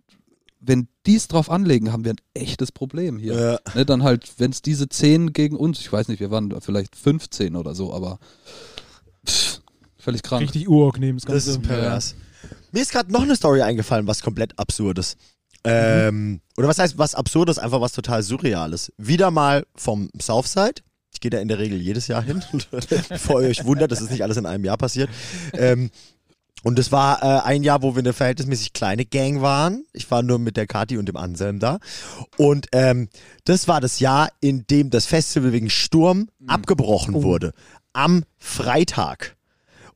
wenn 0.60 0.88
die 1.06 1.16
es 1.16 1.28
drauf 1.28 1.52
anlegen, 1.52 1.92
haben 1.92 2.06
wir 2.06 2.14
ein 2.14 2.22
echtes 2.34 2.72
Problem 2.72 3.20
hier. 3.20 3.36
Ja. 3.66 3.74
Ne, 3.76 3.86
dann 3.86 4.02
halt, 4.02 4.32
wenn 4.40 4.50
es 4.52 4.64
diese 4.64 4.90
10 4.90 5.32
gegen 5.34 5.56
uns, 5.56 5.80
ich 5.80 5.92
weiß 5.94 6.08
nicht, 6.08 6.20
wir 6.20 6.32
waren 6.32 6.54
vielleicht 6.60 6.96
15 6.96 7.56
oder 7.56 7.76
so, 7.76 7.94
aber 7.94 8.18
pff, 9.28 9.62
völlig 9.98 10.24
krank. 10.24 10.42
Richtig 10.42 10.68
urnehmen, 10.68 11.18
das 11.20 11.26
Das 11.26 11.46
Ganze. 11.46 11.60
ist 11.60 11.68
pervers. 11.68 12.16
Mir 12.72 12.82
ist 12.82 12.92
gerade 12.92 13.12
noch 13.12 13.24
eine 13.24 13.36
Story 13.36 13.62
eingefallen, 13.62 14.08
was 14.08 14.22
komplett 14.22 14.58
absurdes. 14.58 15.18
Ähm, 15.64 16.42
oder 16.58 16.68
was 16.68 16.78
heißt 16.78 16.98
was 16.98 17.16
absurdes? 17.16 17.58
Einfach 17.58 17.82
was 17.82 17.94
total 17.94 18.22
surreales. 18.22 18.94
Wieder 18.98 19.32
mal 19.32 19.66
vom 19.76 20.10
Southside. 20.22 20.82
Ich 21.12 21.22
gehe 21.22 21.32
da 21.32 21.40
in 21.40 21.48
der 21.48 21.60
Regel 21.60 21.82
jedes 21.82 22.08
Jahr 22.08 22.22
hin. 22.22 22.44
Bevor 23.10 23.42
ihr 23.42 23.50
euch 23.50 23.66
wundert, 23.66 23.92
das 23.92 24.02
ist 24.02 24.12
nicht 24.12 24.22
alles 24.22 24.38
in 24.38 24.46
einem 24.46 24.64
Jahr 24.64 24.78
passiert. 24.78 25.10
Ähm, 25.54 25.90
und 26.64 26.80
es 26.80 26.92
war 26.92 27.22
äh, 27.22 27.42
ein 27.46 27.64
Jahr, 27.64 27.84
wo 27.84 27.96
wir 27.96 28.00
eine 28.00 28.14
verhältnismäßig 28.14 28.74
kleine 28.74 29.06
Gang 29.06 29.42
waren. 29.42 29.86
Ich 29.94 30.10
war 30.10 30.24
nur 30.24 30.40
mit 30.40 30.58
der 30.58 30.68
Kati 30.68 30.98
und 30.98 31.08
dem 31.08 31.16
Anselm 31.16 31.60
da. 31.60 31.80
Und 32.38 32.68
ähm, 32.72 33.08
das 33.44 33.68
war 33.68 33.82
das 33.82 34.00
Jahr, 34.00 34.30
in 34.42 34.66
dem 34.68 34.90
das 34.90 35.06
Festival 35.06 35.52
wegen 35.52 35.70
Sturm 35.70 36.28
abgebrochen 36.48 37.24
wurde. 37.24 37.54
Am 37.94 38.24
Freitag. 38.38 39.36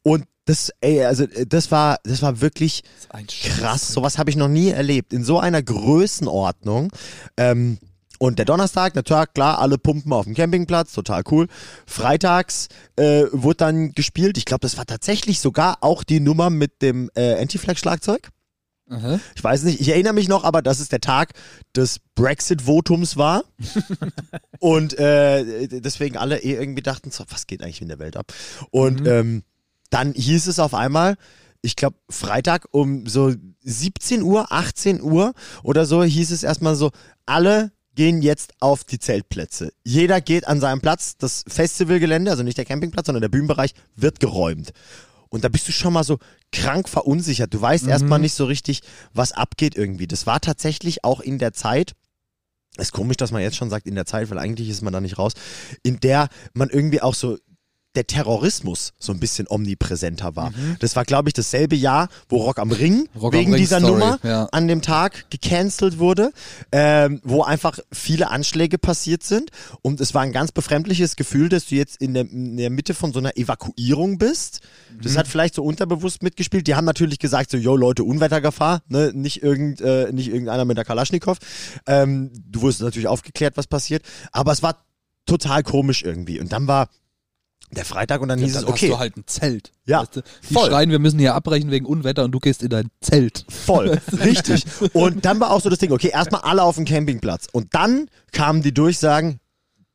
Und 0.04 0.26
das, 0.50 0.72
ey, 0.82 1.06
also 1.06 1.26
äh, 1.26 1.45
das 1.45 1.70
war, 1.72 2.00
das 2.04 2.24
war 2.24 2.41
wirklich 2.41 2.84
Das 3.12 3.28
krass. 3.28 3.88
Sowas 3.89 4.18
habe 4.18 4.32
ich 4.32 4.36
noch 4.36 4.47
nie 4.47 4.70
erlebt. 4.70 5.14
In 5.14 5.24
so 5.24 5.39
einer 5.39 5.62
Größenordnung. 5.62 6.91
Ähm, 7.38 7.78
und 8.18 8.38
der 8.38 8.45
Donnerstag, 8.45 8.95
natürlich, 8.95 9.34
klar, 9.34 9.60
alle 9.60 9.78
pumpen 9.78 10.12
auf 10.12 10.26
dem 10.26 10.34
Campingplatz, 10.34 10.91
total 10.91 11.24
cool. 11.32 11.47
Freitags 11.86 12.68
äh, 12.97 13.26
wurde 13.32 13.58
dann 13.58 13.91
gespielt. 13.93 14.38
Ich 14.38 14.45
glaube, 14.45 14.62
das 14.62 14.76
war 14.76 14.86
tatsächlich 14.86 15.39
sogar 15.39 15.78
auch 15.82 16.04
die 16.04 16.20
Nummer 16.20 16.50
mit 16.50 16.82
dem 16.82 17.10
äh, 17.16 17.39
Anti-Flag-Schlagzeug. 17.39 18.30
Aha. 18.89 19.20
Ich 19.36 19.43
weiß 19.43 19.64
nicht, 19.64 19.80
ich 19.80 19.89
erinnere 19.89 20.14
mich 20.14 20.28
noch, 20.28 20.43
aber 20.43 20.64
dass 20.64 20.80
es 20.80 20.89
der 20.89 21.00
Tag 21.00 21.34
des 21.76 22.00
Brexit-Votums 22.16 23.18
war. 23.18 23.43
und 24.60 24.97
äh, 24.97 25.68
deswegen 25.68 26.18
alle 26.18 26.39
eh 26.39 26.56
irgendwie 26.56 26.82
dachten, 26.82 27.12
so, 27.12 27.24
was 27.30 27.45
geht 27.45 27.62
eigentlich 27.62 27.82
in 27.82 27.88
der 27.88 28.00
Welt 28.00 28.18
ab? 28.18 28.34
Und 28.72 29.08
ähm, 29.08 29.43
dann 29.90 30.14
hieß 30.14 30.48
es 30.48 30.60
auf 30.60 30.74
einmal, 30.74 31.16
ich 31.62 31.76
glaube, 31.76 31.98
Freitag 32.10 32.68
um 32.72 33.08
so 33.08 33.34
17 33.62 34.22
Uhr, 34.22 34.52
18 34.52 35.02
Uhr 35.02 35.34
oder 35.64 35.86
so, 35.86 36.04
hieß 36.04 36.32
es 36.32 36.44
erstmal 36.44 36.76
so, 36.76 36.92
alle 37.26 37.72
gehen 37.96 38.22
jetzt 38.22 38.54
auf 38.62 38.86
die 38.86 39.00
Zeltplätze. 39.00 39.74
Jeder 39.84 40.22
geht 40.22 40.48
an 40.48 40.62
seinen 40.62 40.80
Platz. 40.80 41.18
Das 41.18 41.44
Festivalgelände, 41.48 42.32
also 42.32 42.44
nicht 42.44 42.58
der 42.58 42.66
Campingplatz, 42.66 43.08
sondern 43.08 43.22
der 43.22 43.30
Bühnenbereich, 43.30 43.74
wird 43.96 44.22
geräumt. 44.22 44.72
Und 45.28 45.44
da 45.44 45.50
bist 45.50 45.68
du 45.68 45.72
schon 45.72 45.94
mal 45.94 46.04
so 46.04 46.18
krank 46.52 46.88
verunsichert. 46.88 47.54
Du 47.54 47.62
weißt 47.62 47.88
erstmal 47.88 48.20
nicht 48.20 48.34
so 48.34 48.46
richtig, 48.46 48.82
was 49.14 49.32
abgeht 49.32 49.76
irgendwie. 49.76 50.08
Das 50.08 50.26
war 50.26 50.40
tatsächlich 50.40 51.04
auch 51.04 51.20
in 51.20 51.40
der 51.40 51.54
Zeit, 51.54 51.94
ist 52.78 52.94
komisch, 52.94 53.18
dass 53.18 53.32
man 53.32 53.42
jetzt 53.42 53.58
schon 53.58 53.70
sagt 53.70 53.86
in 53.86 53.96
der 53.96 54.06
Zeit, 54.06 54.30
weil 54.30 54.40
eigentlich 54.40 54.70
ist 54.70 54.82
man 54.82 54.94
da 54.94 55.02
nicht 55.02 55.18
raus, 55.18 55.34
in 55.84 56.00
der 56.00 56.30
man 56.54 56.70
irgendwie 56.70 57.02
auch 57.02 57.14
so 57.14 57.38
der 57.96 58.06
Terrorismus 58.06 58.94
so 59.00 59.12
ein 59.12 59.20
bisschen 59.20 59.48
omnipräsenter 59.50 60.36
war. 60.36 60.54
Das 60.80 60.96
war, 60.96 61.06
glaube 61.06 61.30
ich, 61.30 61.34
dasselbe 61.34 61.76
Jahr, 61.76 62.10
wo 62.28 62.38
Rock 62.38 62.60
am 62.60 62.72
Ring 62.72 63.10
Rock 63.16 63.34
am 63.34 63.40
wegen 63.40 63.54
Ring 63.54 63.60
dieser 63.60 63.80
Story, 63.80 63.94
Nummer 63.94 64.20
ja. 64.24 64.46
an 64.52 64.68
dem 64.68 64.82
Tag 64.82 65.30
gecancelt 65.32 65.98
wurde, 65.98 66.32
ähm, 66.72 67.20
wo 67.24 67.42
einfach 67.42 67.80
viele 67.92 68.30
Anschläge 68.30 68.78
passiert 68.78 69.24
sind. 69.24 69.50
Und 69.82 70.02
es 70.02 70.14
war 70.14 70.22
ein 70.22 70.32
ganz 70.32 70.52
befremdliches 70.52 71.16
Gefühl, 71.16 71.50
dass 71.50 71.66
du 71.66 71.76
jetzt 71.76 72.00
in 72.00 72.14
der, 72.14 72.30
in 72.30 72.58
der 72.58 72.70
Mitte 72.70 72.94
von 72.94 73.12
so 73.12 73.20
einer 73.20 73.36
Evakuierung 73.38 74.20
bist. 74.20 74.62
Das 75.02 75.18
hat 75.18 75.28
vielleicht 75.28 75.56
so 75.56 75.64
unterbewusst 75.64 76.22
mitgespielt. 76.22 76.68
Die 76.68 76.76
haben 76.76 76.86
natürlich 76.86 77.18
gesagt, 77.18 77.50
so, 77.50 77.58
yo 77.58 77.76
Leute, 77.76 78.04
Unwettergefahr, 78.04 78.84
ne? 78.88 79.12
nicht, 79.16 79.42
irgend, 79.42 79.82
äh, 79.82 80.12
nicht 80.12 80.28
irgendeiner 80.28 80.66
mit 80.66 80.78
der 80.78 80.86
Kalaschnikow. 80.86 81.38
Ähm, 81.88 82.32
du 82.48 82.62
wurdest 82.62 82.82
natürlich 82.82 83.08
aufgeklärt, 83.08 83.58
was 83.58 83.66
passiert. 83.66 84.04
Aber 84.32 84.52
es 84.52 84.62
war 84.62 84.86
total 85.26 85.64
komisch 85.64 86.04
irgendwie. 86.04 86.40
Und 86.40 86.52
dann 86.52 86.68
war 86.68 86.90
der 87.72 87.86
Freitag 87.86 88.22
und 88.22 88.30
dann 88.30 88.40
Ja, 88.40 88.46
hieß 88.46 88.54
dann 88.56 88.64
es, 88.64 88.70
okay, 88.70 88.88
hast 88.88 88.94
du 88.96 89.00
halt 89.00 89.18
ein 89.18 89.24
Zelt. 89.28 89.72
Ja, 89.86 90.02
Weißt 90.02 90.16
du? 90.18 90.22
Die 90.50 90.54
voll. 90.54 90.70
schreien, 90.70 90.90
wir 90.90 91.00
müssen 91.00 91.20
hier 91.20 91.36
abbrechen 91.36 91.72
wegen 91.72 91.86
Unwetter 91.86 92.24
und 92.24 92.32
du 92.32 92.40
gehst 92.40 92.64
in 92.64 92.70
dein 92.70 92.90
Zelt. 93.02 93.46
Voll, 93.50 94.00
richtig. 94.24 94.66
Und 94.94 95.26
dann 95.26 95.40
war 95.40 95.52
auch 95.52 95.62
so 95.62 95.70
das 95.70 95.80
Ding, 95.80 95.92
okay, 95.92 96.10
erstmal 96.10 96.42
alle 96.42 96.64
auf 96.64 96.76
dem 96.76 96.86
Campingplatz. 96.86 97.48
Und 97.52 97.74
dann 97.76 98.10
kamen 98.32 98.62
die 98.62 98.74
Durchsagen, 98.74 99.40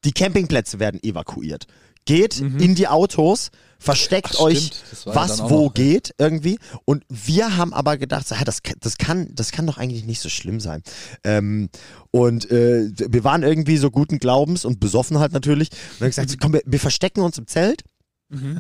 die 0.05 0.13
Campingplätze 0.13 0.79
werden 0.79 1.03
evakuiert. 1.03 1.67
Geht 2.07 2.39
in 2.41 2.75
die 2.75 2.87
Autos, 2.89 3.51
versteckt 3.79 4.33
Mhm. 4.35 4.37
Ach, 4.39 4.45
euch, 4.45 4.71
ja 5.07 5.15
was 5.15 5.41
wo 5.41 5.65
noch, 5.67 5.77
ja. 5.77 5.85
geht 5.85 6.15
irgendwie. 6.19 6.59
Und 6.85 7.05
wir 7.09 7.57
haben 7.57 7.73
aber 7.73 7.97
gedacht, 7.97 8.31
ja, 8.31 8.45
das, 8.45 8.63
kann- 8.63 8.77
das, 8.81 8.99
kann, 8.99 9.29
das 9.35 9.53
kann 9.53 9.67
doch 9.67 9.79
eigentlich 9.79 10.05
nicht 10.05 10.21
so 10.21 10.29
schlimm 10.29 10.61
sein. 10.61 10.83
Ähm, 11.23 11.71
und 12.11 12.51
äh, 12.51 12.91
wir 12.97 13.25
waren 13.25 13.43
irgendwie 13.43 13.77
so 13.79 13.91
guten 13.91 14.19
Glaubens 14.19 14.65
und 14.65 14.81
besoffen 14.81 15.19
halt 15.19 15.33
natürlich. 15.33 15.71
Und 15.71 16.01
dann 16.01 16.09
gesagt, 16.11 16.37
komm, 16.41 16.53
wir, 16.55 16.63
wir 16.67 16.81
verstecken 16.81 17.21
uns 17.23 17.39
im 17.39 17.47
Zelt 17.47 17.83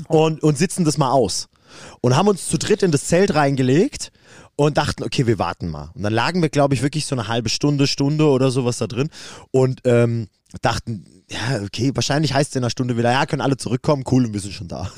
und, 0.08 0.42
und 0.42 0.56
sitzen 0.58 0.84
das 0.84 0.98
mal 0.98 1.10
aus. 1.10 1.48
Und 2.00 2.14
haben 2.16 2.28
uns 2.28 2.46
zu 2.46 2.58
dritt 2.58 2.82
in 2.82 2.92
das 2.92 3.06
Zelt 3.06 3.34
reingelegt 3.34 4.12
und 4.56 4.76
dachten, 4.78 5.02
okay, 5.02 5.26
wir 5.26 5.38
warten 5.38 5.68
mal. 5.68 5.90
Und 5.94 6.02
dann 6.02 6.12
lagen 6.12 6.42
wir, 6.42 6.48
glaube 6.48 6.74
ich, 6.74 6.82
wirklich 6.82 7.06
so 7.06 7.14
eine 7.16 7.26
halbe 7.26 7.48
Stunde, 7.48 7.86
Stunde 7.88 8.26
oder 8.28 8.50
sowas 8.52 8.78
da 8.78 8.86
drin 8.86 9.08
und 9.50 9.80
ähm, 9.84 10.28
dachten, 10.62 11.04
ja, 11.30 11.62
okay, 11.62 11.90
wahrscheinlich 11.94 12.34
heißt 12.34 12.50
es 12.50 12.56
in 12.56 12.62
einer 12.62 12.70
Stunde 12.70 12.96
wieder, 12.96 13.10
ja, 13.10 13.26
können 13.26 13.40
alle 13.40 13.56
zurückkommen, 13.56 14.04
cool, 14.10 14.26
und 14.26 14.32
wir 14.32 14.40
sind 14.40 14.52
schon 14.52 14.68
da. 14.68 14.90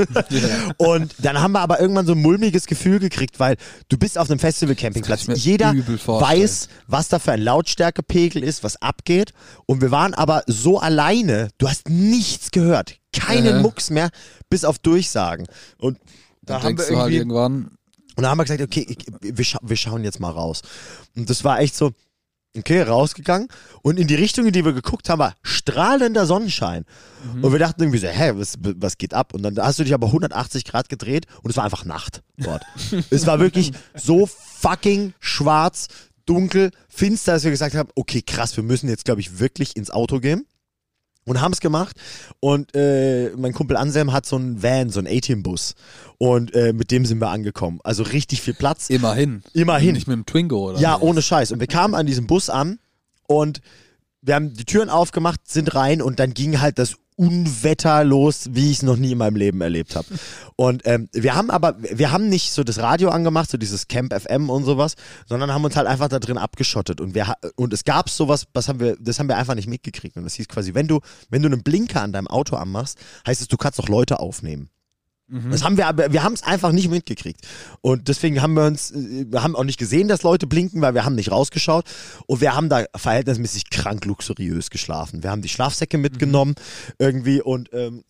und 0.77 1.15
dann 1.19 1.41
haben 1.41 1.53
wir 1.53 1.61
aber 1.61 1.81
irgendwann 1.81 2.07
so 2.07 2.13
ein 2.13 2.23
mulmiges 2.23 2.67
Gefühl 2.67 2.99
gekriegt, 2.99 3.39
weil 3.39 3.57
du 3.89 3.97
bist 3.97 4.19
auf 4.19 4.29
einem 4.29 4.39
Festival-Campingplatz. 4.39 5.27
Jeder 5.35 5.75
weiß, 5.75 6.69
was 6.87 7.09
da 7.09 7.19
für 7.19 7.33
ein 7.33 7.43
Lautstärkepegel 7.43 8.43
ist, 8.43 8.65
was 8.65 8.81
abgeht. 8.83 9.33
Und 9.67 9.81
wir 9.81 9.91
waren 9.91 10.15
aber 10.15 10.43
so 10.47 10.79
alleine, 10.79 11.49
du 11.59 11.69
hast 11.69 11.89
nichts 11.89 12.51
gehört. 12.51 12.97
Keinen 13.13 13.47
Ja. 13.47 13.63
Mucks 13.63 13.91
mehr, 13.91 14.11
bis 14.51 14.65
auf 14.65 14.79
Durchsagen. 14.79 15.47
Und 15.79 15.99
da 16.43 16.55
Dann 16.55 16.63
haben 16.63 16.79
wir 16.79 16.85
halt 16.85 16.91
irgendwie 16.91 17.17
irgendwann, 17.17 17.71
und 18.17 18.23
da 18.23 18.31
haben 18.31 18.39
wir 18.39 18.45
gesagt, 18.45 18.63
okay, 18.63 18.87
ich, 18.89 18.99
wir, 19.21 19.45
scha 19.45 19.59
wir 19.63 19.77
schauen 19.77 20.03
jetzt 20.05 20.21
mal 20.21 20.31
raus. 20.31 20.63
Und 21.15 21.29
das 21.29 21.45
war 21.45 21.61
echt 21.61 21.75
so, 21.77 21.93
Okay, 22.57 22.83
rausgegangen 22.83 23.49
und 23.83 23.99
in 23.99 24.07
die 24.07 24.15
Richtung, 24.15 24.47
in 24.47 24.53
die 24.53 24.65
wir 24.65 24.73
geguckt 24.73 25.09
haben, 25.09 25.19
war 25.19 25.35
strahlender 25.43 26.27
Sonnenschein. 26.27 26.85
Und 27.43 27.53
wir 27.53 27.59
dachten 27.59 27.83
irgendwie 27.83 27.99
so, 27.99 28.07
hä, 28.07 28.33
was, 28.37 28.55
was 28.61 28.99
geht 28.99 29.13
ab? 29.13 29.35
Und 29.35 29.43
dann 29.43 29.59
hast 29.59 29.79
du 29.79 29.85
dich 29.85 29.95
aber 29.95 30.07
180 30.07 30.65
Grad 30.65 30.89
gedreht 30.89 31.27
und 31.43 31.51
es 31.51 31.57
war 31.57 31.65
einfach 31.65 31.85
Nacht 31.85 32.23
dort. 32.39 32.65
es 33.11 33.27
war 33.27 33.41
wirklich 33.41 33.73
so 33.95 34.27
fucking 34.27 35.13
schwarz, 35.19 35.89
dunkel, 36.25 36.71
finster, 36.89 37.35
dass 37.35 37.45
wir 37.45 37.51
gesagt 37.51 37.75
haben, 37.75 37.89
okay, 37.95 38.23
krass, 38.23 38.57
wir 38.57 38.65
müssen 38.65 38.89
jetzt, 38.89 39.05
glaube 39.05 39.21
ich, 39.21 39.39
wirklich 39.39 39.77
ins 39.77 39.91
Auto 39.91 40.21
gehen. 40.21 40.47
Und 41.27 41.41
haben 41.41 41.53
es 41.53 41.61
gemacht. 41.61 41.97
Und 42.41 42.75
äh, 42.75 43.31
mein 43.37 43.53
Kumpel 43.53 43.77
Anselm 43.77 44.13
hat 44.13 44.25
so 44.27 44.37
einen 44.37 44.63
Van, 44.63 44.91
so 44.91 45.01
einen 45.01 45.09
A-Team-Bus. 45.09 45.75
Und 46.19 46.55
äh, 46.55 46.73
mit 46.73 46.91
dem 46.93 47.05
sind 47.05 47.21
wir 47.21 47.31
angekommen. 47.31 47.81
Also 47.85 48.05
richtig 48.05 48.41
viel 48.43 48.55
Platz. 48.55 48.89
Immerhin. 48.91 49.43
Immerhin. 49.53 49.95
Nicht 49.95 50.07
mit 50.07 50.17
dem 50.17 50.25
Twingo 50.25 50.71
oder 50.71 50.79
Ja, 50.79 50.95
was? 50.95 51.03
ohne 51.03 51.23
Scheiß. 51.23 51.51
Und 51.53 51.61
wir 51.61 51.67
kamen 51.67 51.95
an 51.95 52.07
diesem 52.07 52.27
Bus 52.29 52.49
an 52.49 52.79
und 53.27 53.61
wir 54.23 54.35
haben 54.37 54.55
die 54.55 54.65
Türen 54.65 54.89
aufgemacht, 54.89 55.41
sind 55.49 55.75
rein 55.75 56.01
und 56.01 56.19
dann 56.21 56.33
ging 56.33 56.61
halt 56.61 56.79
das 56.79 56.97
Unwetter 57.17 58.05
los, 58.05 58.51
wie 58.53 58.71
ich 58.71 58.79
es 58.79 58.83
noch 58.83 58.97
nie 58.97 59.13
in 59.13 59.19
meinem 59.19 59.37
Leben 59.37 59.61
erlebt 59.61 59.97
habe. 59.97 60.07
Und 60.55 60.83
ähm, 60.85 61.09
wir 61.13 61.35
haben 61.35 61.51
aber, 61.51 61.77
wir 61.81 62.13
haben 62.13 62.29
nicht 62.29 62.53
so 62.53 62.63
das 62.63 62.79
Radio 62.79 63.09
angemacht, 63.09 63.51
so 63.51 63.59
dieses 63.59 63.89
Camp 63.89 64.13
FM 64.13 64.51
und 64.51 64.65
sowas, 64.65 64.95
sondern 65.27 65.53
haben 65.53 65.65
uns 65.65 65.77
halt 65.77 65.87
einfach 65.87 66.09
da 66.09 66.19
drin 66.19 66.39
abgeschottet. 66.39 67.01
Und 67.01 67.15
wir 67.15 67.35
und 67.57 67.73
es 67.73 67.85
gab 67.85 68.11
sowas, 68.11 68.47
was 68.53 68.69
haben 68.69 68.81
wir, 68.81 68.97
das 69.01 69.19
haben 69.19 69.29
wir 69.29 69.37
einfach 69.37 69.55
nicht 69.55 69.69
mitgekriegt. 69.69 70.17
Und 70.17 70.25
das 70.25 70.35
hieß 70.35 70.49
quasi, 70.49 70.75
wenn 70.75 70.89
du, 70.89 71.01
wenn 71.31 71.43
du 71.43 71.49
einen 71.49 71.63
Blinker 71.63 72.03
an 72.03 72.13
deinem 72.13 72.29
Auto 72.29 72.57
anmachst, 72.57 72.99
heißt 73.27 73.41
es, 73.41 73.49
du 73.49 73.57
kannst 73.57 73.79
doch 73.79 73.89
Leute 73.89 74.21
aufnehmen. 74.21 74.71
Das 75.29 75.65
haben 75.65 75.77
wir 75.77 75.89
aber, 75.89 76.13
wir 76.13 76.23
haben 76.23 76.35
es 76.35 76.45
einfach 76.45 76.71
nicht 76.71 76.89
mitgekriegt. 76.89 77.41
Und 77.81 78.07
deswegen 78.07 78.43
haben 78.43 78.55
wir 78.55 78.65
uns, 78.65 78.93
äh, 78.93 79.27
wir 79.29 79.43
haben 79.43 79.57
auch 79.57 79.65
nicht 79.65 79.79
gesehen, 79.79 80.07
dass 80.07 80.23
Leute 80.23 80.47
blinken, 80.47 80.81
weil 80.83 80.95
wir 80.95 81.05
haben 81.05 81.17
nicht 81.17 81.33
rausgeschaut. 81.33 81.85
Und 82.27 82.41
wir 82.41 82.55
haben 82.55 82.69
da 82.69 82.85
verhältnismäßig 82.95 83.71
krank 83.71 84.05
luxuriös 84.05 84.71
geschlafen. 84.71 85.25
Wir 85.25 85.31
haben 85.31 85.43
die 85.43 85.49
Schlafsäcke 85.49 85.99
mitgenommen 85.99 86.55
irgendwie 86.99 87.43
und 87.43 87.71
ähm, 87.73 88.05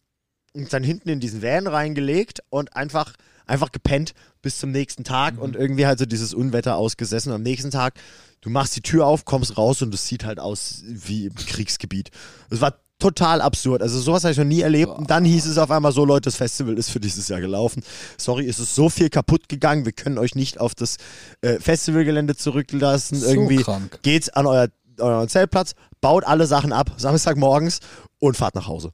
uns 0.53 0.69
dann 0.69 0.83
hinten 0.83 1.09
in 1.09 1.21
diesen 1.21 1.43
Van 1.43 1.67
reingelegt 1.67 2.41
und 2.51 2.77
einfach, 2.77 3.15
einfach 3.47 3.73
gepennt 3.73 4.13
bis 4.43 4.59
zum 4.59 4.71
nächsten 4.71 5.05
Tag 5.05 5.39
und 5.39 5.57
irgendwie 5.57 5.87
halt 5.87 5.99
so 5.99 6.07
dieses 6.07 6.35
Unwetter 6.35 6.77
ausgesessen. 6.77 7.31
Und 7.31 7.37
am 7.37 7.43
nächsten 7.43 7.71
Tag, 7.71 7.95
du 8.43 8.51
machst 8.51 8.77
die 8.77 8.83
Tür 8.83 9.07
auf, 9.07 9.25
kommst 9.25 9.57
raus 9.57 9.81
und 9.81 9.93
es 9.95 10.07
sieht 10.07 10.25
halt 10.25 10.39
aus 10.39 10.83
wie 10.87 11.27
im 11.27 11.35
Kriegsgebiet. 11.35 12.11
Es 12.51 12.61
war 12.61 12.79
total 12.99 13.41
absurd. 13.41 13.83
Also 13.83 14.01
sowas 14.01 14.25
habe 14.25 14.33
ich 14.33 14.39
noch 14.39 14.45
nie 14.45 14.61
erlebt. 14.63 14.93
Und 14.93 15.11
dann 15.11 15.25
hieß 15.25 15.47
es 15.47 15.59
auf 15.59 15.71
einmal 15.71 15.93
so, 15.93 16.05
Leute, 16.05 16.23
das 16.23 16.37
Festival 16.37 16.79
ist 16.79 16.91
für 16.91 17.01
dieses 17.01 17.29
Jahr 17.29 17.41
gelaufen. 17.41 17.83
Sorry, 18.17 18.49
es 18.49 18.59
ist 18.59 18.75
so 18.75 18.89
viel 18.89 19.11
kaputt 19.11 19.49
gegangen. 19.49 19.85
Wir 19.85 19.93
können 19.93 20.19
euch 20.19 20.35
nicht 20.35 20.61
auf 20.61 20.75
das 20.75 20.97
äh, 21.43 21.59
Festivalgelände 21.61 22.37
zurücklassen. 22.37 23.19
So 23.19 23.27
Irgendwie 23.29 23.57
krank. 23.63 23.99
geht's 24.03 24.29
an 24.31 24.47
euer, 24.47 24.69
euren 24.99 25.29
Zeltplatz, 25.29 25.73
baut 26.01 26.25
alle 26.25 26.47
Sachen 26.47 26.73
ab, 26.73 26.91
Samstagmorgens 26.97 27.81
und 28.19 28.37
fahrt 28.37 28.55
nach 28.55 28.67
Hause. 28.67 28.93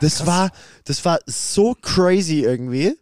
Das 0.00 0.26
war, 0.26 0.50
das 0.84 1.04
war 1.04 1.20
so 1.26 1.76
crazy 1.80 2.40
irgendwie. 2.40 2.96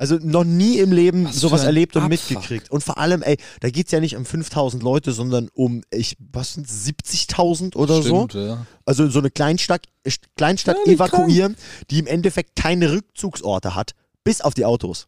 Also 0.00 0.16
noch 0.16 0.44
nie 0.44 0.78
im 0.78 0.92
Leben 0.92 1.26
Was 1.26 1.36
sowas 1.36 1.62
erlebt 1.62 1.94
und 1.94 2.04
Abfuck. 2.04 2.30
mitgekriegt. 2.30 2.70
Und 2.70 2.82
vor 2.82 2.96
allem, 2.96 3.20
ey, 3.20 3.36
da 3.60 3.68
geht's 3.68 3.92
ja 3.92 4.00
nicht 4.00 4.16
um 4.16 4.24
5000 4.24 4.82
Leute, 4.82 5.12
sondern 5.12 5.50
um, 5.52 5.82
ich, 5.90 6.16
was 6.32 6.54
sind 6.54 6.66
70.000 6.66 7.76
oder 7.76 8.00
so? 8.00 8.26
Stimmt, 8.26 8.32
ja. 8.32 8.64
Also 8.86 9.10
so 9.10 9.18
eine 9.18 9.30
Kleinstadt, 9.30 9.88
äh, 10.04 10.10
Kleinstadt 10.38 10.78
Ja, 10.78 10.84
die 10.86 10.94
evakuieren, 10.94 11.54
die 11.90 11.98
im 11.98 12.06
Endeffekt 12.06 12.56
keine 12.56 12.92
Rückzugsorte 12.92 13.74
hat, 13.74 13.92
bis 14.24 14.40
auf 14.40 14.54
die 14.54 14.64
Autos. 14.64 15.06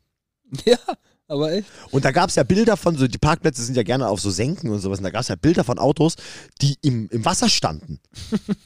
Ja, 0.67 0.77
aber 1.27 1.53
echt. 1.55 1.69
Und 1.91 2.05
da 2.05 2.11
gab 2.11 2.29
es 2.29 2.35
ja 2.35 2.43
Bilder 2.43 2.77
von 2.77 2.95
so, 2.99 3.09
die 3.09 3.17
Parkplätze 3.17 3.65
sind 3.65 3.75
ja 3.75 3.85
gerne 3.85 4.09
auf 4.09 4.21
so 4.21 4.31
Senken 4.31 4.69
und 4.69 4.81
sowas. 4.81 4.99
Und 4.99 5.05
da 5.05 5.11
gab 5.11 5.23
es 5.23 5.29
ja 5.29 5.37
Bilder 5.37 5.65
von 5.65 5.79
Autos, 5.79 6.17
die 6.61 6.77
im, 6.83 7.09
im 7.09 7.25
Wasser 7.25 7.49
standen. 7.49 7.99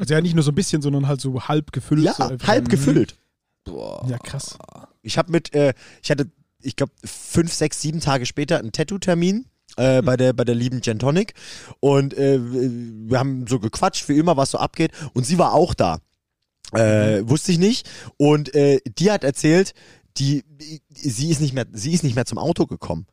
Also 0.01 0.13
ja 0.13 0.21
nicht 0.21 0.35
nur 0.35 0.43
so 0.43 0.51
ein 0.51 0.57
bisschen, 0.57 0.83
sondern 0.83 1.07
halt 1.07 1.21
so 1.21 1.41
halb 1.43 1.71
gefüllt. 1.71 2.03
Ja, 2.03 2.15
so 2.15 2.37
halb 2.49 2.69
gefüllt. 2.69 3.15
Boah. 3.63 4.05
Ja, 4.09 4.19
krass. 4.19 4.59
Ich 5.07 5.19
habe 5.19 5.33
mit, 5.33 5.55
äh, 5.55 5.73
ich 6.03 6.11
hatte, 6.11 6.31
ich 6.61 6.77
glaube, 6.77 6.93
fünf, 7.05 7.53
sechs, 7.53 7.81
sieben 7.81 8.01
Tage 8.01 8.27
später 8.27 8.59
einen 8.59 8.73
Tattoo-Termin. 8.73 9.47
Äh, 9.77 10.01
bei, 10.01 10.17
der, 10.17 10.33
bei 10.33 10.45
der 10.45 10.55
lieben 10.55 10.81
Gentonic. 10.81 11.35
Und 11.81 12.15
äh, 12.15 12.39
wir 12.41 13.19
haben 13.19 13.47
so 13.47 13.59
gequatscht, 13.59 14.09
wie 14.09 14.17
immer, 14.17 14.37
was 14.39 14.53
so 14.53 14.59
abgeht. 14.59 14.93
Und 15.13 15.27
sie 15.27 15.39
war 15.39 15.53
auch 15.53 15.75
da. 15.75 15.99
Äh, 16.73 17.29
wusste 17.29 17.53
ich 17.53 17.59
nicht. 17.59 17.89
Und 18.17 18.55
äh, 18.55 18.81
die 18.87 19.11
hat 19.11 19.23
erzählt, 19.23 19.75
die, 20.17 20.45
sie 20.95 21.31
ist 21.31 21.41
nicht 21.41 21.53
mehr, 21.53 21.67
sie 21.73 21.93
ist 21.93 22.05
nicht 22.05 22.15
mehr 22.15 22.25
zum 22.25 22.39
Auto 22.39 22.67
gekommen. 22.67 23.07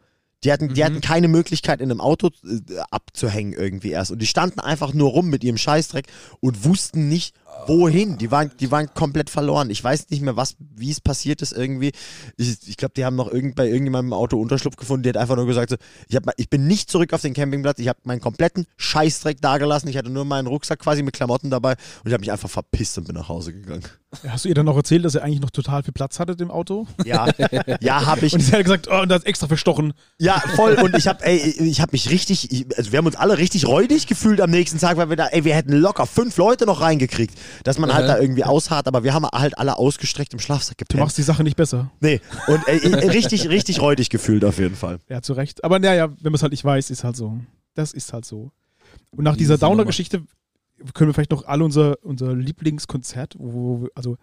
Die 0.44 0.52
hatten, 0.52 0.74
die 0.74 0.84
hatten 0.84 1.00
keine 1.00 1.30
Möglichkeit, 1.30 1.80
in 1.80 1.90
einem 1.90 2.02
Auto 2.02 2.30
äh, 2.44 2.80
abzuhängen 2.92 3.54
irgendwie 3.54 3.92
erst. 3.92 4.12
Und 4.12 4.20
die 4.20 4.28
standen 4.28 4.60
einfach 4.60 4.94
nur 4.94 5.12
rum 5.12 5.30
mit 5.30 5.44
ihrem 5.44 5.58
Scheißdreck 5.58 6.08
und 6.42 6.66
wussten 6.66 7.08
nicht, 7.08 7.36
wohin. 7.68 8.18
Die 8.18 8.32
waren, 8.32 8.52
die 8.60 8.72
waren 8.72 8.94
komplett 8.94 9.30
verloren. 9.30 9.70
Ich 9.70 9.84
weiß 9.84 10.10
nicht 10.10 10.22
mehr, 10.22 10.36
was, 10.36 10.56
wie 10.60 10.92
es 10.92 11.02
passiert 11.02 11.42
ist 11.42 11.54
irgendwie. 11.54 11.92
Ich, 12.38 12.68
ich 12.68 12.78
glaube, 12.78 12.94
die 12.96 13.06
haben 13.06 13.16
noch 13.16 13.32
irgend, 13.32 13.56
bei 13.56 13.68
irgendjemandem 13.68 14.10
im 14.10 14.14
Auto 14.14 14.40
Unterschlupf 14.40 14.76
gefunden. 14.76 15.04
Die 15.04 15.10
hat 15.10 15.18
einfach 15.18 15.36
nur 15.36 15.46
gesagt, 15.46 15.72
so, 15.72 15.76
ich, 16.08 16.16
hab, 16.16 16.24
ich 16.38 16.50
bin 16.50 16.68
nicht 16.68 16.90
zurück 16.90 17.14
auf 17.14 17.22
den 17.22 17.34
Campingplatz. 17.34 17.80
Ich 17.80 17.88
habe 17.88 18.00
meinen 18.04 18.22
kompletten 18.22 18.66
Scheißdreck 18.78 19.42
dagelassen. 19.42 19.90
Ich 19.90 19.98
hatte 19.98 20.10
nur 20.10 20.26
meinen 20.26 20.48
Rucksack 20.48 20.80
quasi 20.80 21.04
mit 21.04 21.14
Klamotten 21.14 21.50
dabei 21.50 21.72
und 21.72 22.08
ich 22.08 22.14
habe 22.14 22.22
mich 22.22 22.32
einfach 22.32 22.50
verpisst 22.50 22.98
und 22.98 23.06
bin 23.06 23.16
nach 23.16 23.30
Hause 23.30 23.54
gegangen. 23.54 23.84
Hast 24.28 24.46
du 24.46 24.50
ihr 24.50 24.56
dann 24.56 24.66
noch 24.66 24.76
erzählt, 24.76 25.04
dass 25.06 25.16
ihr 25.16 25.24
eigentlich 25.24 25.40
noch 25.42 25.50
total 25.50 25.84
viel 25.84 25.94
Platz 25.94 26.20
hattet 26.20 26.40
im 26.40 26.52
Auto? 26.52 26.88
Ja, 27.04 27.28
ja, 27.82 28.06
habe 28.06 28.26
ich. 28.26 28.34
Und 28.34 28.42
sie 28.42 28.52
hat 28.52 28.64
gesagt, 28.64 28.88
oh, 28.92 29.02
und 29.02 29.10
das 29.10 29.20
ist 29.20 29.28
extra 29.28 29.48
verstochen. 29.48 29.94
Ja, 30.20 30.42
voll. 30.56 30.74
Und 30.76 30.96
ich 30.96 31.08
habe, 31.08 31.24
ey, 31.26 31.38
ich 31.38 31.82
habe 31.82 31.92
mich 31.94 32.10
richtig, 32.10 32.52
ich, 32.52 32.78
also 32.78 32.92
wir 32.92 32.98
haben 32.98 33.06
uns 33.06 33.16
alle 33.16 33.38
richtig 33.38 33.68
räudig 33.68 34.08
gefühlt 34.08 34.42
am 34.42 34.52
nächsten 34.52 34.80
Tag, 34.80 34.98
weil 34.98 35.10
wir 35.10 35.16
da, 35.16 35.28
ey, 35.28 35.44
wir 35.44 35.56
hätten 35.56 35.74
locker 35.74 36.06
fünf 36.06 36.38
Leute 36.38 36.66
noch 36.66 36.82
reingekriegt, 36.82 37.38
dass 37.64 37.78
man 37.80 37.94
halt 37.94 38.08
da 38.10 38.20
irgendwie 38.20 38.44
ausharrt, 38.44 38.88
aber 38.88 39.04
wir 39.04 39.14
haben 39.14 39.26
halt 39.26 39.58
alle 39.58 39.78
ausgestreckt 39.78 40.34
im 40.34 40.40
Schlafsack 40.40 40.78
Du 40.78 40.86
gepennt. 40.86 41.00
machst 41.04 41.18
die 41.18 41.24
Sache 41.24 41.44
nicht 41.44 41.56
besser. 41.58 41.92
nee, 42.00 42.22
und 42.48 42.68
ey, 42.68 42.80
ey, 42.84 43.10
richtig, 43.10 43.50
richtig 43.50 43.82
räudig 43.82 44.10
gefühlt 44.10 44.44
auf 44.46 44.60
jeden 44.60 44.76
Fall. 44.76 45.00
Ja, 45.10 45.22
zu 45.22 45.34
Recht. 45.34 45.64
Aber 45.64 45.80
naja, 45.80 46.10
wenn 46.10 46.32
man 46.32 46.36
es 46.36 46.42
halt 46.42 46.52
nicht 46.52 46.64
weiß, 46.66 46.90
ist 46.90 47.04
halt 47.04 47.16
so. 47.16 47.38
Das 47.76 47.94
ist 47.94 48.14
halt 48.14 48.26
so. 48.26 48.52
Und 49.12 49.24
nach 49.24 49.36
dieser. 49.36 49.58
Downer-Geschichte 49.58 50.24
können 50.94 51.10
wir 51.10 51.14
vielleicht 51.14 51.32
noch 51.32 51.46
alle 51.46 51.64
unser, 51.64 51.96
unser 52.04 52.36
Lieblingskonzert, 52.36 53.36
wo, 53.38 53.84
wir- 53.84 53.90
also, 53.96 54.18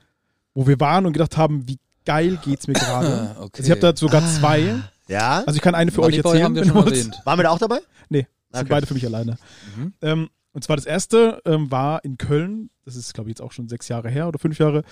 wo 0.54 0.66
wir 0.66 0.78
waren 0.80 1.06
und 1.06 1.12
gedacht 1.12 1.36
haben, 1.36 1.66
wie 1.68 1.78
geil 2.04 2.38
geht's 2.44 2.66
mir 2.66 2.74
gerade. 2.74 3.36
Okay. 3.38 3.50
Also 3.58 3.64
ich 3.64 3.70
habe 3.70 3.80
da 3.80 3.96
sogar 3.96 4.22
zwei. 4.26 4.76
Ja? 5.08 5.42
Also 5.46 5.56
ich 5.56 5.62
kann 5.62 5.74
eine 5.74 5.90
für 5.90 6.02
euch 6.02 6.22
Moneyboy 6.22 6.30
erzählen. 6.32 6.44
haben 6.44 6.54
wir 6.54 6.64
schon 6.64 6.76
erwähnt. 6.86 7.20
Waren 7.24 7.38
wir 7.38 7.42
da 7.44 7.50
auch 7.50 7.58
dabei? 7.58 7.80
Nee, 8.08 8.26
sind 8.52 8.60
Okay. 8.60 8.66
beide 8.68 8.86
für 8.86 8.94
mich 8.94 9.04
alleine. 9.06 9.36
Mhm. 9.76 9.92
Ähm, 10.02 10.28
und 10.52 10.64
zwar 10.64 10.76
das 10.76 10.86
erste 10.86 11.40
ähm, 11.44 11.70
war 11.70 12.04
in 12.04 12.18
Köln. 12.18 12.70
Das 12.84 12.96
ist, 12.96 13.14
glaube 13.14 13.30
ich, 13.30 13.32
jetzt 13.32 13.42
auch 13.42 13.52
schon 13.52 13.68
sechs 13.68 13.88
Jahre 13.88 14.10
her 14.10 14.28
oder 14.28 14.38
fünf 14.38 14.58
Jahre. 14.58 14.82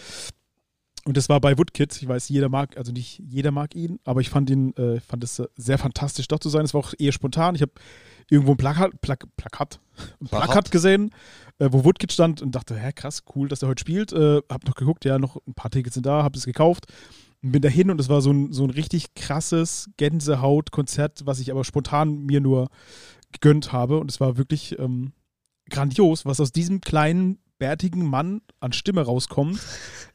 Und 1.05 1.17
das 1.17 1.29
war 1.29 1.41
bei 1.41 1.57
Woodkid. 1.57 1.97
Ich 2.01 2.07
weiß, 2.07 2.29
jeder 2.29 2.49
mag, 2.49 2.77
also 2.77 2.93
nicht 2.93 3.19
jeder 3.19 3.51
mag 3.51 3.75
ihn, 3.75 3.99
aber 4.05 4.21
ich 4.21 4.29
fand 4.29 4.51
ihn, 4.51 4.75
äh, 4.77 5.01
fand 5.01 5.25
es 5.25 5.43
sehr 5.57 5.79
fantastisch, 5.79 6.29
dort 6.29 6.43
zu 6.43 6.49
sein. 6.49 6.65
Es 6.65 6.75
war 6.75 6.81
auch 6.81 6.93
eher 6.99 7.13
spontan. 7.13 7.55
Ich 7.55 7.63
habe 7.63 7.73
irgendwo 8.29 8.53
ein 8.53 8.57
Plakat, 8.57 9.01
Plak, 9.01 9.25
Plakat, 9.37 9.81
ein 10.21 10.27
Plakat? 10.27 10.51
Plakat 10.51 10.71
gesehen, 10.71 11.11
äh, 11.59 11.69
wo 11.71 11.85
Woodkid 11.85 12.13
stand 12.13 12.43
und 12.43 12.55
dachte, 12.55 12.77
hä, 12.77 12.93
krass, 12.95 13.23
cool, 13.35 13.49
dass 13.49 13.63
er 13.63 13.69
heute 13.69 13.81
spielt. 13.81 14.13
Äh, 14.13 14.43
hab 14.51 14.67
noch 14.67 14.75
geguckt, 14.75 15.05
ja, 15.05 15.19
noch 15.19 15.41
ein 15.47 15.55
paar 15.55 15.71
Tickets 15.71 15.95
sind 15.95 16.07
da, 16.07 16.23
hab 16.23 16.37
es 16.37 16.45
gekauft 16.45 16.87
und 17.43 17.53
bin 17.53 17.63
dahin 17.63 17.91
und 17.91 18.01
es 18.01 18.09
war 18.09 18.21
so 18.21 18.33
ein, 18.33 18.53
so 18.53 18.65
ein 18.65 18.71
richtig 18.71 19.15
krasses 19.15 19.91
Gänsehaut-Konzert, 19.97 21.23
was 21.25 21.41
ich 21.41 21.51
aber 21.51 21.65
spontan 21.65 22.27
mir 22.27 22.41
nur 22.41 22.69
gegönnt 23.33 23.73
habe. 23.73 23.99
Und 23.99 24.11
es 24.11 24.21
war 24.21 24.37
wirklich 24.37 24.79
ähm, 24.79 25.13
grandios, 25.69 26.25
was 26.25 26.41
aus 26.41 26.53
diesem 26.53 26.81
kleinen, 26.81 27.39
bärtigen 27.59 28.07
Mann 28.07 28.41
an 28.61 28.73
Stimme 28.73 29.03
rauskommt, 29.03 29.59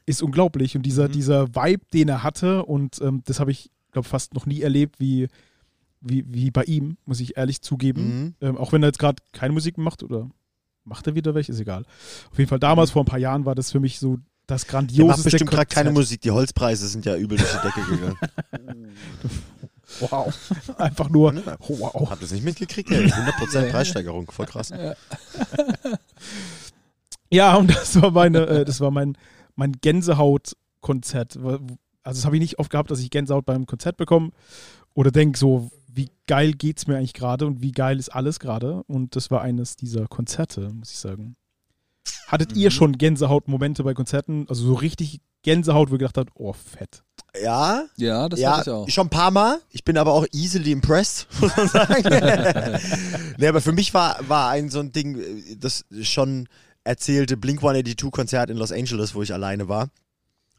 ist 0.06 0.22
unglaublich. 0.22 0.76
Und 0.76 0.82
dieser, 0.84 1.08
Mhm. 1.08 1.12
dieser 1.12 1.48
Vibe, 1.54 1.84
den 1.92 2.08
er 2.08 2.22
hatte, 2.22 2.64
und 2.64 3.00
ähm, 3.02 3.22
das 3.26 3.38
habe 3.40 3.50
ich, 3.50 3.70
glaube 3.92 4.08
fast 4.08 4.34
noch 4.34 4.46
nie 4.46 4.62
erlebt, 4.62 4.98
wie, 4.98 5.28
wie, 6.00 6.24
wie 6.26 6.50
bei 6.50 6.64
ihm, 6.64 6.96
muss 7.04 7.20
ich 7.20 7.36
ehrlich 7.36 7.60
zugeben. 7.60 8.02
Mhm. 8.20 8.34
Ähm, 8.40 8.56
auch 8.58 8.72
wenn 8.72 8.82
er 8.82 8.88
jetzt 8.88 8.98
gerade 8.98 9.22
keine 9.32 9.52
Musik 9.52 9.76
macht 9.78 10.02
oder 10.02 10.30
macht 10.84 11.06
er 11.06 11.14
wieder 11.14 11.34
welche, 11.34 11.52
ist 11.52 11.60
egal. 11.60 11.84
Auf 12.30 12.38
jeden 12.38 12.48
Fall 12.48 12.58
damals, 12.60 12.90
vor 12.90 13.02
ein 13.02 13.06
paar 13.06 13.18
Jahren, 13.18 13.44
war 13.44 13.54
das 13.54 13.70
für 13.72 13.80
mich 13.80 13.98
so 13.98 14.18
das 14.46 14.62
Der 14.62 14.70
grandioseste 14.72 15.06
macht 15.06 15.24
bestimmt 15.24 15.50
gerade 15.50 15.66
keine. 15.66 15.90
Musik. 15.90 16.20
Die 16.22 16.30
Holzpreise 16.30 16.86
sind 16.88 17.06
ja 17.06 17.16
übel 17.16 17.38
durch 17.38 17.50
die 17.50 17.66
Decke 17.66 17.90
gegangen. 17.90 18.18
Wow. 20.00 20.34
Einfach 20.78 21.08
nur, 21.08 21.34
oh, 21.68 21.78
wow. 21.78 22.10
Habt 22.10 22.20
ihr 22.20 22.26
das 22.26 22.32
nicht 22.32 22.44
mitgekriegt? 22.44 22.90
Ey, 22.90 23.06
100% 23.06 23.70
Preissteigerung. 23.70 24.30
Voll 24.30 24.46
krass. 24.46 24.72
Ja, 27.30 27.56
und 27.56 27.68
das 27.68 28.00
war 28.00 28.12
meine, 28.12 28.46
äh, 28.46 28.64
das 28.64 28.80
war 28.80 28.92
mein, 28.92 29.18
mein 29.56 29.72
Gänsehaut-Konzert. 29.72 31.36
Also 31.36 31.66
das 32.04 32.24
habe 32.24 32.36
ich 32.36 32.40
nicht 32.40 32.60
oft 32.60 32.70
gehabt, 32.70 32.92
dass 32.92 33.00
ich 33.00 33.10
Gänsehaut 33.10 33.44
beim 33.44 33.66
Konzert 33.66 33.96
bekomme 33.96 34.30
oder 34.94 35.10
denke 35.10 35.36
so, 35.36 35.70
wie 35.88 36.10
geil 36.28 36.52
geht's 36.52 36.86
mir 36.86 36.96
eigentlich 36.96 37.14
gerade 37.14 37.46
und 37.46 37.60
wie 37.60 37.72
geil 37.72 37.98
ist 37.98 38.10
alles 38.10 38.38
gerade. 38.38 38.84
Und 38.86 39.16
das 39.16 39.32
war 39.32 39.42
eines 39.42 39.74
dieser 39.74 40.06
Konzerte, 40.06 40.70
muss 40.72 40.92
ich 40.92 40.98
sagen. 40.98 41.34
Hattet 42.28 42.54
ihr 42.54 42.70
schon 42.70 42.98
Gänsehaut-Momente 42.98 43.82
bei 43.82 43.94
Konzerten? 43.94 44.46
Also 44.48 44.66
so 44.66 44.74
richtig 44.74 45.20
Gänsehaut, 45.42 45.90
wo 45.90 45.94
ihr 45.94 45.98
gedacht 45.98 46.18
habt, 46.18 46.30
oh, 46.34 46.52
fett. 46.52 47.02
Ja, 47.42 47.84
Ja, 47.96 48.28
das 48.28 48.38
ja, 48.40 48.60
ich 48.62 48.70
auch. 48.70 48.88
schon 48.88 49.06
ein 49.06 49.10
paar 49.10 49.30
Mal. 49.30 49.60
Ich 49.70 49.84
bin 49.84 49.98
aber 49.98 50.12
auch 50.12 50.26
easily 50.32 50.72
impressed, 50.72 51.26
muss 51.40 51.56
man 51.56 51.68
sagen. 51.68 52.78
nee, 53.38 53.48
aber 53.48 53.60
für 53.60 53.72
mich 53.72 53.92
war, 53.94 54.18
war 54.28 54.50
ein 54.50 54.70
so 54.70 54.80
ein 54.80 54.92
Ding, 54.92 55.18
das 55.58 55.84
schon 56.02 56.48
erzählte 56.84 57.36
Blink 57.36 57.58
182 57.58 58.10
Konzert 58.10 58.50
in 58.50 58.56
Los 58.56 58.72
Angeles, 58.72 59.14
wo 59.14 59.22
ich 59.22 59.32
alleine 59.32 59.68
war. 59.68 59.88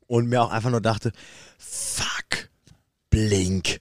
Und 0.07 0.28
mir 0.28 0.41
auch 0.41 0.51
einfach 0.51 0.69
nur 0.69 0.82
dachte, 0.82 1.11
fuck, 1.57 2.49
Blink. 3.09 3.80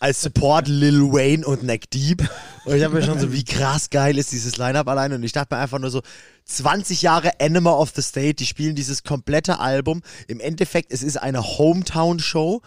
Als 0.00 0.22
Support 0.22 0.68
Lil 0.68 1.00
Wayne 1.12 1.46
und 1.46 1.62
Neck 1.62 1.90
Deep. 1.90 2.28
Und 2.64 2.76
ich 2.76 2.82
habe 2.82 2.94
mir 2.94 3.02
schon 3.02 3.18
so, 3.18 3.32
wie 3.32 3.44
krass 3.44 3.90
geil 3.90 4.18
ist 4.18 4.32
dieses 4.32 4.56
Line-Up 4.56 4.88
alleine. 4.88 5.14
Und 5.14 5.22
ich 5.22 5.32
dachte 5.32 5.54
mir 5.54 5.60
einfach 5.60 5.78
nur 5.78 5.90
so, 5.90 6.02
20 6.46 7.02
Jahre 7.02 7.40
Anima 7.40 7.72
of 7.72 7.92
the 7.94 8.02
State, 8.02 8.34
die 8.34 8.46
spielen 8.46 8.74
dieses 8.74 9.02
komplette 9.02 9.60
Album. 9.60 10.02
Im 10.28 10.40
Endeffekt, 10.40 10.92
es 10.92 11.02
ist 11.02 11.16
eine 11.16 11.42
Hometown-Show. 11.42 12.60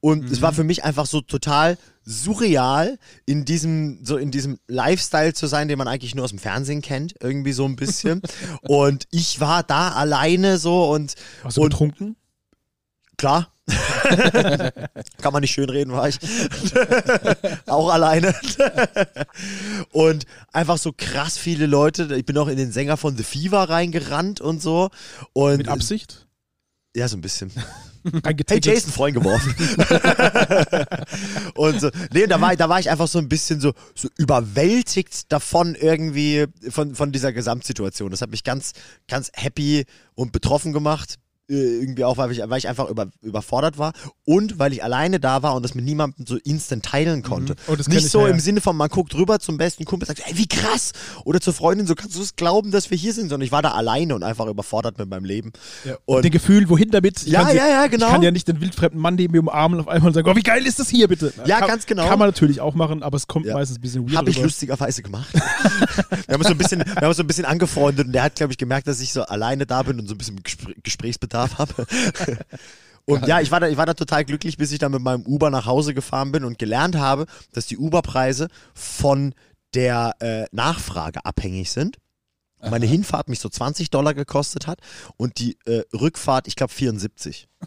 Und 0.00 0.30
es 0.30 0.42
war 0.42 0.52
für 0.52 0.64
mich 0.64 0.84
einfach 0.84 1.06
so 1.06 1.20
total 1.20 1.78
surreal, 2.04 2.98
in 3.24 3.44
diesem, 3.44 4.04
so 4.04 4.16
in 4.16 4.30
diesem 4.30 4.58
Lifestyle 4.66 5.32
zu 5.32 5.46
sein, 5.46 5.68
den 5.68 5.78
man 5.78 5.88
eigentlich 5.88 6.14
nur 6.14 6.24
aus 6.24 6.30
dem 6.30 6.40
Fernsehen 6.40 6.82
kennt, 6.82 7.14
irgendwie 7.20 7.52
so 7.52 7.64
ein 7.64 7.76
bisschen. 7.76 8.20
und 8.62 9.06
ich 9.10 9.40
war 9.40 9.62
da 9.62 9.92
alleine 9.92 10.58
so 10.58 10.90
und, 10.90 11.14
Warst 11.42 11.56
du 11.56 11.62
und 11.62 11.70
betrunken? 11.70 12.16
Klar. 13.16 13.51
Kann 15.18 15.32
man 15.32 15.40
nicht 15.40 15.52
schön 15.52 15.70
reden, 15.70 15.92
war 15.92 16.08
ich. 16.08 16.18
auch 17.66 17.90
alleine. 17.90 18.34
und 19.92 20.26
einfach 20.52 20.78
so 20.78 20.92
krass 20.96 21.38
viele 21.38 21.66
Leute. 21.66 22.14
Ich 22.16 22.26
bin 22.26 22.36
auch 22.38 22.48
in 22.48 22.56
den 22.56 22.72
Sänger 22.72 22.96
von 22.96 23.16
The 23.16 23.22
Fever 23.22 23.68
reingerannt 23.68 24.40
und 24.40 24.60
so. 24.60 24.90
Und 25.32 25.58
Mit 25.58 25.68
Absicht? 25.68 26.26
Ja, 26.94 27.08
so 27.08 27.16
ein 27.16 27.22
bisschen. 27.22 27.52
Hey? 28.48 28.60
Jason, 28.60 28.90
Freund 28.90 29.14
geworfen. 29.14 29.54
und 31.54 31.80
so, 31.80 31.88
nee, 32.12 32.26
da 32.26 32.40
war, 32.40 32.56
da 32.56 32.68
war 32.68 32.80
ich 32.80 32.90
einfach 32.90 33.06
so 33.06 33.20
ein 33.20 33.28
bisschen 33.28 33.60
so, 33.60 33.74
so 33.94 34.08
überwältigt 34.18 35.30
davon 35.30 35.76
irgendwie, 35.76 36.46
von, 36.68 36.96
von 36.96 37.12
dieser 37.12 37.32
Gesamtsituation. 37.32 38.10
Das 38.10 38.22
hat 38.22 38.30
mich 38.30 38.42
ganz, 38.42 38.72
ganz 39.06 39.30
happy 39.34 39.84
und 40.14 40.32
betroffen 40.32 40.72
gemacht. 40.72 41.20
Äh, 41.50 41.54
Irgendwie 41.80 42.04
auch, 42.04 42.16
weil 42.18 42.30
ich, 42.30 42.40
weil 42.44 42.58
ich 42.58 42.68
einfach 42.68 42.88
über, 42.88 43.08
überfordert 43.20 43.76
war 43.76 43.92
und 44.24 44.58
weil 44.60 44.72
ich 44.72 44.84
alleine 44.84 45.18
da 45.20 45.42
war 45.42 45.54
und 45.56 45.62
das 45.64 45.74
mit 45.74 45.84
niemandem 45.84 46.24
so 46.24 46.36
instant 46.36 46.84
teilen 46.84 47.22
konnte. 47.22 47.56
Oh, 47.66 47.74
das 47.74 47.86
kenn 47.86 47.96
Nicht 47.96 48.06
ich, 48.06 48.12
so 48.12 48.22
ja. 48.26 48.32
im 48.32 48.38
Sinne 48.38 48.60
von, 48.60 48.76
man 48.76 48.88
guckt 48.88 49.14
rüber 49.16 49.40
zum 49.40 49.56
besten 49.58 49.84
Kumpel 49.84 50.08
und 50.08 50.16
sagt, 50.16 50.28
ey, 50.30 50.38
wie 50.38 50.46
krass! 50.46 50.92
Oder 51.24 51.40
zur 51.40 51.52
Freundin, 51.52 51.86
so 51.86 51.94
kannst 51.96 52.16
du 52.16 52.22
es 52.22 52.36
glauben, 52.36 52.70
dass 52.70 52.90
wir 52.90 52.96
hier 52.96 53.12
sind, 53.12 53.28
sondern 53.28 53.44
ich 53.44 53.50
war 53.52 53.60
da 53.60 53.72
alleine 53.72 54.14
und 54.14 54.22
einfach 54.22 54.46
überfordert 54.46 54.98
mit 54.98 55.08
meinem 55.10 55.24
Leben. 55.24 55.52
Ja. 55.84 55.96
Und- 56.04 56.16
Und 56.18 56.24
den 56.24 56.30
Gefühl, 56.30 56.68
wohin 56.68 56.90
damit? 56.90 57.22
Ich 57.22 57.28
Ja, 57.32 57.50
ja, 57.50 57.66
ja, 57.68 57.86
genau. 57.88 58.06
Ich 58.06 58.12
kann 58.12 58.22
ja 58.22 58.30
nicht 58.30 58.46
den 58.46 58.60
wildfremden 58.60 59.00
Mann 59.00 59.16
neben 59.16 59.32
mir 59.32 59.40
umarmen 59.40 59.80
und 59.80 59.86
auf 59.86 59.92
einmal 59.92 60.14
sagen, 60.14 60.28
oh, 60.30 60.36
wie 60.36 60.42
geil 60.42 60.64
ist 60.64 60.78
das 60.78 60.88
hier, 60.88 61.08
bitte? 61.08 61.32
Ja, 61.44 61.58
kann, 61.58 61.68
ganz 61.68 61.86
genau. 61.86 62.06
Kann 62.08 62.18
man 62.20 62.28
natürlich 62.28 62.60
auch 62.60 62.74
machen, 62.74 63.02
aber 63.02 63.16
es 63.16 63.26
kommt 63.26 63.46
Ja. 63.46 63.54
meistens 63.54 63.78
ein 63.78 63.80
bisschen 63.82 64.04
weird 64.06 64.16
Habe 64.16 64.30
ich 64.30 64.40
lustigerweise 64.40 65.02
gemacht. 65.02 65.28
wir, 65.34 65.40
haben 66.34 66.36
uns 66.40 66.46
so 66.46 66.52
ein 66.54 66.58
bisschen, 66.58 66.78
wir 66.86 66.94
haben 66.96 67.08
uns 67.08 67.16
so 67.16 67.24
ein 67.24 67.26
bisschen 67.26 67.44
angefreundet 67.46 68.06
und 68.06 68.12
der 68.12 68.22
hat, 68.22 68.36
glaube 68.36 68.52
ich, 68.52 68.58
gemerkt, 68.58 68.86
dass 68.86 69.00
ich 69.00 69.12
so 69.12 69.22
alleine 69.24 69.66
da 69.66 69.82
bin 69.82 69.98
und 69.98 70.06
so 70.06 70.14
ein 70.14 70.18
bisschen 70.18 70.40
Gespr 70.42 70.70
Gesprächsbedarf 70.82 71.31
habe. 71.34 71.86
Und 73.04 73.26
ja, 73.26 73.40
ich 73.40 73.50
war, 73.50 73.58
da, 73.58 73.68
ich 73.68 73.76
war 73.76 73.86
da 73.86 73.94
total 73.94 74.24
glücklich, 74.24 74.56
bis 74.56 74.70
ich 74.70 74.78
dann 74.78 74.92
mit 74.92 75.02
meinem 75.02 75.26
Uber 75.26 75.50
nach 75.50 75.66
Hause 75.66 75.92
gefahren 75.92 76.30
bin 76.30 76.44
und 76.44 76.58
gelernt 76.58 76.94
habe, 76.96 77.26
dass 77.52 77.66
die 77.66 77.76
Uber-Preise 77.76 78.48
von 78.74 79.34
der 79.74 80.14
äh, 80.20 80.44
Nachfrage 80.52 81.24
abhängig 81.24 81.70
sind. 81.72 81.96
Meine 82.70 82.86
Hinfahrt 82.86 83.28
mich 83.28 83.40
so 83.40 83.48
20 83.48 83.90
Dollar 83.90 84.14
gekostet 84.14 84.68
hat 84.68 84.78
und 85.16 85.40
die 85.40 85.58
äh, 85.64 85.82
Rückfahrt, 85.92 86.46
ich 86.46 86.54
glaube, 86.54 86.72
74. 86.72 87.48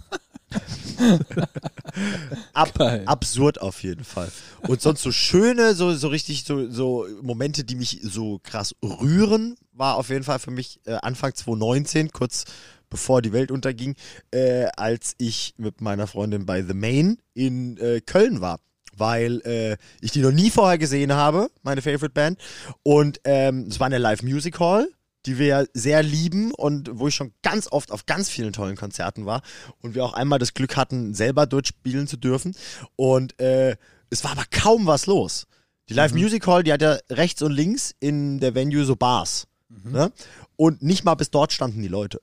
Ab, 2.54 2.80
absurd 3.06 3.60
auf 3.60 3.84
jeden 3.84 4.06
Fall. 4.06 4.32
Und 4.62 4.82
sonst 4.82 5.02
so 5.02 5.12
schöne, 5.12 5.76
so, 5.76 5.94
so 5.96 6.08
richtig, 6.08 6.46
so, 6.46 6.70
so 6.70 7.06
Momente, 7.22 7.66
die 7.66 7.76
mich 7.76 8.00
so 8.04 8.40
krass 8.42 8.74
rühren, 8.82 9.58
war 9.74 9.98
auf 9.98 10.10
jeden 10.10 10.24
Fall 10.24 10.40
für 10.40 10.52
mich 10.52 10.80
äh, 10.86 10.94
Anfang 10.94 11.36
2019, 11.36 12.12
kurz 12.12 12.46
bevor 12.90 13.22
die 13.22 13.34
Welt 13.34 13.52
unterging, 13.52 13.96
äh, 14.32 14.66
als 14.78 15.16
ich 15.18 15.54
mit 15.58 15.82
meiner 15.82 16.08
Freundin 16.08 16.46
bei 16.46 16.64
The 16.64 16.74
Main 16.74 17.18
in 17.34 17.78
äh, 17.78 18.02
Köln 18.02 18.42
war. 18.42 18.60
Weil 18.98 19.42
äh, 19.42 19.78
ich 20.00 20.12
die 20.12 20.22
noch 20.22 20.32
nie 20.32 20.50
vorher 20.50 20.78
gesehen 20.78 21.14
habe, 21.14 21.50
meine 21.64 21.82
Favorite 21.82 22.10
Band. 22.10 22.40
Und 22.82 23.20
ähm, 23.26 23.68
es 23.70 23.80
war 23.80 23.88
eine 23.88 23.98
Live 23.98 24.24
Music 24.24 24.60
Hall, 24.60 24.88
die 25.26 25.38
wir 25.38 25.68
sehr 25.74 26.02
lieben 26.04 26.54
und 26.54 26.90
wo 26.94 27.08
ich 27.08 27.16
schon 27.16 27.34
ganz 27.42 27.68
oft 27.72 27.92
auf 27.92 28.06
ganz 28.06 28.30
vielen 28.30 28.54
tollen 28.54 28.78
Konzerten 28.78 29.26
war 29.26 29.42
und 29.82 29.96
wir 29.96 30.06
auch 30.06 30.14
einmal 30.14 30.40
das 30.40 30.54
Glück 30.54 30.78
hatten, 30.78 31.14
selber 31.14 31.46
dort 31.46 31.68
spielen 31.68 32.08
zu 32.08 32.18
dürfen. 32.18 32.56
Und 32.96 33.40
äh, 33.42 33.76
es 34.10 34.24
war 34.24 34.32
aber 34.32 34.46
kaum 34.50 34.86
was 34.86 35.08
los. 35.08 35.48
Die 35.90 35.94
Live 35.94 36.14
Music 36.14 36.48
Hall, 36.48 36.64
die 36.64 36.74
hat 36.74 36.82
ja 36.82 36.98
rechts 37.12 37.42
und 37.42 37.52
links 37.52 37.94
in 38.00 38.40
der 38.40 38.56
Venue 38.56 38.86
so 38.86 38.96
Bars. 38.96 39.48
Ne? 39.84 40.12
Und 40.56 40.82
nicht 40.82 41.04
mal 41.04 41.16
bis 41.16 41.32
dort 41.32 41.54
standen 41.54 41.82
die 41.82 41.88
Leute. 41.88 42.22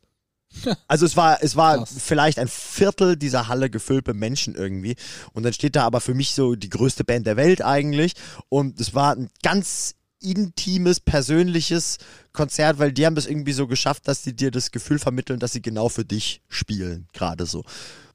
Also 0.88 1.06
es 1.06 1.16
war, 1.16 1.42
es 1.42 1.56
war 1.56 1.78
Krass. 1.78 1.94
vielleicht 1.98 2.38
ein 2.38 2.48
Viertel 2.48 3.16
dieser 3.16 3.48
Halle 3.48 3.70
gefüllt 3.70 4.06
mit 4.06 4.16
Menschen 4.16 4.54
irgendwie. 4.54 4.96
Und 5.32 5.42
dann 5.42 5.52
steht 5.52 5.76
da 5.76 5.84
aber 5.84 6.00
für 6.00 6.14
mich 6.14 6.34
so 6.34 6.54
die 6.54 6.68
größte 6.68 7.04
Band 7.04 7.26
der 7.26 7.36
Welt 7.36 7.62
eigentlich. 7.62 8.12
Und 8.48 8.80
es 8.80 8.94
war 8.94 9.16
ein 9.16 9.28
ganz 9.42 9.94
intimes, 10.20 11.00
persönliches 11.00 11.98
Konzert, 12.32 12.78
weil 12.78 12.92
die 12.92 13.04
haben 13.06 13.16
es 13.16 13.26
irgendwie 13.26 13.52
so 13.52 13.66
geschafft, 13.66 14.06
dass 14.06 14.22
sie 14.22 14.34
dir 14.34 14.50
das 14.50 14.70
Gefühl 14.70 14.98
vermitteln, 14.98 15.40
dass 15.40 15.52
sie 15.52 15.62
genau 15.62 15.88
für 15.88 16.04
dich 16.04 16.42
spielen, 16.48 17.08
gerade 17.12 17.46
so. 17.46 17.64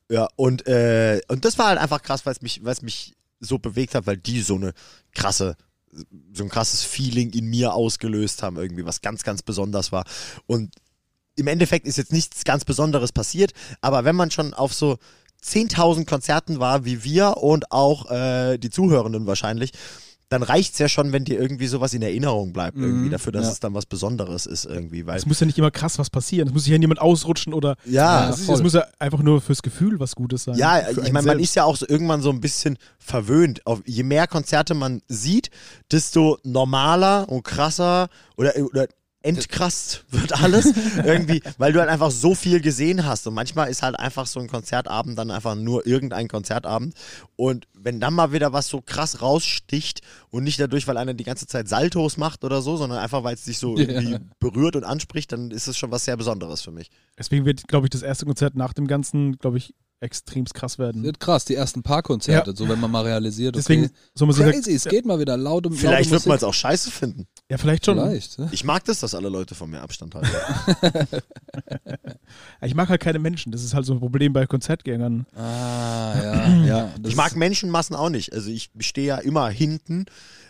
Ja, 0.09 0.27
und, 0.35 0.65
äh, 0.67 1.21
und 1.27 1.43
das 1.43 1.57
war 1.57 1.67
halt 1.67 1.79
einfach 1.79 2.01
krass, 2.01 2.25
weil 2.25 2.33
es 2.33 2.41
mich, 2.41 2.63
weil 2.63 2.73
es 2.73 2.81
mich 2.81 3.13
so 3.39 3.59
bewegt 3.59 3.93
hat, 3.93 4.07
weil 4.07 4.17
die 4.17 4.41
so 4.41 4.55
eine 4.55 4.73
krasse, 5.13 5.55
so 6.33 6.43
ein 6.43 6.49
krasses 6.49 6.83
Feeling 6.83 7.31
in 7.31 7.45
mir 7.45 7.73
ausgelöst 7.73 8.41
haben, 8.41 8.57
irgendwie, 8.57 8.85
was 8.85 9.01
ganz, 9.01 9.23
ganz 9.23 9.41
besonders 9.41 9.91
war. 9.91 10.05
Und 10.45 10.73
im 11.37 11.47
Endeffekt 11.47 11.87
ist 11.87 11.97
jetzt 11.97 12.11
nichts 12.11 12.43
ganz 12.43 12.65
Besonderes 12.65 13.11
passiert, 13.11 13.51
aber 13.81 14.03
wenn 14.05 14.15
man 14.15 14.31
schon 14.31 14.53
auf 14.53 14.73
so 14.73 14.97
10.000 15.43 16.05
Konzerten 16.05 16.59
war 16.59 16.83
wie 16.83 17.03
wir 17.03 17.37
und 17.37 17.71
auch 17.71 18.09
äh, 18.11 18.57
die 18.57 18.69
Zuhörenden 18.69 19.27
wahrscheinlich, 19.27 19.71
dann 20.29 20.43
reicht's 20.43 20.77
ja 20.77 20.89
schon, 20.89 21.13
wenn 21.13 21.23
dir 21.23 21.39
irgendwie 21.39 21.67
sowas 21.67 21.93
in 21.93 22.01
Erinnerung 22.01 22.51
bleibt, 22.51 22.77
irgendwie 22.77 23.07
Mhm, 23.07 23.11
dafür, 23.11 23.31
dass 23.31 23.45
ja. 23.45 23.51
es 23.53 23.59
dann 23.61 23.73
was 23.73 23.85
Besonderes 23.85 24.45
ist 24.45 24.65
irgendwie, 24.65 25.05
weil 25.05 25.15
Es 25.17 25.25
muss 25.25 25.39
ja 25.39 25.45
nicht 25.45 25.57
immer 25.57 25.71
krass 25.71 25.99
was 25.99 26.09
passieren. 26.09 26.49
Es 26.49 26.53
muss 26.53 26.63
sich 26.65 26.73
ja 26.73 26.77
niemand 26.77 26.99
ausrutschen 26.99 27.53
oder. 27.53 27.77
ja, 27.85 28.29
es, 28.29 28.49
es 28.49 28.61
muss 28.61 28.73
ja 28.73 28.85
einfach 28.99 29.21
nur 29.21 29.39
fürs 29.39 29.61
Gefühl 29.61 30.01
was 30.01 30.15
Gutes 30.15 30.43
sein. 30.43 30.55
Ja, 30.57 30.81
Für 30.91 31.01
ich 31.05 31.13
meine, 31.13 31.27
man 31.27 31.39
ist 31.39 31.55
ja 31.55 31.63
auch 31.63 31.77
so 31.77 31.87
irgendwann 31.87 32.21
so 32.21 32.29
ein 32.29 32.41
bisschen 32.41 32.77
verwöhnt. 32.99 33.65
Auf, 33.65 33.81
je 33.85 34.03
mehr 34.03 34.27
Konzerte 34.27 34.73
man 34.73 35.01
sieht, 35.07 35.49
desto 35.93 36.39
normaler 36.43 37.29
und 37.29 37.43
krasser 37.43 38.09
oder, 38.35 38.51
oder 38.57 38.87
entkrasst 39.27 40.05
wird 40.09 40.41
alles 40.41 40.73
irgendwie, 41.03 41.41
weil 41.57 41.73
du 41.73 41.79
halt 41.79 41.89
einfach 41.89 42.11
so 42.11 42.35
viel 42.35 42.61
gesehen 42.61 43.05
hast. 43.05 43.27
Und 43.27 43.33
manchmal 43.33 43.69
ist 43.69 43.83
halt 43.83 43.99
einfach 43.99 44.25
so 44.27 44.39
ein 44.39 44.47
Konzertabend 44.47 45.17
dann 45.17 45.31
einfach 45.31 45.55
nur 45.55 45.85
irgendein 45.85 46.27
Konzertabend. 46.27 46.93
Und 47.35 47.67
wenn 47.73 47.99
dann 47.99 48.13
mal 48.13 48.31
wieder 48.31 48.53
was 48.53 48.67
so 48.67 48.81
krass 48.81 49.21
raussticht 49.21 50.01
und 50.29 50.43
nicht 50.43 50.59
dadurch, 50.59 50.87
weil 50.87 50.97
einer 50.97 51.13
die 51.13 51.23
ganze 51.23 51.47
Zeit 51.47 51.67
Saltos 51.67 52.17
macht 52.17 52.43
oder 52.43 52.61
so, 52.61 52.77
sondern 52.77 52.99
einfach, 52.99 53.23
weil 53.23 53.35
es 53.35 53.43
dich 53.43 53.57
so 53.59 53.77
Ja. 53.77 53.87
irgendwie 53.87 54.17
berührt 54.39 54.75
und 54.75 54.83
anspricht, 54.83 55.31
dann 55.31 55.51
ist 55.51 55.67
es 55.67 55.77
schon 55.77 55.91
was 55.91 56.05
sehr 56.05 56.17
Besonderes 56.17 56.61
für 56.61 56.71
mich. 56.71 56.89
Deswegen 57.17 57.45
wird, 57.45 57.67
glaube 57.67 57.87
ich, 57.87 57.89
das 57.89 58.01
erste 58.01 58.25
Konzert 58.25 58.55
nach 58.55 58.73
dem 58.73 58.87
Ganzen, 58.87 59.37
glaube 59.37 59.57
ich, 59.57 59.73
extremst 59.99 60.53
krass 60.53 60.77
werden. 60.77 61.03
Wird 61.03 61.19
krass, 61.19 61.45
die 61.45 61.55
ersten 61.55 61.81
paar 61.81 62.03
Konzerte, 62.03 62.55
so 62.55 62.69
wenn 62.69 62.79
man 62.79 62.91
mal 62.91 63.03
realisiert, 63.03 63.55
okay, 63.55 63.63
Deswegen 63.67 63.91
man 64.19 64.33
sich 64.33 64.45
crazy, 64.45 64.73
es 64.73 64.85
geht 64.85 65.05
mal 65.05 65.19
wieder 65.19 65.37
laut 65.37 65.65
und 65.65 65.73
Vielleicht 65.73 66.11
wird 66.11 66.19
laute 66.21 66.29
man 66.29 66.37
es 66.37 66.43
auch 66.43 66.53
scheiße 66.53 66.91
finden. 66.91 67.27
Ja 67.49 67.57
vielleicht 67.57 67.85
schon. 67.85 67.97
Vielleicht, 67.97 68.39
ne? 68.39 68.49
Ich 68.51 68.63
mag 68.63 68.83
das, 68.85 68.99
dass 68.99 69.15
alle 69.15 69.29
Leute 69.29 69.55
von 69.55 69.69
mir 69.69 69.81
Abstand 69.81 70.15
halten. 70.15 70.27
Ich 72.61 72.75
mag 72.75 72.89
halt 72.89 73.01
keine 73.01 73.19
Menschen. 73.19 73.51
Das 73.51 73.63
ist 73.63 73.73
halt 73.73 73.85
so 73.85 73.93
ein 73.93 73.99
Problem 73.99 74.33
bei 74.33 74.45
Konzertgängern. 74.45 75.25
Ah, 75.35 76.13
ja, 76.21 76.47
ja. 76.65 76.89
Ich 77.05 77.15
mag 77.15 77.35
Menschenmassen 77.35 77.95
auch 77.95 78.09
nicht. 78.09 78.33
Also 78.33 78.49
ich 78.49 78.71
stehe 78.79 79.07
ja 79.07 79.17
immer 79.17 79.49
hinten. 79.49 80.05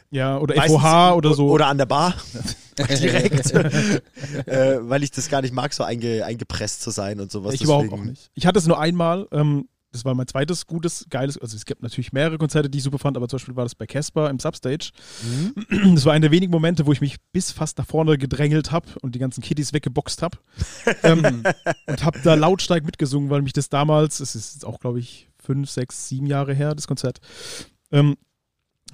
Ja, 0.09 0.37
oder 0.37 0.55
Meistens- 0.55 0.81
FOH 0.81 1.15
oder 1.15 1.33
so. 1.33 1.49
Oder 1.49 1.67
an 1.67 1.77
der 1.77 1.85
Bar. 1.85 2.15
Direkt. 2.79 3.51
äh, 4.47 4.77
weil 4.81 5.03
ich 5.03 5.11
das 5.11 5.29
gar 5.29 5.41
nicht 5.41 5.53
mag, 5.53 5.73
so 5.73 5.83
einge, 5.83 6.23
eingepresst 6.25 6.81
zu 6.81 6.91
sein 6.91 7.19
und 7.19 7.31
sowas. 7.31 7.53
ich 7.55 7.63
überhaupt 7.63 7.91
auch 7.91 8.03
nicht. 8.03 8.31
Ich 8.33 8.45
hatte 8.45 8.59
es 8.59 8.67
nur 8.67 8.79
einmal. 8.79 9.27
Ähm, 9.31 9.67
das 9.97 10.05
war 10.05 10.15
mein 10.15 10.27
zweites 10.27 10.67
gutes, 10.67 11.05
geiles. 11.09 11.37
Also 11.37 11.55
es 11.55 11.65
gibt 11.65 11.81
natürlich 11.81 12.13
mehrere 12.13 12.37
Konzerte, 12.37 12.69
die 12.69 12.77
ich 12.77 12.83
super 12.83 12.99
fand, 12.99 13.17
aber 13.17 13.27
zum 13.27 13.37
Beispiel 13.37 13.55
war 13.55 13.65
das 13.65 13.75
bei 13.75 13.85
Casper 13.85 14.29
im 14.29 14.39
Substage. 14.39 14.91
Mhm. 15.23 15.95
Das 15.95 16.05
war 16.05 16.13
einer 16.13 16.27
der 16.27 16.31
wenigen 16.31 16.51
Momente, 16.51 16.85
wo 16.85 16.91
ich 16.91 17.01
mich 17.01 17.17
bis 17.31 17.51
fast 17.51 17.77
nach 17.77 17.87
vorne 17.87 18.17
gedrängelt 18.17 18.71
habe 18.71 18.87
und 19.01 19.15
die 19.15 19.19
ganzen 19.19 19.41
Kiddies 19.41 19.73
weggeboxt 19.73 20.21
habe. 20.21 20.37
ähm, 21.03 21.43
und 21.87 22.05
habe 22.05 22.19
da 22.23 22.35
lautstark 22.35 22.85
mitgesungen, 22.85 23.29
weil 23.29 23.41
mich 23.41 23.53
das 23.53 23.69
damals, 23.69 24.19
es 24.19 24.35
ist 24.35 24.53
jetzt 24.53 24.65
auch, 24.65 24.79
glaube 24.79 24.99
ich, 24.99 25.29
fünf, 25.41 25.69
sechs, 25.69 26.07
sieben 26.09 26.27
Jahre 26.27 26.53
her, 26.53 26.75
das 26.75 26.87
Konzert, 26.87 27.19
ähm, 27.91 28.15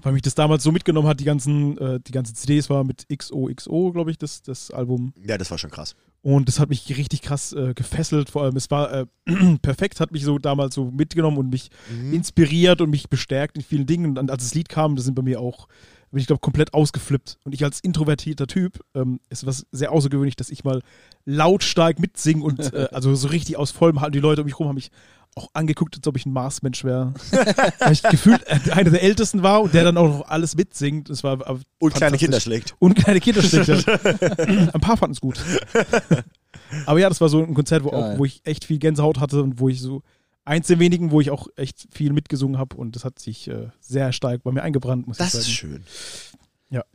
weil 0.02 0.14
mich 0.14 0.22
das 0.22 0.36
damals 0.36 0.64
so 0.64 0.72
mitgenommen 0.72 1.08
hat, 1.08 1.20
die 1.20 1.24
ganzen, 1.26 1.78
äh, 1.78 2.00
die 2.06 2.12
ganzen 2.12 2.36
CDs 2.36 2.70
war 2.70 2.84
mit 2.84 3.06
XOXO, 3.16 3.91
glaube 3.91 4.12
ich, 4.12 4.18
das, 4.18 4.41
das 4.41 4.72
Album. 4.72 5.14
Ja, 5.26 5.38
das 5.38 5.52
war 5.52 5.58
schon 5.58 5.70
krass. 5.72 5.96
Und 6.22 6.48
das 6.48 6.60
hat 6.60 6.70
mich 6.70 6.89
richtig 6.98 7.22
krass 7.22 7.52
äh, 7.54 7.74
gefesselt. 7.74 8.30
Vor 8.30 8.44
allem, 8.44 8.56
es 8.56 8.72
war 8.72 8.91
äh, 8.94 9.06
perfekt, 9.62 10.00
hat 10.00 10.12
mich 10.12 10.24
so 10.24 10.39
damals 10.39 10.74
so 10.76 10.86
mitgenommen 10.89 11.38
und 11.38 11.50
mich 11.50 11.70
Mhm. 11.91 12.14
inspiriert 12.14 12.80
und 12.82 12.89
mich 12.89 13.10
bestärkt 13.10 13.58
in 13.58 13.64
vielen 13.64 13.86
Dingen. 13.86 14.18
Und 14.18 14.32
als 14.32 14.44
das 14.44 14.56
Lied 14.56 14.70
kam, 14.70 14.96
das 14.96 15.04
sind 15.06 15.16
bei 15.16 15.22
mir 15.22 15.41
auch, 15.41 15.68
bin 16.12 16.22
ich 16.22 16.28
glaube, 16.28 16.39
komplett 16.39 16.74
ausgeflippt. 16.74 17.39
Und 17.44 17.54
ich 17.54 17.64
als 17.64 17.80
introvertierter 17.82 18.48
Typ, 18.48 18.80
ähm, 18.96 19.20
ist 19.30 19.46
was 19.46 19.66
sehr 19.72 19.91
außergewöhnlich, 19.91 20.36
dass 20.38 20.50
ich 20.50 20.64
mal 20.64 20.82
lautstark 21.26 22.00
mitsinge 22.00 22.44
und 22.44 22.74
äh, 22.74 22.88
also 22.91 23.14
so 23.16 23.28
richtig 23.28 23.58
aus 23.58 23.72
vollem 23.72 24.00
Hals. 24.02 24.14
Die 24.14 24.20
Leute 24.20 24.41
um 24.41 24.46
mich 24.46 24.58
rum 24.60 24.68
haben 24.68 24.76
mich 24.76 24.91
auch 25.36 25.50
angeguckt, 25.54 25.96
als 25.96 26.06
ob 26.08 26.16
ich 26.18 26.26
ein 26.26 26.34
Marsmensch 26.34 26.84
wäre. 26.84 27.14
Weil 27.80 27.92
ich 27.94 28.04
gefühlt 28.04 28.42
äh, 28.48 28.72
einer 28.72 28.90
der 28.92 29.02
Ältesten 29.04 29.44
war 29.44 29.62
und 29.62 29.74
der 29.74 29.84
dann 29.84 29.98
auch 29.98 30.08
noch 30.20 30.28
alles 30.28 30.56
mitsingt. 30.56 31.10
Das 31.10 31.24
war 31.24 31.34
aber 31.34 31.60
Und 31.80 31.94
kleine. 31.96 32.18
Kinder 32.18 32.40
schlägt. 32.40 32.76
Und 32.80 32.96
kleine 32.96 33.20
Kinder 33.20 33.42
schlägt. 33.42 33.88
Ein 34.40 34.82
paar 34.82 34.98
fanden 34.98 35.14
es 35.14 35.22
gut. 35.22 35.40
Aber 36.88 37.00
ja, 37.00 37.08
das 37.10 37.22
war 37.22 37.30
so 37.30 37.44
ein 37.44 37.54
Konzert, 37.54 37.84
wo, 37.84 37.90
auch, 37.90 38.18
wo 38.18 38.26
ich 38.26 38.42
echt 38.46 38.66
viel 38.66 38.80
Gänsehaut 38.80 39.20
hatte 39.20 39.44
und 39.44 39.60
wo 39.60 39.70
ich 39.70 39.80
so 39.80 40.02
eins 40.44 40.68
der 40.68 40.80
wenigen, 40.80 41.12
wo 41.12 41.22
ich 41.22 41.30
auch 41.30 41.48
echt 41.56 41.88
viel 41.92 42.14
mitgesungen 42.14 42.58
habe 42.58 42.76
und 42.76 42.96
das 42.96 43.06
hat 43.06 43.20
sich 43.20 43.48
äh, 43.48 43.68
sehr 43.80 44.12
stark 44.12 44.44
bei 44.44 44.52
mir 44.52 44.64
eingebrannt, 44.64 45.06
muss 45.08 45.18
Das 45.18 45.34
ich 45.34 45.40
ist 45.40 45.46
sagen. 45.46 45.54
schön. 45.56 45.84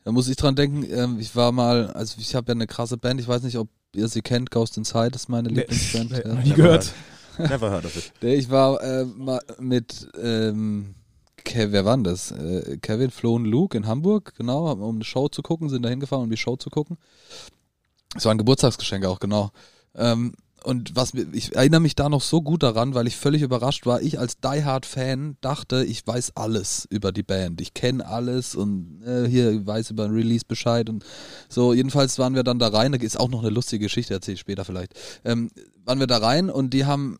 Da 0.04 0.10
muss 0.10 0.28
ich 0.28 0.36
dran 0.36 0.56
denken, 0.56 0.84
ähm, 0.90 1.18
ich 1.20 1.36
war 1.36 1.52
mal, 1.52 1.92
also 1.92 2.16
ich 2.18 2.34
habe 2.34 2.48
ja 2.48 2.54
eine 2.54 2.66
krasse 2.66 2.96
Band, 2.96 3.20
ich 3.20 3.28
weiß 3.28 3.42
nicht, 3.44 3.56
ob 3.56 3.68
ihr 3.94 4.08
sie 4.08 4.22
kennt, 4.22 4.50
Ghost 4.50 4.76
Inside 4.76 5.12
ist 5.14 5.28
meine 5.28 5.48
Nee. 5.48 5.60
Lieblingsband. 5.60 6.10
Nee, 6.10 6.20
ja. 6.24 6.34
noch 6.34 6.42
nie 6.42 6.52
gehört. 6.54 6.92
Never 7.38 7.70
heard 7.70 7.84
of 7.84 7.96
it. 7.96 8.12
Ich 8.20 8.50
war 8.50 8.82
äh, 8.82 9.06
mit, 9.58 10.08
ähm, 10.20 10.94
wer 11.54 11.84
war 11.84 11.96
denn 11.96 12.04
das? 12.04 12.30
Äh, 12.32 12.78
Kevin, 12.78 13.10
Flo 13.10 13.34
und 13.34 13.44
Luke 13.44 13.76
in 13.76 13.86
Hamburg, 13.86 14.34
genau, 14.36 14.70
um 14.72 14.96
eine 14.96 15.04
Show 15.04 15.28
zu 15.28 15.42
gucken, 15.42 15.68
sind 15.68 15.82
da 15.82 15.88
hingefahren, 15.88 16.24
um 16.24 16.30
die 16.30 16.36
Show 16.36 16.56
zu 16.56 16.70
gucken. 16.70 16.98
Es 18.16 18.24
war 18.24 18.32
ein 18.32 18.38
Geburtstagsgeschenk 18.38 19.04
auch, 19.04 19.20
genau. 19.20 19.50
Ähm, 19.94 20.32
und 20.68 20.94
was 20.94 21.14
ich 21.14 21.56
erinnere 21.56 21.80
mich 21.80 21.94
da 21.94 22.10
noch 22.10 22.20
so 22.20 22.42
gut 22.42 22.62
daran, 22.62 22.92
weil 22.92 23.06
ich 23.06 23.16
völlig 23.16 23.40
überrascht 23.40 23.86
war. 23.86 24.02
Ich 24.02 24.18
als 24.18 24.38
Die 24.38 24.66
Hard 24.66 24.84
Fan 24.84 25.38
dachte, 25.40 25.82
ich 25.82 26.06
weiß 26.06 26.32
alles 26.36 26.86
über 26.90 27.10
die 27.10 27.22
Band. 27.22 27.62
Ich 27.62 27.72
kenne 27.72 28.06
alles 28.06 28.54
und 28.54 29.02
äh, 29.02 29.26
hier 29.26 29.66
weiß 29.66 29.92
über 29.92 30.04
ein 30.04 30.10
Release 30.10 30.44
Bescheid 30.46 30.90
und 30.90 31.06
so. 31.48 31.72
Jedenfalls 31.72 32.18
waren 32.18 32.34
wir 32.34 32.42
dann 32.42 32.58
da 32.58 32.68
rein. 32.68 32.92
Da 32.92 32.98
ist 32.98 33.18
auch 33.18 33.30
noch 33.30 33.40
eine 33.40 33.48
lustige 33.48 33.86
Geschichte, 33.86 34.12
erzähle 34.12 34.34
ich 34.34 34.40
später 34.40 34.66
vielleicht. 34.66 34.92
Ähm, 35.24 35.50
waren 35.86 36.00
wir 36.00 36.06
da 36.06 36.18
rein 36.18 36.50
und 36.50 36.74
die 36.74 36.84
haben 36.84 37.16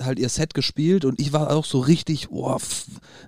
halt 0.00 0.20
ihr 0.20 0.28
Set 0.28 0.54
gespielt 0.54 1.04
und 1.04 1.20
ich 1.20 1.32
war 1.32 1.50
auch 1.50 1.64
so 1.64 1.80
richtig, 1.80 2.30
oh, 2.30 2.58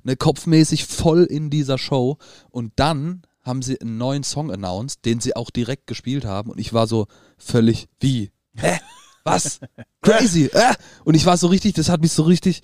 ne, 0.04 0.14
kopfmäßig 0.14 0.86
voll 0.86 1.24
in 1.24 1.50
dieser 1.50 1.78
Show. 1.78 2.18
Und 2.52 2.72
dann 2.76 3.22
haben 3.42 3.62
sie 3.62 3.80
einen 3.80 3.98
neuen 3.98 4.22
Song 4.22 4.52
announced, 4.52 5.04
den 5.04 5.18
sie 5.18 5.34
auch 5.34 5.50
direkt 5.50 5.88
gespielt 5.88 6.24
haben 6.24 6.52
und 6.52 6.60
ich 6.60 6.72
war 6.72 6.86
so 6.86 7.08
völlig 7.36 7.88
wie, 7.98 8.30
hä? 8.54 8.78
Was? 9.26 9.58
Crazy. 10.02 10.48
Äh? 10.52 10.74
Und 11.04 11.14
ich 11.14 11.26
war 11.26 11.36
so 11.36 11.48
richtig, 11.48 11.74
das 11.74 11.88
hat 11.88 12.00
mich 12.00 12.12
so 12.12 12.22
richtig 12.22 12.62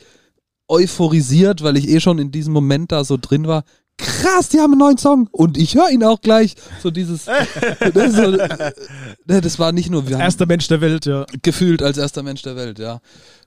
euphorisiert, 0.69 1.63
weil 1.63 1.77
ich 1.77 1.89
eh 1.89 2.01
schon 2.01 2.19
in 2.19 2.31
diesem 2.31 2.53
Moment 2.53 2.93
da 2.93 3.05
so 3.05 3.19
drin 3.21 3.49
war. 3.49 3.65
Krass, 3.99 4.49
die 4.49 4.61
haben 4.61 4.73
einen 4.73 4.79
neuen 4.79 4.97
Song 4.97 5.29
und 5.33 5.59
ich 5.59 5.75
höre 5.75 5.91
ihn 5.91 6.05
auch 6.05 6.21
gleich. 6.21 6.55
So 6.81 6.91
dieses, 6.91 7.25
das, 7.27 8.15
so, 8.15 8.33
äh, 8.33 8.73
das 9.27 9.59
war 9.59 9.73
nicht 9.73 9.91
nur, 9.91 10.09
wir 10.09 10.17
haben 10.17 10.23
Erster 10.23 10.47
Mensch 10.47 10.69
der 10.69 10.81
Welt, 10.81 11.05
ja. 11.05 11.27
gefühlt 11.43 11.83
als 11.83 11.99
erster 11.99 12.23
Mensch 12.23 12.43
der 12.43 12.57
Welt, 12.57 12.79
ja. 12.79 13.01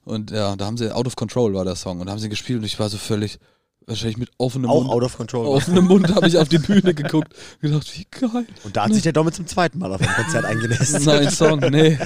Und 0.03 0.31
ja, 0.31 0.55
da 0.55 0.65
haben 0.65 0.77
sie 0.77 0.93
Out 0.93 1.07
of 1.07 1.15
Control 1.15 1.53
war 1.55 1.65
der 1.65 1.75
Song 1.75 1.99
und 1.99 2.05
da 2.05 2.11
haben 2.11 2.19
sie 2.19 2.29
gespielt 2.29 2.59
und 2.59 2.65
ich 2.65 2.79
war 2.79 2.89
so 2.89 2.97
völlig, 2.97 3.39
wahrscheinlich 3.87 4.17
mit 4.17 4.29
offenem 4.37 4.69
Auch 4.69 4.83
Mund. 4.83 4.89
out 4.93 5.03
of 5.03 5.17
control. 5.17 5.47
offenem 5.47 5.85
Mund 5.85 6.13
habe 6.13 6.27
ich 6.27 6.37
auf 6.37 6.49
die 6.49 6.57
Bühne 6.57 6.93
geguckt 6.93 7.33
und 7.61 7.69
gedacht, 7.69 7.97
wie 7.97 8.05
geil. 8.09 8.45
Und 8.63 8.75
da 8.75 8.85
hat 8.85 8.93
sich 8.93 9.03
der 9.03 9.13
Domme 9.13 9.31
zum 9.31 9.47
zweiten 9.47 9.79
Mal 9.79 9.93
auf 9.93 10.01
ein 10.01 10.07
Konzert 10.07 10.45
eingenässt. 10.45 11.05
Nein, 11.05 11.29
Song, 11.29 11.59
nee. 11.59 11.97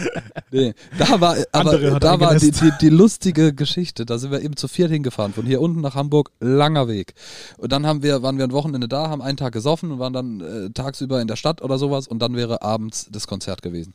nee. 0.51 0.73
Da 0.97 1.19
war, 1.21 1.37
aber 1.51 1.99
da 1.99 2.19
war 2.19 2.35
die, 2.35 2.51
die, 2.51 2.71
die 2.81 2.89
lustige 2.89 3.53
Geschichte. 3.53 4.05
Da 4.05 4.17
sind 4.17 4.31
wir 4.31 4.41
eben 4.41 4.55
zu 4.55 4.67
viert 4.67 4.91
hingefahren, 4.91 5.33
von 5.33 5.45
hier 5.45 5.61
unten 5.61 5.81
nach 5.81 5.95
Hamburg, 5.95 6.31
langer 6.39 6.87
Weg. 6.87 7.13
Und 7.57 7.71
dann 7.71 7.85
haben 7.85 8.03
wir, 8.03 8.21
waren 8.23 8.37
wir 8.37 8.45
ein 8.45 8.51
Wochenende 8.51 8.87
da, 8.87 9.09
haben 9.09 9.21
einen 9.21 9.37
Tag 9.37 9.53
gesoffen 9.53 9.91
und 9.91 9.99
waren 9.99 10.13
dann 10.13 10.41
äh, 10.41 10.69
tagsüber 10.71 11.21
in 11.21 11.27
der 11.27 11.35
Stadt 11.35 11.61
oder 11.61 11.77
sowas 11.77 12.07
und 12.07 12.19
dann 12.19 12.35
wäre 12.35 12.61
abends 12.61 13.07
das 13.11 13.27
Konzert 13.27 13.61
gewesen. 13.61 13.93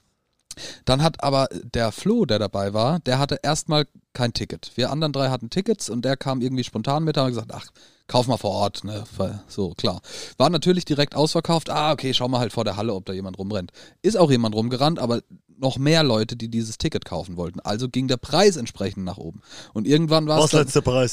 Dann 0.84 1.02
hat 1.02 1.22
aber 1.22 1.48
der 1.52 1.92
Flo, 1.92 2.24
der 2.24 2.38
dabei 2.38 2.74
war, 2.74 3.00
der 3.00 3.18
hatte 3.18 3.38
erstmal 3.42 3.86
kein 4.12 4.32
Ticket. 4.32 4.70
Wir 4.74 4.90
anderen 4.90 5.12
drei 5.12 5.28
hatten 5.28 5.50
Tickets 5.50 5.90
und 5.90 6.05
der 6.05 6.16
kam 6.16 6.40
irgendwie 6.40 6.64
spontan 6.64 7.05
mit, 7.05 7.16
haben 7.16 7.28
gesagt, 7.28 7.52
ach, 7.52 7.66
kauf 8.07 8.26
mal 8.26 8.36
vor 8.36 8.50
Ort, 8.50 8.84
ne? 8.84 9.05
So, 9.48 9.70
klar. 9.70 10.00
War 10.36 10.50
natürlich 10.50 10.84
direkt 10.84 11.14
ausverkauft. 11.14 11.70
Ah, 11.70 11.92
okay, 11.92 12.14
schau 12.14 12.28
mal 12.28 12.40
halt 12.40 12.52
vor 12.52 12.64
der 12.64 12.76
Halle, 12.76 12.94
ob 12.94 13.07
da 13.07 13.12
jemand 13.12 13.38
rumrennt. 13.38 13.72
Ist 14.02 14.16
auch 14.16 14.30
jemand 14.30 14.55
rumgerannt, 14.55 14.98
aber 14.98 15.22
noch 15.57 15.78
mehr 15.78 16.02
Leute, 16.02 16.36
die 16.36 16.48
dieses 16.48 16.78
Ticket 16.78 17.05
kaufen 17.05 17.36
wollten. 17.36 17.61
Also 17.61 17.88
ging 17.88 18.09
der 18.09 18.16
Preis 18.16 18.57
entsprechend 18.57 19.05
nach 19.05 19.18
oben. 19.18 19.40
Und 19.72 19.86
irgendwann 19.86 20.26
war 20.26 20.38
es 20.44 20.50
dann, 20.50 20.66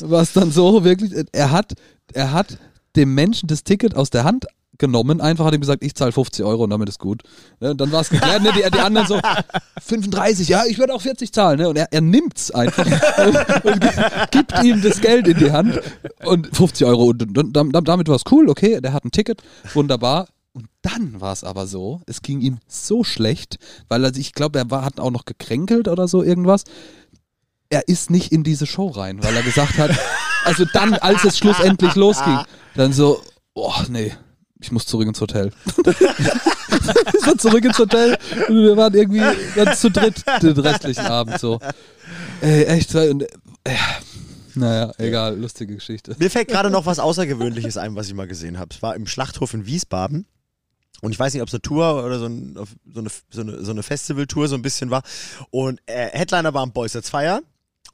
war's 0.10 0.34
dann 0.34 0.52
so 0.52 0.84
wirklich, 0.84 1.14
er 1.32 1.52
hat, 1.52 1.74
er 2.14 2.34
hat 2.34 2.58
dem 2.96 3.14
Menschen 3.14 3.48
das 3.48 3.64
Ticket 3.64 3.96
aus 3.96 4.10
der 4.10 4.24
Hand 4.24 4.46
genommen, 4.82 5.22
einfach 5.22 5.46
hat 5.46 5.54
ihm 5.54 5.62
gesagt, 5.62 5.82
ich 5.86 5.96
zahle 5.96 6.12
50 6.12 6.44
Euro 6.44 6.66
und 6.66 6.72
damit 6.72 6.90
ist 6.90 7.00
gut. 7.00 7.24
Ne, 7.62 7.74
dann 7.74 7.90
war 7.94 8.02
es 8.02 8.10
geklärt, 8.10 8.44
ne, 8.44 8.52
die, 8.54 8.70
die 8.70 8.80
anderen 8.80 9.08
so, 9.08 9.18
35, 9.82 10.50
ja, 10.50 10.66
ich 10.68 10.78
würde 10.78 10.94
auch 10.94 11.02
40 11.02 11.32
zahlen. 11.32 11.60
Ne, 11.60 11.70
und 11.70 11.78
er, 11.78 11.88
er 11.94 12.02
nimmt's 12.02 12.52
einfach 12.52 12.86
und, 13.26 13.66
und 13.66 14.32
gibt 14.32 14.62
ihm 14.64 14.82
das 14.82 15.00
Geld 15.00 15.28
in 15.30 15.38
die 15.38 15.52
Hand 15.52 15.80
und 16.26 16.54
50 16.54 16.86
Euro 16.86 17.06
und, 17.06 17.38
und, 17.38 17.56
und 17.58 17.88
damit 17.88 18.10
war 18.10 18.16
es 18.18 18.24
cool, 18.30 18.50
okay, 18.50 18.82
der 18.82 18.92
hat 18.92 19.06
ein 19.06 19.12
Ticket, 19.12 19.42
wunderbar. 19.74 20.28
Und 20.54 20.66
dann 20.82 21.22
war 21.22 21.32
es 21.32 21.46
aber 21.46 21.66
so, 21.66 22.02
es 22.08 22.22
ging 22.22 22.42
ihm 22.42 22.58
so 22.68 23.06
schlecht, 23.06 23.58
weil 23.88 24.04
er, 24.04 24.14
sich- 24.14 24.28
ich 24.28 24.34
glaube, 24.34 24.60
er 24.60 24.70
war, 24.70 24.84
hat 24.84 25.00
auch 25.00 25.12
noch 25.12 25.24
gekränkelt 25.24 25.88
oder 25.88 26.10
so 26.10 26.24
irgendwas. 26.24 26.66
Er 27.70 27.88
ist 27.88 28.10
nicht 28.10 28.34
in 28.34 28.44
diese 28.44 28.66
Show 28.68 28.88
rein, 28.90 29.24
weil 29.24 29.34
er 29.34 29.44
gesagt 29.44 29.78
hat, 29.78 29.92
also 30.44 30.66
dann, 30.74 30.94
als 30.96 31.24
es 31.24 31.38
schlussendlich 31.38 31.96
losging, 31.96 32.40
dann 32.76 32.92
so, 32.92 33.22
oh 33.54 33.72
nee, 33.88 34.12
ich 34.62 34.72
muss 34.72 34.86
zurück 34.86 35.08
ins 35.08 35.20
Hotel. 35.20 35.52
ist 35.86 37.28
er 37.28 37.38
zurück 37.38 37.66
ins 37.66 37.78
Hotel 37.78 38.18
und 38.48 38.56
wir 38.56 38.78
waren 38.78 38.94
irgendwie 38.94 39.24
dann 39.56 39.76
zu 39.76 39.90
dritt 39.90 40.24
den 40.42 40.58
restlichen 40.60 41.06
Abend 41.06 41.40
so. 41.40 41.60
Ey, 42.42 42.66
echt, 42.66 42.94
und, 42.96 43.24
äh, 43.64 43.76
naja, 44.56 44.92
egal, 44.98 45.40
lustige 45.40 45.76
Geschichte. 45.76 46.16
Mir 46.20 46.30
fällt 46.30 46.50
gerade 46.50 46.70
noch 46.70 46.86
was 46.86 47.00
Außergewöhnliches 47.00 47.78
ein, 47.78 47.96
was 47.96 48.08
ich 48.08 48.14
mal 48.14 48.28
gesehen 48.28 48.60
habe. 48.60 48.74
Es 48.74 48.82
war 48.82 48.96
im 48.96 49.08
Schlachthof 49.08 49.54
in 49.54 49.66
Wiesbaden. 49.66 50.26
Und 51.02 51.12
ich 51.12 51.20
weiß 51.20 51.34
nicht, 51.34 51.42
ob 51.42 51.48
es 51.48 51.54
eine 51.54 51.62
Tour 51.62 52.04
oder 52.04 52.20
so, 52.20 52.26
ein, 52.26 52.56
so 52.94 53.00
eine, 53.00 53.10
so 53.32 53.42
eine, 53.42 53.64
so 53.64 53.72
eine 53.72 53.82
Festivaltour 53.82 54.48
so 54.48 54.56
ein 54.56 54.62
bisschen 54.62 54.92
war. 54.92 55.02
Und 55.50 55.82
äh, 55.88 56.10
Headliner 56.12 56.54
waren 56.54 56.72
Boys 56.72 56.94
That's 56.94 57.10
Fire. 57.10 57.42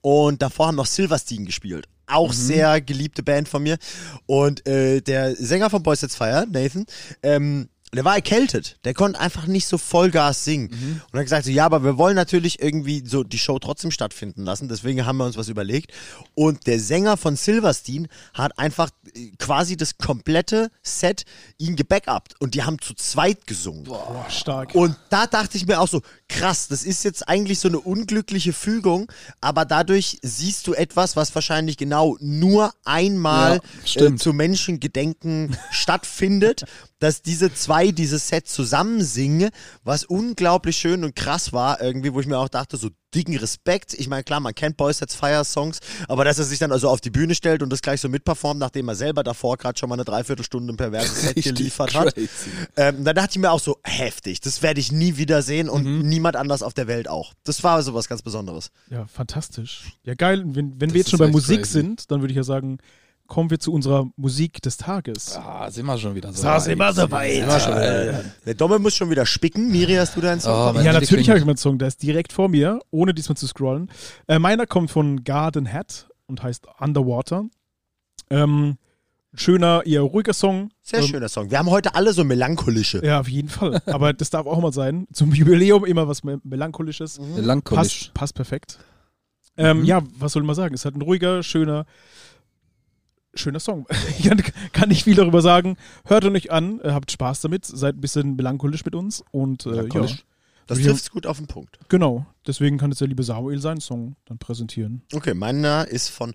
Und 0.02 0.42
davor 0.42 0.68
haben 0.68 0.76
noch 0.76 0.86
Silverstein 0.86 1.46
gespielt. 1.46 1.88
Auch 2.10 2.32
sehr 2.32 2.80
geliebte 2.80 3.22
Band 3.22 3.50
von 3.50 3.64
mir. 3.64 3.78
Und 4.26 4.66
äh, 4.66 5.02
der 5.02 5.36
Sänger 5.36 5.70
von 5.70 5.84
Boys 5.84 6.00
That's 6.00 6.16
Fire, 6.16 6.48
Nathan, 6.50 6.86
ähm, 7.22 7.68
der 7.94 8.04
war 8.04 8.16
erkältet. 8.16 8.78
Der 8.84 8.94
konnte 8.94 9.20
einfach 9.20 9.48
nicht 9.48 9.66
so 9.66 9.78
Vollgas 9.78 10.44
singen. 10.44 10.70
Und 10.70 11.14
er 11.14 11.20
hat 11.20 11.26
gesagt, 11.26 11.46
so, 11.46 11.52
ja, 11.52 11.66
aber 11.66 11.84
wir 11.84 11.98
wollen 11.98 12.16
natürlich 12.16 12.62
irgendwie 12.62 13.02
so 13.06 13.24
die 13.24 13.40
Show 13.40 13.60
trotzdem 13.60 13.92
stattfinden 13.92 14.44
lassen. 14.44 14.68
Deswegen 14.68 15.06
haben 15.06 15.18
wir 15.18 15.26
uns 15.26 15.38
was 15.38 15.48
überlegt. 15.48 15.92
Und 16.36 16.68
der 16.68 16.80
Sänger 16.82 17.16
von 17.16 17.38
Silverstein 17.38 18.10
hat 18.34 18.60
einfach 18.60 18.90
äh, 19.16 19.32
quasi 19.40 19.78
das 19.78 19.98
komplette 19.98 20.70
Set 20.84 21.24
ihn 21.58 21.78
gebackupt. 21.78 22.36
Und 22.40 22.56
die 22.56 22.64
haben 22.64 22.80
zu 22.80 22.94
zweit 22.94 23.48
gesungen. 23.48 23.86
Boah, 23.86 24.26
stark. 24.30 24.76
Und 24.76 24.98
da 25.10 25.26
dachte 25.26 25.56
ich 25.58 25.66
mir 25.66 25.80
auch 25.80 25.88
so, 25.88 26.02
krass, 26.28 26.68
das 26.68 26.84
ist 26.84 27.06
jetzt 27.06 27.30
eigentlich 27.30 27.60
so 27.60 27.70
eine 27.70 27.80
unglückliche 27.80 28.52
Fügung, 28.52 29.10
aber 29.40 29.64
dadurch 29.64 30.20
siehst 30.22 30.68
du 30.68 30.74
etwas, 30.74 31.16
was 31.16 31.34
wahrscheinlich 31.36 31.78
genau 31.78 32.18
nur 32.20 32.74
einmal 32.84 33.62
Ja, 33.86 34.08
äh, 34.08 34.16
zu 34.16 34.34
Menschengedenken 34.34 35.56
stattfindet, 35.72 36.66
dass 37.00 37.22
diese 37.22 37.54
zwei 37.54 37.92
dieses 37.92 38.28
Set 38.28 38.48
zusammen 38.48 39.02
singen, 39.04 39.50
was 39.84 40.04
unglaublich 40.04 40.78
schön 40.78 41.04
und 41.04 41.16
krass 41.16 41.54
war, 41.54 41.82
irgendwie, 41.82 42.14
wo 42.14 42.20
ich 42.20 42.28
mir 42.28 42.38
auch 42.40 42.50
dachte, 42.50 42.78
so 42.78 42.90
dicken 43.16 43.38
Respekt. 43.38 43.94
Ich 43.94 44.10
meine, 44.10 44.24
klar, 44.24 44.40
man 44.40 44.54
kennt 44.54 44.78
Boys 44.78 44.98
That's 44.98 45.16
Fire 45.16 45.46
Songs, 45.46 45.80
aber 46.08 46.26
dass 46.26 46.40
er 46.40 46.46
sich 46.46 46.60
dann 46.60 46.72
also 46.72 46.90
auf 46.90 47.00
die 47.00 47.10
Bühne 47.10 47.36
stellt 47.36 47.64
und 47.64 47.70
das 47.72 47.82
gleich 47.82 48.02
so 48.02 48.10
mitperformt, 48.10 48.60
nachdem 48.60 48.90
er 48.90 48.96
selber 48.96 49.24
davor 49.24 49.58
gerade 49.58 49.78
schon 49.80 49.90
mal 49.90 49.96
eine 49.96 50.04
Dreiviertelstunde 50.06 50.74
ein 50.74 50.78
perverses 50.78 51.22
Set 51.22 51.36
geliefert 51.44 51.94
hat. 51.96 52.14
Ähm, 52.76 53.04
da 53.04 53.14
dachte 53.14 53.32
ich 53.32 53.38
mir 53.40 53.52
auch 53.52 53.60
so, 53.62 53.80
heftig, 53.84 54.42
das 54.42 54.62
werde 54.62 54.80
ich 54.80 54.92
nie 54.92 55.18
wieder 55.18 55.42
sehen 55.42 55.70
und 55.70 55.86
Mhm. 55.86 56.08
niemand 56.08 56.36
anders 56.36 56.62
auf 56.64 56.74
der 56.74 56.88
Welt 56.88 57.08
auch. 57.08 57.34
Das 57.44 57.64
war 57.64 57.82
so 57.82 57.94
was 57.94 58.08
ganz 58.10 58.22
Besonderes. 58.24 58.72
Ja, 58.90 59.08
fantastisch. 59.08 59.84
Ja, 60.04 60.16
geil. 60.16 60.44
Wenn, 60.46 60.80
wenn 60.82 60.90
Das 60.90 60.94
wir 60.94 61.00
jetzt 61.00 61.12
schon 61.12 61.20
bei 61.20 61.28
Musik 61.28 61.60
crazy. 61.62 61.72
sind, 61.74 62.12
dann 62.12 62.22
würde 62.22 62.32
ich 62.34 62.38
ja 62.38 62.44
sagen, 62.44 62.80
kommen 63.28 63.50
wir 63.50 63.60
zu 63.60 63.72
unserer 63.74 64.08
Musik 64.16 64.62
des 64.62 64.78
Tages. 64.78 65.36
Ah, 65.38 65.70
sind 65.70 65.86
wir 65.86 65.98
schon 65.98 66.16
wieder 66.16 66.32
so 66.34 66.42
Da 66.44 66.60
sind 66.60 66.78
wir 66.80 66.94
so 66.94 67.10
weit. 67.12 67.34
Sind 67.34 67.48
wir 67.48 67.60
schon 67.60 67.74
wieder. 67.76 68.24
Der 68.46 68.54
Domme 68.56 68.80
muss 68.80 68.96
schon 68.96 69.10
wieder 69.10 69.26
spicken. 69.26 69.72
Miri, 69.72 69.96
hast 69.96 70.16
du 70.16 70.22
deinen 70.22 70.40
Song? 70.40 70.76
Oh, 70.76 70.80
ja, 70.80 70.94
natürlich 70.94 71.30
habe 71.30 71.40
ich 71.40 71.46
meinen 71.46 71.58
Song, 71.58 71.78
der 71.78 71.90
ist 71.90 72.02
direkt 72.02 72.34
vor 72.34 72.50
mir, 72.50 72.80
ohne 72.92 73.14
diesmal 73.14 73.38
zu 73.38 73.48
scrollen. 73.48 73.92
Äh, 74.28 74.40
meiner 74.40 74.66
kommt 74.66 74.90
von 74.92 75.24
Garden 75.24 75.72
Hat 75.72 76.08
und 76.26 76.42
heißt 76.44 76.66
Underwater. 76.80 77.46
Ähm, 78.30 78.78
Ein 79.34 79.40
schöner, 79.40 79.86
eher 79.86 80.02
ruhiger 80.02 80.34
Song. 80.34 80.70
Sehr 80.82 81.00
Ähm, 81.00 81.06
schöner 81.08 81.30
Song. 81.30 81.52
Wir 81.52 81.60
haben 81.60 81.70
heute 81.70 81.96
alle 81.96 82.14
so 82.14 82.24
melancholische. 82.24 83.06
Ja, 83.06 83.20
auf 83.20 83.28
jeden 83.28 83.50
Fall. 83.50 83.82
Aber 83.86 84.14
das 84.14 84.30
darf 84.30 84.46
auch 84.48 84.60
mal 84.62 84.72
sein. 84.72 85.06
Zum 85.12 85.34
Jubiläum 85.34 85.86
immer 85.86 86.08
was 86.08 86.24
Mel- 86.24 86.40
Melancholisches. 86.44 87.20
Melancholisch. 87.20 88.06
Passt, 88.06 88.14
passt 88.14 88.34
perfekt. 88.36 88.80
Ähm, 89.58 89.80
Mhm. 89.80 89.86
Ja, 89.86 90.02
was 90.18 90.32
soll 90.34 90.44
man 90.44 90.56
sagen? 90.56 90.74
Es 90.76 90.86
hat 90.86 90.96
ein 90.96 91.02
ruhiger, 91.02 91.44
schöner, 91.44 91.86
schöner 93.38 93.60
Song. 93.60 93.86
Ich 94.20 94.30
kann, 94.74 94.90
nicht 94.90 95.04
viel 95.04 95.16
darüber 95.16 95.42
sagen. 95.42 95.78
Hört 96.06 96.24
ihn 96.24 96.36
euch 96.36 96.52
an, 96.52 96.80
äh, 96.82 96.92
habt 96.92 97.12
Spaß 97.12 97.42
damit, 97.42 97.66
seid 97.66 97.96
ein 97.96 98.02
bisschen 98.02 98.36
melancholisch 98.36 98.84
mit 98.86 98.96
uns 98.96 99.24
und 99.32 99.66
äh, 99.66 99.88
ja. 99.88 100.08
Das 100.68 100.80
trifft 100.80 101.12
gut 101.12 101.26
auf 101.26 101.38
den 101.38 101.48
Punkt. 101.48 101.80
genau. 101.88 102.26
Deswegen 102.46 102.78
kann 102.78 102.92
jetzt 102.92 103.00
der 103.00 103.08
liebe 103.08 103.24
Samuel 103.24 103.60
seinen 103.60 103.80
Song 103.80 104.16
dann 104.26 104.38
präsentieren. 104.38 105.02
Okay, 105.14 105.34
meiner 105.34 105.88
ist 105.88 106.10
von 106.10 106.34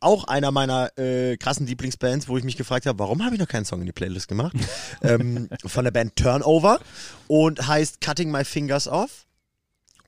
auch 0.00 0.24
einer 0.24 0.50
meiner 0.50 0.96
äh, 0.98 1.36
krassen 1.36 1.66
Lieblingsbands, 1.66 2.28
wo 2.28 2.36
ich 2.36 2.44
mich 2.44 2.56
gefragt 2.56 2.86
habe, 2.86 2.98
warum 2.98 3.24
habe 3.24 3.34
ich 3.34 3.40
noch 3.40 3.48
keinen 3.48 3.64
Song 3.64 3.80
in 3.80 3.86
die 3.86 3.92
Playlist 3.92 4.28
gemacht? 4.28 4.56
ähm, 5.02 5.48
von 5.64 5.84
der 5.84 5.90
Band 5.90 6.16
Turnover 6.16 6.80
und 7.26 7.66
heißt 7.66 8.00
Cutting 8.00 8.30
My 8.30 8.44
Fingers 8.44 8.88
Off. 8.88 9.26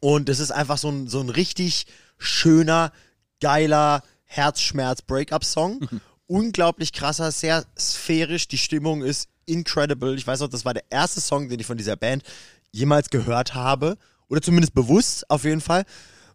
Und 0.01 0.29
es 0.29 0.41
ist 0.41 0.51
einfach 0.51 0.79
so 0.79 0.89
ein, 0.89 1.09
so 1.09 1.21
ein 1.21 1.29
richtig 1.29 1.87
schöner, 2.19 2.93
geiler 3.41 4.03
Herzschmerz-Breakup-Song. 4.25 5.89
Unglaublich 6.31 6.93
krasser, 6.93 7.33
sehr 7.33 7.65
sphärisch. 7.77 8.47
Die 8.47 8.57
Stimmung 8.57 9.03
ist 9.03 9.29
incredible. 9.47 10.15
Ich 10.15 10.25
weiß 10.25 10.43
auch, 10.43 10.49
das 10.49 10.65
war 10.65 10.75
der 10.75 10.85
erste 10.89 11.21
Song, 11.21 11.49
den 11.49 11.59
ich 11.59 11.67
von 11.67 11.77
dieser 11.77 11.97
Band 11.97 12.23
jemals 12.71 13.11
gehört 13.11 13.55
habe. 13.55 13.99
Oder 14.29 14.41
zumindest 14.41 14.73
bewusst, 14.73 15.29
auf 15.29 15.43
jeden 15.43 15.61
Fall. 15.61 15.85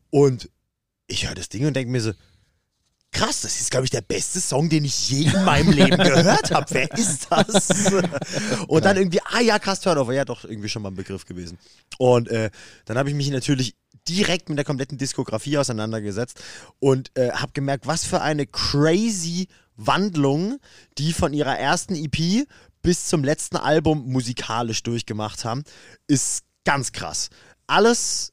Und 0.10 0.50
ich 1.08 1.26
höre 1.26 1.34
das 1.34 1.48
Ding 1.48 1.66
und 1.66 1.78
denke 1.78 1.94
mir 1.94 2.02
so, 2.02 2.12
krass, 3.14 3.40
das 3.40 3.62
ist, 3.62 3.72
glaube 3.72 3.86
ich, 3.86 3.90
der 3.90 4.02
beste 4.02 4.42
Song, 4.42 4.68
den 4.68 4.84
ich 4.84 5.10
je 5.10 5.32
in 5.32 5.46
meinem 5.46 5.72
Leben 5.72 5.96
gehört 5.96 6.52
habe. 6.52 6.66
Wer 6.72 6.92
ist 6.92 7.28
das? 7.30 7.94
Und 8.68 8.84
dann 8.84 8.98
irgendwie, 8.98 9.22
ah 9.22 9.40
ja, 9.40 9.60
krass, 9.60 9.80
Turnover, 9.80 10.14
ja 10.14 10.26
doch, 10.26 10.44
irgendwie 10.44 10.68
schon 10.68 10.82
mal 10.82 10.90
ein 10.90 10.96
Begriff 10.96 11.24
gewesen. 11.24 11.58
Und 11.98 12.28
äh, 12.28 12.50
dann 12.84 12.98
habe 12.98 13.08
ich 13.08 13.16
mich 13.16 13.30
natürlich 13.30 13.76
direkt 14.10 14.50
mit 14.50 14.58
der 14.58 14.66
kompletten 14.66 14.98
Diskografie 14.98 15.58
auseinandergesetzt 15.58 16.44
und 16.80 17.18
äh, 17.18 17.32
habe 17.32 17.54
gemerkt, 17.54 17.88
was 17.88 18.04
für 18.04 18.22
eine 18.22 18.46
crazy 18.46 19.48
Wandlung 19.76 20.60
die 20.98 21.14
von 21.14 21.34
ihrer 21.34 21.58
ersten 21.58 21.96
EP 21.96 22.48
bis 22.82 23.08
zum 23.08 23.24
letzten 23.24 23.58
Album 23.58 24.12
musikalisch 24.12 24.84
durchgemacht 24.84 25.44
haben, 25.44 25.64
ist 26.08 26.44
ganz 26.66 26.92
krass. 26.92 27.30
Alles 27.68 28.32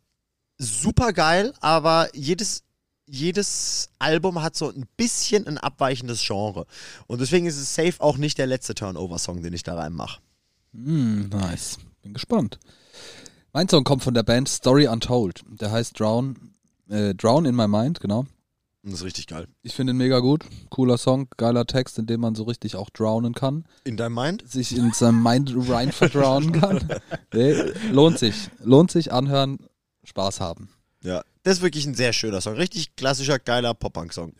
super 0.58 1.12
geil, 1.12 1.54
aber 1.60 2.14
jedes, 2.14 2.62
jedes 3.06 3.88
Album 3.98 4.42
hat 4.42 4.56
so 4.56 4.70
ein 4.70 4.86
bisschen 4.96 5.46
ein 5.46 5.58
abweichendes 5.58 6.22
Genre. 6.22 6.66
Und 7.06 7.20
deswegen 7.20 7.46
ist 7.46 7.56
es 7.56 7.74
safe 7.74 7.94
auch 8.00 8.18
nicht 8.18 8.38
der 8.38 8.46
letzte 8.46 8.74
Turnover-Song, 8.74 9.42
den 9.42 9.54
ich 9.54 9.62
da 9.62 9.74
reinmache. 9.74 10.20
Mm, 10.72 11.28
nice. 11.28 11.78
Bin 12.02 12.12
gespannt. 12.12 12.58
Mein 13.52 13.68
Song 13.68 13.84
kommt 13.84 14.02
von 14.02 14.14
der 14.14 14.22
Band 14.22 14.48
Story 14.48 14.86
Untold. 14.86 15.42
Der 15.46 15.70
heißt 15.70 15.98
Drown, 15.98 16.52
äh, 16.88 17.14
Drown 17.14 17.44
in 17.44 17.54
My 17.54 17.68
Mind, 17.68 18.00
genau. 18.00 18.26
Das 18.84 18.94
ist 18.94 19.04
richtig 19.04 19.28
geil. 19.28 19.46
Ich 19.62 19.74
finde 19.74 19.92
ihn 19.92 19.96
mega 19.96 20.18
gut. 20.18 20.44
Cooler 20.68 20.98
Song, 20.98 21.28
geiler 21.36 21.66
Text, 21.66 21.98
in 21.98 22.06
dem 22.06 22.20
man 22.20 22.34
so 22.34 22.42
richtig 22.42 22.74
auch 22.74 22.90
drownen 22.90 23.32
kann. 23.32 23.64
In 23.84 23.96
deinem 23.96 24.14
Mind? 24.14 24.48
Sich 24.50 24.76
in 24.76 24.92
seinem 24.92 25.22
Mind 25.22 25.52
rein 25.68 25.92
verdrownen 25.92 26.52
kann. 26.52 26.88
Nee, 27.32 27.54
lohnt 27.90 28.18
sich. 28.18 28.50
Lohnt 28.58 28.90
sich, 28.90 29.12
anhören, 29.12 29.58
Spaß 30.04 30.40
haben. 30.40 30.68
Ja. 31.02 31.22
Das 31.44 31.58
ist 31.58 31.62
wirklich 31.62 31.86
ein 31.86 31.94
sehr 31.94 32.12
schöner 32.12 32.40
Song. 32.40 32.54
Richtig 32.54 32.94
klassischer, 32.94 33.38
geiler 33.38 33.74
Pop-Punk-Song. 33.74 34.34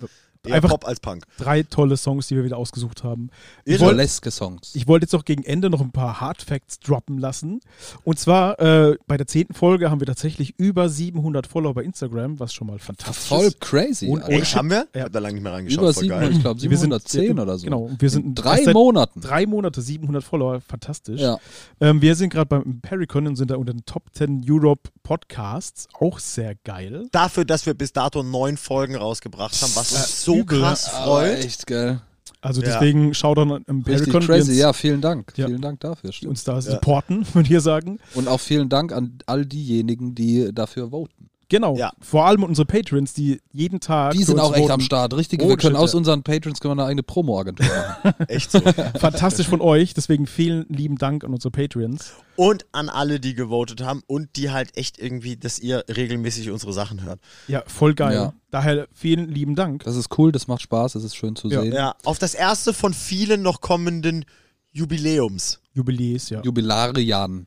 Eher 0.45 0.57
Einfach- 0.57 0.71
Pop 0.71 0.89
als 0.89 0.99
Punk. 0.99 1.23
Drei 1.39 1.63
tolle 1.63 1.97
Songs, 1.97 2.27
die 2.27 2.35
wir 2.35 2.43
wieder 2.43 2.57
ausgesucht 2.57 3.05
haben. 3.05 3.31
Ich 3.65 3.75
Irre. 3.75 3.83
wollte 3.83 3.95
Burleske 3.95 4.31
Songs. 4.33 4.73
ich 4.75 4.89
wollte 4.89 5.05
jetzt 5.05 5.15
auch 5.15 5.25
gegen 5.25 5.45
Ende 5.45 5.71
noch 5.71 5.81
ein 5.81 5.93
paar 5.93 6.21
Hard 6.21 6.43
Facts 6.43 6.81
droppen 6.81 7.19
lassen. 7.19 7.61
Und 8.03 8.19
zwar 8.19 8.59
äh, 8.59 8.97
bei 9.07 9.17
der 9.17 9.29
zehnten 9.29 9.55
Folge 9.55 9.89
haben 9.89 10.01
wir 10.01 10.07
tatsächlich 10.09 10.55
über 10.59 10.89
700 10.89 11.47
Follower 11.47 11.75
bei 11.75 11.85
Instagram, 11.85 12.41
was 12.41 12.53
schon 12.53 12.67
mal 12.67 12.81
fantastisch 12.81 13.25
Voll 13.29 13.45
ist. 13.47 13.61
crazy. 13.61 14.09
Und- 14.09 14.23
Alter. 14.25 14.33
Echt, 14.35 14.57
haben 14.57 14.71
wir? 14.71 14.89
Ich 14.93 14.99
Ja. 14.99 15.05
hab 15.05 15.13
da 15.13 15.21
lange 15.21 15.35
nicht 15.35 15.45
mehr 15.45 15.53
reingeschaut. 15.53 15.79
Über 15.81 15.95
voll 15.95 16.03
700, 16.03 16.23
geil. 16.29 16.37
ich 16.37 16.43
glaube 16.43 16.61
Wir 16.63 16.69
sind- 16.79 16.81
710 16.81 17.39
oder 17.39 17.59
so. 17.59 17.65
Genau, 17.65 17.91
wir 17.97 18.11
sind 18.11 18.25
In 18.27 18.35
drei 18.35 18.73
Monaten. 18.73 19.21
Drei 19.21 19.47
Monate, 19.47 19.81
700 19.81 20.25
Follower, 20.25 20.61
fantastisch. 20.61 21.21
Ja. 21.21 21.39
Ähm, 21.81 22.03
wir 22.03 22.17
sind 22.17 22.31
gerade 22.31 22.47
beim 22.47 22.81
Pericon 22.81 23.29
und 23.29 23.37
sind 23.37 23.53
da 23.53 23.55
unter 23.57 23.73
den 23.75 23.85
Top 23.85 24.03
10 24.13 24.45
Europe 24.49 24.91
Podcasts, 25.05 25.87
auch 26.01 26.19
sehr 26.19 26.57
geil. 26.65 27.07
Dafür, 27.13 27.45
dass 27.45 27.65
wir 27.65 27.75
bis 27.75 27.93
dato 27.93 28.25
neun 28.25 28.57
Folgen 28.57 28.97
rausgebracht 28.97 29.55
haben, 29.63 29.71
was 29.77 29.93
uns 29.93 30.25
so 30.25 30.32
übel, 30.41 30.61
krass 30.61 30.93
Aber 30.95 31.05
freut. 31.05 31.45
echt 31.45 31.67
geil. 31.67 32.01
Also 32.41 32.61
Ja. 32.61 32.73
deswegen 32.73 33.15
schaut 33.15 33.39
dann 33.39 33.51
Richtig 33.53 33.85
Pericon, 34.13 34.27
crazy. 34.27 34.51
uns, 34.51 34.59
Ja, 34.59 34.73
vielen 34.73 35.01
Dank. 35.01 35.33
Ja. 35.37 35.47
Vielen 35.47 35.61
Dank 35.61 35.79
dafür. 35.81 36.11
die 36.11 36.17
Stimmt. 36.17 36.31
uns 36.31 36.45
da 36.45 36.61
supporten, 36.61 37.25
würde 37.35 37.43
ich 37.43 37.49
hier 37.49 37.61
sagen. 37.61 37.99
Und 38.15 38.27
auch 38.29 38.41
vielen 38.41 38.69
Dank 38.69 38.93
an 38.93 39.19
all 39.27 39.47
diejenigen, 39.47 40.15
die 40.15 40.51
dafür 40.53 40.91
voten. 40.91 41.29
Genau. 41.53 41.77
Ja. 41.77 41.93
Vor 42.01 42.25
allem 42.25 42.45
unsere 42.45 42.65
Patrons, 42.65 43.13
die 43.13 43.39
jeden 43.53 43.79
Tag. 43.79 44.13
Die 44.15 44.23
sind 44.25 44.41
auch 44.41 44.53
echt 44.55 44.63
voten. 44.63 44.73
am 44.73 44.81
Start. 44.81 45.13
Richtig, 45.15 45.43
Oh, 45.43 45.51
wir 45.51 45.59
können 45.59 45.75
shit, 45.75 45.83
aus 45.83 45.93
ja. 45.93 45.99
unseren 45.99 46.23
Patrons 46.23 46.61
können 46.61 46.79
wir 46.79 46.83
eine 46.83 46.89
eigene 46.89 47.03
Promo-Agentur 47.03 47.67
machen. 47.67 48.15
Echt 48.29 48.51
so. 48.51 48.61
Fantastisch 48.99 49.47
von 49.49 49.61
euch. 49.61 49.93
Deswegen 49.93 50.27
vielen 50.27 50.65
lieben 50.71 50.97
Dank 50.97 51.25
an 51.25 51.35
unsere 51.35 51.51
Patrons. 51.51 52.15
Und 52.37 52.65
an 52.73 52.89
alle, 52.89 53.21
die 53.21 53.35
gewotet 53.35 53.83
haben 53.83 54.03
und 54.07 54.37
die 54.37 54.51
halt 54.51 54.75
echt 54.79 54.99
irgendwie, 54.99 55.37
dass 55.37 55.59
ihr 55.59 55.85
regelmäßig 55.95 56.51
unsere 56.51 56.73
Sachen 56.73 57.03
hört. 57.05 57.21
Ja, 57.49 57.63
voll 57.67 57.93
geil. 57.93 58.15
Ja. 58.15 58.33
Daher 58.51 58.89
vielen 58.95 59.29
lieben 59.29 59.55
Dank. 59.55 59.85
Das 59.85 59.97
ist 59.97 60.09
cool, 60.17 60.33
das 60.33 60.49
macht 60.49 60.63
Spaß, 60.63 60.95
das 60.95 61.05
ist 61.05 61.15
schön 61.17 61.37
zu 61.37 61.49
Ja. 61.49 61.61
sehen. 61.61 61.75
Ja, 61.75 61.95
auf 62.05 62.19
das 62.19 62.33
erste 62.33 62.73
von 62.73 62.95
vielen 62.95 63.43
noch 63.43 63.61
kommenden 63.61 64.25
Jubiläums. 64.73 65.61
Jubiläes, 65.75 66.31
ja. 66.31 66.41
Jubilarian. 66.43 67.47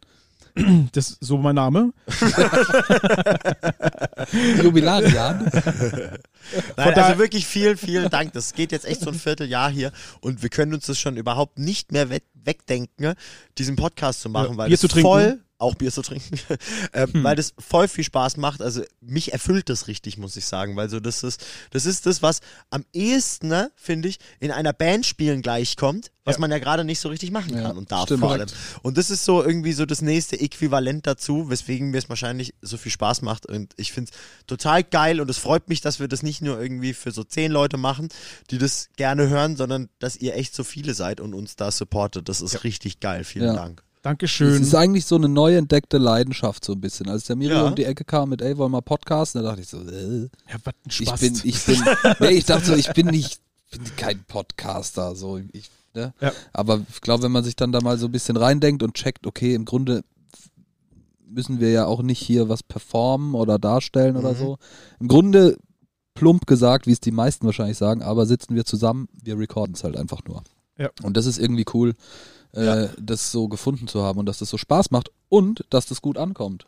Das 0.94 1.10
ist 1.12 1.18
so 1.20 1.38
mein 1.38 1.56
Name. 1.56 1.92
Jubilarian? 4.64 5.52
Nein, 6.78 6.94
also 6.96 7.20
wirklich 7.20 7.46
vielen, 7.46 7.76
vielen 7.78 8.10
Dank. 8.10 8.32
Das 8.34 8.54
geht 8.54 8.72
jetzt 8.72 8.86
echt 8.86 9.02
so 9.02 9.10
ein 9.10 9.16
Vierteljahr 9.16 9.70
hier 9.70 9.92
und 10.22 10.42
wir 10.44 10.50
können 10.50 10.74
uns 10.74 10.86
das 10.86 10.98
schon 10.98 11.18
überhaupt 11.18 11.60
nicht 11.60 11.92
mehr 11.92 12.10
we 12.10 12.20
wegdenken, 12.46 13.16
diesen 13.58 13.76
Podcast 13.76 14.22
zu 14.22 14.30
machen, 14.30 14.52
Ja, 14.52 14.58
weil 14.58 14.70
Bier 14.70 14.78
trinken. 14.78 15.02
voll 15.02 15.40
auch 15.58 15.76
Bier 15.76 15.92
zu 15.92 16.02
trinken, 16.02 16.40
ähm, 16.94 17.10
weil 17.24 17.36
das 17.36 17.54
voll 17.58 17.88
viel 17.88 18.04
Spaß 18.04 18.38
macht. 18.38 18.62
Also 18.62 18.84
mich 19.02 19.34
erfüllt 19.34 19.70
das 19.70 19.88
richtig, 19.88 20.18
muss 20.18 20.36
ich 20.36 20.46
sagen, 20.46 20.76
weil 20.76 20.90
so 20.90 21.00
das 21.00 21.24
ist, 21.24 21.46
das 21.72 21.86
ist 21.86 22.06
das, 22.06 22.22
was 22.22 22.42
am 22.70 22.86
ehesten, 22.94 23.48
ne, 23.48 23.72
finde 23.76 24.10
ich, 24.10 24.20
in 24.40 24.52
einer 24.52 24.74
Band 24.74 25.06
spielen 25.06 25.42
gleichkommt, 25.42 26.12
was 26.26 26.36
Ja. 26.36 26.40
man 26.42 26.52
ja 26.52 26.60
gerade 26.60 26.84
nicht 26.84 27.00
so 27.00 27.10
richtig 27.10 27.32
machen 27.32 27.56
Ja, 27.56 27.62
kann 27.64 27.78
und 27.78 27.92
darf 27.92 28.10
vor 28.10 28.32
allem. 28.32 28.48
Und 28.82 28.98
das 28.98 29.10
ist 29.10 29.24
so 29.26 29.44
irgendwie 29.44 29.74
so 29.74 29.86
das 29.86 30.02
nächste 30.02 30.40
Äquivalent 30.40 31.08
dazu, 31.08 31.50
weswegen 31.50 31.92
mir 31.92 32.00
es 32.00 32.10
wahrscheinlich 32.10 32.54
so 32.62 32.78
viel 32.78 32.92
Spaß 32.92 33.22
macht. 33.22 33.46
Und 33.46 33.74
ich 33.78 33.92
finde 33.94 34.12
es 34.12 34.18
total 34.48 34.84
geil 34.84 35.22
und 35.22 35.30
es 35.30 35.38
freut 35.38 35.70
mich, 35.70 35.82
dass 35.82 36.00
wir 36.00 36.08
das 36.08 36.24
nicht 36.24 36.42
nur 36.42 36.60
irgendwie 36.60 36.94
für 36.94 37.12
so 37.12 37.24
zehn 37.24 37.52
Leute 37.52 37.78
machen, 37.78 38.10
die 38.52 38.58
das 38.58 38.90
gerne 38.98 39.30
hören, 39.30 39.56
sondern 39.56 39.90
dass 40.00 40.16
ihr 40.16 40.36
echt 40.36 40.56
so 40.56 40.64
viele 40.64 40.94
seid 40.94 41.20
und 41.22 41.34
uns 41.34 41.56
da 41.56 41.72
supportet. 41.72 42.28
Das 42.28 42.42
ist 42.42 42.64
richtig 42.64 43.00
geil. 43.00 43.24
Vielen 43.24 43.46
Ja. 43.48 43.54
Das 44.06 44.12
Dankeschön. 44.12 44.62
ist 44.62 44.76
eigentlich 44.76 45.06
so 45.06 45.16
eine 45.16 45.28
neu 45.28 45.56
entdeckte 45.56 45.98
Leidenschaft 45.98 46.64
so 46.64 46.74
ein 46.74 46.80
bisschen. 46.82 47.10
Als 47.10 47.24
der 47.24 47.36
Miro 47.36 47.54
Ja. 47.56 47.68
um 47.68 47.74
die 47.74 47.86
Ecke 47.86 48.04
kam 48.06 48.30
mit, 48.30 48.40
ey, 48.44 48.56
wollen 48.56 48.72
wir 48.72 48.84
podcasten, 48.84 49.42
da 49.42 49.50
dachte 49.50 49.62
ich 49.62 49.68
so, 49.68 49.80
äh, 49.80 50.22
Ja, 50.48 50.58
was 50.64 50.74
ein 50.76 50.90
ich 50.90 50.96
Spaß. 50.96 51.20
bin, 51.22 51.42
ich 51.44 51.66
bin, 51.66 51.84
nee, 52.20 52.30
ich 52.30 52.46
dachte 52.46 52.66
so, 52.68 52.76
ich 52.76 52.94
bin 52.94 53.08
nicht, 53.08 53.40
bin 53.72 53.82
kein 53.98 54.24
Podcaster, 54.26 55.16
so, 55.16 55.40
ich, 55.54 55.72
ne? 55.96 56.14
Ja. 56.22 56.32
Aber 56.54 56.82
ich 56.88 57.02
glaube, 57.02 57.24
wenn 57.24 57.32
man 57.32 57.44
sich 57.44 57.56
dann 57.56 57.72
da 57.72 57.82
mal 57.82 57.98
so 57.98 58.06
ein 58.06 58.12
bisschen 58.12 58.38
reindenkt 58.38 58.84
und 58.84 58.94
checkt, 58.94 59.26
okay, 59.26 59.56
im 59.56 59.66
Grunde 59.66 60.04
müssen 61.28 61.60
wir 61.60 61.72
ja 61.72 61.86
auch 61.88 62.04
nicht 62.04 62.20
hier 62.22 62.48
was 62.48 62.62
performen 62.62 63.34
oder 63.34 63.58
darstellen 63.58 64.18
oder 64.18 64.34
Mhm. 64.34 64.38
so. 64.38 64.58
Im 65.00 65.08
Grunde 65.08 65.58
plump 66.14 66.46
gesagt, 66.46 66.86
wie 66.86 66.92
es 66.92 67.00
die 67.02 67.12
meisten 67.12 67.46
wahrscheinlich 67.48 67.78
sagen, 67.80 68.04
aber 68.04 68.28
sitzen 68.28 68.54
wir 68.56 68.66
zusammen, 68.66 69.08
wir 69.24 69.38
recorden 69.40 69.74
es 69.74 69.84
halt 69.84 69.98
einfach 69.98 70.22
nur. 70.28 70.44
Ja. 70.78 70.90
Und 71.02 71.18
das 71.18 71.26
ist 71.26 71.40
irgendwie 71.40 71.66
cool, 71.74 71.96
äh, 72.56 72.66
Ja. 72.66 72.90
das 73.00 73.32
so 73.32 73.48
gefunden 73.48 73.88
zu 73.88 74.02
haben 74.04 74.20
und 74.20 74.26
dass 74.26 74.40
das 74.40 74.50
so 74.50 74.58
Spaß 74.58 74.92
macht 74.92 75.12
und 75.30 75.64
dass 75.70 75.86
das 75.86 76.02
gut 76.02 76.18
ankommt. 76.18 76.66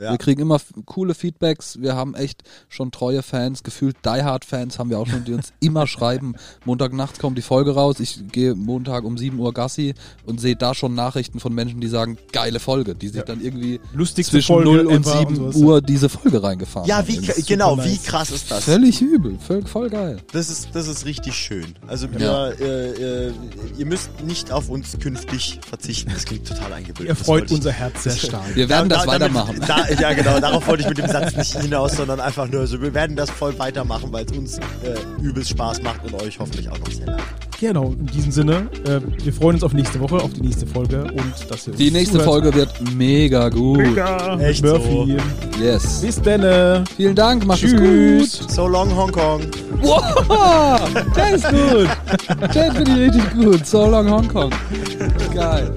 Ja. 0.00 0.12
Wir 0.12 0.18
kriegen 0.18 0.40
immer 0.40 0.60
coole 0.86 1.12
Feedbacks. 1.12 1.80
Wir 1.80 1.96
haben 1.96 2.14
echt 2.14 2.44
schon 2.68 2.92
treue 2.92 3.22
Fans, 3.24 3.64
gefühlt 3.64 3.96
Die 4.04 4.22
Hard 4.22 4.44
Fans 4.44 4.78
haben 4.78 4.90
wir 4.90 4.98
auch 5.00 5.08
schon, 5.08 5.24
die 5.24 5.32
uns 5.32 5.52
immer 5.60 5.88
schreiben. 5.88 6.36
Montagnachts 6.64 7.18
kommt 7.18 7.36
die 7.36 7.42
Folge 7.42 7.74
raus. 7.74 7.98
Ich 7.98 8.20
gehe 8.30 8.54
Montag 8.54 9.02
um 9.02 9.18
7 9.18 9.36
Uhr 9.40 9.52
Gassi 9.52 9.94
und 10.24 10.40
sehe 10.40 10.54
da 10.54 10.72
schon 10.74 10.94
Nachrichten 10.94 11.40
von 11.40 11.52
Menschen, 11.52 11.80
die 11.80 11.88
sagen, 11.88 12.16
geile 12.30 12.60
Folge, 12.60 12.94
die 12.94 13.08
sich 13.08 13.22
dann 13.24 13.40
irgendwie 13.40 13.80
Lustigste 13.92 14.32
zwischen 14.36 14.54
Folge 14.54 14.70
0 14.70 14.86
und 14.86 15.04
ever 15.04 15.18
7 15.18 15.34
sowas. 15.34 15.56
Uhr 15.56 15.82
diese 15.82 16.08
Folge 16.08 16.44
reingefahren 16.44 16.88
Ja, 16.88 16.98
haben. 16.98 17.08
wie, 17.08 17.16
genau, 17.42 17.70
super 17.70 17.84
wie 17.86 17.88
nice. 17.90 18.04
krass 18.04 18.30
ist 18.30 18.50
das? 18.52 18.64
Völlig 18.64 19.02
übel, 19.02 19.36
voll, 19.40 19.66
voll 19.66 19.90
geil. 19.90 20.18
Das 20.32 20.48
ist, 20.48 20.68
das 20.74 20.86
ist 20.86 21.06
richtig 21.06 21.34
schön. 21.34 21.74
Also 21.88 22.06
Ja. 22.06 22.56
wir, 22.56 22.60
äh, 22.60 23.26
äh, 23.28 23.32
ihr 23.76 23.86
müsst 23.86 24.10
nicht 24.24 24.52
auf 24.52 24.68
uns 24.68 24.96
künftig 25.00 25.58
verzichten. 25.68 26.12
Das 26.14 26.24
klingt 26.24 26.46
total 26.46 26.72
eingebildet. 26.72 27.08
Ihr 27.18 27.24
freut 27.24 27.50
unser 27.50 27.72
Herz 27.72 28.04
sehr 28.04 28.12
stark. 28.16 28.54
Wir 28.54 28.68
werden 28.68 28.88
Da- 28.88 28.94
das 28.98 29.04
da- 29.06 29.10
weitermachen. 29.12 29.56
Damit, 29.66 29.68
da, 29.68 29.87
ja, 30.00 30.12
genau. 30.12 30.38
Darauf 30.40 30.66
wollte 30.66 30.82
ich 30.82 30.88
mit 30.88 30.98
dem 30.98 31.08
Satz 31.08 31.36
nicht 31.36 31.60
hinaus, 31.60 31.96
sondern 31.96 32.20
einfach 32.20 32.48
nur 32.48 32.66
so. 32.66 32.80
Wir 32.80 32.92
werden 32.94 33.16
das 33.16 33.30
voll 33.30 33.58
weitermachen, 33.58 34.08
weil 34.12 34.24
es 34.24 34.36
uns 34.36 34.58
äh, 34.58 35.22
übelst 35.22 35.50
Spaß 35.50 35.82
macht 35.82 36.04
und 36.04 36.14
euch 36.22 36.38
hoffentlich 36.38 36.68
auch 36.70 36.78
noch 36.78 36.90
sehr 36.90 37.06
lange. 37.06 37.22
Genau, 37.60 37.86
in 37.98 38.06
diesem 38.06 38.30
Sinne, 38.30 38.68
äh, 38.86 39.00
wir 39.24 39.32
freuen 39.32 39.54
uns 39.54 39.64
auf 39.64 39.72
nächste 39.72 39.98
Woche, 39.98 40.16
auf 40.16 40.32
die 40.32 40.42
nächste 40.42 40.64
Folge 40.64 41.02
und 41.02 41.50
dass 41.50 41.66
ihr 41.66 41.72
uns 41.72 41.78
Die 41.78 41.90
nächste 41.90 42.18
zuhört. 42.18 42.28
Folge 42.30 42.54
wird 42.54 42.70
mega 42.94 43.48
gut. 43.48 43.78
Mega. 43.78 44.38
Echt 44.38 44.64
Murphy. 44.64 45.16
Yes. 45.60 46.02
Bis 46.02 46.22
dann. 46.22 46.84
Vielen 46.96 47.16
Dank, 47.16 47.44
macht 47.46 47.64
es 47.64 47.74
gut. 47.74 48.50
So 48.50 48.68
long 48.68 48.94
Hongkong. 48.94 49.42
Wow, 49.80 50.80
der 51.16 51.34
ist 51.34 51.48
gut. 51.48 51.88
Der 52.54 52.72
finde 52.72 52.90
ich 52.92 52.98
richtig 53.14 53.30
gut. 53.34 53.66
So 53.66 53.86
long 53.86 54.08
Hongkong. 54.08 54.50
Geil. 55.34 55.72